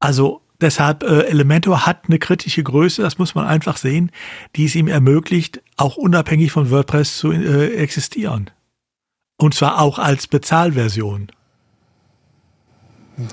also 0.06 0.42
deshalb, 0.62 1.02
äh, 1.02 1.22
Elementor 1.24 1.88
hat 1.88 2.04
eine 2.08 2.20
kritische 2.20 2.62
Größe, 2.62 3.02
das 3.02 3.18
muss 3.18 3.34
man 3.34 3.48
einfach 3.48 3.78
sehen, 3.78 4.12
die 4.56 4.66
es 4.66 4.76
ihm 4.76 4.88
ermöglicht, 4.88 5.64
auch 5.78 5.98
unabhängig 5.98 6.52
von 6.52 6.70
WordPress 6.70 7.18
zu 7.18 7.32
äh, 7.32 7.74
existieren. 7.76 8.52
Und 9.38 9.56
zwar 9.56 9.80
auch 9.80 9.98
als 9.98 10.28
Bezahlversion. 10.28 11.32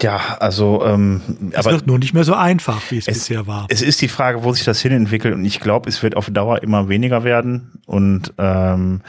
Ja, 0.00 0.38
also 0.40 0.82
ähm, 0.86 1.20
es 1.50 1.66
wird 1.66 1.86
nur 1.86 1.98
nicht 1.98 2.14
mehr 2.14 2.24
so 2.24 2.34
einfach, 2.34 2.80
wie 2.90 2.96
es, 2.96 3.06
es, 3.06 3.18
bisher 3.18 3.46
war. 3.46 3.66
Es 3.68 3.82
ist 3.82 4.00
die 4.00 4.08
Frage, 4.08 4.42
wo 4.42 4.54
sich 4.54 4.64
das 4.64 4.80
hin 4.80 4.92
entwickelt 4.92 5.34
und 5.34 5.44
ich 5.44 5.60
glaube, 5.60 5.90
es 5.90 6.02
wird 6.02 6.16
auf 6.16 6.30
Dauer 6.30 6.62
immer 6.62 6.88
weniger 6.88 7.22
werden 7.22 7.82
und 7.84 8.32
ähm, 8.38 9.02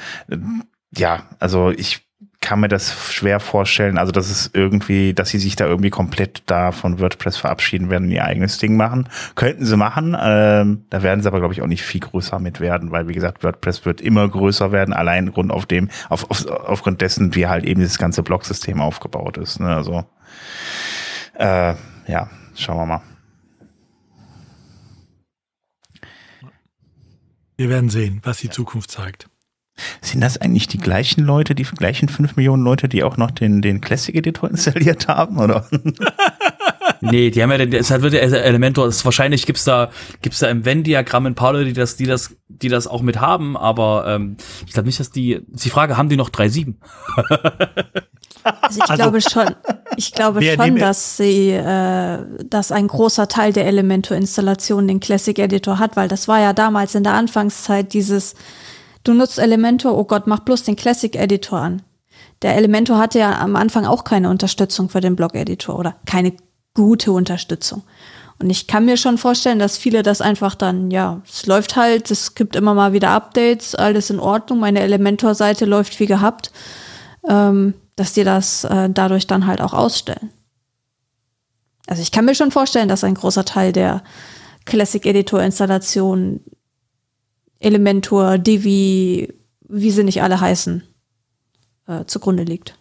ja, 0.91 1.29
also 1.39 1.69
ich 1.69 2.01
kann 2.43 2.59
mir 2.59 2.67
das 2.67 3.11
schwer 3.11 3.39
vorstellen, 3.39 3.97
also 3.97 4.11
dass 4.11 4.29
es 4.29 4.51
irgendwie, 4.53 5.13
dass 5.13 5.29
sie 5.29 5.39
sich 5.39 5.55
da 5.55 5.65
irgendwie 5.65 5.89
komplett 5.89 6.43
da 6.45 6.73
von 6.73 6.99
WordPress 6.99 7.37
verabschieden 7.37 7.89
werden, 7.89 8.11
ihr 8.11 8.25
eigenes 8.25 8.57
Ding 8.57 8.75
machen. 8.75 9.07
Könnten 9.35 9.65
sie 9.65 9.77
machen, 9.77 10.15
ähm, 10.21 10.83
da 10.89 11.01
werden 11.01 11.21
sie 11.21 11.27
aber 11.27 11.39
glaube 11.39 11.53
ich 11.53 11.61
auch 11.61 11.67
nicht 11.67 11.83
viel 11.83 12.01
größer 12.01 12.39
mit 12.39 12.59
werden, 12.59 12.91
weil 12.91 13.07
wie 13.07 13.13
gesagt, 13.13 13.43
WordPress 13.43 13.85
wird 13.85 14.01
immer 14.01 14.27
größer 14.27 14.73
werden, 14.73 14.93
allein 14.93 15.31
Grund 15.31 15.51
auf 15.51 15.65
dem, 15.65 15.89
auf, 16.09 16.29
auf, 16.29 16.45
aufgrund 16.45 16.99
dessen, 16.99 17.33
wie 17.33 17.47
halt 17.47 17.63
eben 17.63 17.79
dieses 17.79 17.97
ganze 17.97 18.23
Blocksystem 18.23 18.81
aufgebaut 18.81 19.37
ist. 19.37 19.61
Ne? 19.61 19.73
Also 19.73 20.03
äh, 21.35 21.73
ja, 22.07 22.29
schauen 22.55 22.77
wir 22.77 22.85
mal. 22.85 23.01
Wir 27.55 27.69
werden 27.69 27.89
sehen, 27.89 28.19
was 28.23 28.39
die 28.39 28.49
Zukunft 28.49 28.91
zeigt. 28.91 29.29
Sind 30.01 30.21
das 30.21 30.37
eigentlich 30.37 30.67
die 30.67 30.77
gleichen 30.77 31.23
Leute, 31.23 31.55
die 31.55 31.63
gleichen 31.63 32.09
fünf 32.09 32.35
Millionen 32.35 32.63
Leute, 32.63 32.87
die 32.87 33.03
auch 33.03 33.17
noch 33.17 33.31
den, 33.31 33.61
den 33.61 33.81
Classic 33.81 34.15
Editor 34.15 34.49
installiert 34.49 35.07
haben, 35.07 35.37
oder? 35.37 35.65
nee, 37.01 37.29
die 37.29 37.41
haben 37.41 37.51
ja, 37.51 37.57
den, 37.57 37.73
es 37.73 37.91
hat 37.91 38.01
wird 38.01 38.13
Elementor, 38.13 38.87
es 38.87 39.03
wahrscheinlich 39.05 39.45
gibt's 39.45 39.63
da, 39.63 39.91
gibt's 40.21 40.39
da 40.39 40.47
im 40.47 40.65
Venn-Diagramm 40.65 41.25
ein 41.25 41.35
paar 41.35 41.53
Leute, 41.53 41.65
die 41.65 41.73
das, 41.73 41.95
die 41.95 42.05
das, 42.05 42.35
die 42.47 42.69
das 42.69 42.87
auch 42.87 43.01
mit 43.01 43.19
haben, 43.19 43.57
aber 43.57 44.05
ähm, 44.07 44.37
ich 44.65 44.73
glaube 44.73 44.87
nicht, 44.87 44.99
dass 44.99 45.11
die, 45.11 45.41
die 45.47 45.69
Frage, 45.69 45.97
haben 45.97 46.09
die 46.09 46.17
noch 46.17 46.29
3.7? 46.29 46.75
Also 48.43 48.81
ich 48.83 48.89
also, 48.89 49.03
glaube 49.03 49.21
schon, 49.21 49.55
ich 49.95 50.11
glaube 50.11 50.41
schon, 50.41 50.75
dass 50.75 51.17
sie, 51.17 51.51
äh, 51.51 52.19
dass 52.43 52.71
ein 52.71 52.87
großer 52.87 53.27
Teil 53.27 53.53
der 53.53 53.65
Elementor-Installation 53.67 54.87
den 54.87 54.99
Classic 54.99 55.37
Editor 55.37 55.79
hat, 55.79 55.95
weil 55.95 56.07
das 56.07 56.27
war 56.27 56.39
ja 56.39 56.53
damals 56.53 56.95
in 56.95 57.03
der 57.03 57.13
Anfangszeit 57.13 57.93
dieses, 57.93 58.35
du 59.03 59.13
nutzt 59.13 59.39
Elementor, 59.39 59.97
oh 59.97 60.05
Gott, 60.05 60.27
mach 60.27 60.39
bloß 60.39 60.63
den 60.63 60.75
Classic 60.75 61.15
Editor 61.15 61.59
an. 61.59 61.81
Der 62.41 62.55
Elementor 62.55 62.97
hatte 62.97 63.19
ja 63.19 63.39
am 63.39 63.55
Anfang 63.55 63.85
auch 63.85 64.03
keine 64.03 64.29
Unterstützung 64.29 64.89
für 64.89 65.01
den 65.01 65.15
Blog-Editor 65.15 65.77
oder 65.77 65.95
keine 66.05 66.33
gute 66.73 67.11
Unterstützung. 67.11 67.83
Und 68.39 68.49
ich 68.49 68.67
kann 68.67 68.85
mir 68.85 68.97
schon 68.97 69.17
vorstellen, 69.17 69.59
dass 69.59 69.77
viele 69.77 70.03
das 70.03 70.19
einfach 70.19 70.55
dann, 70.55 70.91
ja, 70.91 71.21
es 71.29 71.45
läuft 71.45 71.75
halt, 71.75 72.11
es 72.11 72.35
gibt 72.35 72.55
immer 72.55 72.73
mal 72.73 72.91
wieder 72.91 73.11
Updates, 73.11 73.75
alles 73.75 74.09
in 74.09 74.19
Ordnung, 74.19 74.59
meine 74.59 74.81
Elementor-Seite 74.81 75.65
läuft 75.65 75.99
wie 75.99 76.07
gehabt. 76.07 76.51
Ähm, 77.27 77.75
dass 77.95 78.13
die 78.13 78.23
das 78.23 78.63
äh, 78.63 78.89
dadurch 78.89 79.27
dann 79.27 79.45
halt 79.47 79.61
auch 79.61 79.73
ausstellen. 79.73 80.31
Also 81.87 82.01
ich 82.01 82.11
kann 82.11 82.25
mir 82.25 82.35
schon 82.35 82.51
vorstellen, 82.51 82.87
dass 82.87 83.03
ein 83.03 83.15
großer 83.15 83.45
Teil 83.45 83.71
der 83.71 84.03
Classic 84.65 85.05
Editor 85.05 85.41
Installation 85.41 86.39
Elementor, 87.63 88.37
Divi, 88.37 89.33
wie 89.67 89.91
sie 89.91 90.03
nicht 90.03 90.21
alle 90.21 90.39
heißen, 90.39 90.83
äh, 91.87 92.05
zugrunde 92.05 92.43
liegt. 92.43 92.77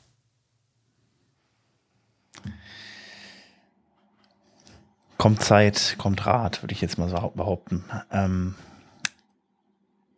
Kommt 5.19 5.41
Zeit, 5.41 5.95
kommt 5.99 6.27
Rat, 6.27 6.63
würde 6.63 6.75
ich 6.75 6.81
jetzt 6.81 6.99
mal 6.99 7.09
so 7.09 7.33
behaupten. 7.37 7.85
Ähm, 8.11 8.57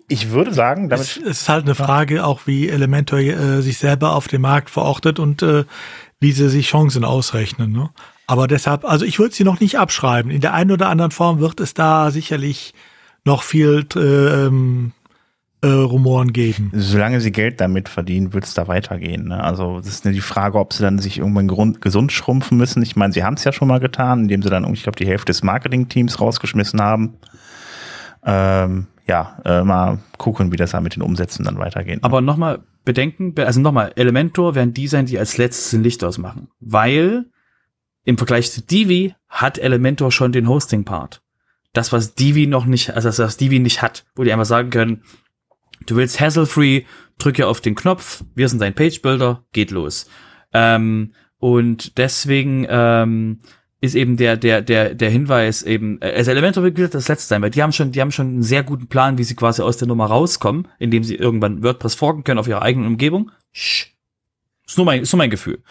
ich 0.09 0.31
würde 0.31 0.53
sagen, 0.53 0.89
damit. 0.89 1.05
Es 1.05 1.17
ist 1.17 1.49
halt 1.49 1.65
eine 1.65 1.75
Frage 1.75 2.25
auch, 2.25 2.47
wie 2.47 2.69
Elementor 2.69 3.19
äh, 3.19 3.61
sich 3.61 3.79
selber 3.79 4.15
auf 4.15 4.29
dem 4.29 4.43
Markt 4.43 4.71
verortet 4.71 5.19
und 5.19 5.43
äh, 5.43 5.65
wie 6.21 6.33
sie 6.33 6.49
sich 6.49 6.69
Chancen 6.69 7.05
ausrechnen. 7.05 7.73
Ne? 7.73 7.91
Aber 8.27 8.47
deshalb, 8.47 8.85
also 8.85 9.05
ich 9.05 9.19
würde 9.19 9.35
sie 9.35 9.45
noch 9.45 9.61
nicht 9.61 9.79
abschreiben. 9.79 10.31
In 10.31 10.41
der 10.41 10.55
einen 10.55 10.73
oder 10.73 10.89
anderen 10.89 11.11
Form 11.11 11.41
wird 11.41 11.61
es 11.61 11.75
da 11.75 12.11
sicherlich 12.11 12.73
noch 13.25 13.43
viel 13.43 13.87
äh, 13.97 14.47
ähm, 14.47 14.93
äh, 15.63 15.69
Rumoren 15.69 16.33
geben. 16.33 16.71
Solange 16.75 17.21
sie 17.21 17.33
Geld 17.33 17.61
damit 17.61 17.89
verdienen, 17.89 18.35
wird 18.35 18.45
es 18.45 18.55
da 18.55 18.69
weitergehen. 18.69 19.29
Ne? 19.29 19.43
Also 19.43 19.79
das 19.79 19.89
ist 19.89 20.05
nur 20.05 20.13
die 20.13 20.21
Frage, 20.21 20.59
ob 20.59 20.75
sie 20.75 20.83
dann 20.83 20.99
sich 20.99 21.19
irgendwann 21.19 21.49
grund, 21.49 21.81
gesund 21.81 22.13
schrumpfen 22.13 22.59
müssen. 22.59 22.83
Ich 22.83 22.97
meine, 22.97 23.15
sie 23.15 23.25
haben 23.25 23.35
es 23.35 23.45
ja 23.45 23.53
schon 23.53 23.69
mal 23.69 23.81
getan, 23.81 24.21
indem 24.21 24.43
sie 24.43 24.51
dann, 24.51 24.71
ich 24.75 24.83
glaube, 24.83 24.97
die 24.97 25.07
Hälfte 25.07 25.27
des 25.27 25.43
Marketing-Teams 25.43 26.21
rausgeschmissen 26.21 26.81
haben. 26.83 27.15
Ähm, 28.25 28.89
ja, 29.07 29.39
äh, 29.45 29.63
mal 29.63 30.01
gucken, 30.19 30.53
wie 30.53 30.57
das 30.57 30.73
da 30.73 30.81
mit 30.81 30.97
den 30.97 31.03
Umsätzen 31.03 31.45
dann 31.45 31.59
weitergeht. 31.59 31.97
Ne? 31.97 32.05
Aber 32.05 32.21
nochmal 32.21 32.61
bedenken, 32.85 33.35
also 33.39 33.61
nochmal, 33.61 33.93
Elementor 33.97 34.55
werden 34.55 34.75
die 34.75 34.87
sein, 34.87 35.07
die 35.07 35.19
als 35.19 35.39
letztes 35.39 35.71
den 35.71 35.83
Licht 35.83 36.05
ausmachen. 36.05 36.49
Weil 36.61 37.27
im 38.05 38.19
Vergleich 38.19 38.53
zu 38.53 38.61
Divi 38.61 39.15
hat 39.29 39.59
Elementor 39.59 40.13
schon 40.13 40.33
den 40.33 40.49
Hosting-Part. 40.49 41.23
Das, 41.75 41.93
was 41.93 42.15
Divi 42.15 42.47
noch 42.47 42.65
nicht, 42.65 42.95
also 42.95 43.09
das, 43.09 43.19
was 43.19 43.37
Divi 43.37 43.59
nicht 43.59 43.83
hat, 43.83 44.07
wo 44.17 44.25
die 44.25 44.33
einfach 44.33 44.47
sagen 44.47 44.71
können, 44.71 45.03
du 45.87 45.97
willst 45.97 46.21
hassle-free, 46.21 46.85
drücke 47.19 47.47
auf 47.47 47.61
den 47.61 47.75
Knopf, 47.75 48.25
wir 48.35 48.49
sind 48.49 48.63
dein 48.63 48.75
Page-Builder, 48.75 49.45
geht 49.53 49.71
los. 49.71 50.07
Ähm, 50.55 51.13
und 51.39 51.99
deswegen 51.99 52.67
ähm, 52.71 53.41
ist 53.85 53.95
eben 53.95 54.17
der, 54.17 54.37
der, 54.37 54.63
der, 54.63 54.95
der 54.95 55.11
Hinweis 55.11 55.63
eben, 55.63 56.01
äh, 56.01 56.15
also 56.17 56.31
Elementor 56.31 56.65
wird 56.65 56.95
das 56.95 57.09
letzte 57.09 57.29
sein, 57.29 57.43
weil 57.43 57.51
die 57.51 57.63
haben 57.63 57.73
schon, 57.73 57.93
die 57.93 58.01
haben 58.01 58.13
schon 58.13 58.29
einen 58.29 58.43
sehr 58.43 58.63
guten 58.63 58.87
Plan, 58.87 59.19
wie 59.19 59.25
sie 59.25 59.35
quasi 59.35 59.63
aus 59.63 59.77
der 59.77 59.89
Nummer 59.89 60.07
rauskommen, 60.07 60.69
indem 60.79 61.05
sie 61.05 61.17
irgendwann 61.17 61.63
WordPress 61.63 61.95
forken 61.95 62.25
können 62.25 62.39
auf 62.39 62.49
ihrer 62.49 62.63
eigenen 62.63 62.87
Umgebung. 62.87 63.31
Shh. 63.53 63.89
Ist 64.67 64.79
nur 64.79 64.87
mein, 64.87 65.03
ist 65.03 65.13
nur 65.13 65.19
mein 65.19 65.31
Gefühl. 65.31 65.63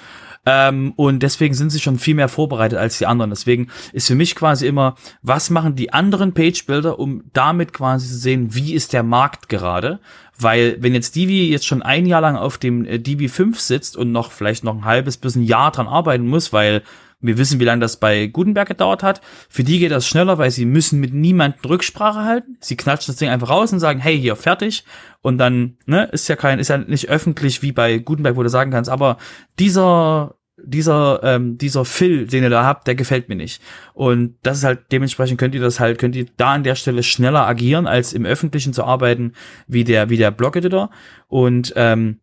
Ähm, 0.46 0.94
und 0.98 1.24
deswegen 1.24 1.54
sind 1.54 1.70
sie 1.70 1.80
schon 1.80 1.98
viel 1.98 2.16
mehr 2.16 2.28
vorbereitet 2.28 2.78
als 2.78 2.98
die 2.98 3.06
anderen. 3.06 3.30
Deswegen 3.30 3.68
ist 3.94 4.08
für 4.08 4.16
mich 4.16 4.36
quasi 4.36 4.68
immer, 4.68 4.96
was 5.22 5.50
machen 5.50 5.76
die 5.76 5.94
anderen 5.94 6.34
Page-Builder, 6.34 7.00
um 7.00 7.24
damit 7.34 7.72
quasi 7.72 8.08
zu 8.08 8.18
sehen, 8.18 8.54
wie 8.54 8.74
ist 8.74 8.94
der 8.94 9.04
Markt 9.04 9.48
gerade? 9.48 10.00
Weil 10.38 10.78
wenn 10.80 10.94
jetzt 10.94 11.16
Divi 11.16 11.50
jetzt 11.50 11.66
schon 11.66 11.82
ein 11.82 12.06
Jahr 12.06 12.22
lang 12.22 12.36
auf 12.36 12.58
dem 12.58 12.86
äh, 12.86 13.00
Divi 13.00 13.30
5 13.30 13.60
sitzt 13.60 13.96
und 13.96 14.12
noch 14.12 14.32
vielleicht 14.32 14.64
noch 14.64 14.76
ein 14.76 14.86
halbes 14.86 15.18
bis 15.18 15.36
ein 15.36 15.44
Jahr 15.44 15.72
dran 15.72 15.88
arbeiten 15.88 16.28
muss, 16.28 16.52
weil 16.52 16.84
wir 17.24 17.38
wissen, 17.38 17.60
wie 17.60 17.64
lange 17.64 17.82
das 17.82 17.98
bei 17.98 18.28
Gutenberg 18.28 18.68
gedauert 18.68 19.02
hat. 19.02 19.22
Für 19.50 19.64
die 19.64 19.80
geht 19.80 19.92
das 19.92 20.08
schneller, 20.08 20.38
weil 20.38 20.52
sie 20.52 20.66
müssen 20.66 21.00
mit 21.00 21.14
niemandem 21.14 21.70
Rücksprache 21.70 22.24
halten. 22.24 22.58
Sie 22.60 22.78
knatschen 22.78 23.14
das 23.14 23.18
Ding 23.18 23.30
einfach 23.30 23.50
raus 23.50 23.72
und 23.74 23.80
sagen, 23.80 24.00
hey, 24.00 24.20
hier, 24.20 24.36
fertig. 24.36 24.84
Und 25.22 25.38
dann, 25.38 25.78
ne, 25.86 26.10
ist 26.12 26.28
ja 26.28 26.36
kein, 26.36 26.60
ist 26.60 26.68
ja 26.68 26.78
nicht 26.78 27.10
öffentlich 27.10 27.62
wie 27.62 27.72
bei 27.72 27.98
Gutenberg, 27.98 28.36
wo 28.36 28.44
du 28.44 28.50
sagen 28.50 28.72
kannst, 28.72 28.90
aber 28.90 29.18
dieser, 29.58 30.36
dieser, 30.62 31.22
ähm, 31.24 31.58
dieser 31.58 31.86
Fill, 31.86 32.28
den 32.28 32.44
ihr 32.44 32.50
da 32.50 32.66
habt, 32.66 32.88
der 32.88 32.96
gefällt 32.96 33.30
mir 33.30 33.36
nicht. 33.36 33.62
Und 33.94 34.36
das 34.44 34.60
ist 34.60 34.64
halt, 34.64 34.92
dementsprechend 34.92 35.40
könnt 35.40 35.56
ihr 35.56 35.62
das 35.62 35.80
halt, 35.80 36.00
könnt 36.00 36.16
ihr 36.16 36.26
da 36.38 36.54
an 36.54 36.64
der 36.64 36.76
Stelle 36.76 37.04
schneller 37.04 37.48
agieren, 37.48 37.88
als 37.88 38.14
im 38.14 38.26
Öffentlichen 38.26 38.74
zu 38.74 38.84
arbeiten, 38.84 39.34
wie 39.68 39.84
der, 39.84 40.10
wie 40.10 40.18
der 40.18 40.32
Blog-Editor. 40.32 40.90
Und, 41.28 41.74
ähm, 41.76 42.20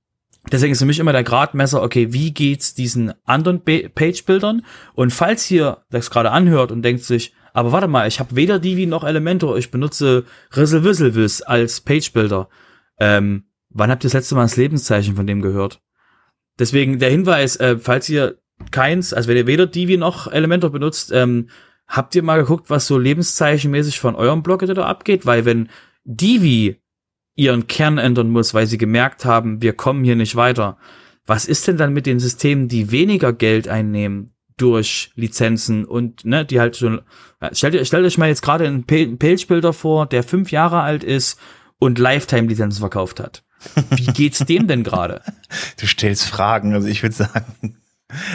Deswegen 0.51 0.73
ist 0.73 0.81
für 0.81 0.87
mich 0.87 0.99
immer 0.99 1.13
der 1.13 1.25
Gradmesser, 1.25 1.83
okay, 1.83 2.13
wie 2.13 2.33
geht's 2.33 2.75
diesen 2.75 3.13
anderen 3.25 3.63
Page-Bildern? 3.63 4.65
Und 4.95 5.13
falls 5.13 5.51
ihr 5.51 5.79
das 5.91 6.11
gerade 6.11 6.33
anhört 6.33 6.73
und 6.73 6.83
denkt 6.83 7.05
sich, 7.05 7.35
aber 7.53 7.73
warte 7.73 7.89
mal, 7.89 8.09
ich 8.09 8.21
habe 8.21 8.37
weder 8.37 8.59
Divi 8.59 8.87
noch 8.87 9.05
Elementor, 9.05 9.57
ich 9.57 9.71
benutze 9.71 10.25
Rissel 10.55 11.27
als 11.47 11.81
Page-Builder. 11.81 12.49
Ähm, 12.99 13.45
wann 13.71 13.91
habt 13.91 14.05
ihr 14.05 14.09
das 14.09 14.15
letzte 14.15 14.35
Mal 14.35 14.43
das 14.43 14.57
Lebenszeichen 14.57 15.17
von 15.17 15.27
dem 15.27 15.43
gehört? 15.43 15.81
Deswegen 16.59 16.99
der 16.99 17.11
Hinweis, 17.11 17.57
äh, 17.57 17.79
falls 17.79 18.09
ihr 18.09 18.39
keins, 18.71 19.13
also 19.13 19.29
wenn 19.29 19.37
ihr 19.37 19.47
weder 19.47 19.67
Divi 19.67 19.97
noch 19.97 20.31
Elementor 20.31 20.71
benutzt, 20.71 21.11
ähm, 21.13 21.49
habt 21.89 22.15
ihr 22.15 22.23
mal 22.23 22.41
geguckt, 22.41 22.71
was 22.71 22.87
so 22.87 22.99
lebenszeichenmäßig 22.99 23.99
von 23.99 24.15
eurem 24.15 24.43
Blog-Editor 24.43 24.87
abgeht? 24.87 25.27
Weil 25.27 25.45
wenn 25.45 25.71
Divi 26.05 26.81
ihren 27.41 27.67
Kern 27.67 27.97
ändern 27.97 28.29
muss, 28.29 28.53
weil 28.53 28.67
sie 28.67 28.77
gemerkt 28.77 29.25
haben, 29.25 29.63
wir 29.63 29.73
kommen 29.73 30.05
hier 30.05 30.15
nicht 30.15 30.37
weiter. 30.37 30.77
Was 31.27 31.47
ist 31.47 31.67
denn 31.67 31.79
dann 31.79 31.95
mit 31.95 32.05
den 32.05 32.21
Systemen, 32.21 32.69
die 32.69 32.91
weniger 32.91 33.33
Geld 33.33 33.67
einnehmen 33.67 34.35
durch 34.59 35.11
Lizenzen 35.15 35.87
und 35.87 36.27
ne, 36.27 36.45
die 36.45 36.61
halt 36.61 36.77
schon 36.77 37.01
stellt, 37.53 37.87
stellt 37.87 38.05
euch 38.05 38.19
mal 38.19 38.29
jetzt 38.29 38.43
gerade 38.43 38.67
einen 38.67 38.85
Page-Builder 38.85 39.73
vor, 39.73 40.05
der 40.05 40.23
fünf 40.23 40.53
Jahre 40.53 40.83
alt 40.83 41.03
ist 41.03 41.41
und 41.79 41.99
Lifetime-Lizenzen 41.99 42.81
verkauft 42.81 43.21
hat. 43.21 43.43
Wie 43.97 44.13
geht's 44.13 44.41
dem 44.41 44.69
denn 44.69 44.85
gerade? 44.85 45.23
Du 45.81 45.87
stellst 45.87 46.27
Fragen, 46.27 46.75
also 46.75 46.89
ich 46.89 47.03
würde 47.03 47.15
sagen, 47.15 47.79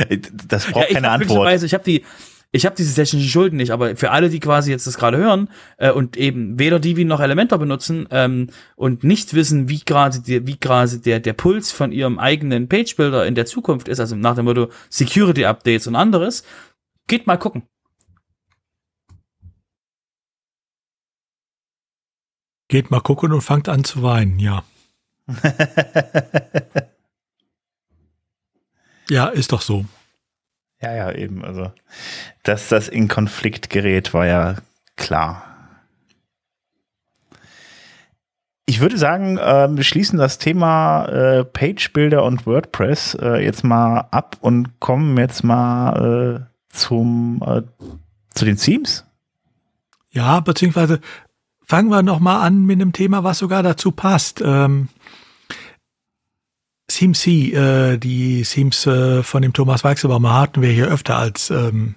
das 0.48 0.66
braucht 0.66 0.90
ja, 0.90 0.96
keine 0.96 1.12
Antwort. 1.12 1.62
Ich 1.62 1.76
habe 1.76 1.84
die, 1.84 2.04
ich 2.56 2.66
habe 2.66 2.76
diese 2.76 2.96
technischen 2.96 3.28
Schulden 3.28 3.58
nicht, 3.58 3.72
aber 3.72 3.98
für 3.98 4.12
alle, 4.12 4.30
die 4.30 4.40
quasi 4.40 4.72
jetzt 4.72 4.88
das 4.88 4.98
gerade 4.98 5.18
hören 5.18 5.50
äh, 5.78 5.92
und 5.92 6.16
eben 6.16 6.58
weder 6.58 6.80
Divi 6.80 7.04
noch 7.04 7.20
Elementor 7.20 7.60
benutzen 7.60 8.08
ähm, 8.12 8.48
und 8.78 9.04
nicht 9.04 9.34
wissen, 9.34 9.68
wie 9.68 9.80
gerade 9.80 10.22
der, 10.22 10.48
wie 10.48 10.58
gerade 10.58 11.00
der 11.00 11.20
der 11.20 11.34
Puls 11.34 11.74
von 11.74 11.92
ihrem 11.92 12.18
eigenen 12.18 12.70
Page 12.70 12.96
Builder 12.96 13.26
in 13.28 13.36
der 13.36 13.46
Zukunft 13.46 13.90
ist, 13.90 14.00
also 14.00 14.16
nach 14.16 14.36
dem 14.36 14.46
Motto 14.46 14.70
Security 14.90 15.44
Updates 15.44 15.86
und 15.88 15.96
anderes, 15.96 16.46
geht 17.08 17.28
mal 17.28 17.36
gucken. 17.38 17.64
Geht 22.70 22.90
mal 22.90 23.02
gucken 23.02 23.34
und 23.34 23.42
fangt 23.42 23.68
an 23.68 23.84
zu 23.84 24.02
weinen, 24.02 24.40
ja. 24.40 24.64
ja, 29.10 29.28
ist 29.28 29.52
doch 29.52 29.62
so. 29.62 29.86
Ja, 30.82 30.94
ja, 30.94 31.12
eben. 31.12 31.44
Also, 31.44 31.72
dass 32.44 32.70
das 32.70 32.88
in 32.88 33.08
Konflikt 33.08 33.70
gerät, 33.70 34.14
war 34.14 34.26
ja 34.26 34.56
klar. 34.96 35.44
Ich 38.68 38.80
würde 38.80 38.98
sagen, 38.98 39.38
äh, 39.38 39.68
wir 39.70 39.84
schließen 39.84 40.18
das 40.18 40.40
Thema 40.40 41.06
äh, 41.06 41.46
Page 41.46 41.94
Builder 41.94 42.24
und 42.24 42.48
WordPress 42.48 43.16
äh, 43.22 43.44
jetzt 43.44 43.64
mal 43.64 44.08
ab 44.12 44.38
und 44.42 44.80
kommen 44.80 45.18
jetzt 45.18 45.44
mal 45.44 46.42
äh, 46.42 46.76
zum 46.76 47.44
äh, 47.46 47.62
zu 48.34 48.46
den 48.46 48.58
Themes. 48.58 49.06
Ja, 50.12 50.40
beziehungsweise 50.40 51.00
fangen 51.62 51.90
wir 51.90 52.02
noch 52.02 52.20
mal 52.20 52.42
an 52.42 52.66
mit 52.66 52.82
einem 52.82 52.92
Thema, 52.92 53.24
was 53.24 53.40
sogar 53.40 53.64
dazu 53.64 53.92
passt. 53.92 54.42
Ähm, 54.44 54.90
CMC, 56.96 57.28
äh, 57.54 57.98
die 57.98 58.44
Themes 58.44 58.86
äh, 58.88 59.22
von 59.22 59.42
dem 59.42 59.52
Thomas 59.54 59.84
Weichselbaumer 59.84 60.34
hatten 60.34 60.62
wir 60.62 60.70
hier 60.70 60.88
öfter 60.88 61.18
als 61.18 61.50
ähm, 61.50 61.96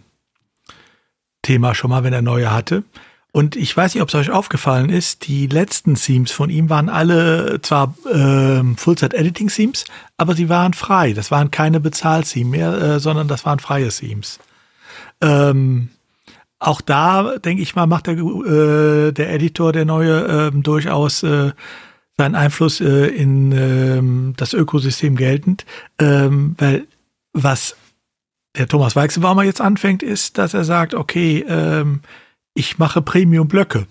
Thema 1.42 1.74
schon 1.74 1.90
mal, 1.90 2.02
wenn 2.02 2.12
er 2.12 2.22
neue 2.22 2.50
hatte. 2.50 2.82
Und 3.30 3.54
ich 3.54 3.76
weiß 3.76 3.94
nicht, 3.94 4.02
ob 4.02 4.08
es 4.08 4.14
euch 4.16 4.30
aufgefallen 4.30 4.90
ist, 4.90 5.28
die 5.28 5.46
letzten 5.46 5.94
Themes 5.94 6.32
von 6.32 6.50
ihm 6.50 6.68
waren 6.68 6.88
alle 6.88 7.60
zwar 7.62 7.94
äh, 8.06 8.62
Full-Set-Editing-Themes, 8.74 9.84
aber 10.16 10.34
sie 10.34 10.48
waren 10.48 10.72
frei. 10.74 11.12
Das 11.12 11.30
waren 11.30 11.52
keine 11.52 11.78
Bezahl-Themes 11.78 12.50
mehr, 12.50 12.72
äh, 12.72 13.00
sondern 13.00 13.28
das 13.28 13.46
waren 13.46 13.60
freie 13.60 13.90
Themes. 13.90 14.40
Ähm, 15.20 15.90
auch 16.58 16.80
da, 16.80 17.38
denke 17.38 17.62
ich 17.62 17.76
mal, 17.76 17.86
macht 17.86 18.08
der, 18.08 18.16
äh, 18.16 19.12
der 19.12 19.32
Editor, 19.32 19.72
der 19.72 19.84
neue, 19.84 20.48
äh, 20.48 20.50
durchaus 20.50 21.22
äh, 21.22 21.52
seinen 22.18 22.34
Einfluss 22.34 22.80
äh, 22.80 23.06
in 23.06 23.52
ähm, 23.52 24.34
das 24.36 24.52
Ökosystem 24.52 25.16
geltend, 25.16 25.64
ähm, 25.98 26.56
weil 26.58 26.86
was 27.32 27.76
der 28.56 28.66
Thomas 28.66 28.96
Weichselbaumer 28.96 29.44
jetzt 29.44 29.60
anfängt, 29.60 30.02
ist, 30.02 30.36
dass 30.36 30.52
er 30.52 30.64
sagt, 30.64 30.94
okay, 30.94 31.44
ähm, 31.48 32.00
ich 32.54 32.78
mache 32.78 33.00
Premium-Blöcke. 33.00 33.86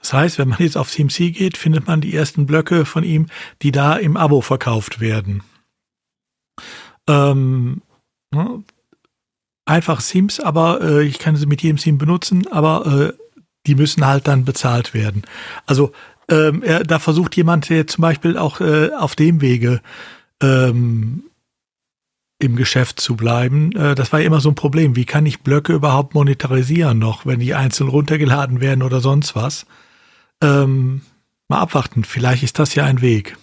Das 0.00 0.14
heißt, 0.14 0.38
wenn 0.38 0.48
man 0.48 0.58
jetzt 0.60 0.78
auf 0.78 0.90
CMC 0.90 1.32
geht, 1.32 1.56
findet 1.56 1.86
man 1.86 2.00
die 2.00 2.14
ersten 2.14 2.46
Blöcke 2.46 2.86
von 2.86 3.04
ihm, 3.04 3.26
die 3.60 3.70
da 3.70 3.96
im 3.96 4.16
Abo 4.16 4.40
verkauft 4.40 5.00
werden. 5.00 5.42
Ähm, 7.06 7.82
ne? 8.34 8.64
einfach 9.66 10.02
Themes, 10.02 10.40
aber 10.40 10.80
äh, 10.80 11.04
ich 11.04 11.18
kann 11.18 11.36
sie 11.36 11.46
mit 11.46 11.62
jedem 11.62 11.76
Theme 11.76 11.98
benutzen, 11.98 12.46
aber 12.50 12.86
äh, 12.86 13.22
die 13.66 13.74
müssen 13.74 14.06
halt 14.06 14.26
dann 14.26 14.44
bezahlt 14.44 14.94
werden. 14.94 15.22
Also 15.66 15.92
ähm, 16.32 16.62
er, 16.62 16.82
da 16.82 16.98
versucht 16.98 17.36
jemand, 17.36 17.68
der 17.68 17.86
zum 17.86 18.02
Beispiel 18.02 18.38
auch 18.38 18.60
äh, 18.60 18.90
auf 18.98 19.14
dem 19.14 19.42
Wege 19.42 19.82
ähm, 20.40 21.24
im 22.38 22.56
Geschäft 22.56 23.00
zu 23.00 23.16
bleiben. 23.16 23.72
Äh, 23.76 23.94
das 23.94 24.12
war 24.12 24.20
ja 24.20 24.26
immer 24.26 24.40
so 24.40 24.48
ein 24.48 24.54
Problem. 24.54 24.96
Wie 24.96 25.04
kann 25.04 25.26
ich 25.26 25.40
Blöcke 25.40 25.74
überhaupt 25.74 26.14
monetarisieren 26.14 26.98
noch, 26.98 27.26
wenn 27.26 27.40
die 27.40 27.54
einzeln 27.54 27.88
runtergeladen 27.88 28.60
werden 28.60 28.82
oder 28.82 29.00
sonst 29.00 29.36
was? 29.36 29.66
Ähm, 30.42 31.02
mal 31.48 31.60
abwarten. 31.60 32.02
Vielleicht 32.02 32.42
ist 32.42 32.58
das 32.58 32.74
ja 32.74 32.84
ein 32.84 33.02
Weg. 33.02 33.36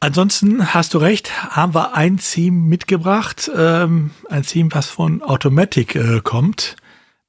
Ansonsten 0.00 0.74
hast 0.74 0.94
du 0.94 0.98
recht, 0.98 1.56
haben 1.56 1.74
wir 1.74 1.94
ein 1.94 2.18
Theme 2.18 2.58
mitgebracht, 2.58 3.50
ähm, 3.54 4.12
ein 4.30 4.42
Theme, 4.42 4.70
was 4.72 4.86
von 4.86 5.22
Automatic 5.22 5.94
äh, 5.94 6.20
kommt, 6.22 6.76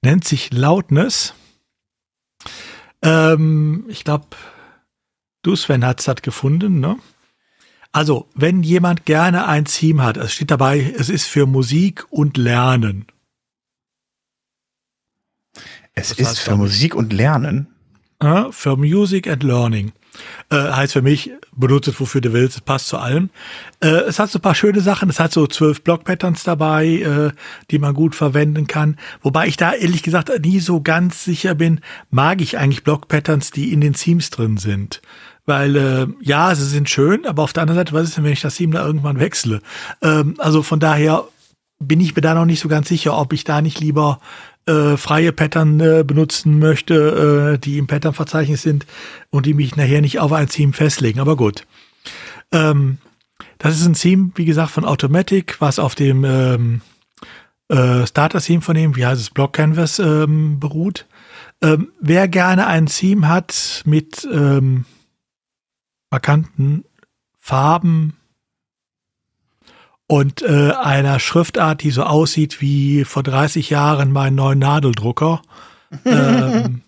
nennt 0.02 0.26
sich 0.26 0.54
Loudness. 0.54 1.34
Ähm, 3.02 3.86
ich 3.88 4.04
glaube, 4.04 4.28
du, 5.44 5.56
Sven, 5.56 5.86
hast 5.86 6.08
das 6.08 6.22
gefunden, 6.22 6.80
ne? 6.80 6.98
Also, 7.92 8.28
wenn 8.36 8.64
jemand 8.64 9.06
gerne 9.06 9.48
ein 9.48 9.66
Theme 9.66 10.04
hat, 10.04 10.18
es 10.18 10.34
steht 10.34 10.52
dabei, 10.52 10.94
es 10.98 11.10
ist 11.10 11.26
für 11.26 11.46
Musik 11.46 12.06
und 12.10 12.38
Lernen. 12.38 13.08
Es 15.96 16.12
Was 16.12 16.20
ist 16.20 16.40
für 16.40 16.56
Musik 16.58 16.94
und 16.94 17.12
Lernen? 17.12 17.68
Äh, 18.20 18.52
für 18.52 18.78
Music 18.78 19.28
and 19.28 19.44
Learning. 19.44 19.94
Äh, 20.50 20.56
heißt 20.56 20.94
für 20.94 21.02
mich, 21.02 21.32
benutze 21.56 21.92
es, 21.92 22.00
wofür 22.00 22.22
du 22.22 22.34
willst, 22.34 22.58
es 22.58 22.62
passt 22.62 22.88
zu 22.88 22.98
allem. 22.98 23.30
Äh, 23.80 23.88
es 23.88 24.20
hat 24.20 24.30
so 24.30 24.40
ein 24.40 24.42
paar 24.42 24.56
schöne 24.56 24.82
Sachen, 24.82 25.10
es 25.10 25.20
hat 25.20 25.32
so 25.32 25.48
zwölf 25.48 25.82
Block-Patterns 25.82 26.44
dabei, 26.44 26.88
äh, 26.88 27.32
die 27.72 27.80
man 27.80 27.94
gut 27.94 28.16
verwenden 28.16 28.68
kann. 28.68 28.98
Wobei 29.22 29.48
ich 29.48 29.58
da 29.58 29.74
ehrlich 29.74 30.04
gesagt 30.04 30.32
nie 30.44 30.60
so 30.60 30.82
ganz 30.82 31.24
sicher 31.24 31.56
bin, 31.56 31.82
mag 32.10 32.42
ich 32.42 32.58
eigentlich 32.58 32.84
Block-Patterns, 32.84 33.52
die 33.52 33.74
in 33.74 33.82
den 33.82 33.94
Themes 33.94 34.30
drin 34.30 34.58
sind. 34.58 35.02
Weil, 35.46 35.76
äh, 35.78 36.08
ja, 36.22 36.54
sie 36.56 36.66
sind 36.66 36.90
schön, 36.90 37.26
aber 37.26 37.44
auf 37.44 37.54
der 37.54 37.64
anderen 37.64 37.80
Seite, 37.80 37.94
was 37.94 38.04
ist 38.04 38.18
denn, 38.18 38.26
wenn 38.26 38.34
ich 38.34 38.42
das 38.42 38.56
Theme 38.56 38.74
da 38.74 38.86
irgendwann 38.86 39.20
wechsle? 39.20 39.62
Ähm, 40.02 40.36
also 40.40 40.62
von 40.62 40.82
daher 40.82 41.24
bin 41.80 42.02
ich 42.02 42.16
mir 42.16 42.22
da 42.22 42.34
noch 42.34 42.46
nicht 42.46 42.60
so 42.60 42.68
ganz 42.68 42.88
sicher, 42.90 43.18
ob 43.18 43.34
ich 43.34 43.44
da 43.44 43.62
nicht 43.62 43.80
lieber 43.80 44.20
äh, 44.66 44.98
freie 44.98 45.32
Pattern 45.32 45.80
äh, 45.80 46.04
benutzen 46.06 46.60
möchte, 46.60 47.54
äh, 47.56 47.60
die 47.60 47.78
im 47.78 47.88
Pattern-Verzeichnis 47.88 48.62
sind 48.62 48.86
und 49.30 49.46
die 49.46 49.54
mich 49.54 49.76
nachher 49.76 50.02
nicht 50.02 50.20
auf 50.20 50.34
ein 50.34 50.50
Theme 50.50 50.74
festlegen. 50.74 51.20
Aber 51.20 51.36
gut. 51.36 51.66
Ähm, 52.52 52.98
Das 53.60 53.80
ist 53.80 53.86
ein 53.88 53.94
Theme, 53.94 54.32
wie 54.36 54.46
gesagt, 54.46 54.72
von 54.72 54.86
Automatic, 54.86 55.60
was 55.62 55.80
auf 55.80 55.96
dem 55.96 56.24
ähm, 56.24 56.82
äh, 57.70 58.06
Starter-Theme 58.06 58.62
von 58.62 58.76
dem, 58.76 58.96
wie 58.96 59.06
heißt 59.06 59.22
es, 59.22 59.30
Block 59.30 59.54
Canvas 59.54 60.00
ähm, 60.00 60.60
beruht. 60.60 61.06
Ähm, 61.62 61.92
wer 62.00 62.28
gerne 62.28 62.68
ein 62.68 62.86
Theme 62.86 63.28
hat 63.28 63.82
mit 63.86 64.28
ähm, 64.32 64.86
markanten 66.12 66.84
Farben 67.40 68.17
und 70.08 70.42
äh, 70.42 70.72
einer 70.72 71.20
Schriftart, 71.20 71.84
die 71.84 71.92
so 71.92 72.04
aussieht 72.04 72.62
wie 72.62 73.04
vor 73.04 73.24
30 73.24 73.70
Jahren 73.70 74.12
mein 74.12 74.36
neuen 74.36 74.60
Nadeldrucker, 74.60 75.42
ähm, 76.06 76.82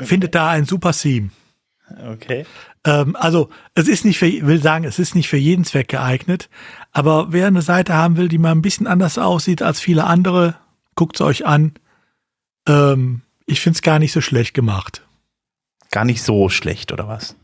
findet 0.00 0.34
da 0.34 0.50
ein 0.50 0.64
super 0.64 0.92
Theme. 0.92 1.30
Okay. 2.12 2.46
Ähm, 2.84 3.14
also 3.16 3.50
es 3.74 3.88
ist 3.88 4.04
nicht 4.04 4.18
für, 4.18 4.26
will 4.46 4.60
sagen, 4.60 4.84
es 4.84 4.98
ist 4.98 5.14
nicht 5.14 5.28
für 5.28 5.36
jeden 5.36 5.64
Zweck 5.64 5.88
geeignet, 5.88 6.48
aber 6.92 7.32
wer 7.32 7.46
eine 7.46 7.62
Seite 7.62 7.94
haben 7.94 8.16
will, 8.16 8.28
die 8.28 8.38
mal 8.38 8.52
ein 8.52 8.62
bisschen 8.62 8.86
anders 8.86 9.18
aussieht 9.18 9.62
als 9.62 9.80
viele 9.80 10.04
andere, 10.04 10.56
guckt 10.94 11.16
es 11.16 11.20
euch 11.20 11.46
an. 11.46 11.74
Ähm, 12.66 13.22
ich 13.44 13.60
finde 13.60 13.76
es 13.76 13.82
gar 13.82 13.98
nicht 13.98 14.12
so 14.12 14.20
schlecht 14.20 14.54
gemacht. 14.54 15.02
Gar 15.90 16.04
nicht 16.04 16.22
so 16.22 16.48
schlecht, 16.48 16.92
oder 16.92 17.06
was? 17.06 17.36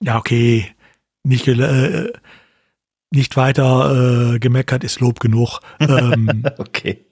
Ja, 0.00 0.18
okay. 0.18 0.72
Nicht, 1.24 1.46
äh, 1.48 2.12
nicht 3.12 3.36
weiter 3.36 4.34
äh, 4.34 4.38
gemeckert 4.38 4.84
ist 4.84 5.00
Lob 5.00 5.20
genug. 5.20 5.60
Ähm, 5.80 6.44
okay. 6.58 7.04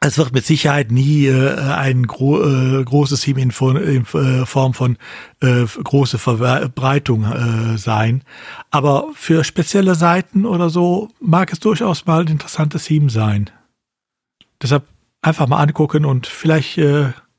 Es 0.00 0.18
wird 0.18 0.32
mit 0.32 0.44
Sicherheit 0.44 0.92
nie 0.92 1.26
äh, 1.26 1.58
ein 1.58 2.06
gro 2.06 2.40
äh, 2.42 2.84
großes 2.84 3.22
Team 3.22 3.38
in, 3.38 3.50
in 3.50 4.02
äh, 4.02 4.46
Form 4.46 4.74
von 4.74 4.98
äh, 5.40 5.64
große 5.64 6.18
Verbreitung 6.18 7.24
äh, 7.24 7.78
sein. 7.78 8.22
Aber 8.70 9.08
für 9.14 9.42
spezielle 9.42 9.94
Seiten 9.94 10.44
oder 10.44 10.70
so 10.70 11.08
mag 11.18 11.52
es 11.52 11.60
durchaus 11.60 12.06
mal 12.06 12.20
ein 12.20 12.28
interessantes 12.28 12.84
Team 12.84 13.08
sein. 13.08 13.50
Deshalb 14.62 14.84
einfach 15.22 15.48
mal 15.48 15.60
angucken 15.60 16.04
und 16.04 16.26
vielleicht 16.26 16.80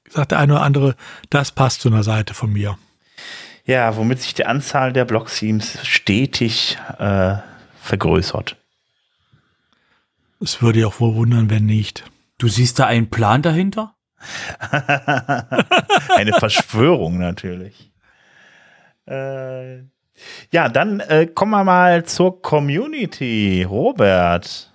sagt 0.09 0.31
der 0.31 0.39
eine 0.39 0.53
oder 0.53 0.61
andere, 0.63 0.95
das 1.29 1.51
passt 1.51 1.81
zu 1.81 1.89
einer 1.89 2.03
Seite 2.03 2.33
von 2.33 2.51
mir. 2.51 2.77
Ja, 3.67 3.97
womit 3.97 4.21
sich 4.21 4.33
die 4.33 4.45
Anzahl 4.45 4.93
der 4.93 5.03
Block-Themes 5.03 5.85
stetig 5.85 6.77
äh, 6.99 7.35
vergrößert. 7.81 8.55
Es 10.39 10.61
würde 10.61 10.79
ja 10.79 10.87
auch 10.87 11.01
wohl 11.01 11.15
wundern, 11.15 11.49
wenn 11.49 11.65
nicht. 11.65 12.09
Du 12.37 12.47
siehst 12.47 12.79
da 12.79 12.85
einen 12.85 13.09
Plan 13.09 13.41
dahinter? 13.41 13.93
Eine 16.15 16.33
Verschwörung 16.39 17.17
natürlich. 17.17 17.91
Äh, 19.05 19.79
ja, 20.51 20.69
dann 20.69 21.01
äh, 21.01 21.27
kommen 21.27 21.51
wir 21.51 21.63
mal 21.63 22.05
zur 22.05 22.41
Community. 22.41 23.63
Robert. 23.63 24.71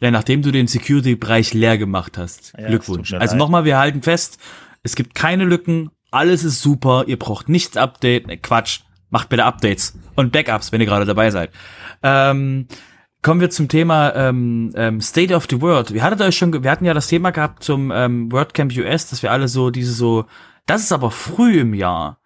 Ja, 0.00 0.10
nachdem 0.12 0.42
du 0.42 0.52
den 0.52 0.68
Security-Bereich 0.68 1.52
leer 1.52 1.78
gemacht 1.78 2.16
hast. 2.16 2.52
Ja, 2.58 2.68
Glückwunsch. 2.68 3.12
Also 3.14 3.36
nochmal, 3.36 3.64
wir 3.64 3.76
halten 3.78 4.02
fest, 4.02 4.38
es 4.82 4.94
gibt 4.94 5.14
keine 5.14 5.44
Lücken, 5.44 5.90
alles 6.16 6.44
ist 6.44 6.62
super, 6.62 7.04
ihr 7.06 7.18
braucht 7.18 7.48
nichts 7.48 7.76
Update, 7.76 8.26
ne, 8.26 8.38
Quatsch, 8.38 8.80
macht 9.10 9.28
bitte 9.28 9.44
Updates 9.44 9.98
und 10.14 10.32
Backups, 10.32 10.72
wenn 10.72 10.80
ihr 10.80 10.86
gerade 10.86 11.04
dabei 11.04 11.30
seid. 11.30 11.50
Ähm, 12.02 12.66
kommen 13.22 13.40
wir 13.40 13.50
zum 13.50 13.68
Thema 13.68 14.14
ähm, 14.14 14.72
ähm, 14.76 15.00
State 15.00 15.34
of 15.34 15.46
the 15.50 15.60
World. 15.60 15.92
Wir 15.92 16.02
hattet 16.02 16.20
euch 16.20 16.36
schon, 16.36 16.62
wir 16.62 16.70
hatten 16.70 16.84
ja 16.84 16.94
das 16.94 17.08
Thema 17.08 17.30
gehabt 17.30 17.62
zum 17.62 17.90
ähm, 17.90 18.30
WordCamp 18.32 18.72
US, 18.76 19.10
dass 19.10 19.22
wir 19.22 19.30
alle 19.30 19.48
so 19.48 19.70
diese 19.70 19.92
so, 19.92 20.24
das 20.66 20.82
ist 20.82 20.92
aber 20.92 21.10
früh 21.10 21.60
im 21.60 21.74
Jahr. 21.74 22.18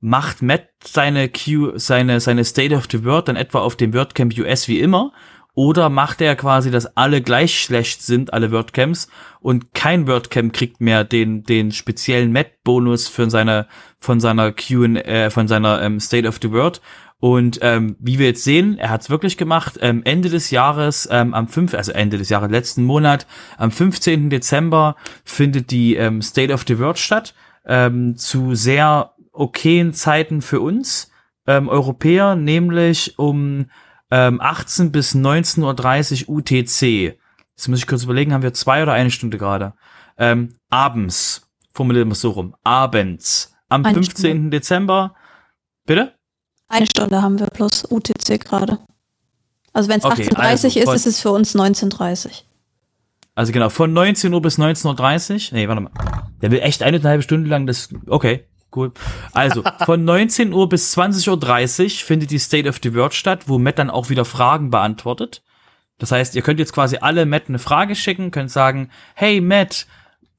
Macht 0.00 0.42
Matt 0.42 0.68
seine 0.84 1.30
Q, 1.30 1.72
seine 1.76 2.20
seine 2.20 2.44
State 2.44 2.74
of 2.74 2.86
the 2.90 3.04
World 3.04 3.28
dann 3.28 3.36
etwa 3.36 3.60
auf 3.60 3.74
dem 3.76 3.94
WordCamp 3.94 4.36
US 4.38 4.68
wie 4.68 4.80
immer? 4.80 5.12
Oder 5.54 5.88
macht 5.88 6.20
er 6.20 6.34
quasi, 6.34 6.72
dass 6.72 6.96
alle 6.96 7.22
gleich 7.22 7.60
schlecht 7.62 8.02
sind, 8.02 8.32
alle 8.32 8.50
WordCamps, 8.50 9.08
und 9.40 9.72
kein 9.72 10.08
WordCamp 10.08 10.52
kriegt 10.52 10.80
mehr 10.80 11.04
den, 11.04 11.44
den 11.44 11.70
speziellen 11.70 12.32
Met-Bonus 12.32 13.06
von 13.08 13.30
seiner, 13.30 13.68
von 13.98 14.18
seiner 14.18 14.50
Q, 14.50 14.84
äh, 14.96 15.30
von 15.30 15.46
seiner 15.46 15.80
ähm, 15.82 16.00
State 16.00 16.26
of 16.26 16.38
the 16.42 16.50
World. 16.50 16.80
Und 17.20 17.60
ähm, 17.62 17.96
wie 18.00 18.18
wir 18.18 18.26
jetzt 18.26 18.44
sehen, 18.44 18.76
er 18.78 18.90
hat 18.90 19.02
es 19.02 19.10
wirklich 19.10 19.36
gemacht. 19.36 19.78
Ähm, 19.80 20.02
Ende 20.04 20.28
des 20.28 20.50
Jahres, 20.50 21.08
ähm, 21.10 21.32
am 21.32 21.48
5., 21.48 21.72
also 21.74 21.92
Ende 21.92 22.18
des 22.18 22.28
Jahres, 22.28 22.50
letzten 22.50 22.84
Monat, 22.84 23.26
am 23.56 23.70
15. 23.70 24.30
Dezember 24.30 24.96
findet 25.24 25.70
die 25.70 25.94
ähm, 25.94 26.20
State 26.20 26.52
of 26.52 26.64
the 26.66 26.78
World 26.78 26.98
statt. 26.98 27.34
Ähm, 27.64 28.16
zu 28.16 28.54
sehr 28.54 29.12
okayen 29.32 29.94
Zeiten 29.94 30.42
für 30.42 30.60
uns 30.60 31.10
ähm, 31.46 31.68
Europäer, 31.68 32.34
nämlich 32.34 33.18
um 33.18 33.66
ähm, 34.14 34.40
18 34.40 34.92
bis 34.92 35.16
19.30 35.16 36.28
Uhr 36.28 36.36
UTC. 36.36 37.18
Jetzt 37.56 37.68
muss 37.68 37.80
ich 37.80 37.86
kurz 37.88 38.04
überlegen, 38.04 38.32
haben 38.32 38.44
wir 38.44 38.54
zwei 38.54 38.84
oder 38.84 38.92
eine 38.92 39.10
Stunde 39.10 39.38
gerade? 39.38 39.74
Ähm, 40.16 40.54
abends, 40.70 41.50
formulieren 41.72 42.06
wir 42.08 42.12
es 42.12 42.20
so 42.20 42.30
rum, 42.30 42.54
abends, 42.62 43.56
am 43.68 43.84
Eine 43.84 43.94
15. 43.94 44.52
Dezember. 44.52 45.16
Bitte? 45.84 46.14
Eine 46.68 46.86
Stunde 46.86 47.22
haben 47.22 47.40
wir 47.40 47.46
plus 47.46 47.84
UTC 47.90 48.38
gerade. 48.38 48.78
Also 49.72 49.88
wenn 49.88 49.98
es 49.98 50.04
Okay, 50.04 50.28
18.30 50.28 50.38
also 50.38 50.68
ist, 50.68 50.76
ist 50.76 51.06
es 51.06 51.20
für 51.20 51.32
uns 51.32 51.56
19.30 51.56 52.42
Also 53.34 53.52
genau, 53.52 53.68
von 53.68 53.92
19 53.92 54.32
Uhr 54.32 54.42
bis 54.42 54.60
19.30 54.60 55.50
Uhr. 55.50 55.58
Nee, 55.58 55.66
warte 55.66 55.80
mal. 55.80 55.90
Der 56.40 56.52
will 56.52 56.60
echt 56.60 56.84
eine 56.84 57.02
halbe 57.02 57.24
Stunde 57.24 57.50
lang 57.50 57.66
das. 57.66 57.88
Okay, 58.06 58.46
cool. 58.76 58.92
Also, 59.32 59.62
von 59.84 60.04
19 60.04 60.52
Uhr 60.52 60.68
bis 60.68 60.96
20.30 60.96 61.84
Uhr 61.84 61.90
findet 61.90 62.30
die 62.30 62.38
State 62.38 62.68
of 62.68 62.80
the 62.82 62.94
World 62.94 63.14
statt, 63.14 63.44
wo 63.46 63.58
Matt 63.58 63.78
dann 63.78 63.90
auch 63.90 64.10
wieder 64.10 64.24
Fragen 64.24 64.70
beantwortet. 64.70 65.42
Das 65.98 66.12
heißt, 66.12 66.34
ihr 66.34 66.42
könnt 66.42 66.58
jetzt 66.58 66.72
quasi 66.72 66.98
alle 66.98 67.26
Matt 67.26 67.44
eine 67.48 67.58
Frage 67.58 67.94
schicken, 67.94 68.30
könnt 68.30 68.50
sagen, 68.50 68.90
hey 69.14 69.40
Matt, 69.40 69.86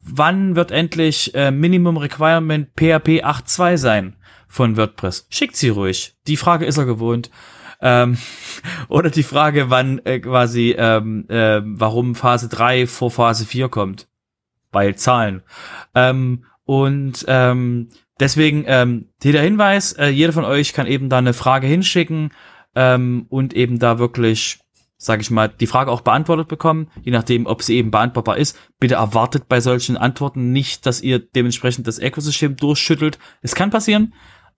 wann 0.01 0.55
wird 0.55 0.71
endlich 0.71 1.33
äh, 1.33 1.51
Minimum 1.51 1.97
Requirement 1.97 2.69
PHP 2.75 3.23
8.2 3.23 3.77
sein 3.77 4.15
von 4.47 4.77
WordPress? 4.77 5.27
Schickt 5.29 5.55
sie 5.55 5.69
ruhig. 5.69 6.15
Die 6.27 6.37
Frage 6.37 6.65
ist 6.65 6.77
er 6.77 6.85
gewohnt. 6.85 7.31
Ähm, 7.81 8.17
oder 8.87 9.09
die 9.09 9.23
Frage, 9.23 9.69
wann 9.69 9.99
äh, 10.05 10.19
quasi, 10.19 10.75
ähm, 10.77 11.25
äh, 11.29 11.61
warum 11.63 12.15
Phase 12.15 12.49
3 12.49 12.87
vor 12.87 13.11
Phase 13.11 13.45
4 13.45 13.69
kommt. 13.69 14.07
Bei 14.71 14.91
Zahlen. 14.93 15.41
Ähm, 15.93 16.45
und 16.65 17.23
ähm, 17.27 17.89
deswegen, 18.19 18.63
ähm, 18.67 19.09
der 19.23 19.41
Hinweis, 19.41 19.93
äh, 19.93 20.07
jeder 20.07 20.33
von 20.33 20.45
euch 20.45 20.73
kann 20.73 20.87
eben 20.87 21.09
da 21.09 21.17
eine 21.17 21.33
Frage 21.33 21.67
hinschicken 21.67 22.31
ähm, 22.75 23.25
und 23.29 23.53
eben 23.53 23.79
da 23.79 23.99
wirklich, 23.99 24.59
sage 24.97 25.21
ich 25.21 25.31
mal, 25.31 25.49
die 25.49 25.67
Frage 25.67 25.91
auch 25.91 26.01
beantwortet 26.01 26.47
bekommen, 26.47 26.89
je 27.03 27.11
nachdem, 27.11 27.45
ob 27.45 27.63
sie 27.63 27.75
eben 27.75 27.91
beantwortbar 27.91 28.37
ist. 28.37 28.57
Bitte 28.79 28.95
erwartet 28.95 29.47
bei 29.47 29.59
solchen 29.59 29.97
Antworten 29.97 30.51
nicht, 30.51 30.85
dass 30.85 31.01
ihr 31.01 31.19
dementsprechend 31.19 31.87
das 31.87 31.99
Ökosystem 31.99 32.55
durchschüttelt. 32.55 33.19
Es 33.41 33.55
kann 33.55 33.71
passieren, 33.71 34.13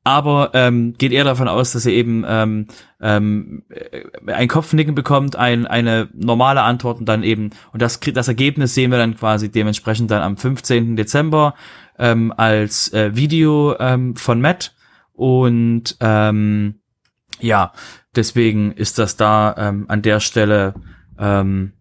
aber 0.08 0.52
ähm, 0.54 0.94
geht 0.98 1.12
eher 1.12 1.26
davon 1.26 1.50
aus, 1.50 1.74
dass 1.74 1.86
ihr 1.86 1.92
eben 1.92 2.24
ähm, 2.26 2.68
ähm, 3.02 3.64
äh, 3.68 4.32
ein 4.32 4.48
Kopfnicken 4.48 4.96
bekommt, 4.96 5.36
ein, 5.36 5.68
eine 5.68 6.08
normale 6.14 6.62
Antwort 6.62 7.00
und 7.00 7.08
dann 7.08 7.24
eben, 7.24 7.50
und 7.74 7.82
das, 7.82 8.00
das 8.00 8.30
Ergebnis 8.30 8.74
sehen 8.74 8.90
wir 8.90 9.00
dann 9.00 9.18
quasi 9.18 9.52
dementsprechend 9.52 10.10
dann 10.10 10.22
am 10.22 10.38
15. 10.38 10.96
Dezember 10.96 11.56
ähm, 11.98 12.34
als 12.36 12.92
äh, 12.94 13.16
Video 13.16 13.76
ähm, 13.80 14.16
von 14.16 14.42
Matt 14.42 14.76
und 15.14 15.98
ähm, 16.00 16.76
ja, 17.40 17.74
deswegen 18.16 18.72
ist 18.72 19.00
das 19.00 19.16
da 19.16 19.56
ähm, 19.58 19.86
an 19.88 20.02
der 20.02 20.20
Stelle 20.20 20.74
ähm, 21.20 21.74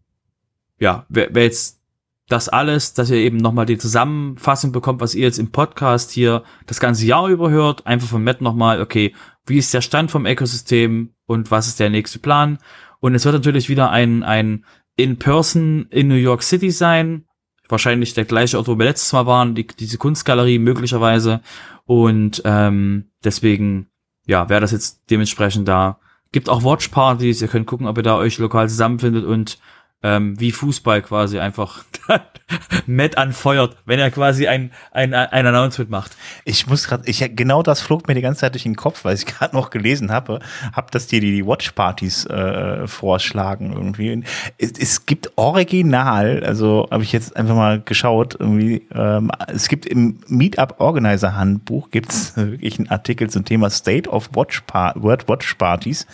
ja, 0.78 1.06
wer, 1.08 1.28
wer 1.32 1.44
jetzt 1.44 1.80
das 2.28 2.48
alles, 2.48 2.92
dass 2.94 3.10
ihr 3.10 3.18
eben 3.18 3.36
nochmal 3.36 3.66
die 3.66 3.78
Zusammenfassung 3.78 4.72
bekommt, 4.72 5.00
was 5.00 5.14
ihr 5.14 5.22
jetzt 5.22 5.38
im 5.38 5.52
Podcast 5.52 6.10
hier 6.10 6.42
das 6.66 6.80
ganze 6.80 7.06
Jahr 7.06 7.28
über 7.28 7.50
hört, 7.50 7.86
einfach 7.86 8.08
von 8.08 8.24
Matt 8.24 8.40
nochmal, 8.40 8.80
okay, 8.80 9.14
wie 9.46 9.58
ist 9.58 9.72
der 9.72 9.80
Stand 9.80 10.10
vom 10.10 10.26
Ökosystem 10.26 11.14
und 11.26 11.50
was 11.52 11.68
ist 11.68 11.78
der 11.78 11.88
nächste 11.88 12.18
Plan? 12.18 12.58
Und 12.98 13.14
es 13.14 13.24
wird 13.24 13.34
natürlich 13.34 13.68
wieder 13.68 13.90
ein, 13.90 14.24
ein 14.24 14.64
In-Person 14.96 15.86
in 15.90 16.08
New 16.08 16.16
York 16.16 16.42
City 16.42 16.72
sein, 16.72 17.25
wahrscheinlich 17.68 18.14
der 18.14 18.24
gleiche 18.24 18.58
Ort, 18.58 18.68
wo 18.68 18.78
wir 18.78 18.86
letztes 18.86 19.12
Mal 19.12 19.26
waren, 19.26 19.54
die, 19.54 19.66
diese 19.66 19.98
Kunstgalerie 19.98 20.58
möglicherweise. 20.58 21.40
Und 21.84 22.42
ähm, 22.44 23.10
deswegen, 23.24 23.88
ja, 24.26 24.48
wäre 24.48 24.60
das 24.60 24.72
jetzt 24.72 25.02
dementsprechend 25.10 25.68
da. 25.68 25.98
Gibt 26.32 26.48
auch 26.48 26.64
Watchpartys, 26.64 27.40
ihr 27.40 27.48
könnt 27.48 27.66
gucken, 27.66 27.86
ob 27.86 27.96
ihr 27.96 28.02
da 28.02 28.16
euch 28.16 28.38
lokal 28.38 28.68
zusammenfindet 28.68 29.24
und 29.24 29.58
ähm, 30.06 30.38
wie 30.38 30.52
Fußball 30.52 31.02
quasi 31.02 31.40
einfach 31.40 31.82
Matt 32.86 33.18
anfeuert, 33.18 33.76
wenn 33.86 33.98
er 33.98 34.12
quasi 34.12 34.46
ein, 34.46 34.70
ein, 34.92 35.12
ein 35.12 35.46
Announcement 35.46 35.90
macht. 35.90 36.16
Ich 36.44 36.68
muss 36.68 36.86
gerade, 36.86 37.08
ich 37.08 37.24
genau 37.34 37.62
das 37.64 37.80
flog 37.80 38.06
mir 38.06 38.14
die 38.14 38.20
ganze 38.20 38.42
Zeit 38.42 38.54
durch 38.54 38.62
den 38.62 38.76
Kopf, 38.76 39.04
weil 39.04 39.16
ich 39.16 39.26
gerade 39.26 39.56
noch 39.56 39.70
gelesen 39.70 40.12
habe, 40.12 40.38
hab 40.72 40.92
dass 40.92 41.08
dir 41.08 41.20
die, 41.20 41.32
die 41.32 41.44
Watchpartys 41.44 42.26
äh, 42.26 42.86
vorschlagen 42.86 43.72
irgendwie. 43.72 44.22
Es, 44.58 44.72
es 44.78 45.06
gibt 45.06 45.32
original, 45.34 46.44
also 46.44 46.86
habe 46.90 47.02
ich 47.02 47.10
jetzt 47.10 47.36
einfach 47.36 47.56
mal 47.56 47.80
geschaut, 47.80 48.36
irgendwie, 48.38 48.86
ähm, 48.94 49.32
es 49.48 49.68
gibt 49.68 49.84
im 49.84 50.20
Meetup 50.28 50.76
Organizer 50.78 51.34
Handbuch 51.34 51.90
gibt's 51.90 52.32
wirklich 52.36 52.78
einen 52.78 52.88
Artikel 52.90 53.28
zum 53.28 53.44
Thema 53.44 53.70
State 53.70 54.08
of 54.08 54.30
Watch 54.34 54.62
Word 54.94 55.28
Watch 55.28 55.54
Partys, 55.54 56.06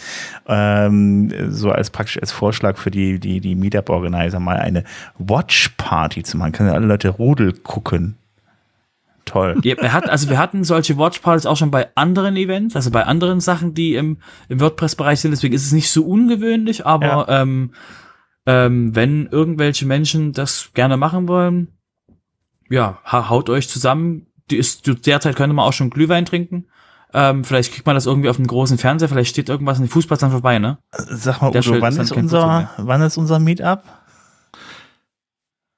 ähm, 0.49 1.31
so 1.51 1.71
als 1.71 1.91
praktisch 1.91 2.19
als 2.19 2.33
Vorschlag 2.33 2.79
für 2.79 2.91
die 2.91 3.19
die 3.19 3.41
die 3.41 3.55
Meetup 3.55 3.82
Organizer 3.91 4.41
mal 4.41 4.57
eine 4.57 4.85
Watch 5.19 5.71
Party 5.77 6.23
zu 6.23 6.37
machen. 6.37 6.53
Können 6.53 6.69
ja 6.69 6.75
alle 6.75 6.87
Leute 6.87 7.09
Rudel 7.09 7.53
gucken. 7.53 8.17
Toll. 9.25 9.61
Ja, 9.63 9.77
wir 9.81 9.93
hatten, 9.93 10.11
also 10.11 10.29
wir 10.29 10.39
hatten 10.39 10.65
solche 10.65 10.99
Watchpartys 10.99 11.47
auch 11.47 11.57
schon 11.57 11.71
bei 11.71 11.89
anderen 11.95 12.37
Events, 12.37 12.75
also 12.75 12.91
bei 12.91 13.05
anderen 13.05 13.41
Sachen, 13.41 13.73
die 13.73 13.95
im, 13.95 14.19
im 14.49 14.61
WordPress-Bereich 14.61 15.21
sind. 15.21 15.31
Deswegen 15.31 15.55
ist 15.55 15.65
es 15.65 15.73
nicht 15.73 15.91
so 15.91 16.05
ungewöhnlich, 16.05 16.85
aber 16.85 17.27
ja. 17.29 17.43
ähm, 17.43 17.73
ähm, 18.47 18.95
wenn 18.97 19.27
irgendwelche 19.27 19.87
Menschen 19.87 20.33
das 20.33 20.71
gerne 20.75 20.97
machen 20.97 21.29
wollen, 21.29 21.69
ja, 22.69 22.99
haut 23.11 23.49
euch 23.49 23.69
zusammen. 23.69 24.27
Die 24.51 24.57
ist, 24.57 25.07
derzeit 25.07 25.37
könnte 25.37 25.55
man 25.55 25.67
auch 25.67 25.73
schon 25.73 25.91
Glühwein 25.91 26.25
trinken. 26.25 26.67
Ähm, 27.15 27.45
vielleicht 27.45 27.73
kriegt 27.73 27.87
man 27.87 27.95
das 27.95 28.07
irgendwie 28.07 28.29
auf 28.29 28.39
einem 28.39 28.47
großen 28.47 28.79
Fernseher, 28.79 29.09
vielleicht 29.09 29.31
steht 29.31 29.49
irgendwas 29.49 29.79
in 29.79 29.85
den 29.85 29.91
Fußball 29.91 30.19
vorbei, 30.19 30.59
ne? 30.59 30.79
Sag 30.93 31.43
mal, 31.43 31.55
Udo, 31.55 31.81
wann 31.81 31.97
ist, 31.99 32.13
unser, 32.13 32.71
wann 32.79 33.03
ist 33.03 33.19
unser 33.19 33.39
Meetup? 33.39 33.83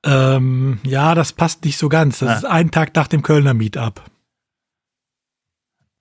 Ähm, 0.05 0.79
ja, 0.85 1.15
das 1.15 1.33
passt 1.33 1.65
nicht 1.65 1.79
so 1.79 1.89
ganz. 1.89 2.19
Das 2.19 2.29
ah. 2.29 2.37
ist 2.37 2.45
ein 2.45 2.71
Tag 2.71 2.95
nach 2.95 3.09
dem 3.09 3.23
Kölner 3.23 3.55
Meetup. 3.55 4.03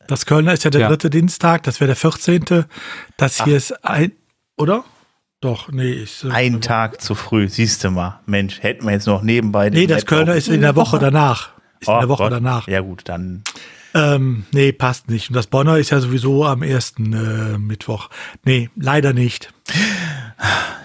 Das 0.07 0.25
Kölner 0.25 0.53
ist 0.53 0.65
ja 0.65 0.69
der 0.69 0.81
ja. 0.81 0.87
dritte 0.89 1.09
Dienstag, 1.09 1.63
das 1.63 1.79
wäre 1.79 1.87
der 1.87 1.95
14. 1.95 2.65
Das 3.17 3.39
Ach. 3.39 3.45
hier 3.45 3.57
ist 3.57 3.85
ein, 3.85 4.11
oder? 4.57 4.83
Doch, 5.39 5.69
nee. 5.71 6.05
Äh, 6.23 6.31
ein 6.31 6.61
Tag 6.61 7.01
zu 7.01 7.15
früh, 7.15 7.49
siehst 7.49 7.83
du 7.83 7.91
mal. 7.91 8.21
Mensch, 8.25 8.61
hätten 8.61 8.85
wir 8.85 8.91
jetzt 8.91 9.07
noch 9.07 9.23
nebenbei. 9.23 9.69
Nee, 9.69 9.87
das 9.87 10.05
Kölner 10.05 10.35
ist 10.35 10.47
in 10.47 10.61
der 10.61 10.75
Woche 10.75 10.99
danach. 10.99 11.49
Ist 11.79 11.89
oh, 11.89 11.93
in 11.93 11.99
der 11.99 12.09
Woche 12.09 12.23
Gott. 12.23 12.31
danach. 12.31 12.67
Ja, 12.67 12.81
gut, 12.81 13.01
dann. 13.05 13.43
Ähm, 13.93 14.45
nee, 14.51 14.71
passt 14.71 15.09
nicht. 15.09 15.29
Und 15.29 15.35
das 15.35 15.47
Bonner 15.47 15.77
ist 15.77 15.91
ja 15.91 15.99
sowieso 15.99 16.45
am 16.45 16.63
ersten 16.63 17.13
äh, 17.13 17.57
Mittwoch. 17.57 18.09
Nee, 18.43 18.69
leider 18.75 19.13
nicht. 19.13 19.53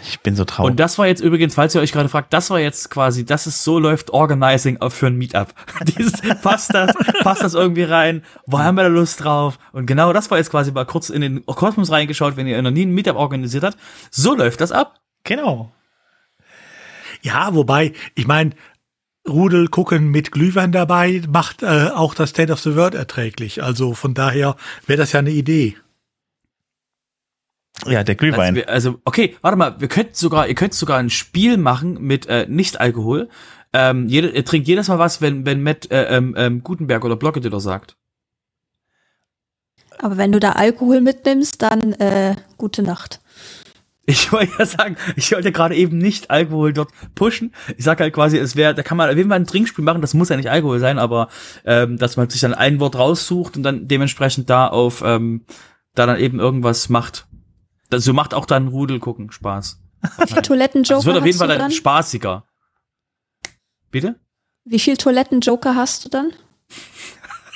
Ich 0.03 0.21
bin 0.21 0.37
so 0.37 0.45
traurig. 0.45 0.71
Und 0.71 0.81
das 0.81 0.99
war 0.99 1.07
jetzt 1.07 1.21
übrigens, 1.21 1.55
falls 1.55 1.75
ihr 1.75 1.81
euch 1.81 1.93
gerade 1.93 2.09
fragt, 2.09 2.33
das 2.33 2.51
war 2.51 2.61
jetzt 2.61 2.91
quasi, 2.91 3.25
das 3.25 3.47
ist 3.47 3.65
so 3.65 3.79
läuft 3.79 4.11
Organizing 4.11 4.79
für 4.89 5.07
ein 5.07 5.17
Meetup. 5.17 5.55
Dieses, 5.85 6.21
passt 6.43 6.75
das, 6.75 6.93
passt 7.23 7.43
das 7.43 7.55
irgendwie 7.55 7.83
rein? 7.83 8.23
Wo 8.47 8.59
haben 8.59 8.77
wir 8.77 8.85
da 8.85 8.89
Lust 8.89 9.25
drauf? 9.25 9.59
Und 9.73 9.87
genau 9.87 10.13
das 10.13 10.31
war 10.31 10.39
jetzt 10.39 10.51
quasi 10.51 10.71
mal 10.73 10.85
kurz 10.85 11.09
in 11.11 11.23
den 11.23 11.47
Kosmos 11.47 11.91
reingeschaut, 11.91 12.37
wenn 12.37 12.47
ihr 12.47 12.61
noch 12.63 12.71
nie 12.71 12.87
ein 12.87 12.93
Meetup 12.93 13.17
organisiert 13.17 13.65
habt. 13.65 13.79
So 14.11 14.35
läuft 14.35 14.61
das 14.61 14.73
ab. 14.73 15.01
Genau. 15.25 15.73
Ja, 17.23 17.55
wobei, 17.55 17.93
ich 18.15 18.27
meine, 18.27 18.51
Rudel 19.29 19.69
gucken 19.69 20.11
mit 20.11 20.33
Glühwein 20.33 20.73
dabei 20.73 21.23
macht 21.31 21.63
äh, 21.63 21.91
auch 21.95 22.15
das 22.15 22.31
State 22.31 22.53
of 22.53 22.61
the 22.61 22.75
World 22.77 22.95
erträglich. 22.95 23.63
Also 23.63 23.95
von 23.95 24.15
daher 24.15 24.57
wäre 24.87 24.99
das 24.99 25.13
ja 25.13 25.21
eine 25.21 25.31
Idee. 25.31 25.77
Ja, 27.87 28.03
der 28.03 28.17
Glühwein. 28.17 28.57
Also, 28.57 28.69
also, 28.69 29.01
okay, 29.05 29.37
warte 29.41 29.57
mal, 29.57 29.81
wir 29.81 29.89
könnten 29.89 30.15
sogar, 30.15 30.49
ihr 30.49 30.55
könnt 30.55 30.75
sogar 30.75 30.99
ein 30.99 31.11
Spiel 31.11 31.57
machen 31.57 32.01
mit 32.01 32.27
äh, 32.27 32.47
Nicht-Alkohol. 32.49 33.29
Ähm, 33.73 34.09
jeder, 34.09 34.33
ihr 34.33 34.45
trinkt 34.45 34.67
jedes 34.67 34.89
Mal 34.89 34.99
was, 34.99 35.21
wenn, 35.21 35.47
wenn 35.47 35.63
Matt 35.63 35.91
äh, 35.91 36.17
ähm, 36.17 36.35
ähm, 36.37 36.63
Gutenberg 36.65 37.05
oder 37.05 37.17
Blockeditor 37.17 37.61
sagt. 37.61 37.97
Aber 39.99 40.17
wenn 40.17 40.33
du 40.33 40.41
da 40.41 40.53
Alkohol 40.53 41.01
mitnimmst, 41.01 41.63
dann 41.63 41.93
äh, 41.95 42.37
gute 42.57 42.83
Nacht. 42.83 43.21
Ich 44.09 44.33
wollte 44.33 44.53
ja 44.59 44.65
sagen, 44.65 44.97
ich 45.17 45.31
wollte 45.33 45.53
gerade 45.53 45.77
eben 45.77 45.99
nicht 45.99 46.31
Alkohol 46.31 46.73
dort 46.73 46.91
pushen. 47.15 47.53
Ich 47.77 47.85
sag 47.85 48.01
halt 48.01 48.15
quasi, 48.15 48.39
es 48.39 48.57
wäre, 48.57 48.75
da 48.75 48.83
kann 48.83 48.97
man 48.97 49.11
auf 49.11 49.17
jeden 49.17 49.29
Fall 49.29 49.39
ein 49.39 49.47
Trinkspiel 49.47 49.85
machen, 49.85 50.01
das 50.01 50.15
muss 50.15 50.31
ja 50.31 50.37
nicht 50.37 50.51
Alkohol 50.51 50.79
sein, 50.79 50.99
aber 50.99 51.29
ähm, 51.67 51.99
dass 51.99 52.17
man 52.17 52.31
sich 52.31 52.41
dann 52.41 52.55
ein 52.55 52.81
Wort 52.81 52.97
raussucht 52.97 53.59
und 53.59 53.63
dann 53.63 53.87
dementsprechend 53.87 54.49
da 54.49 54.67
auf 54.67 55.03
ähm, 55.05 55.45
da 55.95 56.07
dann 56.07 56.19
eben 56.19 56.41
irgendwas 56.41 56.89
macht. 56.89 57.27
Das, 57.91 58.03
so 58.03 58.15
macht 58.15 58.33
auch 58.33 58.47
dann 58.47 58.69
Rudel 58.69 58.99
gucken 58.99 59.31
Spaß. 59.31 59.79
Wie 60.19 60.27
viele 60.27 60.43
Toilettenjoker 60.43 60.97
also 60.97 61.11
Es 61.11 61.15
wird 61.15 61.19
auf 61.19 61.27
jeden 61.27 61.39
Fall 61.39 61.59
dann 61.59 61.71
spaßiger. 61.71 62.45
Bitte? 63.91 64.17
Wie 64.65 64.79
viel 64.79 64.97
Toilettenjoker 64.97 65.75
hast 65.75 66.07
du 66.07 66.09
dann? 66.09 66.33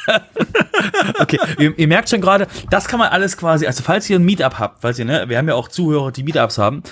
okay, 1.18 1.38
ihr, 1.58 1.78
ihr, 1.78 1.88
merkt 1.88 2.08
schon 2.08 2.20
gerade, 2.20 2.46
das 2.70 2.88
kann 2.88 2.98
man 2.98 3.08
alles 3.08 3.36
quasi, 3.36 3.66
also 3.66 3.82
falls 3.82 4.08
ihr 4.10 4.18
ein 4.18 4.24
Meetup 4.24 4.58
habt, 4.58 4.82
falls 4.82 4.98
ihr, 4.98 5.04
ne, 5.04 5.28
wir 5.28 5.38
haben 5.38 5.48
ja 5.48 5.54
auch 5.54 5.68
Zuhörer, 5.68 6.12
die 6.12 6.22
Meetups 6.22 6.58
haben, 6.58 6.82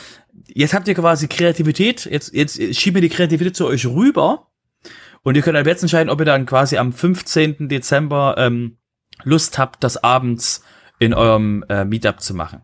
jetzt 0.46 0.74
habt 0.74 0.86
ihr 0.88 0.94
quasi 0.94 1.28
Kreativität, 1.28 2.06
jetzt, 2.06 2.32
jetzt 2.34 2.56
schieben 2.76 2.96
wir 2.96 3.02
die 3.02 3.14
Kreativität 3.14 3.56
zu 3.56 3.66
euch 3.66 3.86
rüber 3.86 4.46
und 5.22 5.36
ihr 5.36 5.42
könnt 5.42 5.56
ab 5.56 5.66
jetzt 5.66 5.82
entscheiden, 5.82 6.10
ob 6.10 6.20
ihr 6.20 6.26
dann 6.26 6.46
quasi 6.46 6.78
am 6.78 6.92
15. 6.92 7.68
Dezember 7.68 8.36
ähm, 8.38 8.78
Lust 9.22 9.58
habt, 9.58 9.84
das 9.84 10.02
abends 10.02 10.64
in 10.98 11.14
eurem 11.14 11.64
äh, 11.68 11.84
Meetup 11.84 12.20
zu 12.20 12.34
machen. 12.34 12.62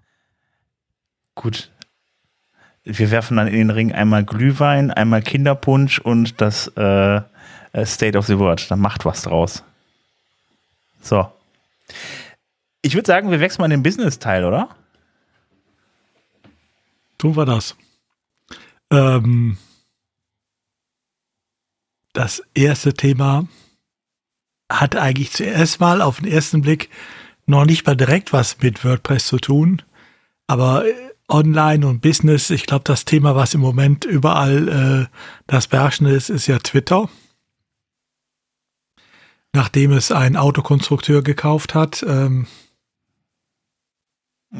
Gut. 1.34 1.70
Wir 2.84 3.10
werfen 3.10 3.36
dann 3.36 3.48
in 3.48 3.54
den 3.54 3.70
Ring 3.70 3.92
einmal 3.92 4.24
Glühwein, 4.24 4.90
einmal 4.90 5.20
Kinderpunsch 5.20 5.98
und 5.98 6.40
das 6.40 6.68
äh, 6.76 7.20
State 7.84 8.16
of 8.16 8.26
the 8.26 8.38
World. 8.38 8.70
Dann 8.70 8.78
macht 8.80 9.04
was 9.04 9.22
draus. 9.22 9.64
So. 11.06 11.30
Ich 12.82 12.94
würde 12.94 13.06
sagen, 13.06 13.30
wir 13.30 13.40
wechseln 13.40 13.62
mal 13.62 13.66
in 13.66 13.78
den 13.78 13.82
Business-Teil, 13.82 14.44
oder? 14.44 14.70
Tun 17.18 17.36
wir 17.36 17.46
das. 17.46 17.76
Ähm, 18.90 19.56
das 22.12 22.42
erste 22.54 22.92
Thema 22.92 23.46
hat 24.70 24.96
eigentlich 24.96 25.32
zuerst 25.32 25.78
mal 25.80 26.02
auf 26.02 26.18
den 26.20 26.30
ersten 26.30 26.62
Blick 26.62 26.90
noch 27.46 27.64
nicht 27.64 27.86
mal 27.86 27.96
direkt 27.96 28.32
was 28.32 28.58
mit 28.60 28.84
WordPress 28.84 29.26
zu 29.26 29.38
tun, 29.38 29.82
aber 30.48 30.86
äh, 30.86 30.92
Online 31.28 31.86
und 31.86 32.02
Business, 32.02 32.50
ich 32.50 32.66
glaube, 32.66 32.84
das 32.84 33.04
Thema, 33.04 33.34
was 33.34 33.54
im 33.54 33.60
Moment 33.60 34.04
überall 34.04 35.08
äh, 35.08 35.16
das 35.46 35.66
Beherrschende 35.66 36.12
ist, 36.12 36.30
ist 36.30 36.46
ja 36.46 36.58
Twitter. 36.58 37.08
Nachdem 39.56 39.92
es 39.92 40.12
ein 40.12 40.36
Autokonstrukteur 40.36 41.22
gekauft 41.22 41.74
hat. 41.74 42.04
Ähm, 42.06 42.46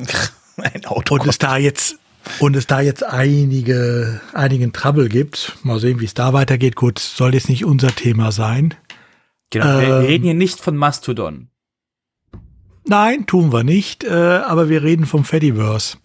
ein 0.56 0.86
Autokonstrukteur. 0.86 1.20
Und 1.20 1.28
es 1.28 1.38
da 1.38 1.56
jetzt 1.58 1.98
und 2.40 2.56
es 2.56 2.66
da 2.66 2.80
jetzt 2.80 3.04
einige, 3.04 4.22
einigen 4.32 4.72
Trouble 4.72 5.10
gibt. 5.10 5.58
Mal 5.62 5.78
sehen, 5.80 6.00
wie 6.00 6.06
es 6.06 6.14
da 6.14 6.32
weitergeht. 6.32 6.76
Gut, 6.76 6.98
soll 6.98 7.34
jetzt 7.34 7.50
nicht 7.50 7.66
unser 7.66 7.94
Thema 7.94 8.32
sein. 8.32 8.72
Genau, 9.50 9.66
ähm, 9.66 9.80
wir 9.80 9.98
reden 10.08 10.24
hier 10.24 10.34
nicht 10.34 10.60
von 10.60 10.76
Mastodon. 10.78 11.48
Nein, 12.86 13.26
tun 13.26 13.52
wir 13.52 13.64
nicht, 13.64 14.02
äh, 14.02 14.10
aber 14.10 14.70
wir 14.70 14.82
reden 14.82 15.04
vom 15.04 15.24
Fediverse. 15.24 15.98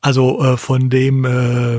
Also 0.00 0.42
äh, 0.42 0.56
von 0.56 0.90
dem 0.90 1.24
äh, 1.24 1.78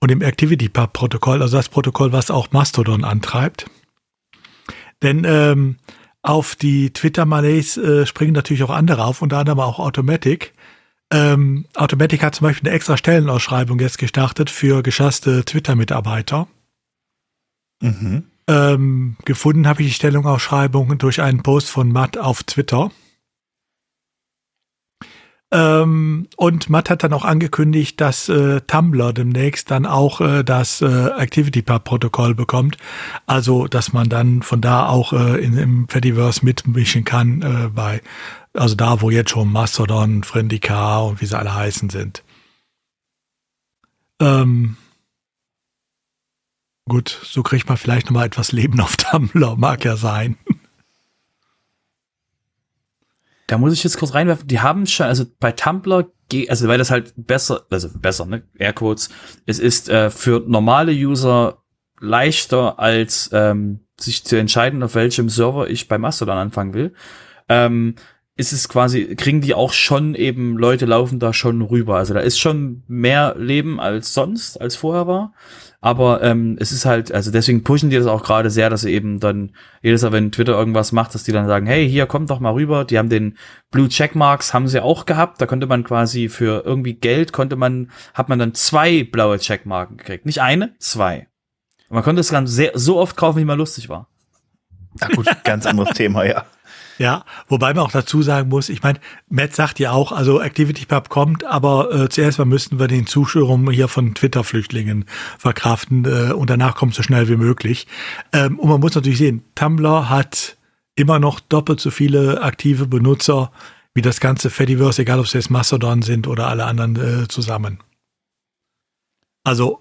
und 0.00 0.10
dem 0.10 0.22
ActivityPub-Protokoll, 0.22 1.42
also 1.42 1.58
das 1.58 1.68
Protokoll, 1.68 2.12
was 2.12 2.30
auch 2.30 2.52
Mastodon 2.52 3.04
antreibt. 3.04 3.66
Denn 5.02 5.24
ähm, 5.24 5.76
auf 6.22 6.56
die 6.56 6.92
Twitter-Malays 6.92 7.76
äh, 7.76 8.06
springen 8.06 8.32
natürlich 8.32 8.62
auch 8.64 8.70
andere 8.70 9.04
auf, 9.04 9.22
unter 9.22 9.38
anderem 9.38 9.60
auch 9.60 9.78
Automatic. 9.78 10.54
Ähm, 11.10 11.66
Automatic 11.74 12.22
hat 12.22 12.34
zum 12.34 12.46
Beispiel 12.46 12.68
eine 12.68 12.76
extra 12.76 12.96
Stellenausschreibung 12.96 13.78
jetzt 13.78 13.98
gestartet 13.98 14.50
für 14.50 14.82
geschasste 14.82 15.44
Twitter-Mitarbeiter. 15.44 16.48
Mhm. 17.80 18.24
Ähm, 18.48 19.16
gefunden 19.24 19.66
habe 19.66 19.82
ich 19.82 19.88
die 19.88 19.94
Stellenausschreibung 19.94 20.98
durch 20.98 21.20
einen 21.22 21.42
Post 21.42 21.70
von 21.70 21.90
Matt 21.90 22.18
auf 22.18 22.42
Twitter. 22.42 22.90
Ähm, 25.50 26.28
und 26.36 26.68
Matt 26.68 26.90
hat 26.90 27.02
dann 27.02 27.14
auch 27.14 27.24
angekündigt, 27.24 28.00
dass 28.02 28.28
äh, 28.28 28.60
Tumblr 28.62 29.14
demnächst 29.14 29.70
dann 29.70 29.86
auch 29.86 30.20
äh, 30.20 30.44
das 30.44 30.82
äh, 30.82 30.86
ActivityPub-Protokoll 30.86 32.34
bekommt. 32.34 32.76
Also, 33.26 33.66
dass 33.66 33.94
man 33.94 34.10
dann 34.10 34.42
von 34.42 34.60
da 34.60 34.86
auch 34.86 35.14
äh, 35.14 35.42
in, 35.42 35.56
im 35.56 35.88
Fediverse 35.88 36.44
mitmischen 36.44 37.04
kann, 37.04 37.40
äh, 37.40 37.68
bei, 37.68 38.02
also 38.52 38.74
da, 38.74 39.00
wo 39.00 39.08
jetzt 39.08 39.30
schon 39.30 39.50
Mastodon, 39.50 40.22
Friendica 40.22 40.98
und 40.98 41.22
wie 41.22 41.26
sie 41.26 41.38
alle 41.38 41.54
heißen 41.54 41.88
sind. 41.88 42.22
Ähm, 44.20 44.76
gut, 46.86 47.20
so 47.22 47.42
kriegt 47.42 47.68
man 47.68 47.78
vielleicht 47.78 48.06
nochmal 48.06 48.26
etwas 48.26 48.52
Leben 48.52 48.80
auf 48.80 48.96
Tumblr, 48.98 49.56
mag 49.56 49.82
ja 49.86 49.96
sein. 49.96 50.36
Da 53.48 53.58
muss 53.58 53.72
ich 53.72 53.82
jetzt 53.82 53.98
kurz 53.98 54.14
reinwerfen, 54.14 54.46
die 54.46 54.60
haben 54.60 54.86
schon, 54.86 55.06
also 55.06 55.24
bei 55.40 55.50
Tumblr 55.50 56.06
also 56.48 56.68
weil 56.68 56.76
das 56.78 56.90
halt 56.90 57.14
besser, 57.16 57.62
also 57.70 57.88
besser, 57.98 58.26
ne, 58.26 58.42
Airquotes, 58.58 59.08
es 59.46 59.58
ist 59.58 59.88
äh, 59.88 60.10
für 60.10 60.44
normale 60.46 60.92
User 60.92 61.62
leichter 62.00 62.78
als 62.78 63.30
ähm, 63.32 63.80
sich 63.98 64.24
zu 64.24 64.36
entscheiden, 64.36 64.82
auf 64.82 64.94
welchem 64.94 65.30
Server 65.30 65.68
ich 65.70 65.88
bei 65.88 65.98
Mastodon 65.98 66.36
anfangen 66.36 66.74
will. 66.74 66.92
Ähm, 67.48 67.94
ist 68.36 68.52
es 68.52 68.68
quasi, 68.68 69.16
kriegen 69.16 69.40
die 69.40 69.54
auch 69.54 69.72
schon 69.72 70.14
eben, 70.14 70.56
Leute 70.56 70.86
laufen 70.86 71.18
da 71.18 71.32
schon 71.32 71.60
rüber. 71.60 71.96
Also 71.96 72.14
da 72.14 72.20
ist 72.20 72.38
schon 72.38 72.84
mehr 72.86 73.34
Leben 73.36 73.80
als 73.80 74.14
sonst, 74.14 74.60
als 74.60 74.76
vorher 74.76 75.08
war. 75.08 75.32
Aber 75.80 76.22
ähm, 76.24 76.56
es 76.58 76.72
ist 76.72 76.86
halt, 76.86 77.12
also 77.12 77.30
deswegen 77.30 77.62
pushen 77.62 77.88
die 77.88 77.96
das 77.96 78.06
auch 78.06 78.24
gerade 78.24 78.50
sehr, 78.50 78.68
dass 78.68 78.80
sie 78.80 78.92
eben 78.92 79.20
dann 79.20 79.52
jedes 79.80 80.02
Mal, 80.02 80.10
wenn 80.10 80.32
Twitter 80.32 80.54
irgendwas 80.58 80.90
macht, 80.90 81.14
dass 81.14 81.22
die 81.22 81.30
dann 81.30 81.46
sagen, 81.46 81.66
hey, 81.66 81.88
hier, 81.88 82.06
kommt 82.06 82.30
doch 82.30 82.40
mal 82.40 82.52
rüber. 82.52 82.84
Die 82.84 82.98
haben 82.98 83.08
den 83.08 83.38
Blue 83.70 83.88
Checkmarks, 83.88 84.52
haben 84.52 84.66
sie 84.66 84.82
auch 84.82 85.06
gehabt. 85.06 85.40
Da 85.40 85.46
konnte 85.46 85.68
man 85.68 85.84
quasi 85.84 86.28
für 86.28 86.64
irgendwie 86.64 86.94
Geld, 86.94 87.32
konnte 87.32 87.54
man, 87.54 87.92
hat 88.12 88.28
man 88.28 88.40
dann 88.40 88.54
zwei 88.54 89.04
blaue 89.04 89.38
Checkmarken 89.38 89.98
gekriegt. 89.98 90.26
Nicht 90.26 90.40
eine, 90.42 90.74
zwei. 90.80 91.28
Und 91.88 91.94
man 91.94 92.02
konnte 92.02 92.20
es 92.20 92.28
dann 92.28 92.48
sehr, 92.48 92.72
so 92.74 92.98
oft 92.98 93.16
kaufen, 93.16 93.38
wie 93.38 93.44
man 93.44 93.58
lustig 93.58 93.88
war. 93.88 94.08
Na 95.00 95.08
gut, 95.08 95.28
ganz 95.44 95.64
anderes 95.64 95.90
Thema, 95.94 96.24
ja. 96.24 96.44
Ja, 96.98 97.24
wobei 97.46 97.74
man 97.74 97.84
auch 97.84 97.92
dazu 97.92 98.22
sagen 98.22 98.48
muss, 98.48 98.68
ich 98.68 98.82
meine, 98.82 98.98
Matt 99.28 99.54
sagt 99.54 99.78
ja 99.78 99.92
auch, 99.92 100.10
also 100.10 100.40
ActivityPub 100.40 101.08
kommt, 101.08 101.44
aber 101.44 101.94
äh, 101.94 102.08
zuerst 102.08 102.38
mal 102.38 102.44
müssten 102.44 102.80
wir 102.80 102.88
den 102.88 103.06
Zuschauern 103.06 103.70
hier 103.70 103.86
von 103.86 104.14
Twitter-Flüchtlingen 104.14 105.04
verkraften 105.38 106.04
äh, 106.04 106.32
und 106.32 106.50
danach 106.50 106.74
kommt 106.74 106.94
so 106.94 107.04
schnell 107.04 107.28
wie 107.28 107.36
möglich. 107.36 107.86
Ähm, 108.32 108.58
und 108.58 108.68
man 108.68 108.80
muss 108.80 108.96
natürlich 108.96 109.18
sehen, 109.18 109.44
Tumblr 109.54 110.08
hat 110.08 110.56
immer 110.96 111.20
noch 111.20 111.38
doppelt 111.38 111.78
so 111.78 111.92
viele 111.92 112.42
aktive 112.42 112.88
Benutzer 112.88 113.52
wie 113.94 114.02
das 114.02 114.18
ganze 114.18 114.50
Fediverse, 114.50 115.02
egal 115.02 115.20
ob 115.20 115.26
es 115.26 115.32
jetzt 115.32 115.50
Mastodon 115.50 116.02
sind 116.02 116.26
oder 116.26 116.48
alle 116.48 116.64
anderen 116.64 116.96
äh, 116.96 117.28
zusammen. 117.28 117.78
Also 119.44 119.80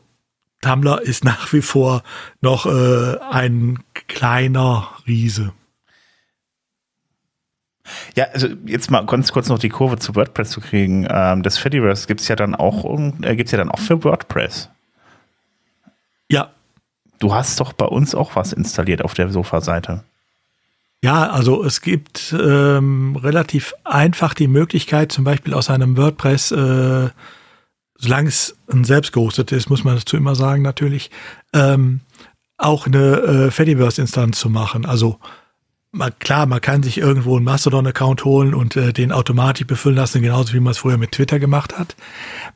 Tumblr 0.62 1.02
ist 1.02 1.24
nach 1.24 1.52
wie 1.52 1.62
vor 1.64 2.04
noch 2.42 2.68
äh, 2.68 3.18
ein 3.32 3.80
kleiner 4.08 4.90
Riese. 5.08 5.54
Ja, 8.16 8.26
also 8.34 8.48
jetzt 8.66 8.92
mal 8.92 9.06
ganz 9.06 9.32
kurz 9.32 9.50
noch 9.50 9.60
die 9.60 9.70
Kurve 9.70 9.98
zu 9.98 10.16
WordPress 10.16 10.50
zu 10.50 10.62
kriegen. 10.62 11.08
Ähm, 11.10 11.44
das 11.44 11.58
Fediverse 11.58 12.08
gibt's 12.08 12.28
ja 12.28 12.36
dann 12.36 12.56
auch, 12.56 12.86
äh, 13.22 13.36
gibt's 13.36 13.52
ja 13.52 13.58
dann 13.58 13.72
auch 13.72 13.80
für 13.80 14.04
WordPress. 14.04 14.70
Ja. 16.30 16.52
Du 17.20 17.34
hast 17.34 17.60
doch 17.60 17.74
bei 17.74 17.86
uns 17.86 18.14
auch 18.14 18.36
was 18.36 18.54
installiert 18.54 19.04
auf 19.04 19.16
der 19.16 19.30
Sofa-Seite. 19.30 20.04
Ja, 21.04 21.30
also 21.30 21.64
es 21.64 21.82
gibt 21.82 22.36
ähm, 22.40 23.16
relativ 23.16 23.74
einfach 23.84 24.34
die 24.34 24.48
Möglichkeit, 24.48 25.12
zum 25.12 25.24
Beispiel 25.24 25.54
aus 25.54 25.70
einem 25.70 25.96
WordPress, 25.96 26.52
äh, 26.52 27.10
solange 27.98 28.30
es 28.30 28.58
ein 28.72 28.84
selbst 28.84 29.14
gehostet 29.14 29.52
ist, 29.52 29.70
muss 29.70 29.84
man 29.84 29.96
dazu 29.96 30.18
immer 30.18 30.36
sagen 30.36 30.64
natürlich, 30.64 31.12
ähm, 31.54 32.02
auch 32.58 32.88
eine 32.88 33.18
äh, 33.22 33.52
Fediverse-Instanz 33.52 34.40
zu 34.40 34.50
machen. 34.50 34.86
Also 34.86 35.20
man, 35.92 36.18
klar, 36.20 36.46
man 36.46 36.62
kann 36.62 36.84
sich 36.84 36.98
irgendwo 36.98 37.38
einen 37.38 37.46
Mastodon-Account 37.46 38.26
holen 38.26 38.54
und 38.54 38.76
äh, 38.76 38.94
den 38.94 39.12
automatisch 39.12 39.66
befüllen 39.66 39.96
lassen, 39.96 40.22
genauso 40.22 40.54
wie 40.54 40.60
man 40.60 40.72
es 40.72 40.80
früher 40.80 40.98
mit 40.98 41.14
Twitter 41.14 41.40
gemacht 41.40 41.78
hat. 41.78 41.96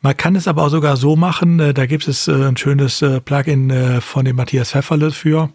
Man 0.02 0.18
kann 0.18 0.36
es 0.36 0.48
aber 0.48 0.64
auch 0.64 0.70
sogar 0.70 0.98
so 0.98 1.16
machen, 1.16 1.60
äh, 1.60 1.74
da 1.74 1.86
gibt 1.86 2.08
es 2.08 2.28
äh, 2.28 2.34
ein 2.34 2.58
schönes 2.58 3.02
äh, 3.02 3.22
Plugin 3.22 3.70
äh, 3.70 4.02
von 4.02 4.26
dem 4.26 4.36
Matthias 4.36 4.72
Pfefferle 4.72 5.12
für, 5.12 5.49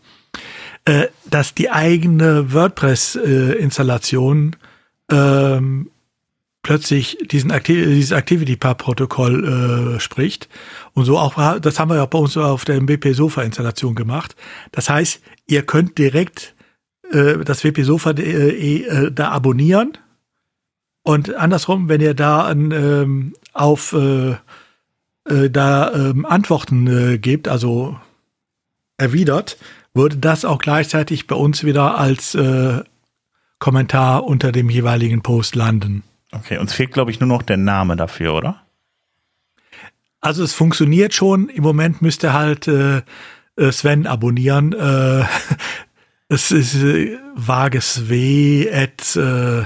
äh, 0.84 1.06
dass 1.28 1.54
die 1.54 1.70
eigene 1.70 2.52
WordPress-Installation 2.52 4.56
ähm, 5.10 5.90
plötzlich 6.62 7.18
diesen 7.30 7.52
Activ 7.52 7.86
dieses 7.86 8.12
ActivityPub-Protokoll 8.12 9.96
äh, 9.96 10.00
spricht. 10.00 10.48
Und 10.94 11.04
so 11.04 11.16
auch, 11.16 11.60
das 11.60 11.78
haben 11.78 11.90
wir 11.90 11.96
ja 11.96 12.06
bei 12.06 12.18
uns 12.18 12.36
auf 12.36 12.64
der 12.64 12.80
BP 12.80 13.14
Sofa-Installation 13.14 13.94
gemacht. 13.94 14.34
Das 14.72 14.90
heißt, 14.90 15.20
ihr 15.46 15.62
könnt 15.62 15.96
direkt 15.96 16.55
äh, 17.12 17.44
das 17.44 17.64
wpsofa.de 17.64 18.82
äh, 18.82 19.12
da 19.12 19.30
abonnieren. 19.30 19.98
Und 21.02 21.34
andersrum, 21.34 21.88
wenn 21.88 22.00
ihr 22.00 22.14
da 22.14 22.42
an, 22.42 22.72
ähm, 22.72 23.34
auf 23.52 23.92
äh, 23.92 24.32
äh, 25.28 25.50
da 25.50 25.92
ähm, 25.92 26.26
Antworten 26.26 26.86
äh, 26.86 27.18
gebt, 27.18 27.48
also 27.48 27.98
erwidert, 28.96 29.56
würde 29.94 30.16
das 30.16 30.44
auch 30.44 30.58
gleichzeitig 30.58 31.26
bei 31.26 31.36
uns 31.36 31.64
wieder 31.64 31.96
als 31.96 32.36
Kommentar 33.58 34.24
unter 34.24 34.52
dem 34.52 34.68
jeweiligen 34.68 35.22
Post 35.22 35.54
landen. 35.54 36.02
Okay, 36.32 36.58
uns 36.58 36.74
fehlt, 36.74 36.92
glaube 36.92 37.10
ich, 37.10 37.20
nur 37.20 37.28
noch 37.28 37.42
der 37.42 37.56
Name 37.56 37.96
dafür, 37.96 38.34
oder? 38.34 38.62
Also 40.20 40.42
es 40.42 40.52
funktioniert 40.52 41.14
schon. 41.14 41.48
Im 41.48 41.62
Moment 41.62 42.02
müsst 42.02 42.24
ihr 42.24 42.32
halt 42.34 42.68
äh, 42.68 43.02
Sven 43.70 44.06
abonnieren. 44.06 44.72
Äh, 44.72 45.24
es 46.28 46.50
ist 46.50 46.74
äh, 46.74 47.18
vages 47.34 48.08
W 48.08 48.70
at 48.72 49.16
äh, 49.16 49.64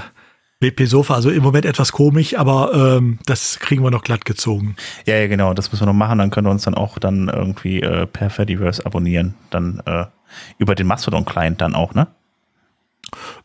BP 0.59 0.85
Sofa, 0.85 1.15
also 1.15 1.31
im 1.31 1.41
Moment 1.41 1.65
etwas 1.65 1.91
komisch, 1.91 2.37
aber 2.37 2.71
ähm, 2.73 3.17
das 3.25 3.59
kriegen 3.59 3.83
wir 3.83 3.89
noch 3.89 4.03
glatt 4.03 4.25
gezogen. 4.25 4.75
Ja, 5.07 5.15
ja, 5.15 5.27
genau, 5.27 5.55
das 5.55 5.71
müssen 5.71 5.81
wir 5.81 5.87
noch 5.87 5.93
machen, 5.93 6.19
dann 6.19 6.29
können 6.29 6.45
wir 6.45 6.51
uns 6.51 6.63
dann 6.63 6.75
auch 6.75 6.99
dann 6.99 7.29
irgendwie 7.29 7.81
äh, 7.81 8.05
per 8.05 8.29
Fediverse 8.29 8.85
abonnieren, 8.85 9.33
dann 9.49 9.81
äh, 9.87 10.05
über 10.59 10.75
den 10.75 10.85
Mastodon-Client 10.85 11.61
dann 11.61 11.73
auch, 11.73 11.95
ne? 11.95 12.07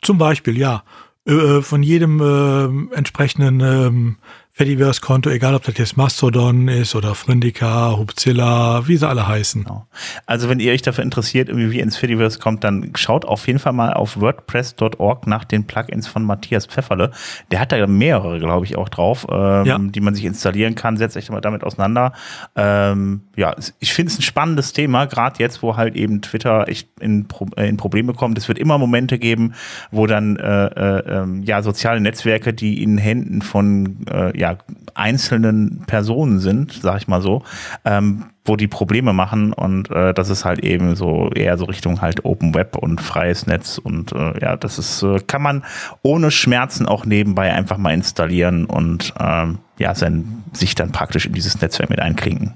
Zum 0.02 0.18
Beispiel, 0.18 0.58
ja. 0.58 0.84
Äh, 1.26 1.62
von 1.62 1.82
jedem 1.82 2.20
äh, 2.20 2.94
entsprechenden 2.94 3.60
ähm, 3.60 4.16
Fediverse-Konto, 4.56 5.28
egal 5.28 5.54
ob 5.54 5.64
das 5.64 5.76
jetzt 5.76 5.98
Mastodon 5.98 6.68
ist 6.68 6.94
oder 6.94 7.14
Frindika, 7.14 7.94
Hubzilla, 7.98 8.88
wie 8.88 8.96
sie 8.96 9.06
alle 9.06 9.28
heißen. 9.28 9.64
Genau. 9.64 9.86
Also 10.24 10.48
wenn 10.48 10.60
ihr 10.60 10.72
euch 10.72 10.80
dafür 10.80 11.04
interessiert, 11.04 11.50
irgendwie 11.50 11.72
wie 11.72 11.80
ins 11.80 11.98
Fediverse 11.98 12.38
kommt, 12.38 12.64
dann 12.64 12.92
schaut 12.94 13.26
auf 13.26 13.46
jeden 13.48 13.58
Fall 13.58 13.74
mal 13.74 13.92
auf 13.92 14.18
wordpress.org 14.18 15.26
nach 15.26 15.44
den 15.44 15.66
Plugins 15.66 16.06
von 16.08 16.24
Matthias 16.24 16.64
Pfefferle. 16.64 17.10
Der 17.50 17.60
hat 17.60 17.70
da 17.70 17.86
mehrere, 17.86 18.38
glaube 18.38 18.64
ich, 18.64 18.78
auch 18.78 18.88
drauf, 18.88 19.26
ähm, 19.30 19.66
ja. 19.66 19.78
die 19.78 20.00
man 20.00 20.14
sich 20.14 20.24
installieren 20.24 20.74
kann. 20.74 20.96
Setzt 20.96 21.18
euch 21.18 21.28
mal 21.28 21.42
damit 21.42 21.62
auseinander. 21.62 22.14
Ähm, 22.56 23.24
ja, 23.36 23.54
ich 23.78 23.92
finde 23.92 24.10
es 24.10 24.18
ein 24.18 24.22
spannendes 24.22 24.72
Thema, 24.72 25.04
gerade 25.04 25.38
jetzt, 25.38 25.62
wo 25.62 25.76
halt 25.76 25.96
eben 25.96 26.22
Twitter 26.22 26.66
echt 26.66 26.88
in, 26.98 27.28
Pro 27.28 27.46
äh, 27.58 27.68
in 27.68 27.76
Probleme 27.76 28.14
kommt. 28.14 28.38
Es 28.38 28.48
wird 28.48 28.58
immer 28.58 28.78
Momente 28.78 29.18
geben, 29.18 29.52
wo 29.90 30.06
dann 30.06 30.36
äh, 30.36 30.66
äh, 30.68 31.20
ähm, 31.20 31.42
ja 31.42 31.60
soziale 31.60 32.00
Netzwerke, 32.00 32.54
die 32.54 32.82
in 32.82 32.96
Händen 32.96 33.42
von 33.42 34.06
äh, 34.10 34.38
ja, 34.38 34.45
ja, 34.46 34.58
einzelnen 34.94 35.82
Personen 35.86 36.38
sind, 36.38 36.72
sag 36.72 36.98
ich 36.98 37.08
mal 37.08 37.20
so, 37.20 37.42
ähm, 37.84 38.26
wo 38.44 38.56
die 38.56 38.68
Probleme 38.68 39.12
machen 39.12 39.52
und 39.52 39.90
äh, 39.90 40.14
das 40.14 40.30
ist 40.30 40.44
halt 40.44 40.60
eben 40.60 40.94
so 40.94 41.30
eher 41.34 41.58
so 41.58 41.64
Richtung 41.64 42.00
halt 42.00 42.24
Open 42.24 42.54
Web 42.54 42.76
und 42.76 43.00
freies 43.00 43.46
Netz 43.46 43.78
und 43.78 44.12
äh, 44.12 44.40
ja, 44.40 44.56
das 44.56 44.78
ist, 44.78 45.02
äh, 45.02 45.18
kann 45.26 45.42
man 45.42 45.64
ohne 46.02 46.30
Schmerzen 46.30 46.86
auch 46.86 47.04
nebenbei 47.04 47.52
einfach 47.52 47.76
mal 47.76 47.92
installieren 47.92 48.66
und 48.66 49.12
ähm, 49.18 49.58
ja, 49.78 49.94
sein, 49.94 50.44
sich 50.52 50.74
dann 50.74 50.92
praktisch 50.92 51.26
in 51.26 51.32
dieses 51.32 51.60
Netzwerk 51.60 51.90
mit 51.90 52.00
einklinken. 52.00 52.54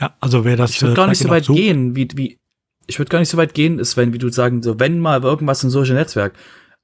Ja, 0.00 0.14
also 0.20 0.44
wer 0.44 0.56
das. 0.56 0.72
Ich 0.72 0.82
würde 0.82 0.92
äh, 0.92 0.96
gar 0.96 1.06
nicht 1.06 1.20
so 1.20 1.28
weit 1.30 1.46
gehen, 1.46 1.96
wie, 1.96 2.08
wie, 2.14 2.38
ich 2.86 2.98
würde 2.98 3.08
gar 3.08 3.20
nicht 3.20 3.30
so 3.30 3.38
weit 3.38 3.54
gehen, 3.54 3.78
ist, 3.78 3.96
wenn, 3.96 4.12
wie 4.12 4.18
du 4.18 4.28
sagen, 4.28 4.62
so, 4.62 4.78
wenn 4.78 4.98
mal 4.98 5.22
irgendwas 5.22 5.64
in 5.64 5.70
Social 5.70 5.94
Netzwerk, 5.94 6.34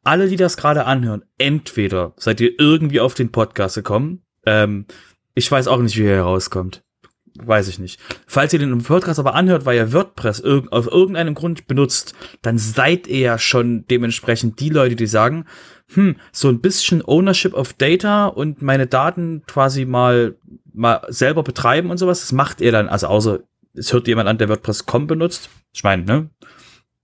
alle, 0.03 0.29
die 0.29 0.37
das 0.37 0.57
gerade 0.57 0.87
anhören, 0.87 1.25
entweder 1.37 2.15
seid 2.17 2.41
ihr 2.41 2.59
irgendwie 2.59 3.01
auf 3.01 3.15
den 3.15 3.31
Podcast 3.33 3.75
gekommen, 3.75 4.23
ähm, 4.51 4.87
ich 5.35 5.51
weiß 5.51 5.69
auch 5.69 5.79
nicht, 5.79 5.97
wie 5.97 6.05
er 6.05 6.17
herauskommt. 6.17 6.83
Weiß 7.39 7.69
ich 7.69 7.79
nicht. 7.79 8.01
Falls 8.27 8.53
ihr 8.53 8.59
den 8.59 8.83
Podcast 8.83 9.21
aber 9.21 9.35
anhört, 9.35 9.65
weil 9.65 9.77
ihr 9.77 9.93
WordPress 9.93 10.41
irg 10.41 10.73
auf 10.73 10.89
irgendeinem 10.89 11.35
Grund 11.35 11.69
benutzt, 11.69 12.15
dann 12.43 12.59
seid 12.59 13.07
ihr 13.07 13.21
ja 13.21 13.39
schon 13.39 13.87
dementsprechend 13.87 14.59
die 14.59 14.69
Leute, 14.69 14.97
die 14.97 15.07
sagen, 15.07 15.47
hm, 15.95 16.17
so 16.33 16.49
ein 16.49 16.61
bisschen 16.61 17.03
Ownership 17.07 17.55
of 17.55 17.73
Data 17.75 18.27
und 18.27 18.63
meine 18.63 18.89
Daten 18.89 19.43
quasi 19.47 19.85
mal, 19.85 20.37
mal 20.73 21.03
selber 21.09 21.45
betreiben 21.45 21.91
und 21.91 21.99
sowas, 21.99 22.21
das 22.21 22.33
macht 22.33 22.61
ihr 22.61 22.73
dann, 22.73 22.89
also 22.89 23.07
außer 23.07 23.41
es 23.75 23.93
hört 23.93 24.09
jemand 24.09 24.29
an, 24.29 24.39
der 24.39 24.49
WordPress.com 24.49 25.07
benutzt. 25.07 25.49
Ich 25.73 25.85
meine, 25.85 26.05
ne? 26.05 26.31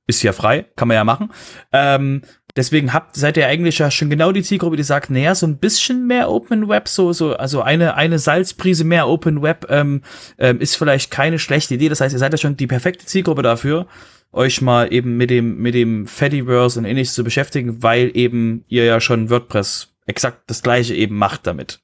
Ist 0.09 0.23
ja 0.23 0.33
frei, 0.33 0.67
kann 0.77 0.89
man 0.89 0.97
ja 0.97 1.05
machen. 1.05 1.33
Ähm, 1.73 2.23
Deswegen 2.57 2.95
habt, 2.95 3.17
seid 3.17 3.37
ihr 3.37 3.47
eigentlich 3.47 3.79
ja 3.79 3.91
schon 3.91 4.09
genau 4.09 4.33
die 4.33 4.43
Zielgruppe, 4.43 4.77
die 4.77 4.83
sagt, 4.83 5.11
naja, 5.11 5.35
so 5.35 5.47
ein 5.47 5.59
bisschen 5.59 6.07
mehr 6.07 6.31
Open 6.31 6.69
Web, 6.69 6.89
so, 6.89 7.13
so, 7.13 7.37
also 7.37 7.61
eine, 7.61 7.97
eine 7.97 8.19
Salzprise 8.19 8.85
mehr 8.85 9.09
Open 9.09 9.43
Web 9.43 9.67
ähm, 9.69 10.03
ähm, 10.39 10.61
ist 10.61 10.77
vielleicht 10.77 11.11
keine 11.11 11.39
schlechte 11.39 11.75
Idee. 11.75 11.91
Das 11.91 12.01
heißt, 12.01 12.15
ihr 12.15 12.19
seid 12.19 12.33
ja 12.33 12.39
schon 12.39 12.57
die 12.57 12.67
perfekte 12.67 13.05
Zielgruppe 13.05 13.43
dafür, 13.43 13.87
euch 14.33 14.63
mal 14.63 14.91
eben 14.91 15.19
mit 15.19 15.29
dem, 15.29 15.59
mit 15.59 15.75
dem 15.75 16.07
Fediverse 16.07 16.79
und 16.79 16.87
ähnliches 16.87 17.15
zu 17.15 17.25
beschäftigen, 17.25 17.83
weil 17.83 18.11
eben 18.15 18.65
ihr 18.69 18.87
ja 18.87 19.01
schon 19.03 19.29
WordPress 19.29 19.89
exakt 20.07 20.45
das 20.47 20.63
gleiche 20.63 20.95
eben 20.95 21.17
macht 21.17 21.47
damit. 21.47 21.81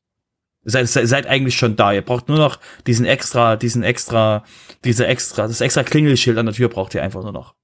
Seid, 0.65 0.89
seid 0.89 1.27
eigentlich 1.27 1.57
schon 1.57 1.77
da. 1.77 1.93
Ihr 1.93 2.03
braucht 2.03 2.29
nur 2.29 2.39
noch 2.39 2.59
diesen 2.87 3.05
extra, 3.05 3.57
diesen 3.57 3.83
extra, 3.83 4.45
diese 4.85 5.07
extra, 5.07 5.49
das 5.49 5.61
extra 5.61 5.83
Klingelschild 5.83 6.39
an 6.39 6.47
der 6.47 6.55
Tür 6.55 6.69
braucht 6.69 6.95
ihr 6.95 7.03
einfach 7.03 7.23
nur 7.23 7.33
noch. 7.33 7.55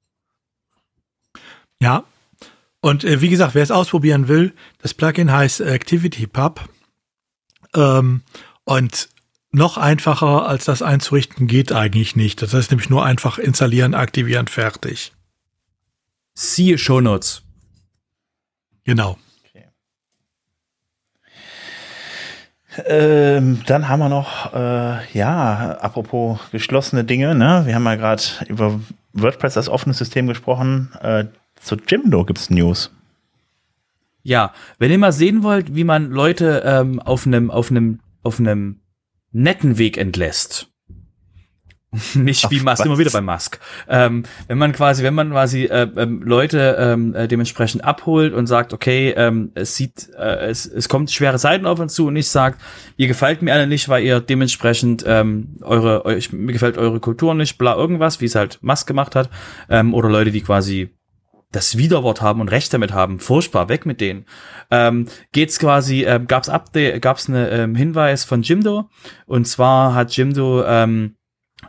Ja, 1.80 2.04
und 2.80 3.04
äh, 3.04 3.20
wie 3.20 3.28
gesagt, 3.28 3.54
wer 3.54 3.62
es 3.62 3.70
ausprobieren 3.70 4.28
will, 4.28 4.54
das 4.82 4.94
Plugin 4.94 5.32
heißt 5.32 5.62
ActivityPub. 5.62 6.68
Ähm, 7.74 8.22
Und 8.64 9.08
noch 9.50 9.78
einfacher 9.78 10.46
als 10.46 10.66
das 10.66 10.82
einzurichten 10.82 11.46
geht 11.46 11.72
eigentlich 11.72 12.16
nicht. 12.16 12.42
Das 12.42 12.52
heißt 12.52 12.70
nämlich 12.70 12.90
nur 12.90 13.02
einfach 13.04 13.38
installieren, 13.38 13.94
aktivieren, 13.94 14.46
fertig. 14.46 15.12
Siehe 16.34 16.76
Shownotes. 16.76 17.42
Genau. 18.84 19.16
Ähm, 22.84 23.62
dann 23.66 23.88
haben 23.88 24.00
wir 24.00 24.10
noch, 24.10 24.52
äh, 24.52 25.12
ja, 25.12 25.78
apropos 25.80 26.38
geschlossene 26.52 27.04
Dinge, 27.04 27.34
ne? 27.34 27.62
Wir 27.64 27.74
haben 27.74 27.86
ja 27.86 27.96
gerade 27.96 28.22
über 28.48 28.78
WordPress 29.14 29.56
als 29.56 29.70
offenes 29.70 29.96
System 29.96 30.26
gesprochen. 30.26 30.92
Äh, 31.00 31.24
zu 31.60 31.76
Jimdo 31.76 32.24
gibt's 32.24 32.50
News. 32.50 32.92
Ja, 34.22 34.52
wenn 34.78 34.90
ihr 34.90 34.98
mal 34.98 35.12
sehen 35.12 35.42
wollt, 35.42 35.74
wie 35.74 35.84
man 35.84 36.10
Leute 36.10 36.62
ähm, 36.64 37.00
auf 37.00 37.26
einem 37.26 37.50
auf 37.50 37.70
einem 37.70 38.00
auf 38.22 38.40
einem 38.40 38.80
netten 39.32 39.78
Weg 39.78 39.96
entlässt, 39.96 40.70
nicht 42.14 42.50
wie 42.50 42.60
Musk, 42.60 42.84
immer 42.84 42.98
wieder 42.98 43.10
bei 43.10 43.22
Musk. 43.22 43.58
Ähm, 43.88 44.24
wenn 44.46 44.58
man 44.58 44.72
quasi, 44.72 45.02
wenn 45.02 45.14
man 45.14 45.30
quasi 45.30 45.64
äh, 45.64 45.88
ähm, 45.96 46.20
Leute 46.22 46.76
ähm, 46.78 47.14
äh, 47.14 47.26
dementsprechend 47.26 47.82
abholt 47.82 48.34
und 48.34 48.46
sagt, 48.46 48.74
okay, 48.74 49.14
ähm, 49.16 49.52
es 49.54 49.74
sieht, 49.74 50.10
äh, 50.18 50.48
es, 50.48 50.66
es 50.66 50.90
kommt 50.90 51.10
schwere 51.10 51.38
Zeiten 51.38 51.64
auf 51.64 51.78
uns 51.78 51.94
zu 51.94 52.08
und 52.08 52.12
nicht 52.12 52.28
sagt, 52.28 52.60
ihr 52.98 53.08
gefällt 53.08 53.40
mir 53.40 53.54
alle 53.54 53.66
nicht, 53.66 53.88
weil 53.88 54.04
ihr 54.04 54.20
dementsprechend 54.20 55.02
ähm, 55.06 55.56
eure, 55.62 56.04
euch, 56.04 56.30
mir 56.30 56.52
gefällt 56.52 56.76
eure 56.76 57.00
Kultur 57.00 57.34
nicht, 57.34 57.56
bla 57.56 57.74
irgendwas, 57.74 58.20
wie 58.20 58.26
es 58.26 58.34
halt 58.34 58.58
Musk 58.60 58.86
gemacht 58.86 59.16
hat, 59.16 59.30
ähm, 59.70 59.94
oder 59.94 60.10
Leute, 60.10 60.30
die 60.30 60.42
quasi 60.42 60.90
das 61.52 61.78
Widerwort 61.78 62.20
haben 62.20 62.40
und 62.40 62.50
Recht 62.50 62.72
damit 62.74 62.92
haben, 62.92 63.20
furchtbar, 63.20 63.68
weg 63.68 63.86
mit 63.86 64.00
denen. 64.00 64.26
Ähm, 64.70 65.06
geht's 65.32 65.58
quasi, 65.58 66.04
äh, 66.04 66.20
gab's 66.26 66.48
Update, 66.48 67.00
gab's 67.00 67.28
eine 67.28 67.48
ähm, 67.50 67.74
Hinweis 67.74 68.24
von 68.24 68.42
Jimdo 68.42 68.90
und 69.26 69.46
zwar 69.46 69.94
hat 69.94 70.16
Jimdo 70.16 70.64
ähm, 70.64 71.14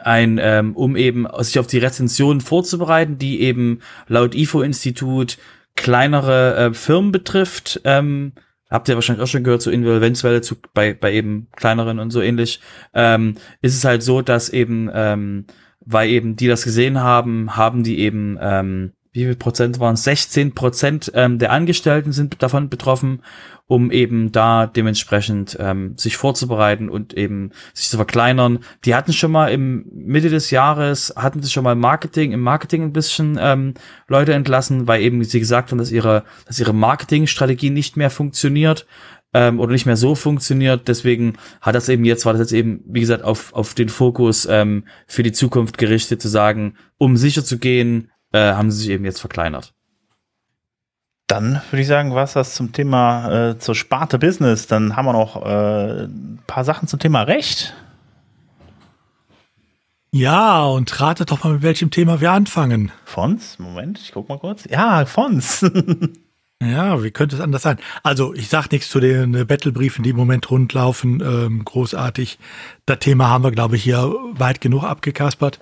ein, 0.01 0.39
ähm, 0.41 0.75
um 0.75 0.95
eben 0.95 1.27
sich 1.39 1.59
auf 1.59 1.67
die 1.67 1.79
Rezensionen 1.79 2.41
vorzubereiten, 2.41 3.17
die 3.17 3.41
eben 3.41 3.79
laut 4.07 4.35
IFO-Institut 4.35 5.37
kleinere 5.75 6.55
äh, 6.55 6.73
Firmen 6.73 7.11
betrifft. 7.11 7.81
Ähm, 7.85 8.33
habt 8.69 8.87
ihr 8.87 8.95
wahrscheinlich 8.95 9.23
auch 9.23 9.27
schon 9.27 9.43
gehört, 9.43 9.61
so 9.61 9.71
Insolvenzwelle 9.71 10.41
zu, 10.41 10.55
bei, 10.73 10.93
bei 10.93 11.13
eben 11.13 11.47
kleineren 11.55 11.99
und 11.99 12.11
so 12.11 12.21
ähnlich, 12.21 12.59
ähm, 12.93 13.35
ist 13.61 13.75
es 13.75 13.85
halt 13.85 14.03
so, 14.03 14.21
dass 14.21 14.49
eben, 14.49 14.89
ähm, 14.93 15.45
weil 15.79 16.09
eben 16.09 16.35
die 16.35 16.47
das 16.47 16.63
gesehen 16.63 16.99
haben, 16.99 17.55
haben 17.55 17.83
die 17.83 17.99
eben 17.99 18.37
ähm, 18.41 18.93
wie 19.11 19.25
viel 19.25 19.35
Prozent 19.35 19.79
waren 19.79 19.95
es? 19.95 20.03
16 20.03 20.53
Prozent 20.53 21.11
ähm, 21.15 21.39
der 21.39 21.51
Angestellten 21.51 22.11
sind 22.11 22.41
davon 22.43 22.69
betroffen, 22.69 23.23
um 23.65 23.91
eben 23.91 24.31
da 24.31 24.67
dementsprechend 24.67 25.57
ähm, 25.59 25.93
sich 25.97 26.17
vorzubereiten 26.17 26.89
und 26.89 27.13
eben 27.15 27.51
sich 27.73 27.89
zu 27.89 27.97
verkleinern. 27.97 28.59
Die 28.85 28.95
hatten 28.95 29.13
schon 29.13 29.31
mal 29.31 29.47
im 29.47 29.85
Mitte 29.91 30.29
des 30.29 30.51
Jahres, 30.51 31.13
hatten 31.15 31.41
sie 31.41 31.49
schon 31.49 31.63
mal 31.63 31.75
Marketing, 31.75 32.31
im 32.31 32.41
Marketing 32.41 32.83
ein 32.83 32.93
bisschen 32.93 33.37
ähm, 33.41 33.73
Leute 34.07 34.33
entlassen, 34.33 34.87
weil 34.87 35.01
eben 35.01 35.23
sie 35.23 35.39
gesagt 35.39 35.71
haben, 35.71 35.79
dass 35.79 35.91
ihre, 35.91 36.23
dass 36.45 36.59
ihre 36.59 36.73
Marketingstrategie 36.73 37.69
nicht 37.71 37.97
mehr 37.97 38.09
funktioniert 38.09 38.85
ähm, 39.33 39.59
oder 39.59 39.71
nicht 39.71 39.85
mehr 39.85 39.97
so 39.97 40.15
funktioniert. 40.15 40.87
Deswegen 40.87 41.33
hat 41.61 41.75
das 41.75 41.89
eben 41.89 42.05
jetzt, 42.05 42.25
war 42.25 42.33
das 42.33 42.41
jetzt 42.41 42.53
eben, 42.53 42.81
wie 42.85 43.01
gesagt, 43.01 43.23
auf, 43.23 43.53
auf 43.53 43.73
den 43.73 43.89
Fokus 43.89 44.47
ähm, 44.49 44.85
für 45.07 45.23
die 45.23 45.31
Zukunft 45.31 45.77
gerichtet, 45.77 46.21
zu 46.21 46.27
sagen, 46.27 46.75
um 46.97 47.17
sicher 47.17 47.43
zu 47.43 47.57
gehen, 47.57 48.09
äh, 48.31 48.53
haben 48.53 48.71
sie 48.71 48.79
sich 48.79 48.89
eben 48.89 49.05
jetzt 49.05 49.19
verkleinert. 49.19 49.73
Dann 51.27 51.61
würde 51.69 51.81
ich 51.81 51.87
sagen, 51.87 52.15
was 52.15 52.33
das 52.33 52.55
zum 52.55 52.71
Thema 52.71 53.49
äh, 53.49 53.59
zur 53.59 53.75
Sparte 53.75 54.17
Business. 54.17 54.65
Dann 54.65 54.95
haben 54.95 55.05
wir 55.05 55.13
noch 55.13 55.45
äh, 55.45 56.05
ein 56.05 56.39
paar 56.47 56.65
Sachen 56.65 56.87
zum 56.87 56.99
Thema 56.99 57.21
Recht. 57.21 57.75
Ja, 60.11 60.63
und 60.65 60.99
ratet 60.99 61.29
doch 61.29 61.43
mal, 61.43 61.53
mit 61.53 61.61
welchem 61.61 61.91
Thema 61.91 62.19
wir 62.19 62.31
anfangen. 62.31 62.91
Fons? 63.05 63.59
Moment, 63.59 63.99
ich 63.99 64.11
guck 64.11 64.27
mal 64.27 64.39
kurz. 64.39 64.65
Ja, 64.67 65.05
Fons. 65.05 65.63
ja, 66.61 67.01
wie 67.01 67.11
könnte 67.11 67.37
es 67.37 67.41
anders 67.41 67.61
sein? 67.61 67.77
Also, 68.03 68.33
ich 68.33 68.49
sag 68.49 68.69
nichts 68.71 68.89
zu 68.89 68.99
den 68.99 69.33
äh, 69.33 69.45
Battlebriefen, 69.45 70.03
die 70.03 70.09
im 70.09 70.17
Moment 70.17 70.51
rundlaufen. 70.51 71.21
Ähm, 71.21 71.63
großartig. 71.63 72.37
Das 72.85 72.99
Thema 72.99 73.29
haben 73.29 73.45
wir, 73.45 73.51
glaube 73.51 73.77
ich, 73.77 73.83
hier 73.83 74.13
weit 74.33 74.59
genug 74.59 74.83
abgekaspert. 74.83 75.59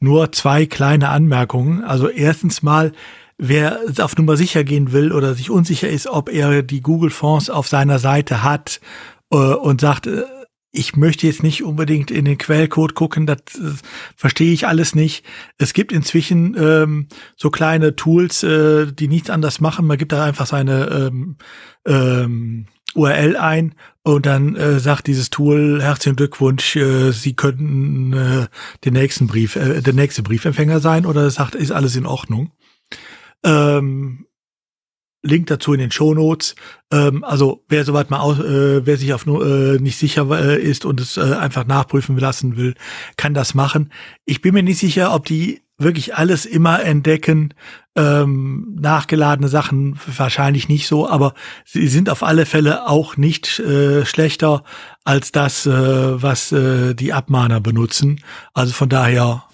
Nur 0.00 0.32
zwei 0.32 0.66
kleine 0.66 1.10
Anmerkungen. 1.10 1.84
Also 1.84 2.08
erstens 2.08 2.62
mal, 2.62 2.92
wer 3.38 3.78
auf 4.00 4.16
Nummer 4.16 4.36
sicher 4.36 4.64
gehen 4.64 4.92
will 4.92 5.12
oder 5.12 5.34
sich 5.34 5.50
unsicher 5.50 5.88
ist, 5.88 6.08
ob 6.08 6.28
er 6.28 6.62
die 6.62 6.80
Google 6.80 7.10
Fonds 7.10 7.48
auf 7.48 7.68
seiner 7.68 8.00
Seite 8.00 8.42
hat 8.42 8.80
äh, 9.30 9.36
und 9.36 9.80
sagt, 9.80 10.08
äh, 10.08 10.24
ich 10.72 10.96
möchte 10.96 11.26
jetzt 11.26 11.42
nicht 11.42 11.64
unbedingt 11.64 12.10
in 12.10 12.24
den 12.24 12.38
Quellcode 12.38 12.94
gucken, 12.94 13.26
das 13.26 13.38
äh, 13.56 13.72
verstehe 14.16 14.52
ich 14.52 14.66
alles 14.66 14.94
nicht. 14.94 15.24
Es 15.58 15.72
gibt 15.72 15.92
inzwischen 15.92 16.56
ähm, 16.58 17.08
so 17.36 17.50
kleine 17.50 17.96
Tools, 17.96 18.42
äh, 18.42 18.92
die 18.92 19.08
nichts 19.08 19.30
anders 19.30 19.60
machen. 19.60 19.86
Man 19.86 19.98
gibt 19.98 20.12
da 20.12 20.24
einfach 20.24 20.46
seine 20.46 20.86
ähm, 20.86 21.36
ähm, 21.86 22.66
URL 22.94 23.36
ein 23.36 23.74
und 24.02 24.26
dann 24.26 24.56
äh, 24.56 24.78
sagt 24.80 25.06
dieses 25.06 25.30
Tool 25.30 25.80
herzlichen 25.82 26.16
Glückwunsch, 26.16 26.76
äh, 26.76 27.12
Sie 27.12 27.34
könnten 27.34 28.12
äh, 28.12 28.46
den 28.84 28.94
nächsten 28.94 29.26
Brief, 29.26 29.56
äh, 29.56 29.80
der 29.80 29.94
nächste 29.94 30.22
Briefempfänger 30.22 30.80
sein 30.80 31.06
oder 31.06 31.30
sagt, 31.30 31.54
ist 31.54 31.72
alles 31.72 31.96
in 31.96 32.06
Ordnung. 32.06 32.52
Ähm, 33.44 34.26
Link 35.22 35.46
dazu 35.46 35.72
in 35.72 35.80
den 35.80 35.90
Show 35.90 36.14
Notes. 36.14 36.54
Ähm, 36.92 37.24
also 37.24 37.64
wer 37.68 37.84
soweit 37.84 38.10
mal 38.10 38.20
aus, 38.20 38.38
äh, 38.38 38.84
wer 38.86 38.96
sich 38.96 39.12
auf 39.12 39.26
nur 39.26 39.44
äh, 39.44 39.78
nicht 39.78 39.98
sicher 39.98 40.28
äh, 40.30 40.60
ist 40.60 40.84
und 40.84 41.00
es 41.00 41.16
äh, 41.16 41.34
einfach 41.34 41.66
nachprüfen 41.66 42.16
lassen 42.18 42.56
will, 42.56 42.74
kann 43.16 43.34
das 43.34 43.54
machen. 43.54 43.92
Ich 44.24 44.40
bin 44.40 44.54
mir 44.54 44.62
nicht 44.62 44.78
sicher, 44.78 45.14
ob 45.14 45.26
die 45.26 45.62
wirklich 45.80 46.14
alles 46.14 46.46
immer 46.46 46.82
entdecken. 46.82 47.54
Ähm, 47.96 48.76
nachgeladene 48.80 49.48
Sachen 49.48 49.98
wahrscheinlich 50.16 50.68
nicht 50.68 50.86
so, 50.86 51.08
aber 51.08 51.34
sie 51.64 51.88
sind 51.88 52.08
auf 52.08 52.22
alle 52.22 52.46
Fälle 52.46 52.86
auch 52.88 53.16
nicht 53.16 53.58
äh, 53.58 54.06
schlechter 54.06 54.62
als 55.04 55.32
das, 55.32 55.66
äh, 55.66 55.72
was 56.22 56.52
äh, 56.52 56.94
die 56.94 57.12
Abmahner 57.12 57.60
benutzen. 57.60 58.20
Also 58.54 58.72
von 58.72 58.88
daher 58.88 59.44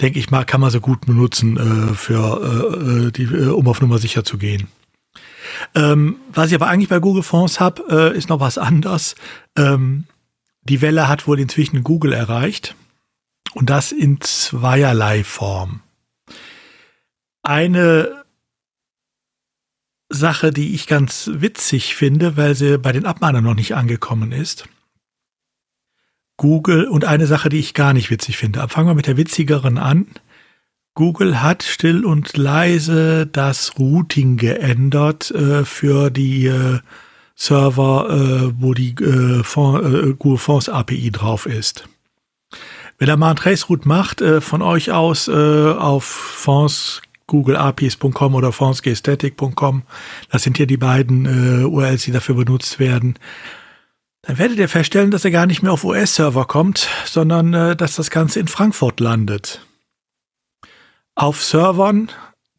denke 0.00 0.18
ich 0.18 0.30
mal, 0.30 0.44
kann 0.44 0.60
man 0.60 0.70
so 0.70 0.80
gut 0.80 1.06
benutzen 1.06 1.56
äh, 1.56 1.94
für 1.94 2.40
äh, 2.40 3.06
äh 3.08 3.10
die, 3.10 3.24
äh, 3.24 3.48
um 3.48 3.68
auf 3.68 3.80
Nummer 3.80 3.98
sicher 3.98 4.24
zu 4.24 4.38
gehen. 4.38 4.68
Ähm, 5.74 6.16
was 6.32 6.48
ich 6.48 6.54
aber 6.54 6.68
eigentlich 6.68 6.88
bei 6.88 6.98
Google 6.98 7.22
Fonds 7.22 7.60
habe, 7.60 8.12
äh, 8.12 8.16
ist 8.16 8.28
noch 8.28 8.40
was 8.40 8.58
anderes. 8.58 9.14
Ähm, 9.56 10.04
die 10.62 10.80
Welle 10.80 11.08
hat 11.08 11.26
wohl 11.26 11.40
inzwischen 11.40 11.84
Google 11.84 12.12
erreicht. 12.12 12.74
Und 13.54 13.70
das 13.70 13.92
in 13.92 14.20
zweierlei 14.20 15.24
Form. 15.24 15.80
Eine 17.42 18.24
Sache, 20.08 20.50
die 20.50 20.74
ich 20.74 20.86
ganz 20.86 21.30
witzig 21.32 21.94
finde, 21.94 22.36
weil 22.36 22.54
sie 22.54 22.78
bei 22.78 22.92
den 22.92 23.06
Abmahnern 23.06 23.44
noch 23.44 23.54
nicht 23.54 23.74
angekommen 23.74 24.32
ist. 24.32 24.68
Google 26.36 26.86
und 26.86 27.04
eine 27.04 27.26
Sache, 27.26 27.48
die 27.48 27.58
ich 27.58 27.72
gar 27.72 27.92
nicht 27.92 28.10
witzig 28.10 28.36
finde. 28.36 28.66
Fangen 28.68 28.88
wir 28.88 28.94
mit 28.94 29.06
der 29.06 29.16
witzigeren 29.16 29.78
an. 29.78 30.06
Google 30.96 31.42
hat 31.42 31.62
still 31.62 32.06
und 32.06 32.38
leise 32.38 33.26
das 33.26 33.78
Routing 33.78 34.38
geändert 34.38 35.30
äh, 35.30 35.66
für 35.66 36.10
die 36.10 36.46
äh, 36.46 36.80
Server, 37.34 38.08
äh, 38.08 38.52
wo 38.58 38.72
die 38.72 38.94
äh, 38.94 39.44
Fond, 39.44 39.84
äh, 39.84 40.14
Google 40.14 40.38
Fonds 40.38 40.70
API 40.70 41.10
drauf 41.10 41.44
ist. 41.44 41.86
Wenn 42.98 43.10
ihr 43.10 43.18
mal 43.18 43.30
ein 43.30 43.36
Traceroute 43.36 43.86
macht, 43.86 44.22
äh, 44.22 44.40
von 44.40 44.62
euch 44.62 44.90
aus 44.90 45.28
äh, 45.28 45.32
auf 45.32 46.04
fonds 46.04 47.02
googleapis.com 47.26 48.34
oder 48.34 48.50
fondsgstatic.com, 48.50 49.82
das 50.30 50.44
sind 50.44 50.56
hier 50.56 50.66
die 50.66 50.78
beiden 50.78 51.26
URLs, 51.66 52.04
die 52.04 52.12
dafür 52.12 52.36
benutzt 52.36 52.78
werden, 52.78 53.18
dann 54.22 54.38
werdet 54.38 54.58
ihr 54.58 54.68
feststellen, 54.68 55.10
dass 55.10 55.24
er 55.26 55.32
gar 55.32 55.44
nicht 55.44 55.62
mehr 55.62 55.72
auf 55.72 55.84
US-Server 55.84 56.46
kommt, 56.46 56.88
sondern 57.04 57.76
dass 57.76 57.96
das 57.96 58.10
Ganze 58.10 58.38
in 58.38 58.46
Frankfurt 58.46 59.00
landet. 59.00 59.60
Auf 61.16 61.42
Servern, 61.42 62.10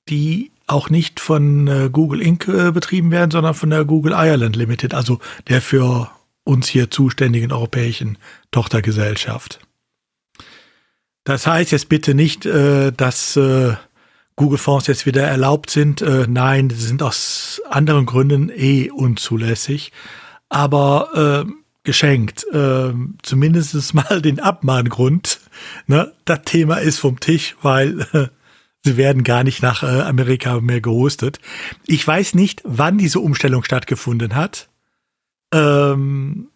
die 0.09 0.51
auch 0.67 0.89
nicht 0.89 1.21
von 1.21 1.67
äh, 1.67 1.89
Google 1.89 2.21
Inc. 2.21 2.47
Äh, 2.47 2.71
betrieben 2.71 3.11
werden, 3.11 3.31
sondern 3.31 3.53
von 3.53 3.69
der 3.69 3.85
Google 3.85 4.11
Ireland 4.11 4.57
Limited, 4.57 4.93
also 4.93 5.19
der 5.47 5.61
für 5.61 6.11
uns 6.43 6.67
hier 6.67 6.91
zuständigen 6.91 7.51
europäischen 7.51 8.17
Tochtergesellschaft. 8.51 9.59
Das 11.23 11.45
heißt 11.45 11.71
jetzt 11.71 11.89
bitte 11.89 12.13
nicht, 12.13 12.45
äh, 12.45 12.91
dass 12.91 13.35
äh, 13.37 13.75
Google-Fonds 14.37 14.87
jetzt 14.87 15.05
wieder 15.05 15.23
erlaubt 15.23 15.69
sind. 15.69 16.01
Äh, 16.01 16.25
nein, 16.27 16.69
sie 16.69 16.85
sind 16.85 17.03
aus 17.03 17.61
anderen 17.69 18.05
Gründen 18.05 18.49
eh 18.49 18.89
unzulässig. 18.89 19.91
Aber 20.49 21.45
äh, 21.45 21.51
geschenkt, 21.83 22.45
äh, 22.53 22.93
zumindest 23.23 23.93
mal 23.93 24.21
den 24.21 24.39
Abmahngrund. 24.39 25.39
Ne? 25.87 26.13
Das 26.25 26.41
Thema 26.45 26.75
ist 26.75 26.99
vom 26.99 27.19
Tisch, 27.19 27.55
weil 27.61 28.05
sie 28.83 28.97
werden 28.97 29.23
gar 29.23 29.43
nicht 29.43 29.61
nach 29.61 29.83
äh, 29.83 30.01
Amerika 30.01 30.59
mehr 30.59 30.81
gehostet. 30.81 31.39
Ich 31.85 32.05
weiß 32.05 32.35
nicht, 32.35 32.61
wann 32.63 32.97
diese 32.97 33.19
Umstellung 33.19 33.63
stattgefunden 33.63 34.35
hat. 34.35 34.69
Ähm, 35.53 36.49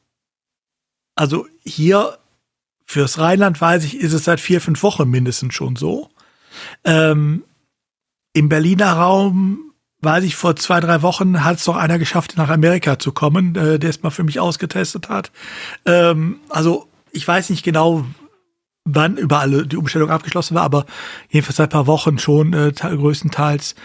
also 1.15 1.48
hier 1.64 2.18
fürs 2.85 3.19
Rheinland 3.19 3.60
weiß 3.60 3.84
ich, 3.85 3.99
ist 3.99 4.14
es 4.14 4.26
seit 4.26 4.39
vier, 4.39 4.61
fünf 4.61 4.84
Wochen 4.84 5.10
mindestens 5.10 5.53
schon 5.53 5.76
so. 5.76 6.10
Ähm, 6.84 7.43
Im 8.34 8.49
Berliner 8.49 8.93
Raum 8.93 9.72
weiß 10.02 10.23
ich, 10.23 10.35
vor 10.35 10.56
zwei, 10.56 10.80
drei 10.80 11.02
Wochen 11.02 11.43
hat 11.43 11.57
es 11.57 11.65
doch 11.65 11.76
einer 11.76 11.99
geschafft, 11.99 12.35
nach 12.35 12.49
Amerika 12.49 12.98
zu 12.98 13.11
kommen, 13.11 13.56
äh, 13.56 13.80
der 13.80 13.89
es 13.89 14.02
mal 14.02 14.10
für 14.10 14.23
mich 14.23 14.39
ausgetestet 14.39 15.10
hat. 15.10 15.31
Ähm, 15.85 16.39
also 16.49 16.88
ich 17.11 17.27
weiß 17.27 17.49
nicht 17.49 17.64
genau, 17.64 18.06
wann 18.86 19.18
überall 19.18 19.66
die 19.66 19.78
Umstellung 19.78 20.10
abgeschlossen 20.10 20.56
war, 20.56 20.64
aber 20.64 20.86
jedenfalls 21.30 21.58
seit 21.58 21.70
ein 21.70 21.74
paar 21.74 21.88
Wochen 21.88 22.18
schon 22.18 22.53
äh, 22.53 22.72
größtenteils. 22.72 23.76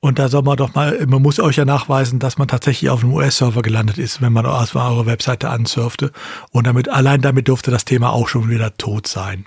Und 0.00 0.18
da 0.18 0.28
soll 0.28 0.42
man 0.42 0.56
doch 0.56 0.74
mal, 0.74 1.06
man 1.06 1.22
muss 1.22 1.38
euch 1.38 1.56
ja 1.56 1.64
nachweisen, 1.64 2.18
dass 2.18 2.36
man 2.36 2.48
tatsächlich 2.48 2.90
auf 2.90 3.04
einem 3.04 3.12
US-Server 3.14 3.62
gelandet 3.62 3.98
ist, 3.98 4.20
wenn 4.20 4.32
man 4.32 4.44
erstmal 4.44 4.90
eure 4.90 5.06
Webseite 5.06 5.48
ansurfte. 5.48 6.10
Und 6.50 6.66
damit, 6.66 6.88
allein 6.88 7.20
damit 7.20 7.46
durfte 7.46 7.70
das 7.70 7.84
Thema 7.84 8.10
auch 8.10 8.26
schon 8.26 8.50
wieder 8.50 8.76
tot 8.76 9.06
sein. 9.06 9.46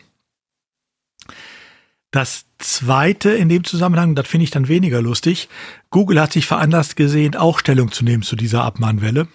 Das 2.12 2.46
zweite 2.60 3.32
in 3.32 3.50
dem 3.50 3.66
Zusammenhang, 3.66 4.16
das 4.16 4.28
finde 4.28 4.46
ich 4.46 4.52
dann 4.52 4.70
weniger 4.70 5.02
lustig. 5.02 5.50
Google 5.90 6.22
hat 6.22 6.32
sich 6.32 6.46
veranlasst 6.46 6.96
gesehen, 6.96 7.36
auch 7.36 7.60
Stellung 7.60 7.92
zu 7.92 8.06
nehmen 8.06 8.24
zu 8.24 8.38
dieser 8.38 8.64
Abmahnwelle. 8.64 9.28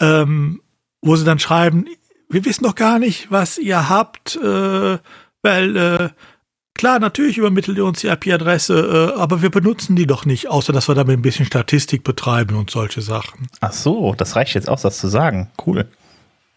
Ähm, 0.00 0.60
wo 1.00 1.16
sie 1.16 1.24
dann 1.24 1.38
schreiben, 1.38 1.86
wir 2.32 2.44
wissen 2.44 2.64
doch 2.64 2.74
gar 2.74 2.98
nicht, 2.98 3.30
was 3.30 3.58
ihr 3.58 3.88
habt, 3.88 4.36
äh, 4.36 4.98
weil 5.42 5.76
äh, 5.76 6.08
klar, 6.74 6.98
natürlich 6.98 7.38
übermittelt 7.38 7.76
ihr 7.76 7.84
uns 7.84 8.00
die 8.00 8.08
IP-Adresse, 8.08 9.12
äh, 9.16 9.20
aber 9.20 9.42
wir 9.42 9.50
benutzen 9.50 9.96
die 9.96 10.06
doch 10.06 10.24
nicht, 10.24 10.48
außer 10.48 10.72
dass 10.72 10.88
wir 10.88 10.94
damit 10.94 11.18
ein 11.18 11.22
bisschen 11.22 11.46
Statistik 11.46 12.04
betreiben 12.04 12.56
und 12.56 12.70
solche 12.70 13.02
Sachen. 13.02 13.48
Ach 13.60 13.72
so, 13.72 14.14
das 14.16 14.34
reicht 14.36 14.54
jetzt 14.54 14.68
aus, 14.68 14.82
das 14.82 14.98
zu 14.98 15.08
sagen. 15.08 15.50
Cool. 15.64 15.86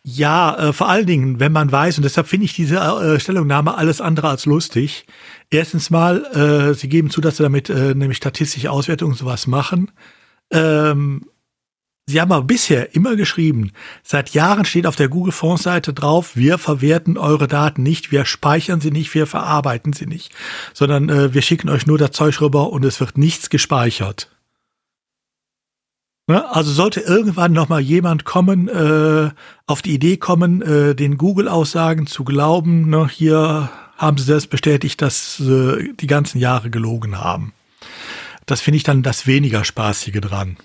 Ja, 0.07 0.55
äh, 0.57 0.73
vor 0.73 0.87
allen 0.87 1.07
Dingen, 1.07 1.39
wenn 1.39 1.51
man 1.51 1.71
weiß, 1.71 1.97
und 1.97 2.03
deshalb 2.03 2.27
finde 2.27 2.45
ich 2.45 2.53
diese 2.53 2.75
äh, 2.77 3.19
Stellungnahme 3.19 3.75
alles 3.75 4.01
andere 4.01 4.29
als 4.29 4.45
lustig. 4.45 5.07
Erstens 5.49 5.89
mal, 5.89 6.23
äh, 6.25 6.75
sie 6.75 6.89
geben 6.89 7.09
zu, 7.09 7.21
dass 7.21 7.37
sie 7.37 7.43
damit 7.43 7.71
äh, 7.71 7.95
nämlich 7.95 8.17
statistische 8.17 8.69
Auswertungen 8.69 9.13
und 9.13 9.17
sowas 9.17 9.47
machen. 9.47 9.91
Ähm, 10.51 11.25
Sie 12.07 12.21
haben 12.21 12.31
aber 12.31 12.45
bisher 12.45 12.93
immer 12.93 13.15
geschrieben, 13.15 13.71
seit 14.03 14.29
Jahren 14.31 14.65
steht 14.65 14.85
auf 14.85 14.95
der 14.95 15.09
Google 15.09 15.31
Fonds 15.31 15.63
Seite 15.63 15.91
drauf, 15.91 16.35
wir 16.35 16.59
verwerten 16.59 17.17
eure 17.17 17.47
Daten 17.47 17.81
nicht, 17.81 18.11
wir 18.11 18.25
speichern 18.25 18.79
sie 18.79 18.91
nicht, 18.91 19.13
wir 19.15 19.25
verarbeiten 19.25 19.91
sie 19.91 20.05
nicht, 20.05 20.31
sondern 20.73 21.09
äh, 21.09 21.33
wir 21.33 21.41
schicken 21.41 21.67
euch 21.67 21.87
nur 21.87 21.97
das 21.97 22.11
Zeug 22.11 22.39
rüber 22.41 22.69
und 22.71 22.85
es 22.85 22.99
wird 22.99 23.17
nichts 23.17 23.49
gespeichert. 23.49 24.29
Ne? 26.27 26.47
Also 26.53 26.71
sollte 26.71 26.99
irgendwann 26.99 27.53
noch 27.53 27.69
mal 27.69 27.81
jemand 27.81 28.23
kommen, 28.23 28.67
äh, 28.67 29.31
auf 29.65 29.81
die 29.81 29.93
Idee 29.93 30.17
kommen, 30.17 30.61
äh, 30.61 30.93
den 30.93 31.17
Google-Aussagen 31.17 32.05
zu 32.05 32.23
glauben, 32.23 32.87
ne, 32.89 33.07
hier 33.07 33.71
haben 33.97 34.17
sie 34.19 34.31
das 34.31 34.45
bestätigt, 34.45 35.01
dass 35.01 35.37
sie 35.37 35.93
die 35.99 36.07
ganzen 36.07 36.37
Jahre 36.37 36.69
gelogen 36.69 37.17
haben. 37.17 37.53
Das 38.45 38.61
finde 38.61 38.77
ich 38.77 38.83
dann 38.83 39.01
das 39.01 39.25
weniger 39.25 39.63
Spaßige 39.63 40.21
dran. 40.21 40.57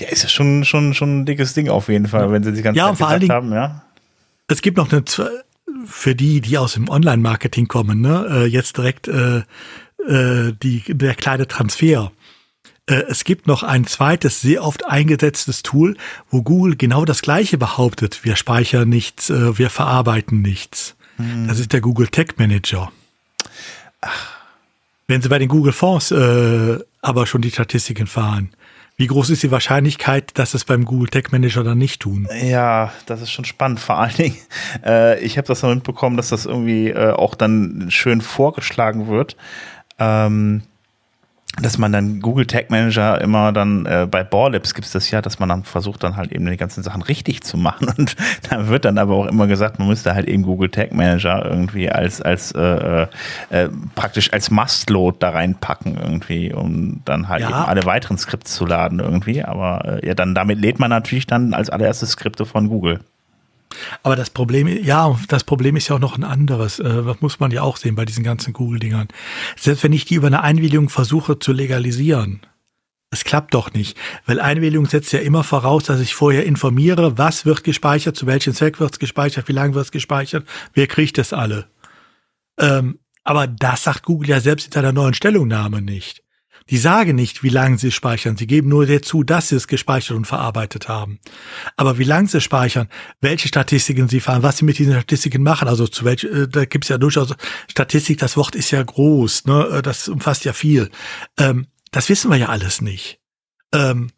Ja, 0.00 0.08
ist 0.08 0.22
ja 0.22 0.28
schon, 0.28 0.64
schon, 0.64 0.94
schon 0.94 1.20
ein 1.20 1.26
dickes 1.26 1.54
Ding 1.54 1.68
auf 1.68 1.88
jeden 1.88 2.08
Fall, 2.08 2.32
wenn 2.32 2.42
sie 2.42 2.52
die 2.52 2.62
ganze 2.62 2.78
ja, 2.78 2.88
Zeit 2.88 2.98
vor 2.98 3.08
allen 3.08 3.20
Dingen, 3.20 3.32
haben, 3.32 3.52
ja. 3.52 3.82
Es 4.48 4.62
gibt 4.62 4.78
noch 4.78 4.90
eine, 4.90 5.04
für 5.86 6.14
die, 6.14 6.40
die 6.40 6.58
aus 6.58 6.74
dem 6.74 6.88
Online-Marketing 6.88 7.68
kommen, 7.68 8.00
ne, 8.00 8.26
äh, 8.30 8.44
jetzt 8.46 8.76
direkt 8.78 9.08
äh, 9.08 9.42
äh, 10.08 10.52
die, 10.62 10.82
der 10.88 11.14
kleine 11.14 11.46
Transfer. 11.46 12.10
Äh, 12.86 13.02
es 13.08 13.24
gibt 13.24 13.46
noch 13.46 13.62
ein 13.62 13.86
zweites, 13.86 14.40
sehr 14.40 14.64
oft 14.64 14.86
eingesetztes 14.86 15.62
Tool, 15.62 15.96
wo 16.30 16.42
Google 16.42 16.76
genau 16.76 17.04
das 17.04 17.22
Gleiche 17.22 17.58
behauptet. 17.58 18.24
Wir 18.24 18.36
speichern 18.36 18.88
nichts, 18.88 19.30
wir 19.30 19.70
verarbeiten 19.70 20.42
nichts. 20.42 20.96
Hm. 21.16 21.48
Das 21.48 21.58
ist 21.58 21.72
der 21.72 21.80
Google 21.80 22.08
Tech 22.08 22.38
Manager. 22.38 22.90
Ach. 24.00 24.42
Wenn 25.06 25.20
Sie 25.20 25.28
bei 25.28 25.38
den 25.38 25.48
Google 25.48 25.72
Fonds 25.72 26.10
äh, 26.10 26.78
aber 27.02 27.26
schon 27.26 27.42
die 27.42 27.50
Statistiken 27.50 28.06
fahren, 28.06 28.50
wie 28.96 29.06
groß 29.06 29.30
ist 29.30 29.42
die 29.42 29.50
Wahrscheinlichkeit, 29.50 30.38
dass 30.38 30.54
es 30.54 30.64
beim 30.64 30.84
Google 30.84 31.08
Tech 31.08 31.32
Manager 31.32 31.64
dann 31.64 31.78
nicht 31.78 32.02
tun? 32.02 32.28
Ja, 32.42 32.92
das 33.06 33.22
ist 33.22 33.30
schon 33.30 33.44
spannend. 33.44 33.80
Vor 33.80 33.98
allen 33.98 34.14
Dingen, 34.14 34.36
äh, 34.84 35.18
ich 35.20 35.38
habe 35.38 35.48
das 35.48 35.62
noch 35.62 35.74
mitbekommen, 35.74 36.16
dass 36.16 36.28
das 36.28 36.46
irgendwie 36.46 36.90
äh, 36.90 37.12
auch 37.12 37.34
dann 37.34 37.86
schön 37.90 38.20
vorgeschlagen 38.20 39.08
wird. 39.08 39.36
Ähm, 39.98 40.62
dass 41.60 41.76
man 41.76 41.92
dann 41.92 42.20
Google 42.20 42.46
Tag 42.46 42.70
Manager 42.70 43.20
immer 43.20 43.52
dann 43.52 43.84
äh, 43.84 44.06
bei 44.10 44.24
Borlabs 44.24 44.72
gibt 44.72 44.86
es 44.86 44.92
das 44.92 45.10
ja, 45.10 45.20
dass 45.20 45.38
man 45.38 45.50
dann 45.50 45.64
versucht 45.64 46.02
dann 46.02 46.16
halt 46.16 46.32
eben 46.32 46.46
die 46.46 46.56
ganzen 46.56 46.82
Sachen 46.82 47.02
richtig 47.02 47.42
zu 47.42 47.58
machen 47.58 47.92
und 47.98 48.16
da 48.48 48.68
wird 48.68 48.86
dann 48.86 48.96
aber 48.96 49.14
auch 49.14 49.26
immer 49.26 49.46
gesagt, 49.46 49.78
man 49.78 49.88
müsste 49.88 50.14
halt 50.14 50.28
eben 50.28 50.44
Google 50.44 50.70
Tag 50.70 50.94
Manager 50.94 51.44
irgendwie 51.44 51.90
als 51.90 52.22
als 52.22 52.52
äh, 52.52 53.06
äh, 53.50 53.68
praktisch 53.94 54.32
als 54.32 54.50
Must-Load 54.50 55.18
da 55.20 55.30
reinpacken 55.30 55.98
irgendwie, 55.98 56.54
um 56.54 57.02
dann 57.04 57.28
halt 57.28 57.42
ja. 57.42 57.48
eben 57.48 57.56
alle 57.56 57.84
weiteren 57.84 58.16
Skripts 58.16 58.54
zu 58.54 58.64
laden 58.64 58.98
irgendwie. 58.98 59.44
Aber 59.44 60.00
äh, 60.02 60.06
ja, 60.06 60.14
dann 60.14 60.34
damit 60.34 60.58
lädt 60.58 60.78
man 60.78 60.90
natürlich 60.90 61.26
dann 61.26 61.52
als 61.52 61.68
allererstes 61.68 62.12
Skripte 62.12 62.46
von 62.46 62.68
Google. 62.68 63.00
Aber 64.02 64.16
das 64.16 64.30
Problem, 64.30 64.66
ja, 64.66 65.18
das 65.28 65.44
Problem 65.44 65.76
ist 65.76 65.88
ja 65.88 65.96
auch 65.96 66.00
noch 66.00 66.16
ein 66.16 66.24
anderes. 66.24 66.78
Äh, 66.78 67.02
das 67.02 67.20
muss 67.20 67.40
man 67.40 67.50
ja 67.50 67.62
auch 67.62 67.76
sehen 67.76 67.94
bei 67.94 68.04
diesen 68.04 68.24
ganzen 68.24 68.52
Google-Dingern. 68.52 69.08
Selbst 69.56 69.84
wenn 69.84 69.92
ich 69.92 70.04
die 70.04 70.14
über 70.14 70.26
eine 70.26 70.42
Einwilligung 70.42 70.88
versuche 70.88 71.38
zu 71.38 71.52
legalisieren, 71.52 72.40
es 73.10 73.24
klappt 73.24 73.52
doch 73.52 73.74
nicht, 73.74 73.96
weil 74.24 74.40
Einwilligung 74.40 74.86
setzt 74.86 75.12
ja 75.12 75.20
immer 75.20 75.44
voraus, 75.44 75.84
dass 75.84 76.00
ich 76.00 76.14
vorher 76.14 76.46
informiere, 76.46 77.18
was 77.18 77.44
wird 77.44 77.62
gespeichert, 77.62 78.16
zu 78.16 78.26
welchem 78.26 78.54
Zweck 78.54 78.80
wird 78.80 78.92
es 78.92 78.98
gespeichert, 78.98 79.48
wie 79.48 79.52
lange 79.52 79.74
wird 79.74 79.84
es 79.84 79.92
gespeichert, 79.92 80.46
wer 80.72 80.86
kriegt 80.86 81.18
es 81.18 81.34
alle. 81.34 81.66
Ähm, 82.58 82.98
aber 83.22 83.46
das 83.46 83.84
sagt 83.84 84.04
Google 84.04 84.30
ja 84.30 84.40
selbst 84.40 84.66
in 84.66 84.72
seiner 84.72 84.92
neuen 84.92 85.14
Stellungnahme 85.14 85.82
nicht. 85.82 86.21
Die 86.70 86.76
sagen 86.76 87.14
nicht, 87.14 87.42
wie 87.42 87.48
lange 87.48 87.78
sie 87.78 87.90
speichern. 87.90 88.36
Sie 88.36 88.46
geben 88.46 88.68
nur 88.68 88.86
dazu, 88.86 89.22
dass 89.22 89.48
sie 89.48 89.56
es 89.56 89.68
gespeichert 89.68 90.16
und 90.16 90.26
verarbeitet 90.26 90.88
haben. 90.88 91.18
Aber 91.76 91.98
wie 91.98 92.04
lange 92.04 92.28
sie 92.28 92.40
speichern, 92.40 92.88
welche 93.20 93.48
Statistiken 93.48 94.08
sie 94.08 94.20
fahren, 94.20 94.42
was 94.42 94.58
sie 94.58 94.64
mit 94.64 94.78
diesen 94.78 94.94
Statistiken 94.94 95.42
machen, 95.42 95.68
also 95.68 95.86
zu 95.86 96.04
welch, 96.04 96.24
äh, 96.24 96.48
da 96.48 96.64
gibt 96.64 96.84
es 96.84 96.88
ja 96.88 96.98
durchaus 96.98 97.34
Statistik, 97.68 98.18
das 98.18 98.36
Wort 98.36 98.54
ist 98.54 98.70
ja 98.70 98.82
groß, 98.82 99.46
ne? 99.46 99.66
Äh, 99.66 99.82
das 99.82 100.08
umfasst 100.08 100.44
ja 100.44 100.52
viel. 100.52 100.90
Ähm, 101.38 101.66
das 101.90 102.08
wissen 102.08 102.30
wir 102.30 102.38
ja 102.38 102.48
alles 102.48 102.80
nicht. 102.80 103.20
Ähm, 103.74 104.10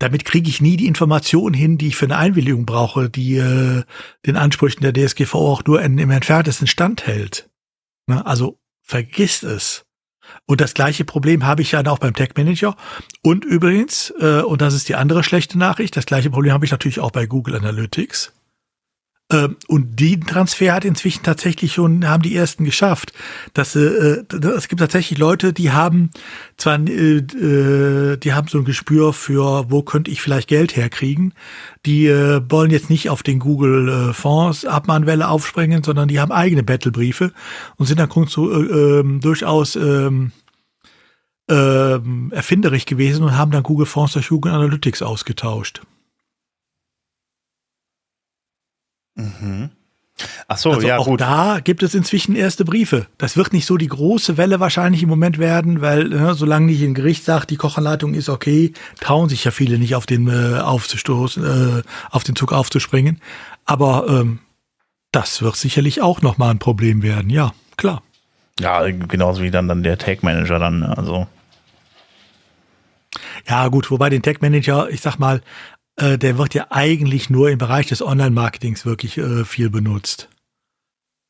damit 0.00 0.24
kriege 0.24 0.48
ich 0.48 0.62
nie 0.62 0.78
die 0.78 0.86
Informationen 0.86 1.54
hin, 1.54 1.76
die 1.76 1.88
ich 1.88 1.96
für 1.96 2.06
eine 2.06 2.16
Einwilligung 2.16 2.64
brauche, 2.64 3.10
die 3.10 3.36
äh, 3.36 3.84
den 4.24 4.36
Ansprüchen 4.36 4.82
der 4.82 4.94
DSGVO 4.94 5.52
auch 5.52 5.64
nur 5.64 5.82
in, 5.82 5.98
im 5.98 6.10
entferntesten 6.10 6.66
Stand 6.66 7.06
hält. 7.06 7.50
Ne? 8.06 8.24
Also 8.24 8.58
vergisst 8.82 9.44
es. 9.44 9.84
Und 10.46 10.60
das 10.60 10.74
gleiche 10.74 11.04
Problem 11.04 11.46
habe 11.46 11.62
ich 11.62 11.72
ja 11.72 11.86
auch 11.86 11.98
beim 11.98 12.14
Tech 12.14 12.30
Manager. 12.36 12.76
Und 13.22 13.44
übrigens, 13.44 14.12
äh, 14.20 14.42
und 14.42 14.60
das 14.60 14.74
ist 14.74 14.88
die 14.88 14.96
andere 14.96 15.22
schlechte 15.22 15.58
Nachricht, 15.58 15.96
das 15.96 16.06
gleiche 16.06 16.30
Problem 16.30 16.52
habe 16.52 16.64
ich 16.64 16.70
natürlich 16.70 17.00
auch 17.00 17.12
bei 17.12 17.26
Google 17.26 17.54
Analytics. 17.56 18.32
Ähm, 19.30 19.56
und 19.68 20.00
den 20.00 20.22
Transfer 20.26 20.74
hat 20.74 20.84
inzwischen 20.84 21.22
tatsächlich 21.22 21.74
schon, 21.74 22.08
haben 22.08 22.22
die 22.22 22.34
ersten 22.34 22.64
geschafft. 22.64 23.12
Dass, 23.54 23.76
äh, 23.76 24.24
es 24.56 24.68
gibt 24.68 24.80
tatsächlich 24.80 25.18
Leute, 25.18 25.52
die 25.52 25.70
haben 25.70 26.10
zwar, 26.56 26.80
äh, 26.80 27.18
äh, 27.18 28.16
die 28.16 28.32
haben 28.32 28.48
so 28.48 28.58
ein 28.58 28.64
Gespür 28.64 29.12
für, 29.12 29.70
wo 29.70 29.82
könnte 29.82 30.10
ich 30.10 30.20
vielleicht 30.20 30.48
Geld 30.48 30.76
herkriegen. 30.76 31.34
Die 31.86 32.06
äh, 32.06 32.40
wollen 32.48 32.70
jetzt 32.70 32.90
nicht 32.90 33.08
auf 33.08 33.22
den 33.22 33.38
Google 33.38 33.88
äh, 34.10 34.12
Fonds 34.12 34.64
Abmahnwelle 34.64 35.28
aufspringen, 35.28 35.82
sondern 35.82 36.08
die 36.08 36.20
haben 36.20 36.32
eigene 36.32 36.62
Battlebriefe 36.62 37.32
und 37.76 37.86
sind 37.86 38.00
dann 38.00 38.10
so, 38.26 38.50
äh, 38.52 39.00
äh, 39.00 39.20
durchaus 39.20 39.76
äh, 39.76 40.10
äh, 41.50 42.00
erfinderisch 42.30 42.84
gewesen 42.84 43.24
und 43.24 43.36
haben 43.36 43.50
dann 43.50 43.62
Google 43.62 43.86
Fonds 43.86 44.12
durch 44.14 44.28
Google 44.28 44.52
Analytics 44.52 45.02
ausgetauscht. 45.02 45.82
Mhm. 49.20 49.70
Ach 50.48 50.58
so, 50.58 50.72
also 50.72 50.86
ja 50.86 50.98
auch 50.98 51.06
gut. 51.06 51.20
Da 51.20 51.60
gibt 51.62 51.82
es 51.82 51.94
inzwischen 51.94 52.34
erste 52.34 52.64
Briefe. 52.64 53.06
Das 53.18 53.36
wird 53.36 53.52
nicht 53.52 53.66
so 53.66 53.76
die 53.76 53.86
große 53.86 54.36
Welle 54.36 54.60
wahrscheinlich 54.60 55.02
im 55.02 55.08
Moment 55.08 55.38
werden, 55.38 55.80
weil 55.80 56.08
ne, 56.08 56.34
solange 56.34 56.66
nicht 56.66 56.82
ein 56.82 56.94
Gericht 56.94 57.24
sagt, 57.24 57.50
die 57.50 57.56
Kochanleitung 57.56 58.14
ist 58.14 58.28
okay, 58.28 58.72
trauen 59.00 59.28
sich 59.28 59.44
ja 59.44 59.50
viele 59.50 59.78
nicht 59.78 59.94
auf 59.94 60.06
den 60.06 60.28
äh, 60.28 60.58
aufzustoßen, 60.58 61.44
äh, 61.44 61.82
auf 62.10 62.24
den 62.24 62.36
Zug 62.36 62.52
aufzuspringen. 62.52 63.20
Aber 63.64 64.06
ähm, 64.08 64.40
das 65.12 65.42
wird 65.42 65.56
sicherlich 65.56 66.02
auch 66.02 66.22
noch 66.22 66.38
mal 66.38 66.50
ein 66.50 66.58
Problem 66.58 67.02
werden. 67.02 67.30
Ja, 67.30 67.52
klar. 67.76 68.02
Ja, 68.58 68.86
genauso 68.90 69.42
wie 69.42 69.50
dann 69.50 69.68
dann 69.68 69.82
der 69.82 69.96
Tag 69.98 70.22
Manager 70.22 70.58
dann. 70.58 70.80
Ne, 70.80 70.98
also 70.98 71.26
ja, 73.48 73.68
gut, 73.68 73.90
wobei 73.90 74.10
den 74.10 74.22
Tag 74.22 74.42
Manager, 74.42 74.90
ich 74.90 75.00
sag 75.00 75.18
mal, 75.18 75.40
äh, 75.96 76.18
der 76.18 76.38
wird 76.38 76.54
ja 76.54 76.66
eigentlich 76.70 77.30
nur 77.30 77.50
im 77.50 77.58
Bereich 77.58 77.86
des 77.86 78.02
Online-Marketings 78.02 78.86
wirklich 78.86 79.18
äh, 79.18 79.44
viel 79.44 79.70
benutzt. 79.70 80.28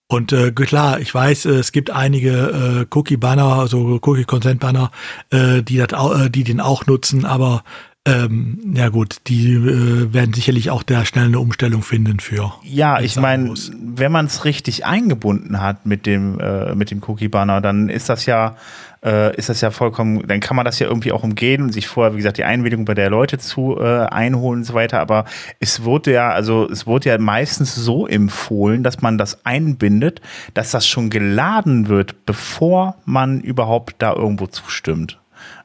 Und 0.09 0.33
äh, 0.33 0.51
klar, 0.51 0.99
ich 0.99 1.15
weiß, 1.15 1.47
äh, 1.47 1.51
es 1.51 1.71
gibt 1.71 1.91
einige 1.91 2.31
äh, 2.31 2.87
Cookie-Banner, 2.91 3.45
also 3.45 4.01
Cookie-Consent-Banner, 4.03 4.91
äh, 5.31 5.63
die, 5.63 5.79
äh, 5.79 6.31
die 6.31 6.45
den 6.45 6.61
auch 6.61 6.87
nutzen, 6.87 7.25
aber 7.25 7.63
ähm, 8.07 8.73
ja 8.75 8.89
gut, 8.89 9.19
die 9.27 9.53
äh, 9.53 10.13
werden 10.13 10.33
sicherlich 10.33 10.71
auch 10.71 10.83
da 10.83 11.05
schnell 11.05 11.27
eine 11.27 11.39
Umstellung 11.39 11.83
finden 11.83 12.19
für. 12.19 12.55
Ja, 12.65 12.99
ich 12.99 13.17
meine, 13.17 13.55
wenn 13.79 14.11
man 14.11 14.25
es 14.25 14.47
richtig 14.47 14.87
eingebunden 14.87 15.61
hat 15.61 15.85
mit 15.85 16.07
dem 16.07 16.41
äh, 16.41 16.75
mit 16.75 16.91
dem 16.91 17.03
Cookie 17.07 17.29
Banner, 17.29 17.61
dann 17.61 17.91
ist 17.91 18.09
das 18.09 18.25
ja 18.25 18.57
äh, 19.05 19.37
ist 19.37 19.49
das 19.49 19.61
ja 19.61 19.71
vollkommen, 19.71 20.27
dann 20.27 20.41
kann 20.41 20.57
man 20.57 20.65
das 20.65 20.79
ja 20.79 20.87
irgendwie 20.87 21.13
auch 21.13 21.23
umgehen 21.23 21.63
und 21.63 21.73
sich 21.73 21.89
vorher, 21.89 22.13
wie 22.13 22.19
gesagt, 22.19 22.39
die 22.39 22.45
Einwilligung 22.45 22.85
bei 22.85 22.95
der 22.95 23.11
Leute 23.11 23.39
zu 23.39 23.79
äh, 23.81 24.07
einholen 24.07 24.61
und 24.61 24.65
so 24.65 24.75
weiter. 24.75 25.01
Aber 25.01 25.25
es 25.59 25.85
wurde 25.85 26.13
ja, 26.13 26.31
also 26.31 26.69
es 26.69 26.87
wurde 26.87 27.11
ja 27.11 27.19
meistens 27.19 27.75
so 27.75 28.07
empfohlen, 28.07 28.83
dass 28.83 29.01
man 29.01 29.19
das 29.19 29.45
einbindet, 29.45 30.21
dass 30.55 30.71
das 30.71 30.87
schon 30.87 31.11
geladen 31.11 31.89
wird, 31.89 32.27
bevor 32.27 32.97
man 33.05 33.41
überhaupt 33.41 33.97
da 33.99 34.13
irgendwo 34.13 34.47
zustimmt. 34.47 35.19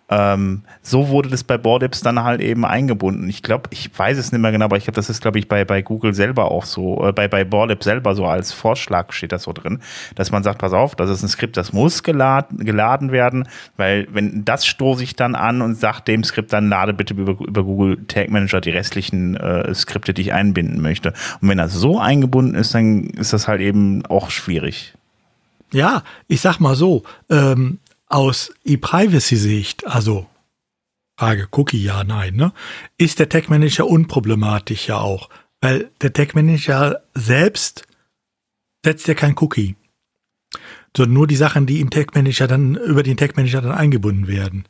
Ähm, 0.07 0.61
so 0.83 1.09
wurde 1.09 1.29
das 1.29 1.43
bei 1.43 1.57
Boardips 1.57 2.01
dann 2.01 2.23
halt 2.23 2.39
eben 2.39 2.63
eingebunden. 2.63 3.27
Ich 3.27 3.41
glaube, 3.41 3.69
ich 3.71 3.89
weiß 3.97 4.19
es 4.19 4.31
nicht 4.31 4.39
mehr 4.39 4.51
genau, 4.51 4.65
aber 4.65 4.77
ich 4.77 4.83
glaube, 4.83 4.95
das 4.95 5.09
ist, 5.09 5.21
glaube 5.21 5.39
ich, 5.39 5.47
bei, 5.47 5.65
bei 5.65 5.81
Google 5.81 6.13
selber 6.13 6.51
auch 6.51 6.65
so, 6.65 7.07
äh, 7.07 7.11
bei, 7.11 7.27
bei 7.27 7.43
Boardip 7.43 7.83
selber 7.83 8.13
so 8.13 8.25
als 8.27 8.53
Vorschlag 8.53 9.13
steht 9.13 9.31
das 9.31 9.43
so 9.43 9.53
drin, 9.53 9.79
dass 10.13 10.31
man 10.31 10.43
sagt, 10.43 10.59
pass 10.59 10.73
auf, 10.73 10.95
das 10.95 11.09
ist 11.09 11.23
ein 11.23 11.29
Skript, 11.29 11.57
das 11.57 11.73
muss 11.73 12.03
geladen, 12.03 12.63
geladen 12.65 13.11
werden, 13.11 13.47
weil 13.77 14.07
wenn 14.11 14.45
das 14.45 14.67
stoße 14.67 15.03
ich 15.03 15.15
dann 15.15 15.33
an 15.33 15.63
und 15.63 15.75
sage 15.75 16.03
dem 16.03 16.23
Skript, 16.23 16.53
dann 16.53 16.69
lade 16.69 16.93
bitte 16.93 17.15
über, 17.15 17.39
über 17.43 17.63
Google 17.63 18.05
Tag 18.07 18.29
Manager 18.29 18.61
die 18.61 18.69
restlichen 18.69 19.35
äh, 19.35 19.73
Skripte, 19.73 20.13
die 20.13 20.21
ich 20.21 20.33
einbinden 20.33 20.81
möchte. 20.81 21.13
Und 21.41 21.49
wenn 21.49 21.57
das 21.57 21.73
so 21.73 21.99
eingebunden 21.99 22.53
ist, 22.53 22.75
dann 22.75 23.05
ist 23.05 23.33
das 23.33 23.47
halt 23.47 23.59
eben 23.59 24.05
auch 24.05 24.29
schwierig. 24.29 24.93
Ja, 25.71 26.03
ich 26.27 26.41
sag 26.41 26.59
mal 26.59 26.75
so, 26.75 27.03
ähm, 27.29 27.79
aus 28.07 28.53
E-Privacy-Sicht, 28.63 29.87
also 29.87 30.27
Frage 31.17 31.47
Cookie, 31.51 31.81
ja, 31.81 32.03
nein, 32.03 32.35
ne, 32.35 32.51
ist 32.97 33.19
der 33.19 33.29
Tag 33.29 33.49
Manager 33.49 33.87
unproblematisch 33.87 34.87
ja 34.87 34.97
auch, 34.97 35.29
weil 35.61 35.89
der 36.01 36.13
Tag 36.13 36.35
Manager 36.35 37.01
selbst 37.13 37.87
setzt 38.83 39.07
ja 39.07 39.13
kein 39.13 39.35
Cookie, 39.37 39.75
sondern 40.95 41.13
nur 41.13 41.27
die 41.27 41.35
Sachen, 41.35 41.65
die 41.65 41.79
im 41.79 41.89
Tag 41.89 42.15
Manager 42.15 42.47
dann 42.47 42.75
über 42.75 43.01
den 43.01 43.17
Tag 43.17 43.37
Manager 43.37 43.61
dann 43.61 43.71
eingebunden 43.71 44.27
werden. 44.27 44.65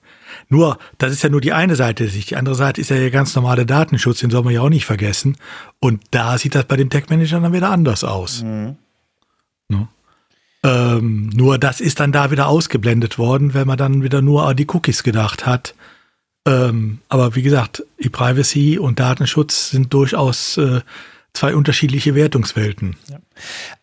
Nur, 0.47 0.77
das 0.97 1.11
ist 1.11 1.23
ja 1.23 1.29
nur 1.29 1.41
die 1.41 1.53
eine 1.53 1.75
Seite 1.75 2.03
der 2.03 2.11
Sicht. 2.11 2.29
Die 2.29 2.35
andere 2.35 2.55
Seite 2.55 2.81
ist 2.81 2.89
ja 2.89 2.97
der 2.97 3.11
ganz 3.11 3.35
normale 3.35 3.65
Datenschutz, 3.65 4.19
den 4.19 4.29
soll 4.29 4.43
man 4.43 4.53
ja 4.53 4.61
auch 4.61 4.69
nicht 4.69 4.85
vergessen. 4.85 5.37
Und 5.79 6.01
da 6.11 6.37
sieht 6.37 6.55
das 6.55 6.65
bei 6.65 6.77
dem 6.77 6.89
Tag 6.89 7.09
Manager 7.09 7.39
dann 7.39 7.53
wieder 7.53 7.69
anders 7.69 8.03
aus. 8.03 8.43
Mhm. 8.43 8.77
Ähm, 10.65 11.29
nur 11.33 11.59
das 11.59 11.79
ist 11.79 11.99
dann 11.99 12.11
da 12.11 12.31
wieder 12.31 12.47
ausgeblendet 12.47 13.17
worden, 13.19 13.53
wenn 13.53 13.67
man 13.67 13.77
dann 13.77 14.01
wieder 14.01 14.21
nur 14.21 14.47
an 14.47 14.55
die 14.55 14.67
Cookies 14.67 15.03
gedacht 15.03 15.45
hat. 15.45 15.75
Ähm, 16.47 16.99
aber 17.07 17.35
wie 17.35 17.43
gesagt, 17.43 17.83
die 18.03 18.09
Privacy 18.09 18.79
und 18.79 18.99
Datenschutz 18.99 19.69
sind 19.69 19.93
durchaus 19.93 20.57
äh, 20.57 20.81
zwei 21.33 21.55
unterschiedliche 21.55 22.15
Wertungswelten. 22.15 22.95
Ja. 23.09 23.17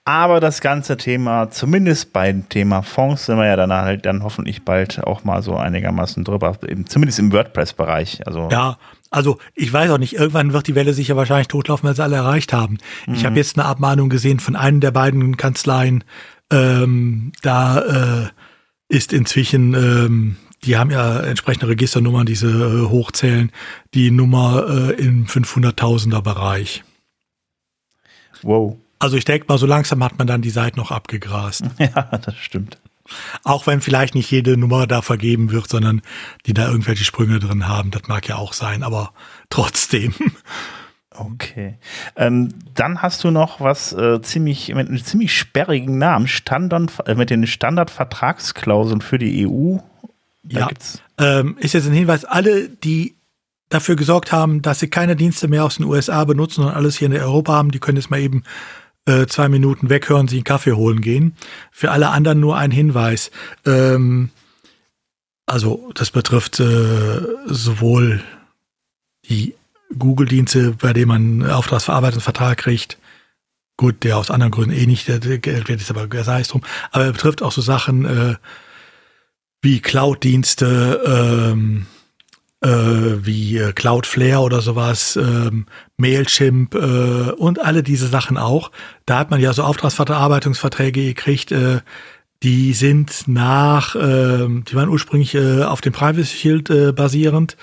Aber 0.05 0.41
das 0.41 0.61
ganze 0.61 0.97
Thema, 0.97 1.51
zumindest 1.51 2.13
beim 2.13 2.49
Thema 2.49 2.83
Fonds, 2.83 3.27
sind 3.27 3.37
wir 3.37 3.47
ja 3.47 3.57
dann 3.57 3.73
halt 3.73 4.07
dann 4.07 4.25
hoffentlich 4.25 4.65
bald 4.65 5.05
auch 5.05 5.23
mal 5.23 5.43
so 5.43 5.57
einigermaßen 5.57 6.25
drüber, 6.25 6.57
zumindest 6.87 7.19
im 7.19 7.33
WordPress-Bereich. 7.33 8.27
Also 8.27 8.49
ja, 8.51 8.79
also 9.11 9.39
ich 9.55 9.73
weiß 9.73 9.91
auch 9.91 9.99
nicht, 9.99 10.15
irgendwann 10.15 10.53
wird 10.53 10.67
die 10.67 10.75
Welle 10.75 10.95
sich 10.95 11.09
ja 11.09 11.17
wahrscheinlich 11.17 11.49
totlaufen, 11.49 11.87
weil 11.87 11.95
sie 11.95 12.03
alle 12.03 12.17
erreicht 12.17 12.53
haben. 12.53 12.79
Mhm. 13.07 13.15
Ich 13.15 13.25
habe 13.25 13.37
jetzt 13.37 13.59
eine 13.59 13.67
Abmahnung 13.67 14.09
gesehen 14.09 14.41
von 14.41 14.57
einem 14.57 14.81
der 14.81 14.91
beiden 14.91 15.37
Kanzleien, 15.37 16.03
ähm, 16.53 17.33
da 17.43 18.25
äh, 18.25 18.29
ist 18.89 19.13
inzwischen, 19.13 19.75
ähm, 19.75 20.37
die 20.65 20.77
haben 20.77 20.91
ja 20.91 21.21
entsprechende 21.21 21.69
Registernummern, 21.69 22.27
diese 22.27 22.49
äh, 22.49 22.89
hochzählen, 22.89 23.51
die 23.95 24.11
Nummer 24.11 24.67
äh, 24.69 25.03
im 25.03 25.27
500.000er 25.27 26.21
Bereich. 26.21 26.85
Wow. 28.43 28.77
Also 28.99 29.17
ich 29.17 29.25
denke 29.25 29.47
mal, 29.49 29.59
so 29.59 29.67
langsam 29.67 30.05
hat 30.05 30.19
man 30.19 30.27
dann 30.27 30.43
die 30.43 30.51
Seite 30.51 30.77
noch 30.77 30.91
abgegrast. 30.91 31.65
Ja, 31.79 32.03
das 32.19 32.37
stimmt. 32.37 32.79
Auch 33.43 33.67
wenn 33.67 33.81
vielleicht 33.81 34.15
nicht 34.15 34.31
jede 34.31 34.57
Nummer 34.57 34.87
da 34.87 35.03
vergeben 35.03 35.51
wird, 35.51 35.69
sondern 35.69 36.03
die 36.47 36.55
da 36.55 36.69
irgendwelche 36.69 37.05
Sprünge 37.05 37.41
drin 37.41 37.67
haben. 37.67 37.91
Das 37.91 38.07
mag 38.07 38.29
ja 38.29 38.37
auch 38.37 38.53
sein, 38.53 38.83
aber 38.83 39.13
trotzdem. 39.51 40.15
Okay. 41.17 41.75
Ähm, 42.17 42.55
dann 42.75 43.03
hast 43.03 43.25
du 43.25 43.31
noch 43.31 43.61
was 43.61 43.93
äh, 43.93 44.21
ziemlich 44.23 44.75
mit 44.75 44.89
einem 44.89 45.05
ziemlich 45.05 45.37
sperrigen 45.37 45.99
Namen, 45.99 46.29
Standard, 46.29 46.93
äh, 47.07 47.15
mit 47.15 47.31
den 47.31 47.47
Standardvertragsklauseln 47.47 49.01
für 49.01 49.19
die 49.19 49.47
EU. 49.47 49.79
Da 50.45 50.61
ja, 50.61 50.69
ähm, 51.19 51.57
ist 51.59 51.75
jetzt 51.75 51.87
ein 51.87 51.93
Hinweis, 51.93 52.25
alle, 52.25 52.69
die 52.69 53.15
dafür 53.69 53.97
gesorgt 53.97 54.33
haben, 54.33 54.63
dass 54.63 54.81
sie 54.81 54.89
keine 54.89 55.17
Dienste 55.17 55.49
mehr 55.49 55.65
aus 55.65 55.77
den 55.77 55.87
USA 55.87 56.25
benutzen 56.25 56.65
und 56.65 56.73
alles 56.73 56.97
hier 56.97 57.07
in 57.07 57.17
Europa 57.17 57.53
haben, 57.53 57.71
die 57.71 57.79
können 57.79 57.97
jetzt 57.97 58.11
mal 58.11 58.21
eben 58.21 58.43
äh, 59.07 59.27
zwei 59.27 59.49
Minuten 59.49 59.89
weghören, 59.89 60.29
sie 60.29 60.37
einen 60.37 60.45
Kaffee 60.45 60.73
holen 60.73 61.01
gehen. 61.01 61.37
Für 61.71 61.91
alle 61.91 62.11
anderen 62.11 62.41
nur 62.41 62.57
ein 62.57 62.71
Hinweis. 62.71 63.31
Ähm, 63.67 64.31
also 65.47 65.91
das 65.95 66.11
betrifft 66.11 66.61
äh, 66.61 67.21
sowohl 67.47 68.23
die 69.29 69.55
Google-Dienste, 69.99 70.73
bei 70.81 70.93
denen 70.93 71.41
man 71.41 71.51
Auftragsverarbeitungsvertrag 71.51 72.59
kriegt. 72.59 72.99
Gut, 73.77 74.05
der 74.05 74.19
aus 74.19 74.31
anderen 74.31 74.53
Gründen 74.53 74.77
eh 74.77 74.87
nicht, 74.87 75.09
der, 75.09 75.25
wird 75.25 75.69
jetzt 75.69 75.91
aber 75.91 76.07
sei 76.25 76.41
es 76.41 76.49
drum. 76.49 76.63
Aber 76.91 77.05
er 77.05 77.13
betrifft 77.13 77.43
auch 77.43 77.53
so 77.53 77.63
Sachen 77.63 78.05
äh, 78.05 78.35
wie 79.63 79.81
Cloud-Dienste, 79.81 81.53
ähm, 81.53 81.87
äh, 82.63 82.69
wie 83.25 83.59
äh, 83.59 83.73
Cloudflare 83.73 84.41
oder 84.41 84.61
sowas, 84.61 85.17
ähm, 85.17 85.67
Mailchimp 85.97 86.75
äh, 86.75 87.31
und 87.33 87.61
alle 87.61 87.83
diese 87.83 88.09
Sachen 88.09 88.37
auch. 88.37 88.71
Da 89.07 89.19
hat 89.19 89.31
man 89.31 89.41
ja 89.41 89.53
so 89.53 89.63
Auftragsverarbeitungsverträge 89.63 91.05
gekriegt, 91.05 91.53
äh, 91.53 91.81
die 92.43 92.75
sind 92.75 93.29
nach, 93.29 93.95
äh, 93.95 94.49
die 94.49 94.75
waren 94.75 94.89
ursprünglich 94.89 95.35
äh, 95.35 95.63
auf 95.63 95.81
dem 95.81 95.93
Privacy 95.93 96.37
Shield 96.37 96.71
äh, 96.71 96.93
basierend. 96.93 97.57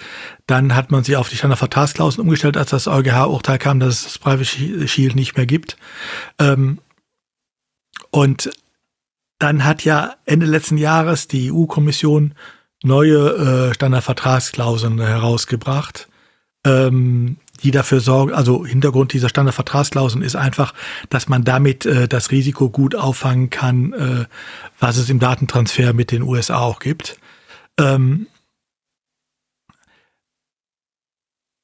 Dann 0.47 0.73
hat 0.75 0.89
man 0.89 1.03
sie 1.03 1.17
auf 1.17 1.29
die 1.29 1.35
Standardvertragsklauseln 1.35 2.23
umgestellt, 2.23 2.55
als 2.55 2.69
das 2.69 2.87
EuGH-Urteil 2.87 3.57
kam, 3.57 3.79
dass 3.79 3.95
es 3.95 4.03
das 4.03 4.19
Privacy 4.19 4.87
Shield 4.87 5.15
nicht 5.15 5.35
mehr 5.35 5.45
gibt. 5.45 5.77
Ähm, 6.39 6.79
und 8.11 8.49
dann 9.37 9.65
hat 9.65 9.83
ja 9.83 10.15
Ende 10.25 10.45
letzten 10.45 10.77
Jahres 10.77 11.27
die 11.27 11.51
EU-Kommission 11.51 12.33
neue 12.83 13.69
äh, 13.69 13.73
Standardvertragsklauseln 13.73 14.99
herausgebracht, 14.99 16.07
ähm, 16.65 17.37
die 17.59 17.71
dafür 17.71 17.99
sorgen, 17.99 18.33
also 18.33 18.65
Hintergrund 18.65 19.13
dieser 19.13 19.29
Standardvertragsklauseln 19.29 20.23
ist 20.23 20.35
einfach, 20.35 20.73
dass 21.09 21.27
man 21.29 21.43
damit 21.43 21.85
äh, 21.85 22.07
das 22.07 22.31
Risiko 22.31 22.69
gut 22.69 22.95
auffangen 22.95 23.49
kann, 23.49 23.93
äh, 23.93 24.25
was 24.79 24.97
es 24.97 25.09
im 25.09 25.19
Datentransfer 25.19 25.93
mit 25.93 26.11
den 26.11 26.21
USA 26.21 26.59
auch 26.59 26.79
gibt. 26.79 27.17
Ähm, 27.79 28.27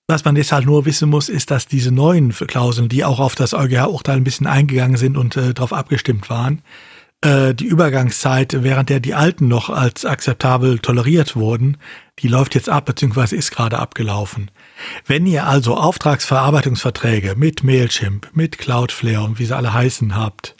was 0.08 0.24
man 0.24 0.36
jetzt 0.36 0.52
halt 0.52 0.66
nur 0.66 0.86
wissen 0.86 1.10
muss, 1.10 1.30
ist, 1.30 1.50
dass 1.50 1.68
diese 1.68 1.92
neuen 1.92 2.32
Klauseln, 2.32 2.90
die 2.90 3.04
auch 3.04 3.20
auf 3.20 3.34
das 3.34 3.54
EuGH-Urteil 3.54 4.18
ein 4.18 4.24
bisschen 4.24 4.46
eingegangen 4.46 4.98
sind 4.98 5.18
und 5.18 5.36
äh, 5.36 5.54
darauf 5.54 5.74
abgestimmt 5.74 6.30
waren, 6.30 6.62
äh, 7.26 7.56
die 7.56 7.66
Übergangszeit, 7.66 8.64
während 8.64 8.90
der 8.90 9.00
die 9.00 9.16
alten 9.16 9.48
noch 9.48 9.70
als 9.70 10.06
akzeptabel 10.06 10.80
toleriert 10.80 11.36
wurden, 11.36 11.78
die 12.20 12.28
läuft 12.28 12.54
jetzt 12.54 12.70
ab, 12.70 12.86
beziehungsweise 12.86 13.36
ist 13.36 13.52
gerade 13.52 13.80
abgelaufen. 13.80 14.52
Wenn 15.06 15.26
ihr 15.26 15.48
also 15.48 15.76
Auftragsverarbeitungsverträge 15.76 17.36
mit 17.36 17.64
Mailchimp, 17.64 18.30
mit 18.34 18.60
Cloudflare 18.60 19.24
und 19.24 19.40
wie 19.40 19.46
sie 19.46 19.56
alle 19.56 19.74
heißen 19.74 20.16
habt, 20.16 20.56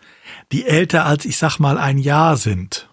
die 0.52 0.66
älter 0.66 1.06
als 1.06 1.26
ich 1.26 1.38
sag 1.38 1.60
mal 1.60 1.78
ein 1.78 2.00
Jahr 2.00 2.36
sind, 2.36 2.90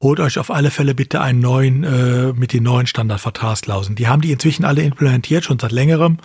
holt 0.00 0.20
euch 0.20 0.38
auf 0.38 0.50
alle 0.50 0.70
Fälle 0.70 0.94
bitte 0.94 1.20
einen 1.20 1.40
neuen 1.40 1.84
äh, 1.84 2.32
mit 2.32 2.52
den 2.52 2.62
neuen 2.62 2.86
Standardvertragsklauseln. 2.86 3.96
Die 3.96 4.06
haben 4.08 4.22
die 4.22 4.32
inzwischen 4.32 4.64
alle 4.64 4.82
implementiert, 4.82 5.44
schon 5.44 5.58
seit 5.58 5.72
längerem. 5.72 6.18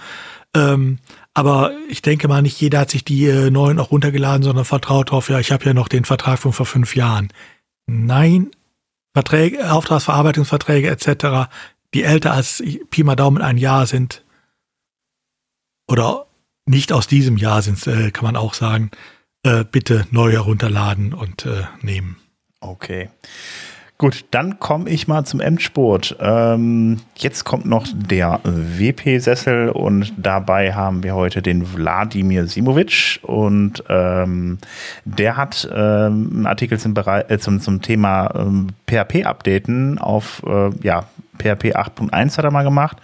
Ähm, 0.56 1.00
aber 1.36 1.74
ich 1.90 2.02
denke 2.02 2.30
mal, 2.30 2.42
nicht 2.42 2.60
jeder 2.62 2.80
hat 2.80 2.90
sich 2.90 3.04
die 3.04 3.26
äh, 3.26 3.52
neuen 3.52 3.78
auch 3.78 3.92
runtergeladen, 3.92 4.42
sondern 4.42 4.64
vertraut 4.64 5.10
darauf, 5.10 5.30
ja, 5.30 5.38
ich 5.38 5.52
habe 5.52 5.66
ja 5.66 5.74
noch 5.74 5.90
den 5.90 6.06
Vertrag 6.06 6.40
von 6.40 6.54
vor 6.54 6.66
fünf 6.66 6.96
Jahren. 6.96 7.32
Nein, 7.88 8.52
Verträge, 9.14 9.72
Auftragsverarbeitungsverträge 9.72 10.90
etc., 10.90 11.52
die 11.94 12.04
älter 12.04 12.32
als 12.32 12.64
Pi 12.90 13.04
mal 13.04 13.16
Daumen 13.16 13.42
ein 13.42 13.58
Jahr 13.58 13.86
sind, 13.86 14.24
oder 15.88 16.26
nicht 16.66 16.94
aus 16.94 17.06
diesem 17.06 17.36
Jahr 17.36 17.62
sind, 17.62 17.86
äh, 17.86 18.12
kann 18.12 18.24
man 18.24 18.38
auch 18.38 18.54
sagen, 18.54 18.92
äh, 19.44 19.66
bitte 19.66 20.08
neu 20.12 20.32
herunterladen 20.32 21.14
und 21.14 21.46
nehmen. 21.82 22.16
Okay. 22.62 23.10
Gut, 23.98 24.26
dann 24.32 24.60
komme 24.60 24.90
ich 24.90 25.08
mal 25.08 25.24
zum 25.24 25.40
Endspurt. 25.40 26.18
Ähm, 26.20 27.00
jetzt 27.16 27.46
kommt 27.46 27.66
noch 27.66 27.88
der 27.94 28.42
WP-Sessel 28.44 29.70
und 29.70 30.12
dabei 30.18 30.74
haben 30.74 31.02
wir 31.02 31.16
heute 31.16 31.42
den 31.42 31.74
Wladimir 31.74 32.46
Simovic 32.48 33.22
und 33.22 33.86
ähm, 33.88 34.58
der 35.06 35.38
hat 35.38 35.70
ähm, 35.74 36.30
einen 36.34 36.46
Artikel 36.46 36.78
zum, 36.78 36.94
Bereich, 36.94 37.30
äh, 37.30 37.40
zum, 37.40 37.62
zum 37.62 37.82
Thema 37.82 38.32
ähm, 38.36 38.68
PHP-Updaten 38.88 39.98
auf 39.98 40.44
äh, 40.46 40.72
ja, 40.84 41.06
PHP 41.38 41.78
8.1 41.78 42.38
hat 42.38 42.44
er 42.44 42.52
mal 42.52 42.64
gemacht. 42.64 42.98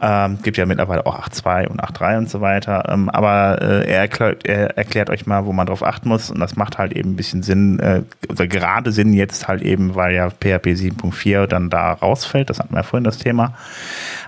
Ähm, 0.00 0.38
gibt 0.42 0.56
ja 0.56 0.64
mittlerweile 0.64 1.04
auch 1.06 1.18
8.2 1.18 1.66
und 1.66 1.82
8.3 1.82 2.18
und 2.18 2.30
so 2.30 2.40
weiter. 2.40 2.84
Ähm, 2.88 3.08
aber 3.08 3.60
äh, 3.60 3.90
er, 3.90 4.00
erklärt, 4.00 4.46
er 4.46 4.76
erklärt 4.76 5.10
euch 5.10 5.26
mal, 5.26 5.44
wo 5.44 5.52
man 5.52 5.66
drauf 5.66 5.82
achten 5.82 6.08
muss. 6.08 6.30
Und 6.30 6.38
das 6.38 6.54
macht 6.54 6.78
halt 6.78 6.92
eben 6.92 7.12
ein 7.12 7.16
bisschen 7.16 7.42
Sinn, 7.42 7.80
äh, 7.80 8.02
oder 8.28 8.46
gerade 8.46 8.92
Sinn 8.92 9.12
jetzt 9.12 9.48
halt 9.48 9.62
eben, 9.62 9.96
weil 9.96 10.14
ja 10.14 10.30
PHP 10.30 10.68
7.4 10.68 11.46
dann 11.46 11.68
da 11.68 11.92
rausfällt. 11.92 12.48
Das 12.48 12.60
hatten 12.60 12.74
wir 12.74 12.78
ja 12.78 12.82
vorhin 12.84 13.04
das 13.04 13.18
Thema. 13.18 13.54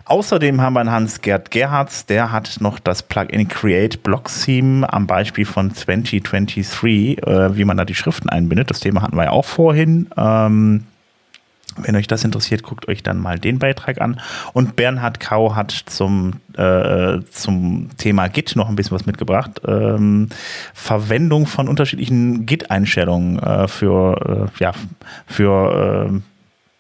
Außerdem 0.07 0.61
haben 0.61 0.73
wir 0.73 0.81
einen 0.81 0.91
Hans-Gerd 0.91 1.53
Gerhards, 1.53 2.05
der 2.05 2.33
hat 2.33 2.57
noch 2.59 2.81
das 2.81 3.05
Plugin 3.05 3.47
Create 3.47 4.03
Block 4.03 4.29
Theme 4.29 4.93
am 4.93 5.07
Beispiel 5.07 5.45
von 5.45 5.73
2023, 5.73 7.25
äh, 7.25 7.57
wie 7.57 7.65
man 7.65 7.77
da 7.77 7.85
die 7.85 7.95
Schriften 7.95 8.29
einbindet. 8.29 8.71
Das 8.71 8.81
Thema 8.81 9.03
hatten 9.03 9.15
wir 9.15 9.27
ja 9.27 9.31
auch 9.31 9.45
vorhin. 9.45 10.09
Ähm, 10.17 10.87
wenn 11.77 11.97
euch 11.97 12.07
das 12.07 12.25
interessiert, 12.25 12.63
guckt 12.63 12.89
euch 12.89 13.03
dann 13.03 13.19
mal 13.19 13.39
den 13.39 13.59
Beitrag 13.59 14.01
an. 14.01 14.21
Und 14.53 14.77
Bernhard 14.77 15.21
Kau 15.21 15.55
hat 15.55 15.71
zum, 15.71 16.35
äh, 16.57 17.19
zum 17.31 17.89
Thema 17.97 18.29
Git 18.29 18.57
noch 18.57 18.69
ein 18.69 18.77
bisschen 18.77 18.93
was 18.93 19.07
mitgebracht. 19.07 19.61
Ähm, 19.67 20.29
Verwendung 20.75 21.47
von 21.47 21.69
unterschiedlichen 21.69 22.47
Git-Einstellungen 22.47 23.39
äh, 23.39 23.69
für, 23.69 24.51
äh, 24.53 24.63
ja, 24.63 24.73
für 25.27 26.11
äh, 26.11 26.21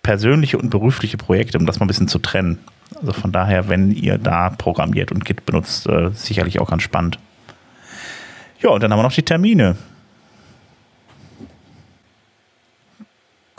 persönliche 0.02 0.58
und 0.58 0.70
berufliche 0.70 1.16
Projekte, 1.16 1.58
um 1.58 1.66
das 1.66 1.78
mal 1.78 1.84
ein 1.84 1.88
bisschen 1.88 2.08
zu 2.08 2.18
trennen. 2.18 2.58
Also 3.00 3.12
von 3.12 3.32
daher, 3.32 3.68
wenn 3.68 3.92
ihr 3.92 4.18
da 4.18 4.50
programmiert 4.50 5.12
und 5.12 5.24
Git 5.24 5.46
benutzt, 5.46 5.86
äh, 5.86 6.10
sicherlich 6.12 6.58
auch 6.58 6.70
ganz 6.70 6.82
spannend. 6.82 7.18
Ja, 8.60 8.70
und 8.70 8.82
dann 8.82 8.92
haben 8.92 8.98
wir 8.98 9.04
noch 9.04 9.12
die 9.12 9.22
Termine. 9.22 9.76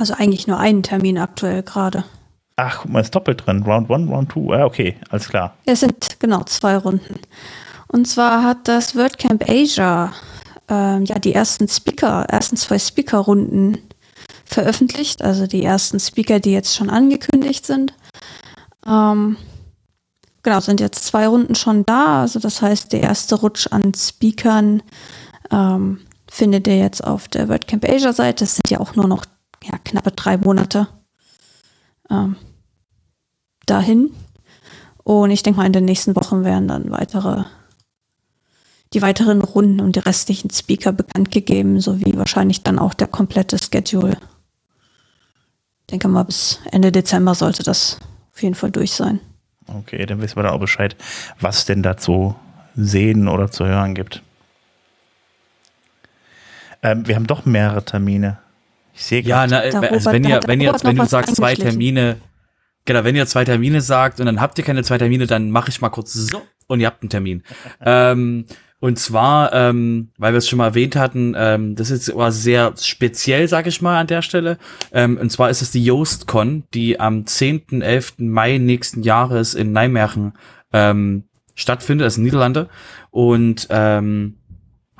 Also 0.01 0.15
eigentlich 0.15 0.47
nur 0.47 0.57
einen 0.57 0.81
Termin 0.81 1.19
aktuell 1.19 1.61
gerade. 1.61 2.05
Ach, 2.55 2.79
guck 2.81 2.91
mal, 2.91 3.01
ist 3.01 3.13
doppelt 3.13 3.45
drin. 3.45 3.61
Round 3.61 3.91
1, 3.91 4.09
Round 4.09 4.31
2. 4.31 4.57
Ja, 4.57 4.65
okay, 4.65 4.95
alles 5.11 5.29
klar. 5.29 5.53
Es 5.67 5.81
sind 5.81 6.19
genau 6.19 6.41
zwei 6.45 6.75
Runden. 6.75 7.19
Und 7.87 8.07
zwar 8.07 8.43
hat 8.43 8.67
das 8.67 8.95
WordCamp 8.95 9.47
Asia 9.47 10.11
äh, 10.71 11.03
ja 11.03 11.19
die 11.19 11.35
ersten 11.35 11.67
Speaker, 11.67 12.25
ersten 12.29 12.57
zwei 12.57 12.79
Speaker-Runden 12.79 13.77
veröffentlicht. 14.43 15.21
Also 15.21 15.45
die 15.45 15.63
ersten 15.63 15.99
Speaker, 15.99 16.39
die 16.39 16.53
jetzt 16.53 16.75
schon 16.75 16.89
angekündigt 16.89 17.67
sind. 17.67 17.93
Ähm, 18.87 19.37
genau, 20.41 20.61
sind 20.61 20.79
jetzt 20.79 21.05
zwei 21.05 21.27
Runden 21.27 21.53
schon 21.53 21.85
da. 21.85 22.21
Also 22.21 22.39
das 22.39 22.63
heißt, 22.63 22.91
der 22.91 23.01
erste 23.01 23.35
Rutsch 23.35 23.67
an 23.69 23.93
Speakern 23.93 24.81
ähm, 25.51 25.99
findet 26.27 26.65
ihr 26.65 26.79
jetzt 26.79 27.03
auf 27.03 27.27
der 27.27 27.49
WordCamp 27.49 27.87
Asia 27.87 28.13
Seite. 28.13 28.45
Das 28.45 28.55
sind 28.55 28.71
ja 28.71 28.79
auch 28.79 28.95
nur 28.95 29.07
noch 29.07 29.25
ja, 29.63 29.77
knappe 29.83 30.11
drei 30.11 30.37
Monate 30.37 30.87
ähm, 32.09 32.35
dahin. 33.65 34.11
Und 35.03 35.31
ich 35.31 35.43
denke 35.43 35.59
mal, 35.59 35.65
in 35.65 35.73
den 35.73 35.85
nächsten 35.85 36.15
Wochen 36.15 36.43
werden 36.43 36.67
dann 36.67 36.91
weitere, 36.91 37.43
die 38.93 39.01
weiteren 39.01 39.41
Runden 39.41 39.79
und 39.79 39.95
die 39.95 39.99
restlichen 39.99 40.49
Speaker 40.51 40.91
bekannt 40.91 41.31
gegeben, 41.31 41.79
sowie 41.79 42.17
wahrscheinlich 42.17 42.63
dann 42.63 42.79
auch 42.79 42.93
der 42.93 43.07
komplette 43.07 43.57
Schedule. 43.57 44.17
Ich 45.81 45.87
denke 45.91 46.07
mal, 46.07 46.23
bis 46.23 46.59
Ende 46.71 46.91
Dezember 46.91 47.35
sollte 47.35 47.63
das 47.63 47.99
auf 48.33 48.41
jeden 48.41 48.55
Fall 48.55 48.71
durch 48.71 48.93
sein. 48.93 49.19
Okay, 49.67 50.05
dann 50.05 50.21
wissen 50.21 50.35
wir 50.35 50.43
da 50.43 50.51
auch 50.51 50.59
Bescheid, 50.59 50.95
was 51.39 51.65
denn 51.65 51.83
dazu 51.83 52.35
sehen 52.75 53.27
oder 53.27 53.51
zu 53.51 53.65
hören 53.65 53.95
gibt. 53.95 54.21
Ähm, 56.83 57.07
wir 57.07 57.15
haben 57.15 57.27
doch 57.27 57.45
mehrere 57.45 57.83
Termine. 57.83 58.39
Ich 59.01 59.07
sehe 59.07 59.21
Ja, 59.23 59.47
na, 59.47 59.61
Der 59.61 59.91
also 59.91 60.11
wenn 60.11 60.23
ihr, 60.23 60.39
wenn 60.45 60.61
ihr, 60.61 60.75
wenn 60.83 60.95
du 60.95 61.05
sagst 61.05 61.35
zwei. 61.35 61.55
Termine, 61.55 62.17
genau, 62.85 63.03
wenn 63.03 63.15
ihr 63.15 63.25
zwei 63.25 63.43
Termine 63.43 63.81
sagt 63.81 64.19
und 64.19 64.27
dann 64.27 64.39
habt 64.39 64.59
ihr 64.59 64.63
keine 64.63 64.83
zwei 64.83 64.99
Termine, 64.99 65.25
dann 65.25 65.49
mache 65.49 65.69
ich 65.69 65.81
mal 65.81 65.89
kurz 65.89 66.13
so 66.13 66.43
und 66.67 66.79
ihr 66.81 66.85
habt 66.85 67.01
einen 67.01 67.09
Termin. 67.09 67.41
ähm, 67.83 68.45
und 68.79 68.99
zwar, 68.99 69.53
ähm, 69.53 70.09
weil 70.19 70.33
wir 70.33 70.37
es 70.37 70.47
schon 70.47 70.57
mal 70.57 70.67
erwähnt 70.67 70.95
hatten, 70.95 71.33
ähm, 71.35 71.75
das 71.75 71.89
ist 71.89 72.11
aber 72.11 72.31
sehr 72.31 72.73
speziell, 72.79 73.47
sag 73.47 73.65
ich 73.65 73.81
mal, 73.81 73.99
an 73.99 74.07
der 74.07 74.21
Stelle. 74.21 74.59
Ähm, 74.91 75.17
und 75.17 75.31
zwar 75.31 75.49
ist 75.49 75.63
es 75.63 75.71
die 75.71 75.83
JoostCon, 75.83 76.63
die 76.75 76.99
am 76.99 77.25
10., 77.25 77.81
11. 77.81 78.15
Mai 78.19 78.59
nächsten 78.59 79.01
Jahres 79.01 79.55
in 79.55 79.71
Nijmegen 79.71 80.33
ähm, 80.73 81.23
stattfindet, 81.55 82.05
das 82.05 82.15
sind 82.15 82.23
Niederlande. 82.23 82.69
Und 83.09 83.67
ähm, 83.71 84.37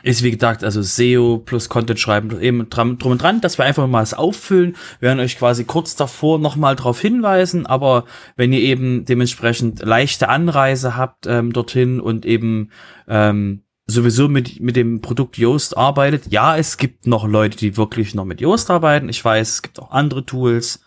ist 0.03 0.23
wie 0.23 0.31
gesagt, 0.31 0.63
also 0.63 0.81
SEO 0.81 1.41
plus 1.43 1.69
Content 1.69 1.99
schreiben, 1.99 2.41
eben 2.41 2.69
drum, 2.69 2.97
drum 2.97 3.13
und 3.13 3.21
dran, 3.21 3.41
dass 3.41 3.57
wir 3.57 3.65
einfach 3.65 3.87
mal 3.87 4.03
es 4.03 4.13
auffüllen. 4.13 4.75
Wir 4.99 5.09
werden 5.09 5.19
euch 5.19 5.37
quasi 5.37 5.63
kurz 5.63 5.95
davor 5.95 6.39
nochmal 6.39 6.75
darauf 6.75 6.99
hinweisen, 6.99 7.65
aber 7.65 8.05
wenn 8.35 8.53
ihr 8.53 8.61
eben 8.61 9.05
dementsprechend 9.05 9.81
leichte 9.83 10.29
Anreise 10.29 10.95
habt 10.95 11.27
ähm, 11.27 11.53
dorthin 11.53 11.99
und 11.99 12.25
eben 12.25 12.69
ähm, 13.07 13.63
sowieso 13.87 14.27
mit, 14.27 14.59
mit 14.59 14.75
dem 14.75 15.01
Produkt 15.01 15.37
Yoast 15.37 15.77
arbeitet, 15.77 16.31
ja, 16.31 16.57
es 16.57 16.77
gibt 16.77 17.07
noch 17.07 17.27
Leute, 17.27 17.57
die 17.57 17.77
wirklich 17.77 18.15
noch 18.15 18.25
mit 18.25 18.41
Yoast 18.41 18.69
arbeiten. 18.69 19.09
Ich 19.09 19.23
weiß, 19.23 19.49
es 19.49 19.61
gibt 19.61 19.79
auch 19.79 19.91
andere 19.91 20.25
Tools. 20.25 20.81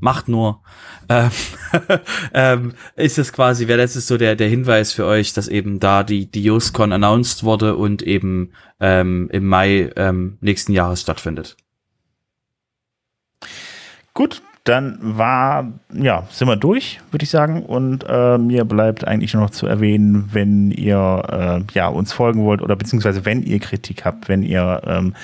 Macht 0.00 0.28
nur. 0.28 0.62
Ähm, 1.08 1.30
ähm, 2.34 2.72
ist 2.96 3.18
es 3.18 3.32
quasi, 3.32 3.68
wäre 3.68 3.78
das 3.78 3.96
ist 3.96 4.06
so 4.06 4.16
der, 4.16 4.34
der 4.34 4.48
Hinweis 4.48 4.92
für 4.92 5.04
euch, 5.06 5.32
dass 5.32 5.48
eben 5.48 5.78
da 5.78 6.02
die, 6.02 6.26
die 6.26 6.42
JustCon 6.42 6.92
announced 6.92 7.44
wurde 7.44 7.76
und 7.76 8.02
eben 8.02 8.52
ähm, 8.80 9.28
im 9.32 9.46
Mai 9.46 9.90
ähm, 9.96 10.38
nächsten 10.40 10.72
Jahres 10.72 11.02
stattfindet. 11.02 11.56
Gut, 14.14 14.42
dann 14.64 14.98
war, 15.00 15.72
ja, 15.92 16.24
sind 16.30 16.46
wir 16.46 16.56
durch, 16.56 17.00
würde 17.10 17.24
ich 17.24 17.30
sagen. 17.30 17.62
Und 17.62 18.04
äh, 18.06 18.36
mir 18.36 18.66
bleibt 18.66 19.06
eigentlich 19.06 19.32
nur 19.32 19.44
noch 19.44 19.50
zu 19.50 19.66
erwähnen, 19.66 20.28
wenn 20.32 20.70
ihr 20.70 21.22
äh, 21.28 21.62
ja, 21.72 21.88
uns 21.88 22.12
folgen 22.12 22.44
wollt 22.44 22.60
oder 22.60 22.76
beziehungsweise 22.76 23.24
wenn 23.24 23.42
ihr 23.42 23.58
Kritik 23.58 24.04
habt, 24.04 24.28
wenn 24.28 24.42
ihr 24.42 24.82
ähm, 24.86 25.14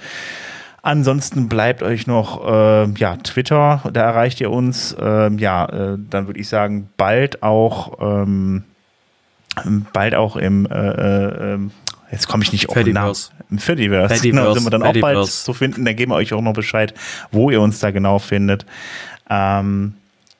Ansonsten 0.89 1.49
bleibt 1.49 1.83
euch 1.83 2.07
noch 2.07 2.43
äh, 2.47 2.89
ja, 2.97 3.15
Twitter, 3.17 3.83
da 3.93 4.01
erreicht 4.01 4.41
ihr 4.41 4.49
uns. 4.49 4.97
Ähm, 4.99 5.37
ja, 5.37 5.65
äh, 5.65 5.97
dann 6.09 6.25
würde 6.25 6.39
ich 6.39 6.49
sagen, 6.49 6.89
bald 6.97 7.43
auch, 7.43 7.99
ähm, 8.01 8.63
bald 9.93 10.15
auch 10.15 10.35
im, 10.35 10.65
äh, 10.65 10.71
äh, 10.73 11.53
ähm, 11.53 11.69
jetzt 12.11 12.27
komme 12.27 12.43
ich 12.43 12.51
nicht 12.53 12.69
auf 12.69 12.73
den 12.73 12.95
Namen. 12.95 13.13
Fediverse. 13.13 13.31
Im 13.51 13.57
Fediverse. 13.59 14.15
Fediverse, 14.15 14.29
Genau, 14.29 14.53
sind 14.55 14.63
wir 14.63 14.71
dann 14.71 14.81
auch 14.81 14.85
bald 14.85 15.03
Fediverse. 15.03 15.43
zu 15.43 15.53
finden. 15.53 15.85
Da 15.85 15.93
geben 15.93 16.11
wir 16.11 16.15
euch 16.15 16.33
auch 16.33 16.41
noch 16.41 16.53
Bescheid, 16.53 16.95
wo 17.31 17.51
ihr 17.51 17.61
uns 17.61 17.77
da 17.77 17.91
genau 17.91 18.17
findet. 18.17 18.65
Ähm, 19.29 19.93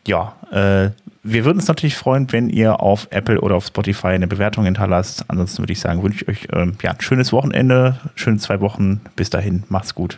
ja, 0.08 0.34
äh, 0.52 0.90
wir 1.22 1.46
würden 1.46 1.60
uns 1.60 1.68
natürlich 1.68 1.96
freuen, 1.96 2.32
wenn 2.32 2.50
ihr 2.50 2.80
auf 2.80 3.08
Apple 3.12 3.40
oder 3.42 3.54
auf 3.56 3.68
Spotify 3.68 4.08
eine 4.08 4.26
Bewertung 4.26 4.66
hinterlasst. 4.66 5.26
Ansonsten 5.28 5.60
würde 5.60 5.74
ich 5.74 5.80
sagen, 5.80 6.02
wünsche 6.02 6.24
ich 6.24 6.28
euch 6.28 6.48
ähm, 6.54 6.74
ja, 6.82 6.90
ein 6.90 7.02
schönes 7.02 7.32
Wochenende, 7.34 8.00
schöne 8.16 8.38
zwei 8.40 8.62
Wochen. 8.62 9.02
Bis 9.16 9.30
dahin, 9.30 9.62
macht's 9.70 9.94
gut. 9.94 10.18